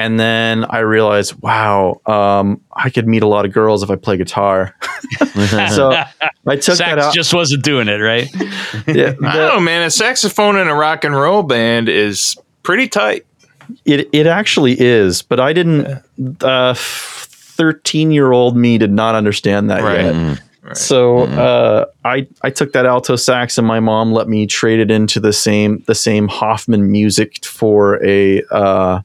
And 0.00 0.18
then 0.18 0.64
I 0.64 0.78
realized, 0.78 1.34
wow, 1.42 2.00
um, 2.06 2.60
I 2.72 2.90
could 2.90 3.06
meet 3.06 3.22
a 3.22 3.26
lot 3.26 3.44
of 3.44 3.52
girls 3.52 3.82
if 3.82 3.90
I 3.90 3.96
play 3.96 4.16
guitar. 4.16 4.74
so 5.70 5.92
I 6.46 6.56
took 6.56 6.78
that 6.78 6.98
Sax 6.98 7.02
out. 7.02 7.14
just 7.14 7.34
wasn't 7.34 7.62
doing 7.64 7.88
it, 7.88 7.98
right? 7.98 8.28
Yeah, 8.86 9.14
I 9.24 9.36
don't 9.36 9.54
know, 9.54 9.60
man. 9.60 9.82
A 9.82 9.90
saxophone 9.90 10.56
in 10.56 10.68
a 10.68 10.74
rock 10.74 11.04
and 11.04 11.14
roll 11.14 11.42
band 11.42 11.88
is 11.88 12.36
pretty 12.62 12.88
tight. 12.88 13.26
It 13.84 14.08
it 14.12 14.26
actually 14.26 14.76
is, 14.80 15.22
but 15.22 15.38
I 15.40 15.52
didn't. 15.52 16.02
Uh, 16.42 16.74
Thirteen 16.76 18.10
year 18.10 18.32
old 18.32 18.56
me 18.56 18.78
did 18.78 18.90
not 18.90 19.14
understand 19.14 19.68
that 19.70 19.82
Right. 19.82 20.14
yet. 20.14 20.76
So 20.76 21.24
uh, 21.24 21.86
I 22.04 22.26
I 22.42 22.50
took 22.50 22.72
that 22.72 22.86
alto 22.86 23.16
sax, 23.16 23.58
and 23.58 23.66
my 23.66 23.80
mom 23.80 24.12
let 24.12 24.28
me 24.28 24.46
trade 24.46 24.78
it 24.80 24.90
into 24.90 25.20
the 25.20 25.32
same 25.32 25.82
the 25.86 25.94
same 25.94 26.28
Hoffman 26.28 26.90
music 26.90 27.44
for 27.44 28.02
a. 28.04 28.42
Uh, 28.50 29.00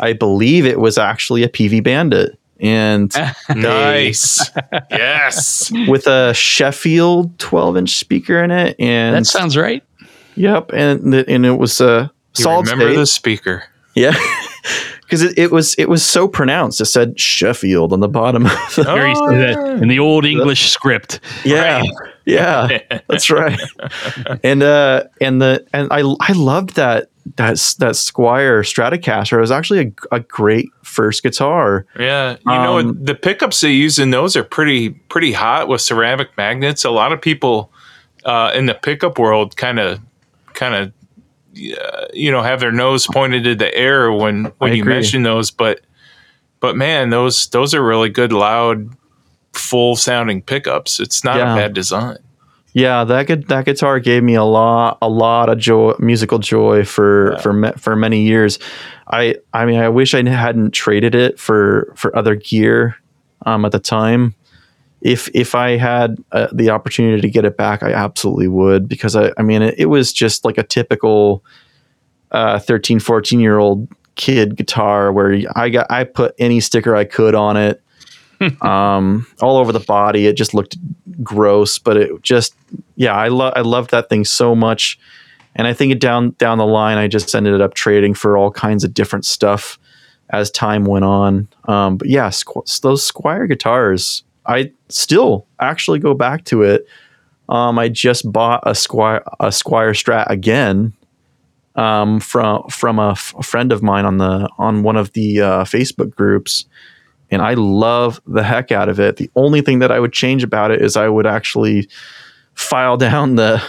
I 0.00 0.12
believe 0.12 0.66
it 0.66 0.80
was 0.80 0.98
actually 0.98 1.42
a 1.44 1.48
Peavey 1.48 1.82
Bandit, 1.82 2.38
and 2.60 3.12
Nice. 3.54 4.50
yes. 4.90 5.70
with 5.88 6.06
a 6.06 6.32
Sheffield 6.34 7.38
twelve 7.38 7.76
inch 7.76 7.90
speaker 7.96 8.42
in 8.42 8.50
it, 8.50 8.76
and 8.78 9.16
That 9.16 9.26
sounds 9.26 9.56
right. 9.56 9.82
yep, 10.34 10.70
and 10.72 11.12
the- 11.12 11.28
and 11.28 11.44
it 11.46 11.58
was 11.58 11.80
a 11.80 12.10
You 12.36 12.42
solid 12.42 12.66
remember 12.68 12.90
state. 12.92 12.96
the 13.00 13.06
speaker. 13.06 13.64
Yeah. 13.94 14.14
because 15.02 15.22
it, 15.22 15.38
it 15.38 15.52
was 15.52 15.74
it 15.76 15.88
was 15.88 16.02
so 16.04 16.26
pronounced. 16.26 16.80
It 16.80 16.86
said 16.86 17.20
Sheffield 17.20 17.92
on 17.92 18.00
the 18.00 18.08
bottom. 18.08 18.46
of 18.46 18.52
the- 18.74 18.82
Very 18.82 19.12
Oh, 19.16 19.76
in 19.76 19.86
the 19.88 19.98
old 20.00 20.24
English 20.24 20.70
script. 20.70 21.20
yeah, 21.44 21.82
yeah, 22.24 22.78
that's 23.08 23.30
right. 23.30 23.60
And 24.42 24.62
uh, 24.64 25.04
and 25.20 25.40
the 25.40 25.64
and 25.72 25.86
I 25.92 26.00
I 26.20 26.32
loved 26.32 26.74
that 26.76 27.08
that 27.36 27.56
that 27.78 27.94
Squier 27.94 28.60
Stratocaster. 28.62 29.40
Was 29.40 29.50
actually 29.50 29.94
a, 30.10 30.16
a 30.16 30.20
great 30.20 30.68
first 30.82 31.22
guitar. 31.22 31.86
Yeah, 31.98 32.32
you 32.32 32.52
know 32.52 32.78
Um, 32.78 32.86
what? 32.88 33.06
The 33.06 33.14
pickups 33.14 33.60
they 33.60 33.72
use 33.72 33.98
in 33.98 34.10
those 34.10 34.36
are 34.36 34.44
pretty 34.44 34.90
pretty 34.90 35.32
hot 35.32 35.68
with 35.68 35.80
ceramic 35.80 36.36
magnets. 36.36 36.84
A 36.84 36.90
lot 36.90 37.12
of 37.12 37.20
people 37.20 37.70
uh, 38.24 38.52
in 38.54 38.66
the 38.66 38.74
pickup 38.74 39.18
world 39.18 39.56
kind 39.56 39.78
of 39.78 40.00
kind 40.52 40.74
of 40.74 40.92
uh, 41.80 42.06
you 42.12 42.30
know 42.30 42.42
have 42.42 42.60
their 42.60 42.72
nose 42.72 43.06
pointed 43.06 43.44
to 43.44 43.54
the 43.54 43.74
air 43.74 44.12
when 44.12 44.44
when 44.58 44.72
I 44.72 44.74
you 44.74 44.82
agree. 44.82 44.94
mention 44.94 45.22
those, 45.22 45.50
but 45.50 45.80
but 46.60 46.76
man, 46.76 47.10
those 47.10 47.48
those 47.48 47.74
are 47.74 47.82
really 47.84 48.08
good, 48.10 48.32
loud, 48.32 48.88
full 49.52 49.96
sounding 49.96 50.42
pickups. 50.42 51.00
It's 51.00 51.24
not 51.24 51.36
Yeah. 51.36 51.52
a 51.52 51.56
bad 51.56 51.74
design. 51.74 52.18
Yeah, 52.74 53.04
that 53.04 53.28
gu- 53.28 53.44
that 53.46 53.66
guitar 53.66 54.00
gave 54.00 54.24
me 54.24 54.34
a 54.34 54.42
lot 54.42 54.98
a 55.00 55.08
lot 55.08 55.48
of 55.48 55.58
joy, 55.58 55.94
musical 56.00 56.40
joy 56.40 56.84
for 56.84 57.38
for 57.40 57.52
ma- 57.52 57.72
for 57.78 57.94
many 57.94 58.22
years. 58.22 58.58
I 59.08 59.36
I 59.52 59.64
mean, 59.64 59.78
I 59.78 59.88
wish 59.88 60.12
I 60.12 60.28
hadn't 60.28 60.72
traded 60.72 61.14
it 61.14 61.38
for 61.38 61.92
for 61.94 62.14
other 62.16 62.34
gear 62.34 62.96
um, 63.46 63.64
at 63.64 63.70
the 63.70 63.78
time. 63.78 64.34
If 65.02 65.28
if 65.34 65.54
I 65.54 65.76
had 65.76 66.16
uh, 66.32 66.48
the 66.52 66.70
opportunity 66.70 67.20
to 67.20 67.30
get 67.30 67.44
it 67.44 67.56
back, 67.56 67.84
I 67.84 67.92
absolutely 67.92 68.48
would 68.48 68.88
because 68.88 69.14
I 69.14 69.30
I 69.38 69.42
mean, 69.42 69.62
it, 69.62 69.76
it 69.78 69.86
was 69.86 70.12
just 70.12 70.44
like 70.44 70.58
a 70.58 70.64
typical 70.64 71.44
uh, 72.32 72.58
13, 72.58 72.98
14 72.98 73.38
year 73.38 73.58
old 73.58 73.86
kid 74.16 74.56
guitar 74.56 75.12
where 75.12 75.40
I 75.54 75.68
got 75.68 75.88
I 75.92 76.02
put 76.02 76.34
any 76.40 76.58
sticker 76.58 76.96
I 76.96 77.04
could 77.04 77.36
on 77.36 77.56
it. 77.56 77.83
um, 78.62 79.26
all 79.40 79.56
over 79.56 79.72
the 79.72 79.80
body. 79.80 80.26
It 80.26 80.36
just 80.36 80.54
looked 80.54 80.76
gross, 81.22 81.78
but 81.78 81.96
it 81.96 82.22
just 82.22 82.54
yeah, 82.96 83.14
I 83.14 83.28
love 83.28 83.52
I 83.56 83.60
loved 83.60 83.90
that 83.90 84.08
thing 84.08 84.24
so 84.24 84.54
much. 84.54 84.98
And 85.56 85.66
I 85.66 85.72
think 85.72 85.92
it 85.92 86.00
down 86.00 86.30
down 86.32 86.58
the 86.58 86.66
line, 86.66 86.98
I 86.98 87.06
just 87.06 87.34
ended 87.34 87.60
up 87.60 87.74
trading 87.74 88.14
for 88.14 88.36
all 88.36 88.50
kinds 88.50 88.84
of 88.84 88.92
different 88.92 89.24
stuff 89.24 89.78
as 90.30 90.50
time 90.50 90.84
went 90.84 91.04
on. 91.04 91.48
Um, 91.64 91.96
but 91.96 92.08
yeah, 92.08 92.28
Squ- 92.28 92.80
those 92.80 93.08
Squier 93.10 93.48
guitars, 93.48 94.24
I 94.46 94.72
still 94.88 95.46
actually 95.60 96.00
go 96.00 96.14
back 96.14 96.44
to 96.46 96.62
it. 96.62 96.86
Um, 97.48 97.78
I 97.78 97.88
just 97.88 98.30
bought 98.32 98.62
a 98.66 98.70
Squier 98.70 99.22
a 99.38 99.48
Squier 99.48 99.90
Strat 99.90 100.28
again 100.28 100.92
um, 101.76 102.20
from 102.20 102.68
from 102.68 102.98
a, 102.98 103.12
f- 103.12 103.34
a 103.38 103.42
friend 103.42 103.72
of 103.72 103.82
mine 103.82 104.04
on 104.04 104.18
the 104.18 104.48
on 104.58 104.82
one 104.82 104.96
of 104.96 105.12
the 105.12 105.40
uh, 105.40 105.64
Facebook 105.64 106.14
groups, 106.14 106.66
and 107.30 107.42
I 107.42 107.54
love 107.54 108.20
the 108.26 108.42
heck 108.42 108.72
out 108.72 108.88
of 108.88 109.00
it. 109.00 109.16
The 109.16 109.30
only 109.34 109.60
thing 109.60 109.78
that 109.80 109.90
I 109.90 110.00
would 110.00 110.12
change 110.12 110.42
about 110.42 110.70
it 110.70 110.82
is 110.82 110.96
I 110.96 111.08
would 111.08 111.26
actually 111.26 111.88
file 112.54 112.96
down 113.08 113.36
the 113.36 113.62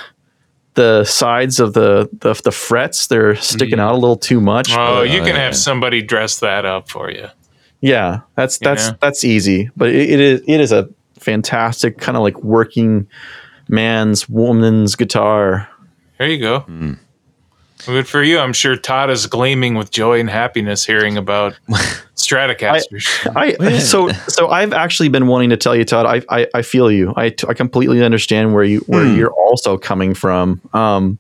the 0.76 1.06
sides 1.06 1.60
of 1.60 1.74
the 1.74 2.10
the, 2.20 2.40
the 2.44 2.52
frets. 2.52 3.08
They're 3.08 3.36
sticking 3.36 3.80
out 3.80 3.94
a 3.94 3.98
little 3.98 4.18
too 4.18 4.42
much. 4.42 4.72
Oh, 4.72 5.02
but- 5.02 5.10
you 5.10 5.20
can 5.20 5.36
yeah. 5.36 5.46
have 5.46 5.56
somebody 5.56 6.02
dress 6.02 6.40
that 6.40 6.66
up 6.66 6.90
for 6.90 7.10
you. 7.12 7.28
yeah, 7.82 8.22
that's 8.36 8.58
that's 8.60 8.90
know? 8.90 8.98
that's 9.02 9.24
easy. 9.24 9.70
But 9.78 9.90
it, 9.90 10.10
it 10.10 10.20
is 10.20 10.42
it 10.48 10.60
is 10.60 10.72
a 10.72 10.90
fantastic 11.20 11.98
kind 11.98 12.18
of 12.18 12.24
like 12.24 12.44
working 12.44 13.08
man's 13.68 14.30
woman's 14.30 14.96
guitar. 14.96 15.68
There 16.20 16.28
you 16.28 16.40
go. 16.40 16.60
Hmm. 16.60 16.94
Good 17.86 18.08
for 18.08 18.24
you. 18.24 18.40
I'm 18.40 18.54
sure 18.54 18.76
Todd 18.76 19.10
is 19.10 19.28
gleaming 19.28 19.76
with 19.76 19.92
joy 19.92 20.20
and 20.20 20.30
happiness 20.30 20.86
hearing 20.86 21.18
about 21.18 21.60
Stratocasters. 22.28 23.08
I 23.36 23.78
so 23.80 24.10
so 24.28 24.50
I've 24.50 24.74
actually 24.74 25.10
been 25.10 25.28
wanting 25.28 25.50
to 25.52 25.58
tell 25.58 25.76
you, 25.76 25.86
Todd. 25.86 26.06
I 26.06 26.22
I, 26.42 26.48
I 26.56 26.62
feel 26.62 26.92
you. 26.92 27.14
I, 27.16 27.26
I 27.48 27.54
completely 27.54 28.04
understand 28.04 28.54
where 28.54 28.64
you 28.64 28.80
where 28.88 29.06
you're 29.06 29.34
also 29.34 29.78
coming 29.78 30.14
from. 30.14 30.62
Um, 30.74 31.20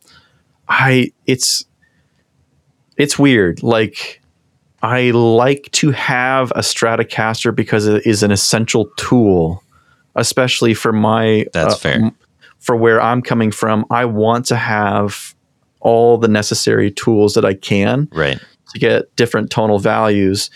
I 0.67 1.11
it's 1.25 1.65
it's 2.97 3.19
weird. 3.19 3.61
Like 3.63 4.21
I 4.81 5.11
like 5.11 5.69
to 5.73 5.91
have 5.91 6.51
a 6.51 6.59
Stratocaster 6.59 7.53
because 7.55 7.87
it 7.87 8.05
is 8.05 8.23
an 8.23 8.31
essential 8.31 8.85
tool, 8.97 9.63
especially 10.15 10.73
for 10.73 10.93
my 10.93 11.45
That's 11.53 11.79
fair. 11.79 11.95
m- 11.95 12.15
For 12.59 12.75
where 12.75 13.01
I'm 13.01 13.21
coming 13.21 13.51
from, 13.51 13.85
I 13.89 14.05
want 14.05 14.45
to 14.47 14.55
have 14.55 15.33
all 15.81 16.17
the 16.17 16.27
necessary 16.27 16.89
tools 16.91 17.33
that 17.35 17.45
I 17.45 17.53
can 17.53 18.07
Right. 18.11 18.39
to 18.73 18.79
get 18.79 19.15
different 19.15 19.51
tonal 19.51 19.77
values. 19.79 20.49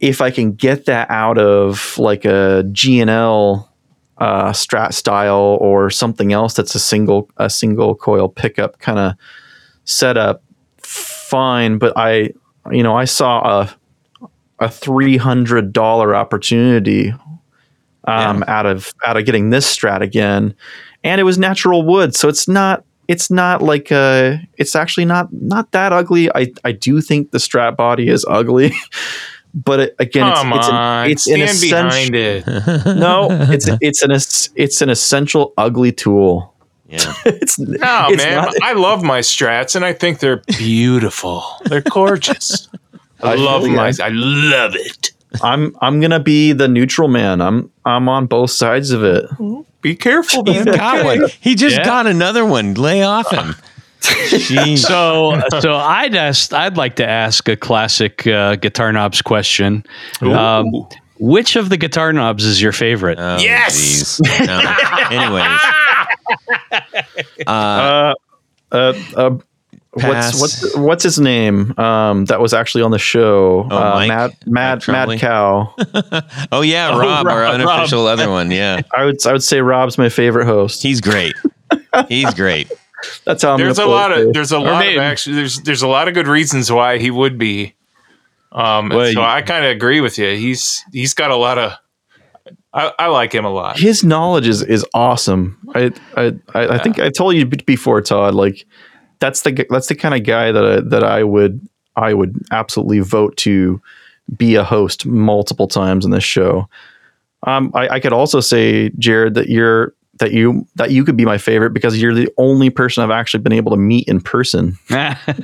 If 0.00 0.20
I 0.20 0.30
can 0.30 0.52
get 0.52 0.86
that 0.86 1.10
out 1.10 1.38
of 1.38 1.96
like 1.98 2.24
a 2.24 2.64
G&L 2.72 3.70
uh, 4.18 4.50
Strat 4.50 4.92
style 4.92 5.58
or 5.60 5.90
something 5.90 6.32
else 6.32 6.54
that's 6.54 6.74
a 6.74 6.78
single 6.78 7.30
a 7.38 7.48
single 7.48 7.94
coil 7.94 8.28
pickup 8.28 8.78
kind 8.78 8.98
of 8.98 9.14
setup, 9.84 10.42
fine. 10.78 11.78
But 11.78 11.94
I, 11.96 12.30
you 12.70 12.82
know, 12.82 12.96
I 12.96 13.06
saw 13.06 13.62
a 13.62 13.74
a 14.58 14.68
three 14.68 15.16
hundred 15.16 15.72
dollar 15.72 16.14
opportunity 16.14 17.14
um, 18.04 18.44
out 18.46 18.66
of 18.66 18.92
out 19.06 19.16
of 19.16 19.24
getting 19.24 19.50
this 19.50 19.74
Strat 19.74 20.02
again, 20.02 20.54
and 21.02 21.20
it 21.20 21.24
was 21.24 21.38
natural 21.38 21.82
wood, 21.82 22.14
so 22.14 22.28
it's 22.28 22.46
not 22.46 22.84
it's 23.08 23.30
not 23.30 23.62
like 23.62 23.90
uh 23.90 24.36
it's 24.56 24.76
actually 24.76 25.06
not 25.06 25.32
not 25.32 25.72
that 25.72 25.92
ugly. 25.92 26.30
I 26.34 26.52
I 26.64 26.72
do 26.72 27.00
think 27.00 27.30
the 27.30 27.38
Strat 27.38 27.76
body 27.76 28.08
is 28.08 28.24
ugly, 28.28 28.72
but 29.54 29.94
again, 29.98 30.28
it's 30.28 30.40
it's 30.40 30.68
on, 30.68 31.04
an, 31.04 31.10
it's 31.10 31.26
an 31.26 31.40
essential. 31.42 32.14
it. 32.14 32.44
No, 32.98 33.28
it's 33.30 33.68
it's 33.80 34.02
an 34.02 34.10
it's 34.56 34.80
an 34.80 34.88
essential 34.90 35.52
ugly 35.58 35.92
tool. 35.92 36.54
Yeah. 36.88 36.98
it's 37.24 37.58
No, 37.58 38.06
it's 38.08 38.16
man, 38.22 38.36
not- 38.36 38.54
I 38.62 38.72
love 38.72 39.02
my 39.02 39.20
Strats, 39.20 39.76
and 39.76 39.84
I 39.84 39.92
think 39.92 40.18
they're 40.18 40.42
beautiful. 40.58 41.44
They're 41.66 41.82
gorgeous. 41.82 42.68
I 43.22 43.32
I 43.32 43.34
love 43.34 43.62
feel 43.64 43.72
my. 43.74 43.88
ya. 43.90 44.04
I 44.04 44.08
love 44.10 44.72
it. 44.74 45.12
I'm 45.42 45.76
I'm 45.80 46.00
gonna 46.00 46.18
be 46.20 46.52
the 46.52 46.66
neutral 46.68 47.08
man. 47.08 47.40
I'm 47.40 47.70
I'm 47.84 48.08
on 48.08 48.26
both 48.26 48.50
sides 48.50 48.90
of 48.90 49.04
it. 49.04 49.24
Be 49.82 49.94
careful, 49.94 50.44
He's 50.44 50.64
man. 50.64 50.74
got 50.76 51.04
one. 51.04 51.22
He 51.40 51.54
just 51.54 51.76
Yeah. 51.76 51.84
got 51.84 52.06
another 52.06 52.44
one. 52.44 52.74
Lay 52.74 53.02
off 53.02 53.30
him. 53.30 53.54
Jeez. 54.00 54.78
So, 54.78 55.40
so 55.60 55.74
I'd 55.74 56.14
ask, 56.14 56.52
I'd 56.52 56.76
like 56.76 56.96
to 56.96 57.06
ask 57.08 57.48
a 57.48 57.56
classic 57.56 58.26
uh, 58.26 58.56
guitar 58.56 58.92
knobs 58.92 59.22
question. 59.22 59.84
Um, 60.20 60.66
which 61.18 61.56
of 61.56 61.68
the 61.68 61.76
guitar 61.76 62.12
knobs 62.12 62.44
is 62.44 62.60
your 62.62 62.72
favorite? 62.72 63.18
Oh, 63.20 63.38
Yes! 63.38 64.20
No. 64.22 64.74
Anyways. 65.10 65.60
Uh, 67.46 68.14
Uh, 68.72 68.76
uh, 68.76 68.92
uh, 69.16 69.38
Pass. 69.98 70.40
what's 70.40 70.62
what's 70.62 70.76
what's 70.76 71.02
his 71.02 71.18
name? 71.18 71.76
Um, 71.76 72.24
that 72.26 72.40
was 72.40 72.54
actually 72.54 72.82
on 72.82 72.92
the 72.92 72.98
show. 72.98 73.66
Oh, 73.68 73.76
uh, 73.76 73.90
Mike? 73.94 74.08
Mad 74.08 74.30
Mike 74.46 74.88
Mad 74.88 75.08
Mad 75.08 75.18
Cow. 75.18 75.74
oh 76.52 76.60
yeah, 76.60 76.90
Rob, 76.96 77.26
our 77.26 77.40
Rob, 77.40 77.54
unofficial 77.54 78.06
other 78.06 78.30
one. 78.30 78.52
Yeah, 78.52 78.82
I 78.96 79.04
would 79.04 79.26
I 79.26 79.32
would 79.32 79.42
say 79.42 79.60
Rob's 79.60 79.98
my 79.98 80.08
favorite 80.08 80.44
host. 80.46 80.80
he's 80.84 81.00
great. 81.00 81.34
He's 82.08 82.32
great. 82.34 82.70
That's 83.24 83.42
how 83.42 83.52
I'm. 83.52 83.58
there's 83.58 83.78
a 83.78 83.86
lot 83.86 84.12
it. 84.12 84.28
of 84.28 84.32
there's 84.34 84.52
a 84.52 84.58
lot 84.58 84.80
maybe- 84.80 84.96
of 84.96 85.02
actually 85.02 85.36
there's 85.36 85.60
there's 85.62 85.82
a 85.82 85.88
lot 85.88 86.08
of 86.08 86.14
good 86.14 86.28
reasons 86.28 86.70
why 86.70 86.98
he 86.98 87.10
would 87.10 87.38
be. 87.38 87.74
Um, 88.52 88.88
Well, 88.88 89.12
so 89.12 89.22
I 89.22 89.42
kind 89.42 89.64
of 89.64 89.70
agree 89.70 90.00
with 90.00 90.18
you. 90.18 90.28
He's 90.36 90.84
he's 90.92 91.14
got 91.14 91.30
a 91.30 91.36
lot 91.36 91.58
of. 91.58 91.72
I, 92.72 92.92
I 93.00 93.06
like 93.08 93.32
him 93.34 93.44
a 93.44 93.50
lot. 93.50 93.78
his 93.78 94.04
knowledge 94.04 94.46
is 94.46 94.62
is 94.62 94.84
awesome. 94.94 95.58
I 95.74 95.90
I 96.16 96.26
I, 96.54 96.68
I 96.74 96.78
think 96.78 96.98
I 96.98 97.10
told 97.10 97.34
you 97.36 97.46
before, 97.46 98.00
Todd. 98.00 98.34
Like 98.34 98.64
that's 99.18 99.42
the 99.42 99.66
that's 99.70 99.88
the 99.88 99.94
kind 99.94 100.14
of 100.14 100.24
guy 100.24 100.52
that 100.52 100.64
I, 100.64 100.80
that 100.88 101.04
I 101.04 101.24
would 101.24 101.60
I 101.96 102.14
would 102.14 102.40
absolutely 102.52 103.00
vote 103.00 103.36
to 103.38 103.80
be 104.36 104.54
a 104.54 104.62
host 104.64 105.04
multiple 105.06 105.66
times 105.66 106.04
in 106.04 106.10
this 106.12 106.22
show. 106.24 106.68
Um, 107.46 107.72
I, 107.74 107.88
I 107.88 108.00
could 108.00 108.12
also 108.12 108.38
say, 108.40 108.90
Jared, 108.98 109.34
that 109.34 109.48
you're 109.48 109.92
that 110.20 110.32
you 110.32 110.66
that 110.76 110.90
you 110.90 111.04
could 111.04 111.16
be 111.16 111.24
my 111.24 111.36
favorite 111.38 111.70
because 111.74 112.00
you're 112.00 112.14
the 112.14 112.28
only 112.38 112.70
person 112.70 113.02
I've 113.02 113.10
actually 113.10 113.42
been 113.42 113.52
able 113.52 113.70
to 113.72 113.76
meet 113.76 114.06
in 114.08 114.20
person. 114.20 114.78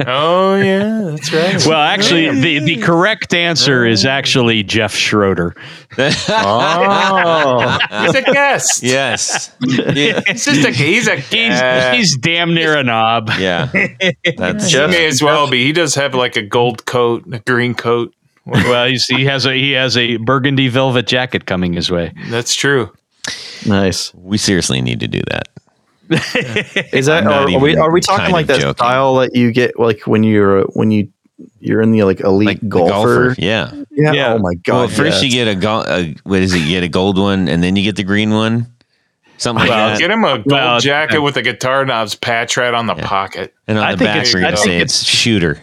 Oh 0.06 0.54
yeah, 0.56 1.00
that's 1.10 1.32
right. 1.32 1.66
well, 1.66 1.80
actually, 1.80 2.30
the, 2.40 2.58
the 2.60 2.76
correct 2.76 3.34
answer 3.34 3.84
is 3.84 4.04
actually 4.04 4.62
Jeff 4.62 4.94
Schroeder. 4.94 5.54
Oh, 5.98 7.78
he's 8.02 8.14
a 8.14 8.22
guest. 8.22 8.82
yes. 8.82 9.52
Yeah. 9.60 10.20
He's 10.26 10.44
just 10.44 10.66
a 10.66 10.70
he's 10.70 11.08
a 11.08 11.16
He's, 11.16 11.30
guest. 11.32 11.96
he's 11.96 12.16
damn 12.16 12.54
near 12.54 12.76
a 12.76 12.82
knob. 12.84 13.30
Yeah. 13.38 13.70
That's 14.36 14.66
He 14.66 14.70
Jeff- 14.72 14.90
may 14.90 15.06
as 15.06 15.22
well 15.22 15.48
be. 15.50 15.64
He 15.64 15.72
does 15.72 15.94
have 15.94 16.14
like 16.14 16.36
a 16.36 16.42
gold 16.42 16.86
coat, 16.86 17.24
a 17.32 17.38
green 17.40 17.74
coat. 17.74 18.14
Well, 18.44 18.86
he's, 18.86 19.06
he 19.06 19.24
has 19.24 19.44
a 19.46 19.54
he 19.54 19.72
has 19.72 19.96
a 19.96 20.18
burgundy 20.18 20.68
velvet 20.68 21.06
jacket 21.06 21.46
coming 21.46 21.72
his 21.72 21.90
way. 21.90 22.12
That's 22.28 22.54
true. 22.54 22.92
Nice. 23.66 24.12
we 24.14 24.38
seriously 24.38 24.80
need 24.80 25.00
to 25.00 25.08
do 25.08 25.20
that. 25.30 25.48
Is 26.92 27.06
that 27.06 27.18
I'm 27.18 27.24
not 27.24 27.50
are, 27.50 27.56
are 27.56 27.60
we 27.60 27.76
are 27.76 27.90
we 27.90 28.00
talking 28.00 28.32
like 28.32 28.46
that 28.46 28.60
joking. 28.60 28.74
style 28.76 29.16
that 29.16 29.34
you 29.34 29.50
get 29.52 29.78
like 29.78 30.06
when 30.06 30.22
you're 30.22 30.62
when 30.66 30.90
you 30.92 31.08
you're 31.58 31.80
in 31.82 31.90
the 31.90 32.04
like 32.04 32.20
elite 32.20 32.46
like 32.46 32.60
the 32.60 32.66
golfer. 32.68 33.34
Yeah. 33.38 33.72
Yeah. 33.90 34.12
Yeah. 34.12 34.34
Oh 34.34 34.38
my 34.38 34.54
god. 34.54 34.74
well, 34.74 34.88
first 34.88 35.22
yeah. 35.22 35.26
you 35.26 35.32
get 35.32 35.48
a, 35.48 35.54
go- 35.56 35.84
a 35.86 36.14
what 36.22 36.40
is 36.42 36.54
it? 36.54 36.58
You 36.60 36.68
get 36.68 36.84
a 36.84 36.88
gold 36.88 37.18
one, 37.18 37.48
and 37.48 37.62
then 37.62 37.74
you 37.76 37.82
get 37.82 37.96
the 37.96 38.04
green 38.04 38.30
one. 38.30 38.66
Something 39.38 39.62
like 39.66 39.70
Well, 39.70 39.88
that. 39.90 39.98
get 39.98 40.10
him 40.10 40.24
a 40.24 40.36
gold 40.38 40.46
Well, 40.46 40.80
jacket 40.80 41.20
with 41.20 41.36
a 41.36 41.42
guitar 41.42 41.84
knobs 41.84 42.14
patch 42.14 42.56
right 42.56 42.72
on 42.72 42.86
the 42.86 42.94
pocket. 42.94 43.52
and 43.66 43.76
on 43.76 43.84
I 43.84 43.92
the 43.92 43.98
think 43.98 44.08
back, 44.08 44.16
it's- 44.18 44.32
you're 44.32 44.42
I 44.42 44.44
gonna 44.44 44.56
think 44.56 44.66
say 44.66 44.78
it's 44.78 45.02
shooter. 45.04 45.60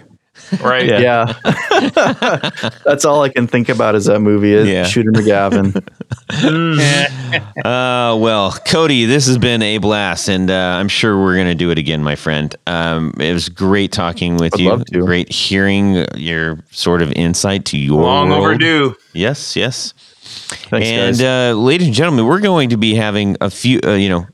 Right. 0.62 0.86
Yeah. 0.88 1.00
Yeah. 1.44 2.50
That's 2.86 3.06
all 3.06 3.22
I 3.24 3.30
can 3.30 3.48
think 3.48 3.70
about 3.70 3.96
is 3.96 4.06
that 4.06 4.20
movie 4.20 4.54
is 4.54 4.68
Yeah. 4.68 4.84
Shooter 4.86 5.12
McGavin. 5.12 5.82
Uh, 7.66 8.16
well, 8.20 8.52
Cody, 8.68 9.06
this 9.06 9.26
has 9.28 9.38
been 9.40 9.62
a 9.64 9.78
blast, 9.80 10.28
and 10.30 10.52
uh, 10.52 10.54
I'm 10.80 10.88
sure 10.88 11.20
we're 11.20 11.36
going 11.36 11.48
to 11.48 11.56
do 11.56 11.72
it 11.72 11.78
again, 11.80 12.04
my 12.04 12.16
friend. 12.16 12.56
Um, 12.68 13.14
it 13.20 13.34
was 13.34 13.50
great 13.50 13.92
talking 13.92 14.38
with 14.38 14.54
I'd 14.54 14.60
you. 14.60 14.70
love 14.70 14.86
to. 14.86 15.00
Great 15.06 15.32
hearing 15.32 16.06
your 16.16 16.60
sort 16.72 17.02
of 17.02 17.12
insight 17.14 17.66
to 17.66 17.78
your 17.78 18.02
Long 18.04 18.30
world. 18.30 18.42
overdue. 18.42 18.96
Yes, 19.14 19.56
yes. 19.56 19.94
Thanks, 20.24 20.88
and 20.88 21.18
guys. 21.18 21.22
uh, 21.22 21.58
ladies 21.58 21.88
and 21.88 21.96
gentlemen, 21.96 22.26
we're 22.28 22.40
going 22.42 22.70
to 22.70 22.78
be 22.78 22.94
having 22.96 23.36
a 23.42 23.50
few, 23.50 23.80
uh, 23.84 23.94
you 23.94 24.10
know, 24.10 24.28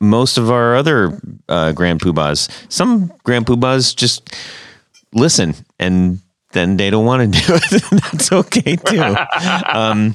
most 0.00 0.36
of 0.38 0.50
our 0.50 0.74
other 0.74 1.20
uh, 1.48 1.70
Grand 1.72 2.00
Poobahs. 2.00 2.48
Some 2.72 3.12
Grand 3.24 3.46
Poobahs 3.46 3.94
just 3.94 4.34
listen 5.12 5.54
and 5.78 6.20
then 6.52 6.76
they 6.76 6.90
don't 6.90 7.06
want 7.06 7.32
to 7.32 7.40
do 7.46 7.54
it. 7.54 7.82
That's 8.12 8.32
okay 8.32 8.76
too. 8.76 9.16
Um, 9.68 10.14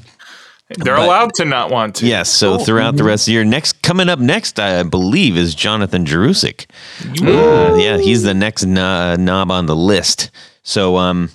They're 0.69 0.95
But- 0.97 1.05
allowed 1.05 1.33
to 1.35 1.45
not 1.45 1.71
want 1.71 1.95
to. 1.97 2.05
Yes. 2.05 2.29
So 2.29 2.57
throughout 2.59 2.95
the 2.97 3.03
rest 3.03 3.23
of 3.23 3.25
the 3.27 3.31
year, 3.33 3.45
next 3.45 3.81
coming 3.81 4.09
up 4.09 4.19
next, 4.19 4.59
I 4.59 4.83
believe, 4.83 5.37
is 5.37 5.55
Jonathan 5.55 6.05
Jerusik. 6.05 6.65
Uh, 7.21 7.75
yeah, 7.77 7.97
he's 7.97 8.23
the 8.23 8.33
next 8.33 8.65
no- 8.65 9.15
knob 9.15 9.49
on 9.49 9.65
the 9.65 9.75
list. 9.75 10.29
So, 10.63 10.97
um, 10.97 11.29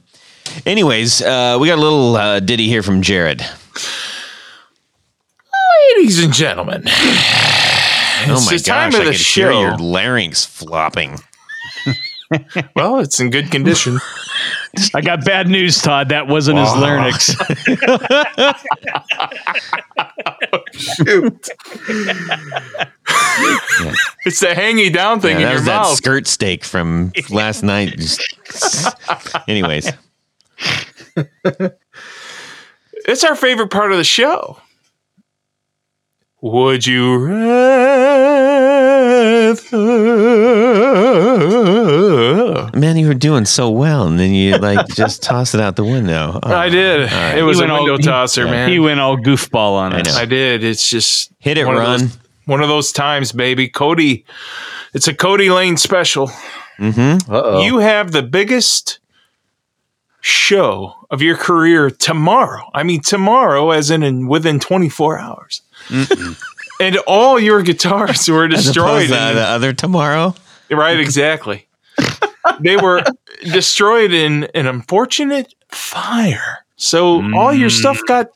anyways, 0.66 1.22
uh, 1.22 1.56
we 1.60 1.66
got 1.66 1.78
a 1.78 1.80
little 1.80 2.14
uh, 2.16 2.40
ditty 2.40 2.68
here 2.68 2.82
from 2.82 3.00
Jared. 3.00 3.42
Ladies 5.96 6.22
and 6.22 6.32
gentlemen. 6.32 6.82
oh 6.86 8.42
my 8.46 8.56
the 8.56 8.62
time 8.64 8.90
gosh, 8.90 9.00
of 9.00 9.00
I 9.00 9.04
the 9.06 9.10
could 9.12 9.20
hear 9.20 9.52
your 9.52 9.76
larynx 9.78 10.44
flopping. 10.44 11.18
Well, 12.76 12.98
it's 13.00 13.20
in 13.20 13.30
good 13.30 13.50
condition. 13.50 13.98
I 14.94 15.00
got 15.02 15.24
bad 15.24 15.48
news, 15.48 15.80
Todd. 15.80 16.08
That 16.10 16.28
wasn't 16.28 16.58
his 16.58 16.68
larynx. 16.76 17.34
Shoot. 20.72 21.48
It's 24.24 24.38
the 24.40 24.48
hangy 24.48 24.92
down 24.92 25.20
thing 25.20 25.32
Yeah, 25.32 25.36
in 25.38 25.42
that 25.42 25.50
your 25.50 25.60
was 25.60 25.64
that 25.66 25.82
mouth. 25.82 25.96
skirt 25.96 26.26
steak 26.26 26.64
from 26.64 27.12
last 27.30 27.62
night. 27.64 27.96
Just- 27.98 28.22
anyways, 29.48 29.90
It's 33.06 33.24
our 33.24 33.34
favorite 33.34 33.70
part 33.70 33.90
of 33.90 33.98
the 33.98 34.04
show. 34.04 34.58
Would 36.42 36.86
you 36.88 37.16
rather? 37.18 37.92
man, 42.74 42.96
you 42.96 43.06
were 43.06 43.14
doing 43.14 43.44
so 43.44 43.70
well, 43.70 44.06
and 44.06 44.18
then 44.18 44.32
you 44.32 44.56
like 44.58 44.86
just 44.94 45.22
toss 45.22 45.54
it 45.54 45.60
out 45.60 45.76
the 45.76 45.84
window. 45.84 46.38
Oh, 46.42 46.52
I 46.54 46.68
did. 46.68 47.10
right. 47.10 47.38
It 47.38 47.42
was 47.42 47.58
He 47.58 47.64
a 47.64 47.66
went 47.68 47.72
all- 47.72 47.84
window 47.84 47.96
he- 47.98 48.02
tosser, 48.02 48.44
man. 48.46 48.68
he 48.70 48.78
went 48.78 49.00
all 49.00 49.16
goofball 49.16 49.74
on 49.74 49.92
I 49.92 50.00
us. 50.00 50.06
know. 50.06 50.14
I 50.20 50.24
did. 50.24 50.64
It's 50.64 50.88
just 50.88 51.30
Hit 51.38 51.58
it, 51.58 51.64
one 51.66 51.76
of 51.76 51.82
run. 51.82 52.00
those- 52.00 52.18
one 52.44 52.60
of 52.60 52.68
those 52.68 52.90
times, 52.90 53.30
baby. 53.30 53.68
Cody, 53.68 54.24
it's 54.94 55.06
a 55.06 55.14
Cody 55.14 55.48
Lane 55.48 55.76
special. 55.76 56.26
Mm-hmm. 56.78 57.30
Uh-oh. 57.32 57.62
You 57.62 57.78
have 57.78 58.10
the 58.10 58.22
biggest 58.22 58.98
show 60.20 60.94
of 61.08 61.22
your 61.22 61.36
career 61.36 61.88
tomorrow. 61.88 62.68
I 62.74 62.82
mean, 62.82 63.00
tomorrow, 63.00 63.70
as 63.70 63.92
in, 63.92 64.02
in 64.02 64.26
within 64.26 64.58
24 64.58 65.20
hours. 65.20 65.62
and 66.80 66.96
all 67.06 67.38
your 67.38 67.62
guitars 67.62 68.28
were 68.28 68.48
destroyed. 68.48 69.10
uh, 69.10 69.14
in- 69.30 69.34
the 69.36 69.46
other 69.46 69.72
tomorrow. 69.72 70.34
right, 70.70 70.98
exactly. 70.98 71.66
they 72.60 72.76
were 72.76 73.04
destroyed 73.44 74.12
in 74.12 74.44
an 74.54 74.66
unfortunate 74.66 75.54
fire. 75.70 76.58
So 76.76 77.22
all 77.34 77.52
your 77.52 77.70
stuff 77.70 78.00
got, 78.08 78.30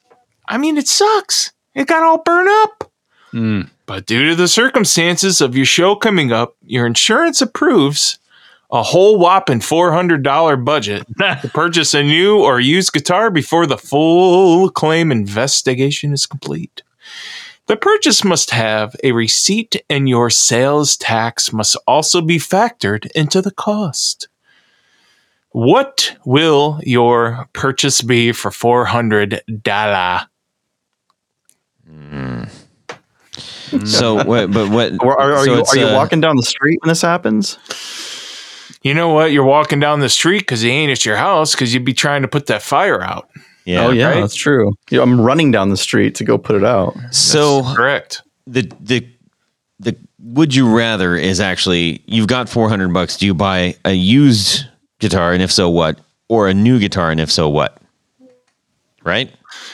I 0.48 0.59
mean, 0.59 0.77
it 0.77 0.86
sucks. 0.86 1.52
It 1.74 1.89
got 1.89 2.02
all 2.02 2.18
burned 2.18 2.48
up. 2.48 2.90
Mm. 3.32 3.70
But 3.86 4.06
due 4.06 4.28
to 4.31 4.35
the 4.35 4.48
circumstances 4.48 5.40
of 5.40 5.56
your 5.56 5.66
show 5.66 5.97
coming 5.97 6.32
up, 6.32 6.56
your 6.64 6.86
insurance 6.86 7.40
approves 7.40 8.18
a 8.70 8.82
whole 8.82 9.18
whopping 9.18 9.60
$400 9.60 10.64
budget 10.64 11.06
to 11.18 11.51
purchase 11.55 11.94
a 11.94 12.02
new 12.02 12.39
or 12.43 12.59
used 12.60 12.93
guitar 12.93 13.31
before 13.31 13.66
the 13.66 13.78
full 13.78 14.70
claim 14.70 15.12
investigation 15.12 16.12
is 16.12 16.27
complete. 16.27 16.82
The 17.66 17.76
purchase 17.76 18.22
must 18.22 18.51
have 18.51 18.94
a 19.02 19.12
receipt, 19.12 19.76
and 19.90 20.09
your 20.09 20.30
sales 20.30 20.97
tax 20.97 21.52
must 21.52 21.76
also 21.86 22.20
be 22.20 22.38
factored 22.38 23.10
into 23.12 23.43
the 23.43 23.51
cost. 23.51 24.28
What 25.51 26.16
will 26.24 26.80
your 26.84 27.48
purchase 27.55 28.02
be 28.02 28.30
for 28.32 28.51
$400? 28.51 30.26
So, 33.84 34.24
what, 34.24 34.52
but 34.52 34.70
what? 34.70 34.93
Or 35.02 35.20
are, 35.20 35.32
are 35.32 35.44
so 35.44 35.55
you 35.55 35.64
are 35.64 35.76
you 35.76 35.86
uh, 35.86 35.94
walking 35.94 36.20
down 36.20 36.36
the 36.36 36.43
street 36.43 36.78
when 36.82 36.88
this 36.88 37.02
happens? 37.02 37.59
You 38.82 38.94
know 38.94 39.09
what? 39.09 39.32
You're 39.32 39.44
walking 39.44 39.80
down 39.80 40.01
the 40.01 40.09
street 40.09 40.40
because 40.40 40.60
he 40.60 40.70
ain't 40.70 40.93
at 40.93 41.05
your 41.05 41.16
house 41.16 41.52
because 41.55 41.74
you'd 41.74 41.84
be 41.84 41.94
trying 41.94 42.22
to 42.22 42.28
put 42.28 42.47
that 42.47 42.62
fire 42.62 43.02
out. 43.02 43.28
Yeah. 43.66 43.84
oh 43.84 43.90
yeah, 43.90 44.06
right? 44.06 44.20
that's 44.20 44.36
true. 44.36 44.72
Yeah, 44.90 45.02
I'm 45.02 45.20
running 45.20 45.51
down 45.51 45.70
the 45.70 45.76
street 45.76 46.14
to 46.16 46.24
go 46.24 46.38
put 46.38 46.55
it 46.55 46.64
out. 46.64 46.97
So 47.10 47.62
Correct. 47.74 48.22
the 48.47 48.72
the 48.80 49.06
the 49.80 49.97
would 50.20 50.55
you 50.55 50.74
rather 50.74 51.16
is 51.16 51.40
actually 51.40 52.01
you've 52.06 52.28
got 52.28 52.48
four 52.48 52.68
hundred 52.68 52.94
bucks. 52.94 53.16
Do 53.16 53.26
you 53.26 53.34
buy 53.34 53.74
a 53.84 53.93
used 53.93 54.66
guitar, 55.01 55.32
and 55.32 55.43
if 55.43 55.51
so, 55.51 55.68
what? 55.68 55.98
Or 56.28 56.48
a 56.48 56.55
new 56.55 56.78
guitar, 56.78 57.10
and 57.10 57.20
if 57.20 57.30
so, 57.30 57.48
what? 57.48 57.76
Right. 59.02 59.32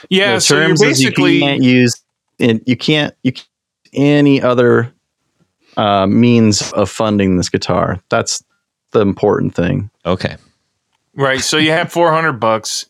Yeah. 0.09 0.37
the 0.37 0.41
so 0.41 0.57
you're 0.57 0.69
terms 0.69 0.81
basically 0.81 1.35
you 1.35 1.41
can't 1.41 1.63
use 1.63 2.03
and 2.41 2.63
you 2.67 2.77
can't 2.77 3.15
you 3.23 3.33
can't, 3.33 3.49
any 3.93 4.41
other 4.41 4.91
uh, 5.77 6.07
means 6.07 6.73
of 6.73 6.91
funding 6.91 7.37
this 7.37 7.51
guitar. 7.51 8.01
That's 8.09 8.43
the 8.93 9.01
important 9.01 9.55
thing. 9.55 9.91
Okay. 10.07 10.37
right. 11.15 11.41
So 11.41 11.59
you 11.59 11.73
have 11.73 11.93
400 11.93 12.35
bucks. 12.35 12.87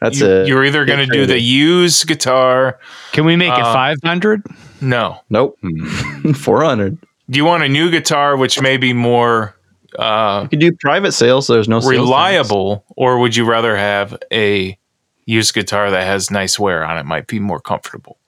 That's 0.00 0.20
you, 0.20 0.26
it. 0.26 0.48
You're 0.48 0.64
either 0.64 0.84
going 0.84 0.98
to 0.98 1.06
do 1.06 1.24
the 1.26 1.40
used 1.40 2.06
guitar. 2.06 2.78
Can 3.12 3.24
we 3.24 3.34
make 3.36 3.52
it 3.52 3.60
Uh, 3.64 3.72
500? 3.72 4.42
No. 4.80 5.20
Nope. 5.30 5.58
Four 6.34 6.62
hundred. 6.64 6.98
Do 7.30 7.38
you 7.38 7.44
want 7.44 7.62
a 7.62 7.68
new 7.68 7.90
guitar, 7.90 8.36
which 8.36 8.60
may 8.60 8.76
be 8.76 8.92
more 8.92 9.56
uh, 9.98 10.40
You 10.42 10.48
could 10.50 10.60
do 10.60 10.72
private 10.80 11.12
sales. 11.12 11.46
So 11.46 11.54
there's 11.54 11.68
no 11.68 11.80
sales 11.80 11.92
tax. 11.92 12.00
reliable, 12.00 12.84
or 12.96 13.18
would 13.18 13.34
you 13.34 13.44
rather 13.46 13.76
have 13.76 14.16
a 14.32 14.78
used 15.24 15.54
guitar 15.54 15.90
that 15.90 16.04
has 16.04 16.30
nice 16.30 16.58
wear 16.58 16.84
on 16.84 16.98
it? 16.98 17.04
Might 17.04 17.26
be 17.26 17.40
more 17.40 17.58
comfortable. 17.60 18.18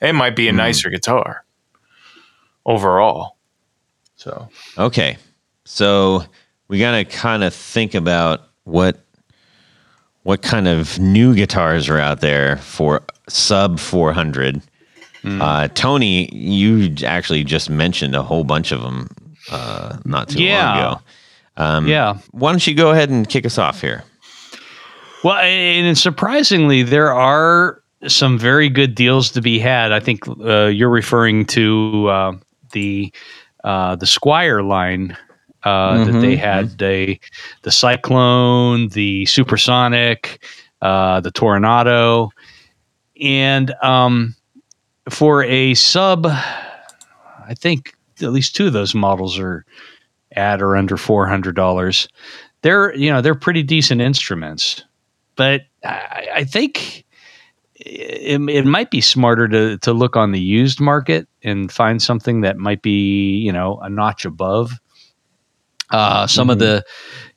It 0.00 0.12
might 0.14 0.36
be 0.36 0.46
a 0.48 0.52
nicer 0.52 0.90
guitar 0.90 1.44
overall. 2.64 3.36
So 4.16 4.48
Okay. 4.78 5.16
So 5.64 6.22
we 6.68 6.78
got 6.78 6.92
to 6.96 7.04
kind 7.04 7.42
of 7.42 7.52
think 7.52 7.94
about 7.94 8.42
what 8.64 8.98
what 10.26 10.42
kind 10.42 10.66
of 10.66 10.98
new 10.98 11.36
guitars 11.36 11.88
are 11.88 12.00
out 12.00 12.20
there 12.20 12.56
for 12.56 13.00
sub 13.28 13.78
400. 13.78 14.60
Uh, 15.24 15.68
Tony, 15.74 16.28
you 16.34 16.92
actually 17.04 17.44
just 17.44 17.70
mentioned 17.70 18.16
a 18.16 18.22
whole 18.24 18.42
bunch 18.42 18.72
of 18.72 18.80
them 18.82 19.08
uh, 19.52 19.96
not 20.04 20.28
too 20.28 20.42
Yeah. 20.42 20.66
long 20.66 20.78
ago. 20.78 21.00
Um, 21.56 21.86
Yeah. 21.88 22.14
Why 22.32 22.50
don't 22.50 22.66
you 22.66 22.74
go 22.74 22.90
ahead 22.90 23.08
and 23.10 23.28
kick 23.28 23.46
us 23.46 23.56
off 23.56 23.80
here? 23.80 24.02
Well, 25.22 25.36
and 25.36 25.96
surprisingly, 25.96 26.82
there 26.82 27.12
are 27.12 27.80
some 28.08 28.36
very 28.36 28.68
good 28.68 28.96
deals 28.96 29.30
to 29.32 29.40
be 29.40 29.60
had. 29.60 29.92
I 29.92 30.00
think 30.00 30.26
uh, 30.28 30.66
you're 30.66 30.90
referring 30.90 31.44
to 31.46 32.08
uh, 32.08 32.32
the 32.72 33.12
uh, 33.64 33.94
the 33.96 34.06
Squier 34.06 34.66
line 34.66 35.16
uh, 35.66 36.04
that 36.04 36.20
they 36.20 36.36
had. 36.36 36.80
A 36.82 37.18
the 37.62 37.70
Cyclone, 37.70 38.88
the 38.88 39.26
Supersonic, 39.26 40.44
uh, 40.82 41.20
the 41.20 41.30
Tornado, 41.30 42.30
and 43.20 43.72
um, 43.82 44.34
for 45.10 45.42
a 45.42 45.74
sub, 45.74 46.26
I 46.26 47.54
think 47.56 47.94
at 48.22 48.32
least 48.32 48.56
two 48.56 48.68
of 48.68 48.72
those 48.72 48.94
models 48.94 49.38
are 49.38 49.64
at 50.32 50.62
or 50.62 50.76
under 50.76 50.96
four 50.96 51.26
hundred 51.26 51.56
dollars. 51.56 52.08
They're 52.62 52.94
you 52.94 53.10
know 53.10 53.20
they're 53.20 53.34
pretty 53.34 53.62
decent 53.62 54.00
instruments 54.00 54.82
but 55.36 55.62
I, 55.84 56.28
I 56.36 56.44
think 56.44 57.04
it, 57.74 58.40
it 58.48 58.66
might 58.66 58.90
be 58.90 59.00
smarter 59.00 59.46
to 59.48 59.78
to 59.78 59.92
look 59.92 60.16
on 60.16 60.32
the 60.32 60.40
used 60.40 60.80
market 60.80 61.28
and 61.44 61.70
find 61.70 62.02
something 62.02 62.40
that 62.40 62.56
might 62.56 62.82
be 62.82 63.36
you 63.36 63.52
know 63.52 63.78
a 63.82 63.88
notch 63.88 64.24
above 64.24 64.72
Uh, 65.90 66.26
some 66.26 66.50
of 66.50 66.58
the, 66.58 66.84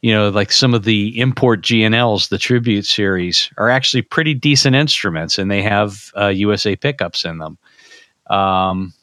you 0.01 0.11
know, 0.11 0.29
like 0.29 0.51
some 0.51 0.73
of 0.73 0.83
the 0.83 1.19
import 1.19 1.61
G&Ls, 1.61 2.29
the 2.29 2.37
Tribute 2.37 2.85
series, 2.85 3.51
are 3.57 3.69
actually 3.69 4.01
pretty 4.01 4.33
decent 4.33 4.75
instruments, 4.75 5.37
and 5.37 5.51
they 5.51 5.61
have 5.61 6.11
uh, 6.17 6.27
USA 6.27 6.75
pickups 6.75 7.25
in 7.25 7.37
them. 7.37 7.57
Um, 8.27 8.93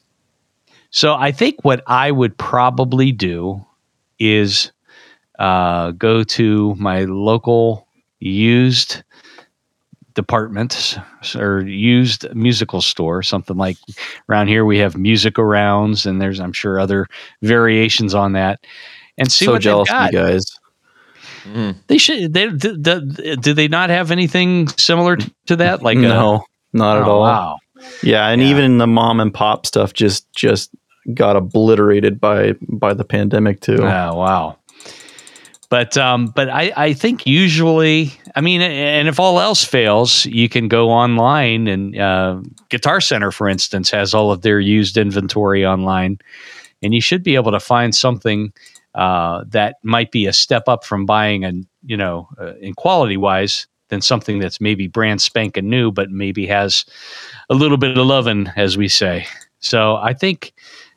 so 0.91 1.15
I 1.15 1.31
think 1.31 1.65
what 1.65 1.83
I 1.87 2.11
would 2.11 2.37
probably 2.39 3.13
do 3.13 3.65
is 4.19 4.73
uh, 5.39 5.91
go 5.93 6.23
to 6.25 6.75
my 6.77 7.05
local 7.05 7.87
used 8.19 9.03
department 10.15 10.99
or 11.37 11.61
used 11.61 12.35
musical 12.35 12.81
store, 12.81 13.23
something 13.23 13.57
like 13.57 13.77
around 14.29 14.49
here 14.49 14.65
we 14.65 14.79
have 14.79 14.97
music 14.97 15.35
arounds 15.35 16.07
and 16.07 16.21
there's 16.21 16.41
I'm 16.41 16.55
sure 16.55 16.81
other 16.81 17.07
variations 17.43 18.15
on 18.15 18.33
that, 18.33 18.65
and 19.19 19.31
see 19.31 19.45
so 19.47 19.53
what 19.53 19.63
jealous 19.63 19.89
they've 19.89 19.97
of 19.97 20.13
got. 20.13 20.13
you 20.13 20.19
guys. 20.19 20.59
They 21.87 21.99
should. 21.99 22.35
They, 22.35 22.51
do, 22.51 22.77
do, 22.77 23.37
do 23.37 23.55
they 23.55 23.69
not 23.69 23.89
have 23.91 24.11
anything 24.11 24.67
similar 24.69 25.17
to 25.47 25.57
that? 25.57 25.83
Like 25.83 25.97
a- 25.99 26.01
no, 26.01 26.45
not 26.73 26.97
at 26.99 27.05
oh, 27.05 27.11
all. 27.11 27.21
Wow. 27.21 27.57
Yeah, 28.03 28.29
and 28.29 28.43
Yeah. 28.43 28.49
even 28.49 28.79
the 28.79 28.87
mom 28.87 29.21
and 29.21 29.33
pop 29.33 29.65
stuff 29.67 29.93
just 29.93 30.31
just 30.35 30.71
got 31.15 31.37
obliterated 31.37 32.21
by 32.21 32.55
by 32.69 32.95
the 32.95 33.05
pandemic 33.05 33.61
too. 33.61 33.79
Oh, 33.81 34.15
wow. 34.17 34.57
But 35.69 35.97
um, 35.97 36.27
but 36.29 36.49
I, 36.49 36.73
I 36.77 36.93
think 36.93 37.27
usually, 37.27 38.13
I 38.37 38.41
mean, 38.41 38.61
and 38.61 39.09
if 39.09 39.19
all 39.21 39.41
else 39.41 39.65
fails, 39.65 40.25
you 40.27 40.49
can 40.49 40.69
go 40.69 40.91
online 40.91 41.67
and 41.67 41.99
uh, 41.99 42.41
Guitar 42.71 43.01
Center, 43.01 43.31
for 43.33 43.49
instance, 43.49 43.91
has 43.91 44.15
all 44.15 44.31
of 44.31 44.43
their 44.43 44.61
used 44.61 44.97
inventory 44.97 45.67
online, 45.67 46.19
and 46.83 46.95
you 46.95 47.01
should 47.01 47.23
be 47.25 47.35
able 47.35 47.51
to 47.53 47.61
find 47.61 47.95
something 47.95 48.53
uh, 48.97 49.45
that 49.49 49.77
might 49.85 50.11
be 50.11 50.27
a 50.27 50.33
step 50.33 50.65
up 50.67 50.85
from 50.85 51.07
buying 51.07 51.45
a 51.45 51.53
you 51.85 51.97
know 51.97 52.29
uh, 52.41 52.55
in 52.57 52.75
quality 52.75 53.17
wise 53.17 53.67
than 53.89 54.01
something 54.01 54.41
that's 54.41 54.61
maybe 54.61 54.89
brand 54.89 55.23
spanking 55.23 55.69
new, 55.71 55.93
but 55.93 56.11
maybe 56.11 56.45
has 56.47 56.85
a 57.51 57.55
little 57.55 57.77
bit 57.77 57.97
of 57.97 58.05
loving, 58.05 58.49
as 58.57 58.77
we 58.77 58.89
say. 58.89 59.25
So 59.61 59.95
I 59.95 60.13
think, 60.13 60.53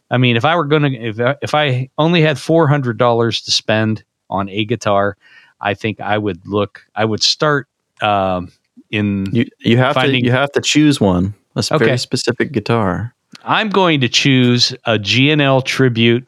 I 0.10 0.18
mean, 0.18 0.36
if 0.36 0.44
I 0.44 0.56
were 0.56 0.66
going 0.66 0.82
to, 0.82 0.96
if 0.98 1.20
I, 1.20 1.36
if 1.44 1.54
I 1.54 1.90
only 2.00 2.22
had 2.24 2.40
four 2.40 2.68
hundred 2.68 2.98
dollars 2.98 3.42
to 3.44 3.52
spend 3.52 4.04
on 4.32 4.50
a 4.50 4.66
guitar, 4.66 5.18
I 5.62 5.76
think 5.76 6.00
I 6.02 6.18
would 6.18 6.46
look. 6.48 6.82
I 6.96 7.06
would 7.06 7.22
start 7.22 7.68
um, 8.02 8.52
in. 8.90 9.28
You 9.32 9.46
you 9.60 9.78
have 9.78 9.94
Finding- 9.94 10.22
to 10.22 10.26
you 10.26 10.32
have 10.32 10.52
to 10.54 10.62
choose 10.62 11.00
one. 11.00 11.36
A 11.56 11.60
Okay. 11.60 11.86
very 11.86 11.98
specific 11.98 12.52
guitar. 12.54 13.14
I'm 13.44 13.70
going 13.70 14.00
to 14.02 14.10
choose 14.10 14.74
a 14.86 14.98
G&L 14.98 15.62
Tribute 15.62 16.26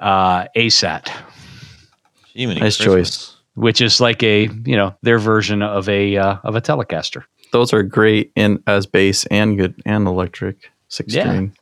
uh, 0.00 0.46
ASAT, 0.56 1.08
Jiminy 2.34 2.60
Nice 2.60 2.76
Christmas. 2.76 3.10
choice. 3.10 3.36
which 3.54 3.80
is 3.80 4.00
like 4.00 4.22
a 4.22 4.48
you 4.64 4.76
know 4.76 4.94
their 5.02 5.18
version 5.18 5.62
of 5.62 5.88
a 5.88 6.16
uh, 6.16 6.36
of 6.44 6.54
a 6.56 6.60
Telecaster. 6.60 7.24
Those 7.52 7.72
are 7.72 7.82
great 7.82 8.30
in 8.36 8.62
as 8.66 8.86
bass 8.86 9.24
and 9.26 9.56
good 9.56 9.74
and 9.86 10.06
electric 10.06 10.70
six 10.88 11.14
Yeah. 11.14 11.22
string. 11.22 11.52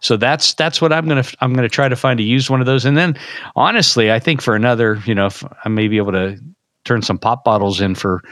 So 0.00 0.16
that's 0.16 0.54
that's 0.54 0.80
what 0.82 0.92
I'm 0.92 1.06
gonna 1.08 1.24
I'm 1.40 1.52
gonna 1.54 1.68
try 1.68 1.88
to 1.88 1.96
find 1.96 2.18
to 2.18 2.24
use 2.24 2.50
one 2.50 2.60
of 2.60 2.66
those, 2.66 2.84
and 2.84 2.96
then 2.96 3.16
honestly, 3.56 4.12
I 4.12 4.18
think 4.18 4.40
for 4.42 4.54
another, 4.54 5.02
you 5.06 5.14
know, 5.14 5.26
if 5.26 5.42
I 5.64 5.68
may 5.68 5.88
be 5.88 5.96
able 5.96 6.12
to 6.12 6.38
turn 6.84 7.00
some 7.02 7.18
pop 7.18 7.42
bottles 7.44 7.80
in 7.80 7.94
for 7.94 8.22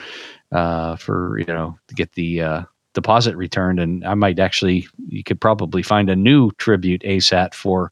uh, 0.53 0.97
for 0.97 1.39
you 1.39 1.47
know 1.47 1.79
to 1.89 1.95
get 1.95 2.13
the 2.13 2.43
uh, 2.43 2.63
deposit 2.93 3.37
returned, 3.37 3.81
and 3.81 4.05
I 4.05 4.13
might 4.15 4.39
actually 4.39 4.87
you 5.09 5.25
could 5.25 5.41
probably 5.41 5.83
find 5.83 6.11
a 6.11 6.17
new 6.17 6.51
tribute 6.59 7.01
ASAT 7.03 7.55
for 7.55 7.91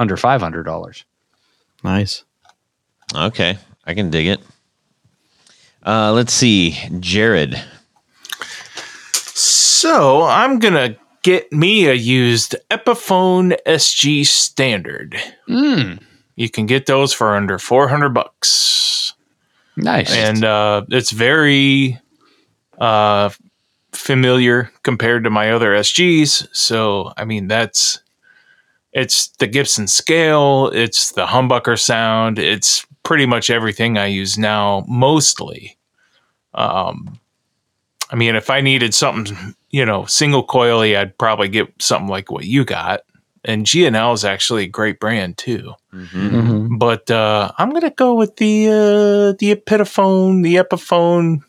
under 0.00 0.16
five 0.16 0.40
hundred 0.40 0.64
dollars. 0.64 1.04
Nice. 1.84 2.24
Okay, 3.14 3.58
I 3.84 3.94
can 3.94 4.10
dig 4.10 4.26
it. 4.26 4.40
Uh, 5.84 6.12
let's 6.12 6.32
see, 6.32 6.76
Jared. 7.00 7.60
So 9.34 10.22
I'm 10.24 10.58
gonna 10.58 10.96
get 11.22 11.52
me 11.52 11.86
a 11.86 11.94
used 11.94 12.54
Epiphone 12.70 13.56
SG 13.66 14.26
Standard. 14.26 15.16
Mm, 15.48 16.00
You 16.36 16.48
can 16.50 16.66
get 16.66 16.86
those 16.86 17.12
for 17.12 17.34
under 17.34 17.58
400 17.58 18.10
bucks, 18.10 19.14
nice. 19.76 20.14
and 20.14 20.44
uh, 20.44 20.82
it's 20.88 21.10
very 21.10 21.98
uh, 22.78 23.30
familiar 23.92 24.70
compared 24.82 25.24
to 25.24 25.30
my 25.30 25.50
other 25.52 25.72
SGs. 25.74 26.48
So 26.52 27.12
I 27.16 27.24
mean, 27.24 27.48
that's 27.48 28.00
it's 28.92 29.28
the 29.38 29.46
Gibson 29.46 29.86
scale, 29.86 30.70
it's 30.72 31.12
the 31.12 31.26
humbucker 31.26 31.78
sound, 31.78 32.38
it's 32.38 32.86
pretty 33.02 33.26
much 33.26 33.50
everything 33.50 33.98
I 33.98 34.06
use 34.06 34.38
now, 34.38 34.84
mostly. 34.88 35.78
Um, 36.54 37.18
I 38.10 38.16
mean, 38.16 38.34
if 38.34 38.50
I 38.50 38.60
needed 38.60 38.92
something, 38.94 39.54
you 39.70 39.86
know, 39.86 40.04
single 40.06 40.44
coily, 40.46 40.96
I'd 40.96 41.16
probably 41.16 41.48
get 41.48 41.72
something 41.80 42.08
like 42.08 42.30
what 42.30 42.44
you 42.44 42.64
got. 42.64 43.02
And 43.44 43.64
G&L 43.64 44.12
is 44.12 44.24
actually 44.24 44.64
a 44.64 44.68
great 44.68 45.00
brand 45.00 45.38
too. 45.38 45.72
hmm 45.90 46.76
But 46.76 47.10
uh, 47.10 47.52
I'm 47.56 47.70
gonna 47.70 47.90
go 47.90 48.14
with 48.14 48.36
the 48.36 48.66
uh, 48.66 49.32
the 49.38 49.54
Epiphone, 49.54 50.42
the 50.42 50.56
Epiphone. 50.56 51.40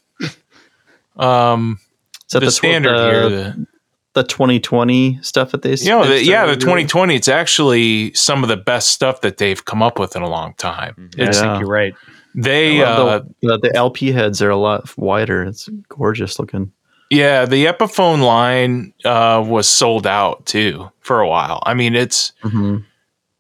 Um, 1.18 1.80
Is 2.28 2.34
that 2.34 2.40
the, 2.40 2.46
the, 2.46 2.52
tw- 2.52 2.56
standard 2.56 2.98
the, 2.98 3.04
here. 3.04 3.30
The, 3.30 3.68
the 4.14 4.24
2020 4.24 5.20
stuff 5.22 5.52
that 5.52 5.62
they 5.62 5.76
you 5.76 5.90
know, 5.90 6.06
the, 6.06 6.24
yeah, 6.24 6.46
the 6.46 6.56
2020. 6.58 7.16
It's 7.16 7.28
actually 7.28 8.14
some 8.14 8.44
of 8.44 8.50
the 8.50 8.58
best 8.58 8.90
stuff 8.90 9.22
that 9.22 9.38
they've 9.38 9.64
come 9.64 9.82
up 9.82 9.98
with 10.00 10.16
in 10.16 10.22
a 10.22 10.30
long 10.30 10.54
time. 10.56 10.96
I 11.18 11.24
It's 11.24 11.38
Yeah. 11.38 11.44
think 11.44 11.60
you're 11.62 11.70
right. 11.70 11.94
they, 12.36 12.82
I 12.82 12.86
uh, 12.88 13.20
the, 13.20 13.34
the, 13.42 13.58
the 13.60 13.76
LP 13.76 14.12
heads 14.12 14.42
are 14.42 14.50
a 14.50 14.58
lot 14.58 14.98
wider. 14.98 15.44
It's 15.44 15.70
gorgeous 15.90 16.40
looking. 16.40 16.72
yeah, 17.10 17.46
the 17.46 17.66
Epiphone 17.66 18.22
line 18.24 18.94
uh, 19.06 19.44
was 19.46 19.68
sold 19.68 20.08
out 20.08 20.46
too 20.46 20.90
for 21.02 21.20
a 21.22 21.28
while. 21.28 21.62
I 21.66 21.74
mean, 21.74 21.96
it's 21.96 22.32
hmm 22.42 22.78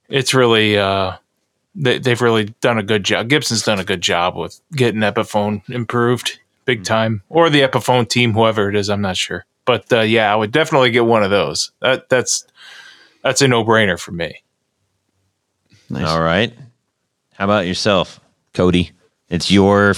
it's 0.10 0.34
really 0.34 0.77
uh, 0.77 1.14
they, 1.76 1.98
they've 1.99 2.22
really 2.22 2.53
done 2.60 2.77
a 2.77 2.84
good 2.84 3.03
job. 3.06 3.30
Gibson's 3.30 3.64
done 3.64 3.80
a 3.80 3.85
good 3.85 4.02
job 4.02 4.35
with 4.35 4.60
getting 4.73 4.99
Epiphone 5.02 5.68
improved 5.69 6.39
big 6.65 6.84
time, 6.84 7.23
or 7.30 7.49
the 7.49 7.61
Epiphone 7.61 8.07
team, 8.10 8.34
whoever 8.34 8.69
it 8.69 8.76
is. 8.76 8.89
I'm 8.89 8.99
not 9.02 9.15
sure, 9.15 9.45
but 9.72 9.93
uh, 9.93 10.02
yeah, 10.02 10.31
I 10.31 10.35
would 10.35 10.52
definitely 10.52 10.91
get 10.91 11.06
one 11.06 11.23
of 11.23 11.30
those. 11.30 11.72
That 11.81 12.10
that's 12.10 12.45
that's 13.23 13.41
a 13.41 13.48
no 13.48 13.64
brainer 13.64 13.98
for 13.99 14.11
me. 14.11 14.43
Nice. 15.89 16.07
All 16.07 16.22
right. 16.22 16.53
How 17.35 17.45
about 17.45 17.65
yourself, 17.68 18.19
Cody? 18.53 18.91
It's 19.30 19.49
your 19.49 19.93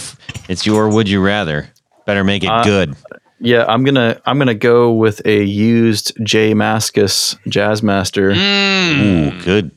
it's 0.48 0.66
your 0.66 0.90
would 0.90 1.10
you 1.10 1.22
rather. 1.22 1.70
Better 2.06 2.24
make 2.24 2.44
it 2.44 2.50
Uh, 2.50 2.64
good. 2.64 2.96
Yeah, 3.40 3.66
I'm 3.68 3.84
gonna 3.84 4.22
I'm 4.26 4.38
gonna 4.38 4.54
go 4.54 4.92
with 4.94 5.26
a 5.26 5.44
used 5.44 6.14
J 6.24 6.54
Mascis 6.54 7.36
Jazzmaster. 7.48 8.34
Mm, 8.36 9.00
Ooh, 9.40 9.44
good 9.44 9.72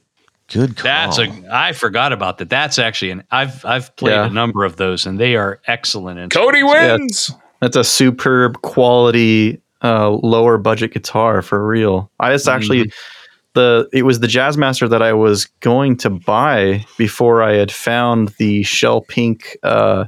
good 0.49 0.77
call. 0.77 0.85
that's 0.85 1.19
a. 1.19 1.29
I 1.51 1.73
forgot 1.73 2.13
about 2.13 2.39
that. 2.39 2.49
That's 2.51 2.79
actually 2.79 3.13
an. 3.13 3.25
I've 3.31 3.65
I've 3.65 3.95
played 3.97 4.13
Yeah. 4.13 4.27
a 4.27 4.31
number 4.31 4.65
of 4.65 4.77
those, 4.77 5.07
and 5.07 5.19
they 5.19 5.37
are 5.37 5.61
excellent. 5.67 6.19
In 6.21 6.29
Cody 6.31 6.63
wins. 6.63 7.31
That's 7.61 7.77
a 7.77 7.85
superb 7.85 8.61
quality 8.63 9.61
uh, 9.83 10.11
lower 10.11 10.59
budget 10.59 10.93
guitar 10.93 11.43
for 11.43 11.67
real. 11.67 12.11
I 12.21 12.33
just 12.33 12.49
actually 12.49 12.91
the 13.55 13.89
it 13.93 14.03
was 14.03 14.21
the 14.21 14.27
Jazzmaster 14.27 14.89
that 14.91 15.03
I 15.03 15.13
was 15.13 15.47
going 15.61 15.97
to 15.99 16.11
buy 16.11 16.85
before 16.99 17.43
I 17.43 17.55
had 17.55 17.71
found 17.73 18.29
the 18.39 18.63
shell 18.63 19.01
pink 19.01 19.57
uh, 19.63 20.05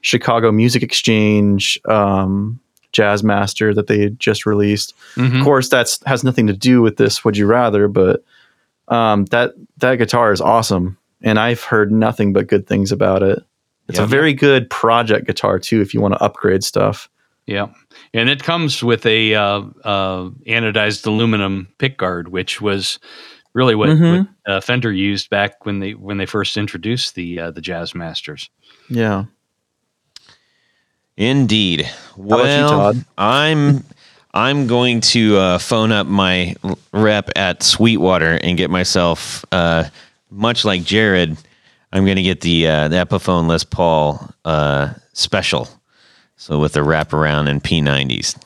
Chicago 0.00 0.50
Music 0.52 0.82
Exchange 0.82 1.78
um, 1.88 2.58
Jazzmaster 2.92 3.74
that 3.74 3.86
they 3.86 4.00
had 4.00 4.18
just 4.18 4.46
released. 4.46 4.94
Mhm. 5.16 5.38
Of 5.38 5.44
course, 5.44 5.68
that's 5.68 6.00
has 6.06 6.24
nothing 6.24 6.46
to 6.46 6.52
do 6.52 6.80
with 6.82 6.96
this. 6.96 7.24
Would 7.24 7.36
you 7.36 7.46
rather? 7.46 7.86
But 7.88 8.24
um, 8.88 9.26
that 9.26 9.52
that 9.78 9.96
guitar 9.96 10.32
is 10.32 10.40
awesome, 10.40 10.96
and 11.22 11.38
I've 11.38 11.62
heard 11.62 11.92
nothing 11.92 12.32
but 12.32 12.46
good 12.46 12.66
things 12.66 12.90
about 12.92 13.22
it. 13.22 13.40
It's 13.88 13.98
Yeah. 13.98 14.04
a 14.04 14.08
very 14.08 14.32
good 14.32 14.68
project 14.70 15.26
guitar 15.26 15.58
too. 15.58 15.80
If 15.80 15.92
you 15.94 16.00
want 16.00 16.14
to 16.14 16.22
upgrade 16.22 16.64
stuff, 16.64 17.08
Yeah, 17.48 17.68
and 18.12 18.28
it 18.28 18.42
comes 18.44 18.84
with 18.84 19.06
a 19.06 19.34
uh, 19.34 19.62
uh, 19.82 20.28
anodized 20.46 21.06
aluminum 21.06 21.66
pickguard, 21.78 22.28
which 22.28 22.60
was 22.60 22.98
really 23.54 23.74
what, 23.74 23.88
Mhm. 23.88 24.26
what 24.46 24.52
uh, 24.52 24.60
Fender 24.60 24.92
used 24.92 25.30
back 25.30 25.64
when 25.64 25.78
they 25.80 25.92
when 25.94 26.18
they 26.18 26.26
first 26.26 26.58
introduced 26.58 27.14
the 27.14 27.40
uh, 27.40 27.50
the 27.50 27.62
Jazz 27.62 27.94
Masters. 27.94 28.50
yeah. 28.90 29.24
Indeed. 31.16 31.80
about 31.80 32.20
you, 32.20 32.24
Well, 32.26 32.68
Todd? 32.68 33.04
I'm 33.16 33.84
I'm 34.34 34.66
going 34.66 35.00
to 35.00 35.36
uh, 35.38 35.58
phone 35.58 35.90
up 35.90 36.06
my 36.06 36.54
rep 36.92 37.30
at 37.34 37.62
Sweetwater 37.62 38.38
and 38.42 38.56
get 38.58 38.70
myself, 38.70 39.44
uh, 39.50 39.84
much 40.30 40.64
like 40.64 40.84
Jared, 40.84 41.36
I'm 41.92 42.04
going 42.04 42.16
to 42.16 42.22
get 42.22 42.42
the 42.42 42.68
uh, 42.68 42.88
the 42.88 42.96
Epiphone 42.96 43.48
Les 43.48 43.64
Paul 43.64 44.28
uh, 44.44 44.92
special. 45.14 45.66
So 46.38 46.58
with 46.58 46.72
the 46.72 46.80
wraparound 46.80 47.48
and 47.48 47.62
P90s, 47.62 48.38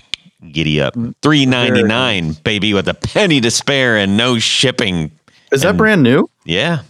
giddy 0.51 0.81
up, 0.81 0.95
three 1.23 1.47
ninety 1.47 1.83
nine, 1.85 2.33
baby, 2.33 2.75
with 2.75 2.89
a 2.89 2.95
penny 2.95 3.41
to 3.41 3.51
spare 3.51 3.97
and 3.97 4.17
no 4.17 4.39
shipping. 4.39 5.13
Is 5.53 5.63
that 5.63 5.77
brand 5.77 6.03
new? 6.03 6.29
Yeah, 6.45 6.83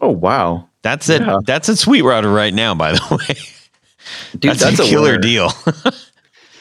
Oh 0.00 0.10
wow, 0.10 0.68
That's 0.82 1.08
it. 1.08 1.22
Yeah. 1.22 1.38
That's 1.44 1.68
Sweetwater 1.80 2.30
right 2.30 2.52
now, 2.52 2.74
by 2.74 2.92
the 2.92 3.00
way. 3.28 3.38
dude, 4.38 4.56
that's, 4.56 4.78
a 4.78 4.82
killer 4.84 5.12
winner. 5.12 5.18
deal. 5.18 5.50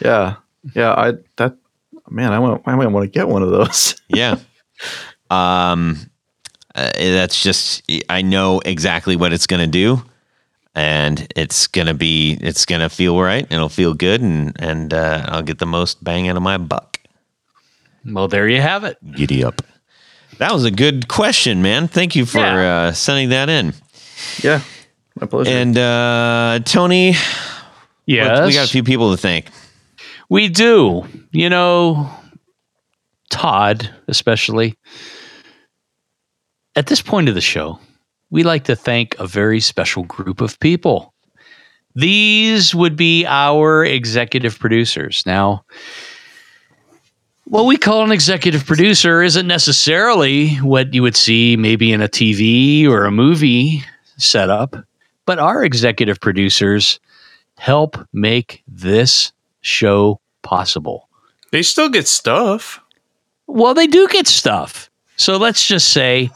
Yeah, 0.01 0.35
yeah. 0.75 0.91
I 0.91 1.13
that 1.37 1.55
man, 2.09 2.33
I 2.33 2.39
want. 2.39 2.63
I 2.65 2.75
might 2.75 2.87
want 2.87 3.05
to 3.05 3.09
get 3.09 3.29
one 3.29 3.41
of 3.41 3.49
those. 3.49 3.95
yeah. 4.09 4.39
Um, 5.29 6.09
uh, 6.75 6.91
that's 6.97 7.41
just 7.41 7.81
I 8.09 8.21
know 8.21 8.59
exactly 8.65 9.15
what 9.15 9.31
it's 9.31 9.47
going 9.47 9.61
to 9.61 9.71
do, 9.71 10.03
and 10.75 11.27
it's 11.35 11.67
going 11.67 11.87
to 11.87 11.93
be 11.93 12.37
it's 12.41 12.65
going 12.65 12.81
to 12.81 12.89
feel 12.89 13.19
right. 13.19 13.43
and 13.43 13.53
It'll 13.53 13.69
feel 13.69 13.93
good, 13.93 14.21
and 14.21 14.55
and 14.59 14.93
uh, 14.93 15.25
I'll 15.27 15.41
get 15.41 15.59
the 15.59 15.65
most 15.65 16.03
bang 16.03 16.27
out 16.27 16.35
of 16.37 16.43
my 16.43 16.57
buck. 16.57 16.99
Well, 18.05 18.27
there 18.27 18.47
you 18.47 18.61
have 18.61 18.83
it. 18.83 18.97
Giddy 19.15 19.43
up. 19.43 19.61
That 20.37 20.51
was 20.51 20.65
a 20.65 20.71
good 20.71 21.07
question, 21.07 21.61
man. 21.61 21.87
Thank 21.87 22.15
you 22.15 22.25
for 22.25 22.39
Yeah. 22.39 22.87
uh, 22.87 22.91
sending 22.91 23.29
that 23.29 23.49
in. 23.49 23.73
yeah, 24.43 24.61
my 25.19 25.27
pleasure. 25.27 25.49
And 25.49 25.77
uh, 25.77 26.59
Tony, 26.65 27.15
Yes. 28.05 28.45
we 28.45 28.53
got 28.53 28.67
a 28.67 28.69
few 28.69 28.83
people 28.83 29.11
to 29.11 29.17
thank. 29.17 29.47
We 30.29 30.49
do. 30.49 31.05
You 31.31 31.49
know, 31.49 32.09
Todd, 33.29 33.89
especially. 34.07 34.75
At 36.75 36.87
this 36.87 37.01
point 37.01 37.29
of 37.29 37.35
the 37.35 37.41
show, 37.41 37.79
we 38.35 38.43
like 38.43 38.65
to 38.65 38.75
thank 38.75 39.17
a 39.17 39.25
very 39.25 39.61
special 39.61 40.03
group 40.03 40.41
of 40.41 40.59
people. 40.59 41.13
These 41.95 42.75
would 42.75 42.97
be 42.97 43.25
our 43.25 43.85
executive 43.85 44.59
producers. 44.59 45.23
Now, 45.25 45.63
what 47.45 47.63
we 47.63 47.77
call 47.77 48.03
an 48.03 48.11
executive 48.11 48.65
producer 48.65 49.21
isn't 49.21 49.47
necessarily 49.47 50.57
what 50.57 50.93
you 50.93 51.01
would 51.01 51.15
see 51.15 51.55
maybe 51.55 51.93
in 51.93 52.01
a 52.01 52.09
TV 52.09 52.85
or 52.85 53.05
a 53.05 53.11
movie 53.11 53.81
setup, 54.17 54.75
but 55.25 55.39
our 55.39 55.63
executive 55.63 56.19
producers 56.19 56.99
help 57.57 57.97
make 58.11 58.63
this 58.67 59.31
show 59.61 60.19
possible. 60.41 61.07
They 61.51 61.63
still 61.63 61.87
get 61.87 62.05
stuff. 62.05 62.81
Well, 63.47 63.73
they 63.73 63.87
do 63.87 64.09
get 64.09 64.27
stuff. 64.27 64.89
So 65.15 65.37
let's 65.37 65.65
just 65.65 65.93
say 65.93 66.31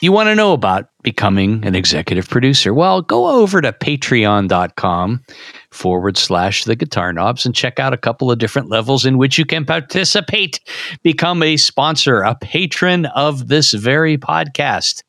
you 0.00 0.12
want 0.12 0.28
to 0.28 0.34
know 0.34 0.52
about 0.52 0.90
becoming 1.02 1.64
an 1.64 1.74
executive 1.74 2.28
producer. 2.28 2.72
Well, 2.72 3.02
go 3.02 3.28
over 3.28 3.60
to 3.60 3.72
patreon.com 3.72 5.24
forward 5.70 6.16
slash 6.16 6.64
the 6.64 6.76
guitar 6.76 7.12
knobs 7.12 7.44
and 7.44 7.54
check 7.54 7.78
out 7.78 7.92
a 7.92 7.98
couple 7.98 8.30
of 8.30 8.38
different 8.38 8.68
levels 8.68 9.04
in 9.04 9.18
which 9.18 9.38
you 9.38 9.44
can 9.44 9.64
participate. 9.64 10.60
Become 11.02 11.42
a 11.42 11.56
sponsor, 11.56 12.22
a 12.22 12.34
patron 12.34 13.06
of 13.06 13.48
this 13.48 13.72
very 13.72 14.16
podcast. 14.16 15.02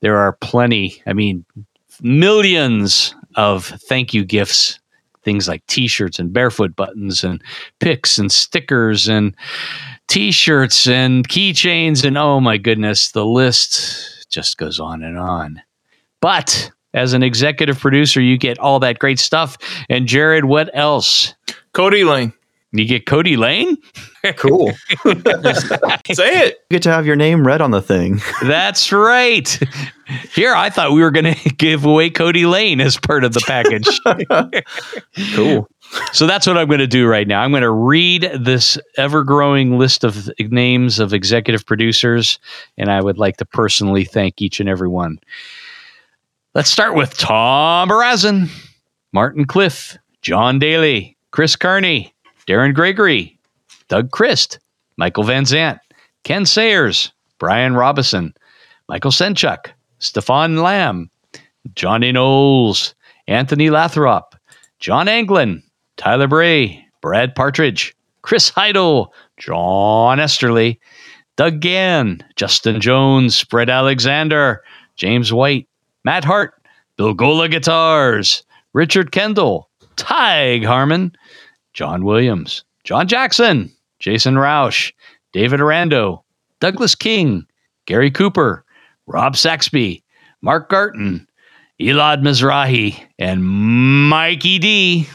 There 0.00 0.16
are 0.16 0.34
plenty, 0.34 1.02
I 1.06 1.12
mean, 1.12 1.44
millions 2.00 3.14
of 3.34 3.66
thank 3.66 4.14
you 4.14 4.24
gifts, 4.24 4.78
things 5.24 5.48
like 5.48 5.66
t 5.66 5.88
shirts 5.88 6.18
and 6.18 6.32
barefoot 6.32 6.76
buttons 6.76 7.24
and 7.24 7.42
picks 7.80 8.18
and 8.18 8.30
stickers 8.30 9.08
and 9.08 9.34
t 10.08 10.32
shirts 10.32 10.88
and 10.88 11.28
keychains. 11.28 12.04
And 12.04 12.18
oh 12.18 12.40
my 12.40 12.56
goodness, 12.56 13.12
the 13.12 13.24
list 13.24 14.26
just 14.30 14.58
goes 14.58 14.80
on 14.80 15.02
and 15.02 15.18
on. 15.18 15.62
But 16.20 16.70
as 16.94 17.12
an 17.12 17.22
executive 17.22 17.78
producer, 17.78 18.20
you 18.20 18.36
get 18.36 18.58
all 18.58 18.80
that 18.80 18.98
great 18.98 19.18
stuff. 19.18 19.56
And 19.88 20.06
Jared, 20.06 20.46
what 20.46 20.70
else? 20.74 21.34
Cody 21.72 22.04
Lane. 22.04 22.32
You 22.72 22.84
get 22.86 23.06
Cody 23.06 23.36
Lane? 23.38 23.78
cool. 24.36 24.72
Say 25.04 26.42
it. 26.42 26.58
You 26.68 26.74
get 26.74 26.82
to 26.82 26.90
have 26.90 27.06
your 27.06 27.16
name 27.16 27.46
read 27.46 27.62
on 27.62 27.70
the 27.70 27.80
thing. 27.80 28.20
That's 28.42 28.92
right. 28.92 29.58
Here, 30.34 30.54
I 30.54 30.68
thought 30.68 30.92
we 30.92 31.00
were 31.00 31.10
going 31.10 31.34
to 31.34 31.50
give 31.50 31.86
away 31.86 32.10
Cody 32.10 32.44
Lane 32.44 32.80
as 32.80 32.98
part 32.98 33.24
of 33.24 33.32
the 33.32 33.40
package. 33.40 33.88
Cool. 35.34 35.68
So 36.12 36.26
that's 36.26 36.46
what 36.46 36.58
I'm 36.58 36.68
going 36.68 36.80
to 36.80 36.86
do 36.86 37.06
right 37.06 37.26
now. 37.26 37.42
I'm 37.42 37.50
going 37.50 37.62
to 37.62 37.70
read 37.70 38.30
this 38.38 38.78
ever 38.96 39.24
growing 39.24 39.78
list 39.78 40.04
of 40.04 40.30
names 40.38 40.98
of 40.98 41.14
executive 41.14 41.64
producers, 41.64 42.38
and 42.76 42.90
I 42.90 43.00
would 43.00 43.18
like 43.18 43.36
to 43.38 43.44
personally 43.44 44.04
thank 44.04 44.40
each 44.42 44.60
and 44.60 44.68
every 44.68 44.88
one. 44.88 45.18
Let's 46.54 46.70
start 46.70 46.94
with 46.94 47.16
Tom 47.16 47.88
Barazin, 47.88 48.48
Martin 49.12 49.46
Cliff, 49.46 49.96
John 50.22 50.58
Daly, 50.58 51.16
Chris 51.30 51.56
Carney, 51.56 52.14
Darren 52.46 52.74
Gregory, 52.74 53.38
Doug 53.88 54.10
Christ, 54.10 54.58
Michael 54.96 55.24
Van 55.24 55.44
Zant, 55.44 55.78
Ken 56.24 56.44
Sayers, 56.44 57.12
Brian 57.38 57.74
Robison, 57.74 58.34
Michael 58.88 59.10
Senchuk, 59.10 59.70
Stefan 59.98 60.58
Lamb, 60.58 61.10
Johnny 61.74 62.12
Knowles, 62.12 62.94
Anthony 63.26 63.70
Lathrop, 63.70 64.34
John 64.80 65.08
Anglin, 65.08 65.62
Tyler 65.98 66.28
Bray, 66.28 66.86
Brad 67.02 67.34
Partridge, 67.34 67.94
Chris 68.22 68.48
Heidel, 68.48 69.12
John 69.36 70.18
Esterly, 70.20 70.80
Doug 71.36 71.60
Gann, 71.60 72.24
Justin 72.36 72.80
Jones, 72.80 73.44
Brett 73.44 73.68
Alexander, 73.68 74.62
James 74.96 75.32
White, 75.32 75.68
Matt 76.04 76.24
Hart, 76.24 76.54
Bill 76.96 77.14
Gola 77.14 77.48
Guitars, 77.48 78.44
Richard 78.72 79.12
Kendall, 79.12 79.68
Tig 79.96 80.64
Harmon, 80.64 81.12
John 81.74 82.04
Williams, 82.04 82.64
John 82.84 83.08
Jackson, 83.08 83.70
Jason 83.98 84.34
Roush, 84.34 84.92
David 85.32 85.60
Arando, 85.60 86.24
Douglas 86.60 86.94
King, 86.94 87.44
Gary 87.86 88.10
Cooper, 88.10 88.64
Rob 89.06 89.36
Saxby, 89.36 90.02
Mark 90.42 90.68
Garton, 90.68 91.26
Elad 91.80 92.22
Mizrahi, 92.22 93.00
and 93.18 93.44
Mikey 94.08 94.58
D. 94.58 95.08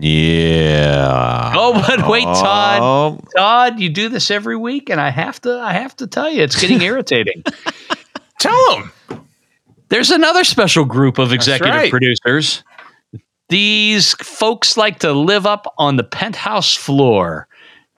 Yeah. 0.00 1.52
Oh, 1.54 1.72
but 1.86 2.08
wait, 2.08 2.24
Todd. 2.24 2.80
Oh, 2.80 3.20
Todd, 3.36 3.80
you 3.80 3.88
do 3.88 4.08
this 4.08 4.30
every 4.30 4.56
week, 4.56 4.90
and 4.90 5.00
I 5.00 5.10
have 5.10 5.40
to 5.42 5.58
I 5.58 5.72
have 5.72 5.96
to 5.96 6.06
tell 6.06 6.30
you, 6.30 6.42
it's 6.42 6.60
getting 6.60 6.80
irritating. 6.82 7.42
Tell 8.38 8.76
them. 8.76 8.92
There's 9.88 10.10
another 10.10 10.44
special 10.44 10.84
group 10.84 11.18
of 11.18 11.32
executive 11.32 11.74
right. 11.74 11.90
producers. 11.90 12.62
These 13.48 14.12
folks 14.14 14.76
like 14.76 14.98
to 15.00 15.12
live 15.12 15.46
up 15.46 15.72
on 15.78 15.96
the 15.96 16.04
penthouse 16.04 16.74
floor, 16.74 17.48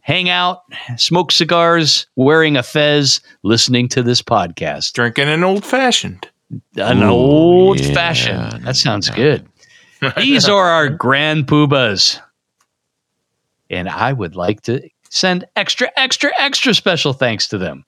hang 0.01 0.28
out, 0.28 0.62
smoke 0.97 1.32
cigars, 1.32 2.06
wearing 2.14 2.56
a 2.56 2.62
fez, 2.62 3.20
listening 3.43 3.89
to 3.89 4.02
this 4.02 4.22
podcast. 4.22 4.93
Drinking 4.93 5.28
an 5.28 5.43
old 5.43 5.64
fashioned. 5.64 6.28
An 6.77 7.02
Ooh, 7.02 7.09
old 7.09 7.81
yeah. 7.81 7.93
fashioned. 7.93 8.64
That 8.64 8.77
sounds 8.77 9.10
good. 9.10 9.47
These 10.16 10.48
are 10.48 10.66
our 10.66 10.89
grand 10.90 11.47
poobahs. 11.47 12.20
And 13.68 13.89
I 13.89 14.12
would 14.12 14.35
like 14.35 14.62
to 14.62 14.89
send 15.10 15.44
extra, 15.56 15.90
extra, 15.97 16.31
extra 16.39 16.74
special 16.74 17.12
thanks 17.12 17.48
to 17.48 17.59
them. 17.59 17.85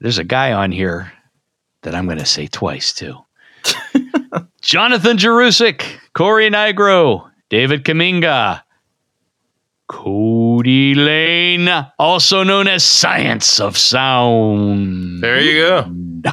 There's 0.00 0.18
a 0.18 0.24
guy 0.24 0.52
on 0.52 0.72
here 0.72 1.12
that 1.82 1.94
I'm 1.94 2.06
going 2.06 2.18
to 2.18 2.26
say 2.26 2.46
twice 2.48 2.92
too. 2.92 3.16
Jonathan 4.60 5.16
Jerusik, 5.16 5.84
Corey 6.12 6.50
Nigro, 6.50 7.30
David 7.48 7.84
Kaminga, 7.84 8.62
Cody 9.88 10.94
Lane, 10.94 11.68
also 11.98 12.42
known 12.42 12.66
as 12.66 12.82
Science 12.82 13.60
of 13.60 13.76
Sound. 13.76 15.22
There 15.22 15.40
you 15.40 15.60
go. 15.60 16.32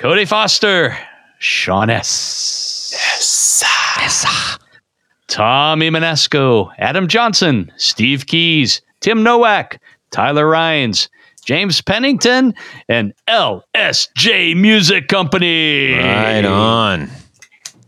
Cody 0.00 0.24
Foster, 0.24 0.96
Sean 1.38 1.90
S. 1.90 2.67
Yes. 2.90 3.64
yes. 3.98 4.58
Tommy 5.26 5.90
Manesco, 5.90 6.70
Adam 6.78 7.06
Johnson, 7.08 7.70
Steve 7.76 8.26
Keys, 8.26 8.80
Tim 9.00 9.22
Nowak, 9.22 9.78
Tyler 10.10 10.46
Ryans, 10.48 11.08
James 11.44 11.80
Pennington, 11.82 12.54
and 12.88 13.12
LSJ 13.28 14.56
Music 14.56 15.08
Company. 15.08 15.92
right 15.92 16.44
on. 16.44 17.10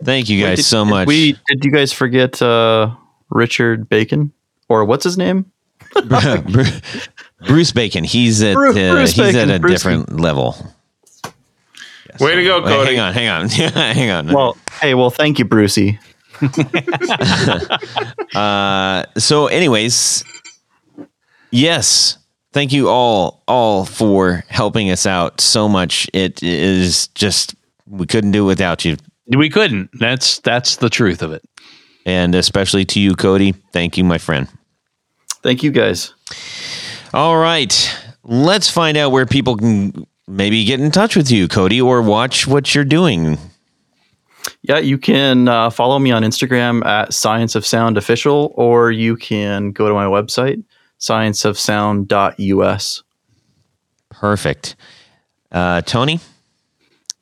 Thank 0.04 0.28
you 0.28 0.42
guys 0.42 0.58
Did- 0.58 0.64
so 0.64 0.84
did 0.84 0.90
much. 0.90 1.06
We 1.08 1.32
did 1.48 1.64
you 1.64 1.70
guys 1.70 1.92
forget 1.92 2.40
uh, 2.42 2.94
Richard 3.30 3.88
Bacon 3.88 4.32
or 4.68 4.84
what's 4.84 5.04
his 5.04 5.16
name? 5.16 5.50
Bruce 7.46 7.72
Bacon. 7.72 8.04
He's 8.04 8.42
at 8.42 8.54
Bruce- 8.54 8.76
uh, 8.76 8.92
Bruce 8.92 9.12
he's 9.12 9.34
at 9.34 9.50
a 9.50 9.58
Bruce 9.58 9.72
different 9.72 10.20
level. 10.20 10.56
Way 12.18 12.34
to 12.36 12.44
go, 12.44 12.60
Wait, 12.62 12.64
Cody. 12.68 12.96
hang 12.96 13.00
on, 13.00 13.12
hang 13.14 13.28
on, 13.30 13.48
hang 13.94 14.10
on. 14.10 14.26
Well, 14.34 14.56
hey, 14.80 14.94
well, 14.94 15.10
thank 15.10 15.38
you, 15.38 15.44
Brucey. 15.44 15.98
Uh, 18.34 19.04
so, 19.18 19.48
anyways, 19.48 20.24
yes, 21.50 22.16
thank 22.52 22.72
you 22.72 22.88
all, 22.88 23.42
all 23.48 23.84
for 23.84 24.44
helping 24.48 24.90
us 24.90 25.04
out 25.04 25.40
so 25.40 25.68
much. 25.68 26.08
It 26.12 26.42
is 26.42 27.08
just 27.08 27.54
we 27.88 28.06
couldn't 28.06 28.30
do 28.30 28.44
it 28.44 28.46
without 28.46 28.84
you, 28.84 28.96
We 29.36 29.50
couldn't. 29.50 29.90
That's 29.98 30.38
that's 30.40 30.76
the 30.76 30.88
truth 30.88 31.22
of 31.22 31.32
it. 31.32 31.42
and 32.06 32.34
especially 32.36 32.84
to 32.86 33.00
you, 33.00 33.14
Cody. 33.16 33.52
Thank 33.72 33.98
you, 33.98 34.04
my 34.04 34.18
friend. 34.18 34.46
Thank 35.42 35.62
you 35.64 35.72
guys. 35.72 36.14
All 37.12 37.36
right, 37.36 37.72
let's 38.22 38.70
find 38.70 38.96
out 38.96 39.10
where 39.10 39.26
people 39.26 39.56
can 39.56 40.06
maybe 40.28 40.64
get 40.64 40.78
in 40.80 40.92
touch 40.92 41.16
with 41.16 41.30
you, 41.32 41.48
Cody, 41.48 41.80
or 41.80 42.00
watch 42.00 42.46
what 42.46 42.74
you're 42.74 42.84
doing. 42.84 43.38
Yeah, 44.62 44.78
you 44.78 44.98
can 44.98 45.48
uh, 45.48 45.70
follow 45.70 45.98
me 45.98 46.10
on 46.10 46.22
Instagram 46.22 46.84
at 46.84 47.14
Science 47.14 47.54
of 47.54 47.64
Sound 47.64 47.96
Official, 47.96 48.52
or 48.56 48.92
you 48.92 49.16
can 49.16 49.72
go 49.72 49.88
to 49.88 49.94
my 49.94 50.04
website, 50.04 50.62
scienceofsound.us. 50.98 53.02
Perfect. 54.10 54.76
Uh, 55.50 55.80
Tony? 55.82 56.20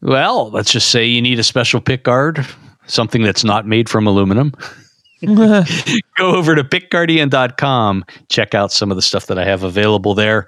Well, 0.02 0.50
let's 0.50 0.72
just 0.72 0.90
say 0.90 1.06
you 1.06 1.22
need 1.22 1.38
a 1.38 1.44
special 1.44 1.80
pick 1.80 2.04
guard, 2.04 2.44
something 2.86 3.22
that's 3.22 3.44
not 3.44 3.66
made 3.66 3.88
from 3.88 4.06
aluminum. 4.06 4.52
Go 5.20 5.64
over 6.20 6.54
to 6.54 6.62
pickguardian.com, 6.62 8.04
check 8.28 8.54
out 8.54 8.70
some 8.70 8.92
of 8.92 8.96
the 8.96 9.02
stuff 9.02 9.26
that 9.26 9.38
I 9.38 9.44
have 9.44 9.64
available 9.64 10.14
there. 10.14 10.46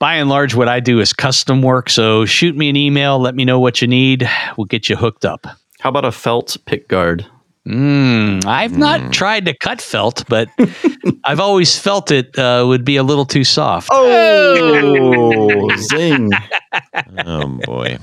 By 0.00 0.14
and 0.14 0.28
large, 0.28 0.56
what 0.56 0.68
I 0.68 0.80
do 0.80 0.98
is 0.98 1.12
custom 1.12 1.62
work. 1.62 1.88
So 1.88 2.24
shoot 2.24 2.56
me 2.56 2.68
an 2.68 2.76
email, 2.76 3.20
let 3.20 3.36
me 3.36 3.44
know 3.44 3.60
what 3.60 3.80
you 3.80 3.86
need. 3.86 4.28
We'll 4.56 4.64
get 4.64 4.88
you 4.88 4.96
hooked 4.96 5.24
up. 5.24 5.46
How 5.82 5.88
about 5.88 6.04
a 6.04 6.12
felt 6.12 6.56
pick 6.64 6.86
guard? 6.86 7.26
Mm, 7.66 8.44
I've 8.44 8.78
not 8.78 9.12
tried 9.12 9.46
to 9.46 9.58
cut 9.58 9.80
felt, 9.80 10.22
but 10.28 10.48
I've 11.24 11.40
always 11.40 11.76
felt 11.76 12.12
it 12.12 12.38
uh, 12.38 12.64
would 12.68 12.84
be 12.84 12.94
a 12.98 13.02
little 13.02 13.24
too 13.24 13.42
soft. 13.42 13.88
Oh, 13.90 15.68
zing. 15.76 16.30
Oh, 17.26 17.48
boy. 17.64 17.98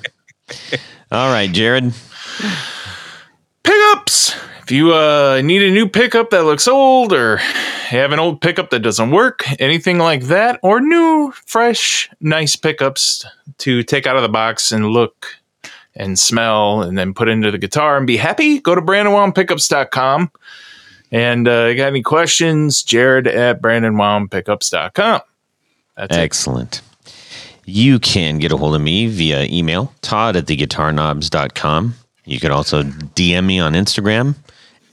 All 1.10 1.31
right, 1.31 1.49
Jared. 1.49 1.93
Pickups. 3.64 4.35
If 4.64 4.72
you 4.72 4.93
uh, 4.93 5.41
need 5.41 5.64
a 5.64 5.72
new 5.72 5.88
pickup 5.88 6.31
that 6.31 6.43
looks 6.43 6.68
old, 6.68 7.14
or 7.14 7.38
have 7.38 8.11
an 8.11 8.19
old 8.19 8.41
pickup 8.41 8.72
that 8.72 8.80
doesn't 8.80 9.11
work, 9.11 9.45
anything 9.57 9.99
like 9.99 10.23
that, 10.23 10.60
or 10.64 10.81
new, 10.81 11.31
fresh, 11.45 12.10
nice 12.19 12.57
pickups 12.57 13.26
to 13.60 13.84
take 13.84 14.06
out 14.06 14.18
of 14.18 14.22
the 14.22 14.27
box 14.27 14.73
and 14.73 14.88
look 14.88 15.39
and 15.95 16.18
smell 16.18 16.82
and 16.82 16.98
then 16.98 17.14
put 17.14 17.30
into 17.30 17.52
the 17.52 17.57
guitar 17.57 17.98
and 17.98 18.07
be 18.07 18.18
happy, 18.18 18.60
go 18.60 18.76
to 18.76 18.82
BrandonWoundPickups.com. 18.82 20.32
And 21.11 21.48
uh, 21.48 21.74
got 21.74 21.88
any 21.88 22.03
questions? 22.03 22.84
Jared 22.84 23.28
at 23.28 23.61
BrandonWoundPickups.com. 23.61 25.22
That's 25.98 26.16
it. 26.16 26.20
Excellent. 26.20 26.82
You 27.66 27.99
can 27.99 28.38
get 28.40 28.52
a 28.52 28.57
hold 28.57 28.76
of 28.76 28.82
me 28.82 29.07
via 29.07 29.44
email, 29.44 29.94
todd 30.02 30.36
at 30.36 30.45
theguitarknobs.com. 30.45 31.95
You 32.26 32.40
can 32.40 32.52
also 32.52 32.84
DM 32.84 33.45
me 33.45 33.60
on 33.60 33.74
Instagram 33.74 34.36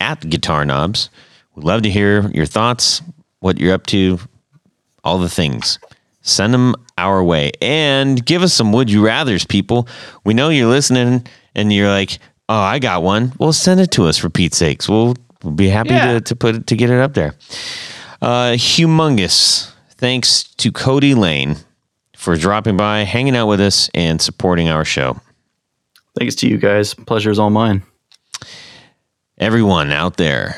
at 0.01 0.29
Guitar 0.29 0.65
Knobs. 0.65 1.11
We'd 1.55 1.65
love 1.65 1.83
to 1.83 1.91
hear 1.91 2.31
your 2.31 2.47
thoughts, 2.47 3.03
what 3.41 3.59
you're 3.59 3.75
up 3.75 3.87
to, 3.87 4.19
all 5.05 5.19
the 5.19 5.29
things. 5.29 5.79
Send 6.27 6.53
them 6.53 6.75
our 6.99 7.23
way 7.23 7.53
and 7.63 8.25
give 8.27 8.43
us 8.43 8.53
some 8.53 8.73
would 8.73 8.91
you 8.91 9.01
rathers, 9.03 9.47
people. 9.49 9.87
We 10.25 10.35
know 10.35 10.49
you're 10.49 10.69
listening 10.69 11.27
and 11.55 11.73
you're 11.73 11.89
like, 11.89 12.19
oh, 12.49 12.55
I 12.59 12.79
got 12.81 13.03
one. 13.03 13.33
Well, 13.39 13.53
send 13.53 13.81
it 13.81 13.91
to 13.93 14.05
us 14.07 14.19
for 14.19 14.29
Pete's 14.29 14.57
sakes. 14.59 14.89
We'll, 14.89 15.15
we'll 15.43 15.53
be 15.55 15.69
happy 15.69 15.91
Yeah. 15.91 16.15
to, 16.15 16.21
to 16.21 16.37
put 16.37 16.55
it, 16.57 16.67
to 16.67 16.77
get 16.77 16.91
it 16.91 16.99
up 17.01 17.15
there. 17.15 17.35
Uh, 18.21 18.53
humongous 18.57 19.71
thanks 19.91 20.43
to 20.57 20.73
Cody 20.73 21.15
Lane 21.15 21.57
for 22.17 22.35
dropping 22.37 22.77
by, 22.77 23.01
hanging 23.01 23.37
out 23.37 23.47
with 23.47 23.61
us, 23.61 23.89
and 23.95 24.21
supporting 24.21 24.69
our 24.69 24.85
show. 24.85 25.21
Thanks 26.19 26.35
to 26.37 26.49
you 26.49 26.57
guys. 26.59 26.93
Pleasure 26.95 27.31
is 27.31 27.39
all 27.39 27.51
mine. 27.51 27.83
Everyone 29.39 29.93
out 29.93 30.17
there, 30.17 30.57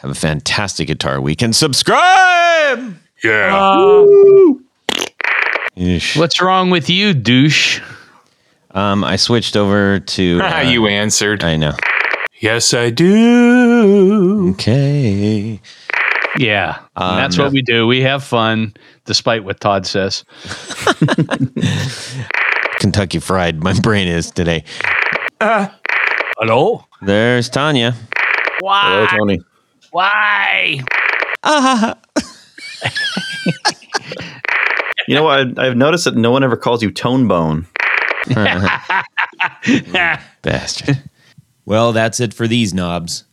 have 0.00 0.10
a 0.10 0.14
fantastic 0.14 0.88
guitar 0.88 1.20
week 1.20 1.42
and 1.42 1.54
subscribe. 1.56 2.96
Yeah. 3.24 4.04
Yeesh. 5.76 6.16
What's 6.18 6.40
wrong 6.40 6.70
with 6.70 6.88
you, 6.88 7.12
douche? 7.14 7.80
Um, 8.72 9.04
I 9.04 9.16
switched 9.16 9.56
over 9.56 10.00
to. 10.00 10.40
uh, 10.44 10.60
you 10.60 10.86
answered. 10.86 11.44
I 11.44 11.56
know. 11.56 11.72
yes, 12.40 12.72
I 12.74 12.90
do. 12.90 14.50
Okay. 14.52 15.60
Yeah, 16.38 16.80
Um, 16.96 17.16
that's 17.16 17.38
what 17.38 17.50
we 17.52 17.62
do. 17.62 17.86
We 17.86 18.02
have 18.02 18.22
fun, 18.22 18.74
despite 19.06 19.42
what 19.44 19.58
Todd 19.58 19.86
says. 19.86 20.22
Kentucky 22.78 23.20
Fried. 23.20 23.62
My 23.62 23.72
brain 23.80 24.06
is 24.06 24.30
today. 24.30 24.62
Hello? 25.40 26.84
There's 27.00 27.48
Tanya. 27.48 27.94
Why? 28.60 28.82
Hello, 28.84 29.06
Tony. 29.18 29.40
Why? 29.92 30.80
You 35.06 35.14
know 35.14 35.24
what? 35.24 35.58
I've, 35.58 35.76
noticed 35.76 36.04
that 36.04 36.16
no 36.16 36.30
one 36.30 36.42
ever 36.42 36.56
calls 36.56 36.82
you 36.82 36.90
Tone 36.90 37.28
Bone. 37.28 37.66
Bastard. 40.42 41.02
Well, 41.64 41.92
that's 41.92 42.20
it 42.20 42.34
for 42.34 42.46
these 42.48 42.74
knobs. 42.74 43.24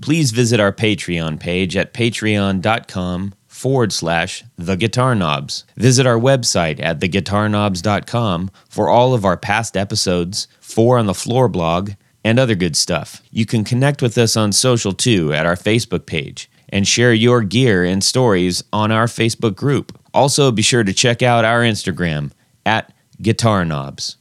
Please 0.00 0.30
visit 0.30 0.60
our 0.60 0.72
Patreon 0.72 1.38
page 1.38 1.76
at 1.76 1.92
patreon.com 1.92 3.34
forward 3.46 3.92
slash 3.92 4.42
the 4.56 4.76
guitar 4.76 5.14
knobs. 5.14 5.64
Visit 5.76 6.06
our 6.06 6.18
website 6.18 6.80
at 6.82 7.00
theguitarknobs.com 7.00 8.50
for 8.68 8.88
all 8.88 9.12
of 9.12 9.24
our 9.24 9.36
past 9.36 9.76
episodes, 9.76 10.48
four 10.60 10.98
on 10.98 11.06
the 11.06 11.14
floor 11.14 11.48
blog, 11.48 11.90
and 12.24 12.38
other 12.38 12.54
good 12.54 12.76
stuff. 12.76 13.22
You 13.30 13.46
can 13.46 13.64
connect 13.64 14.02
with 14.02 14.16
us 14.16 14.36
on 14.36 14.52
social 14.52 14.92
too 14.92 15.32
at 15.32 15.46
our 15.46 15.56
Facebook 15.56 16.06
page 16.06 16.50
and 16.68 16.86
share 16.86 17.12
your 17.12 17.42
gear 17.42 17.84
and 17.84 18.02
stories 18.02 18.62
on 18.72 18.90
our 18.90 19.06
Facebook 19.06 19.56
group. 19.56 19.99
Also, 20.12 20.50
be 20.50 20.62
sure 20.62 20.84
to 20.84 20.92
check 20.92 21.22
out 21.22 21.44
our 21.44 21.60
Instagram 21.60 22.32
at 22.66 22.92
guitar 23.20 23.64
knobs. 23.64 24.16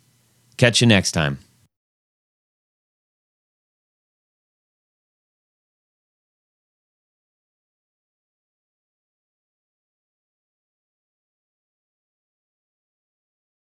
Catch 0.57 0.81
you 0.81 0.87
next 0.87 1.11
time. 1.13 1.39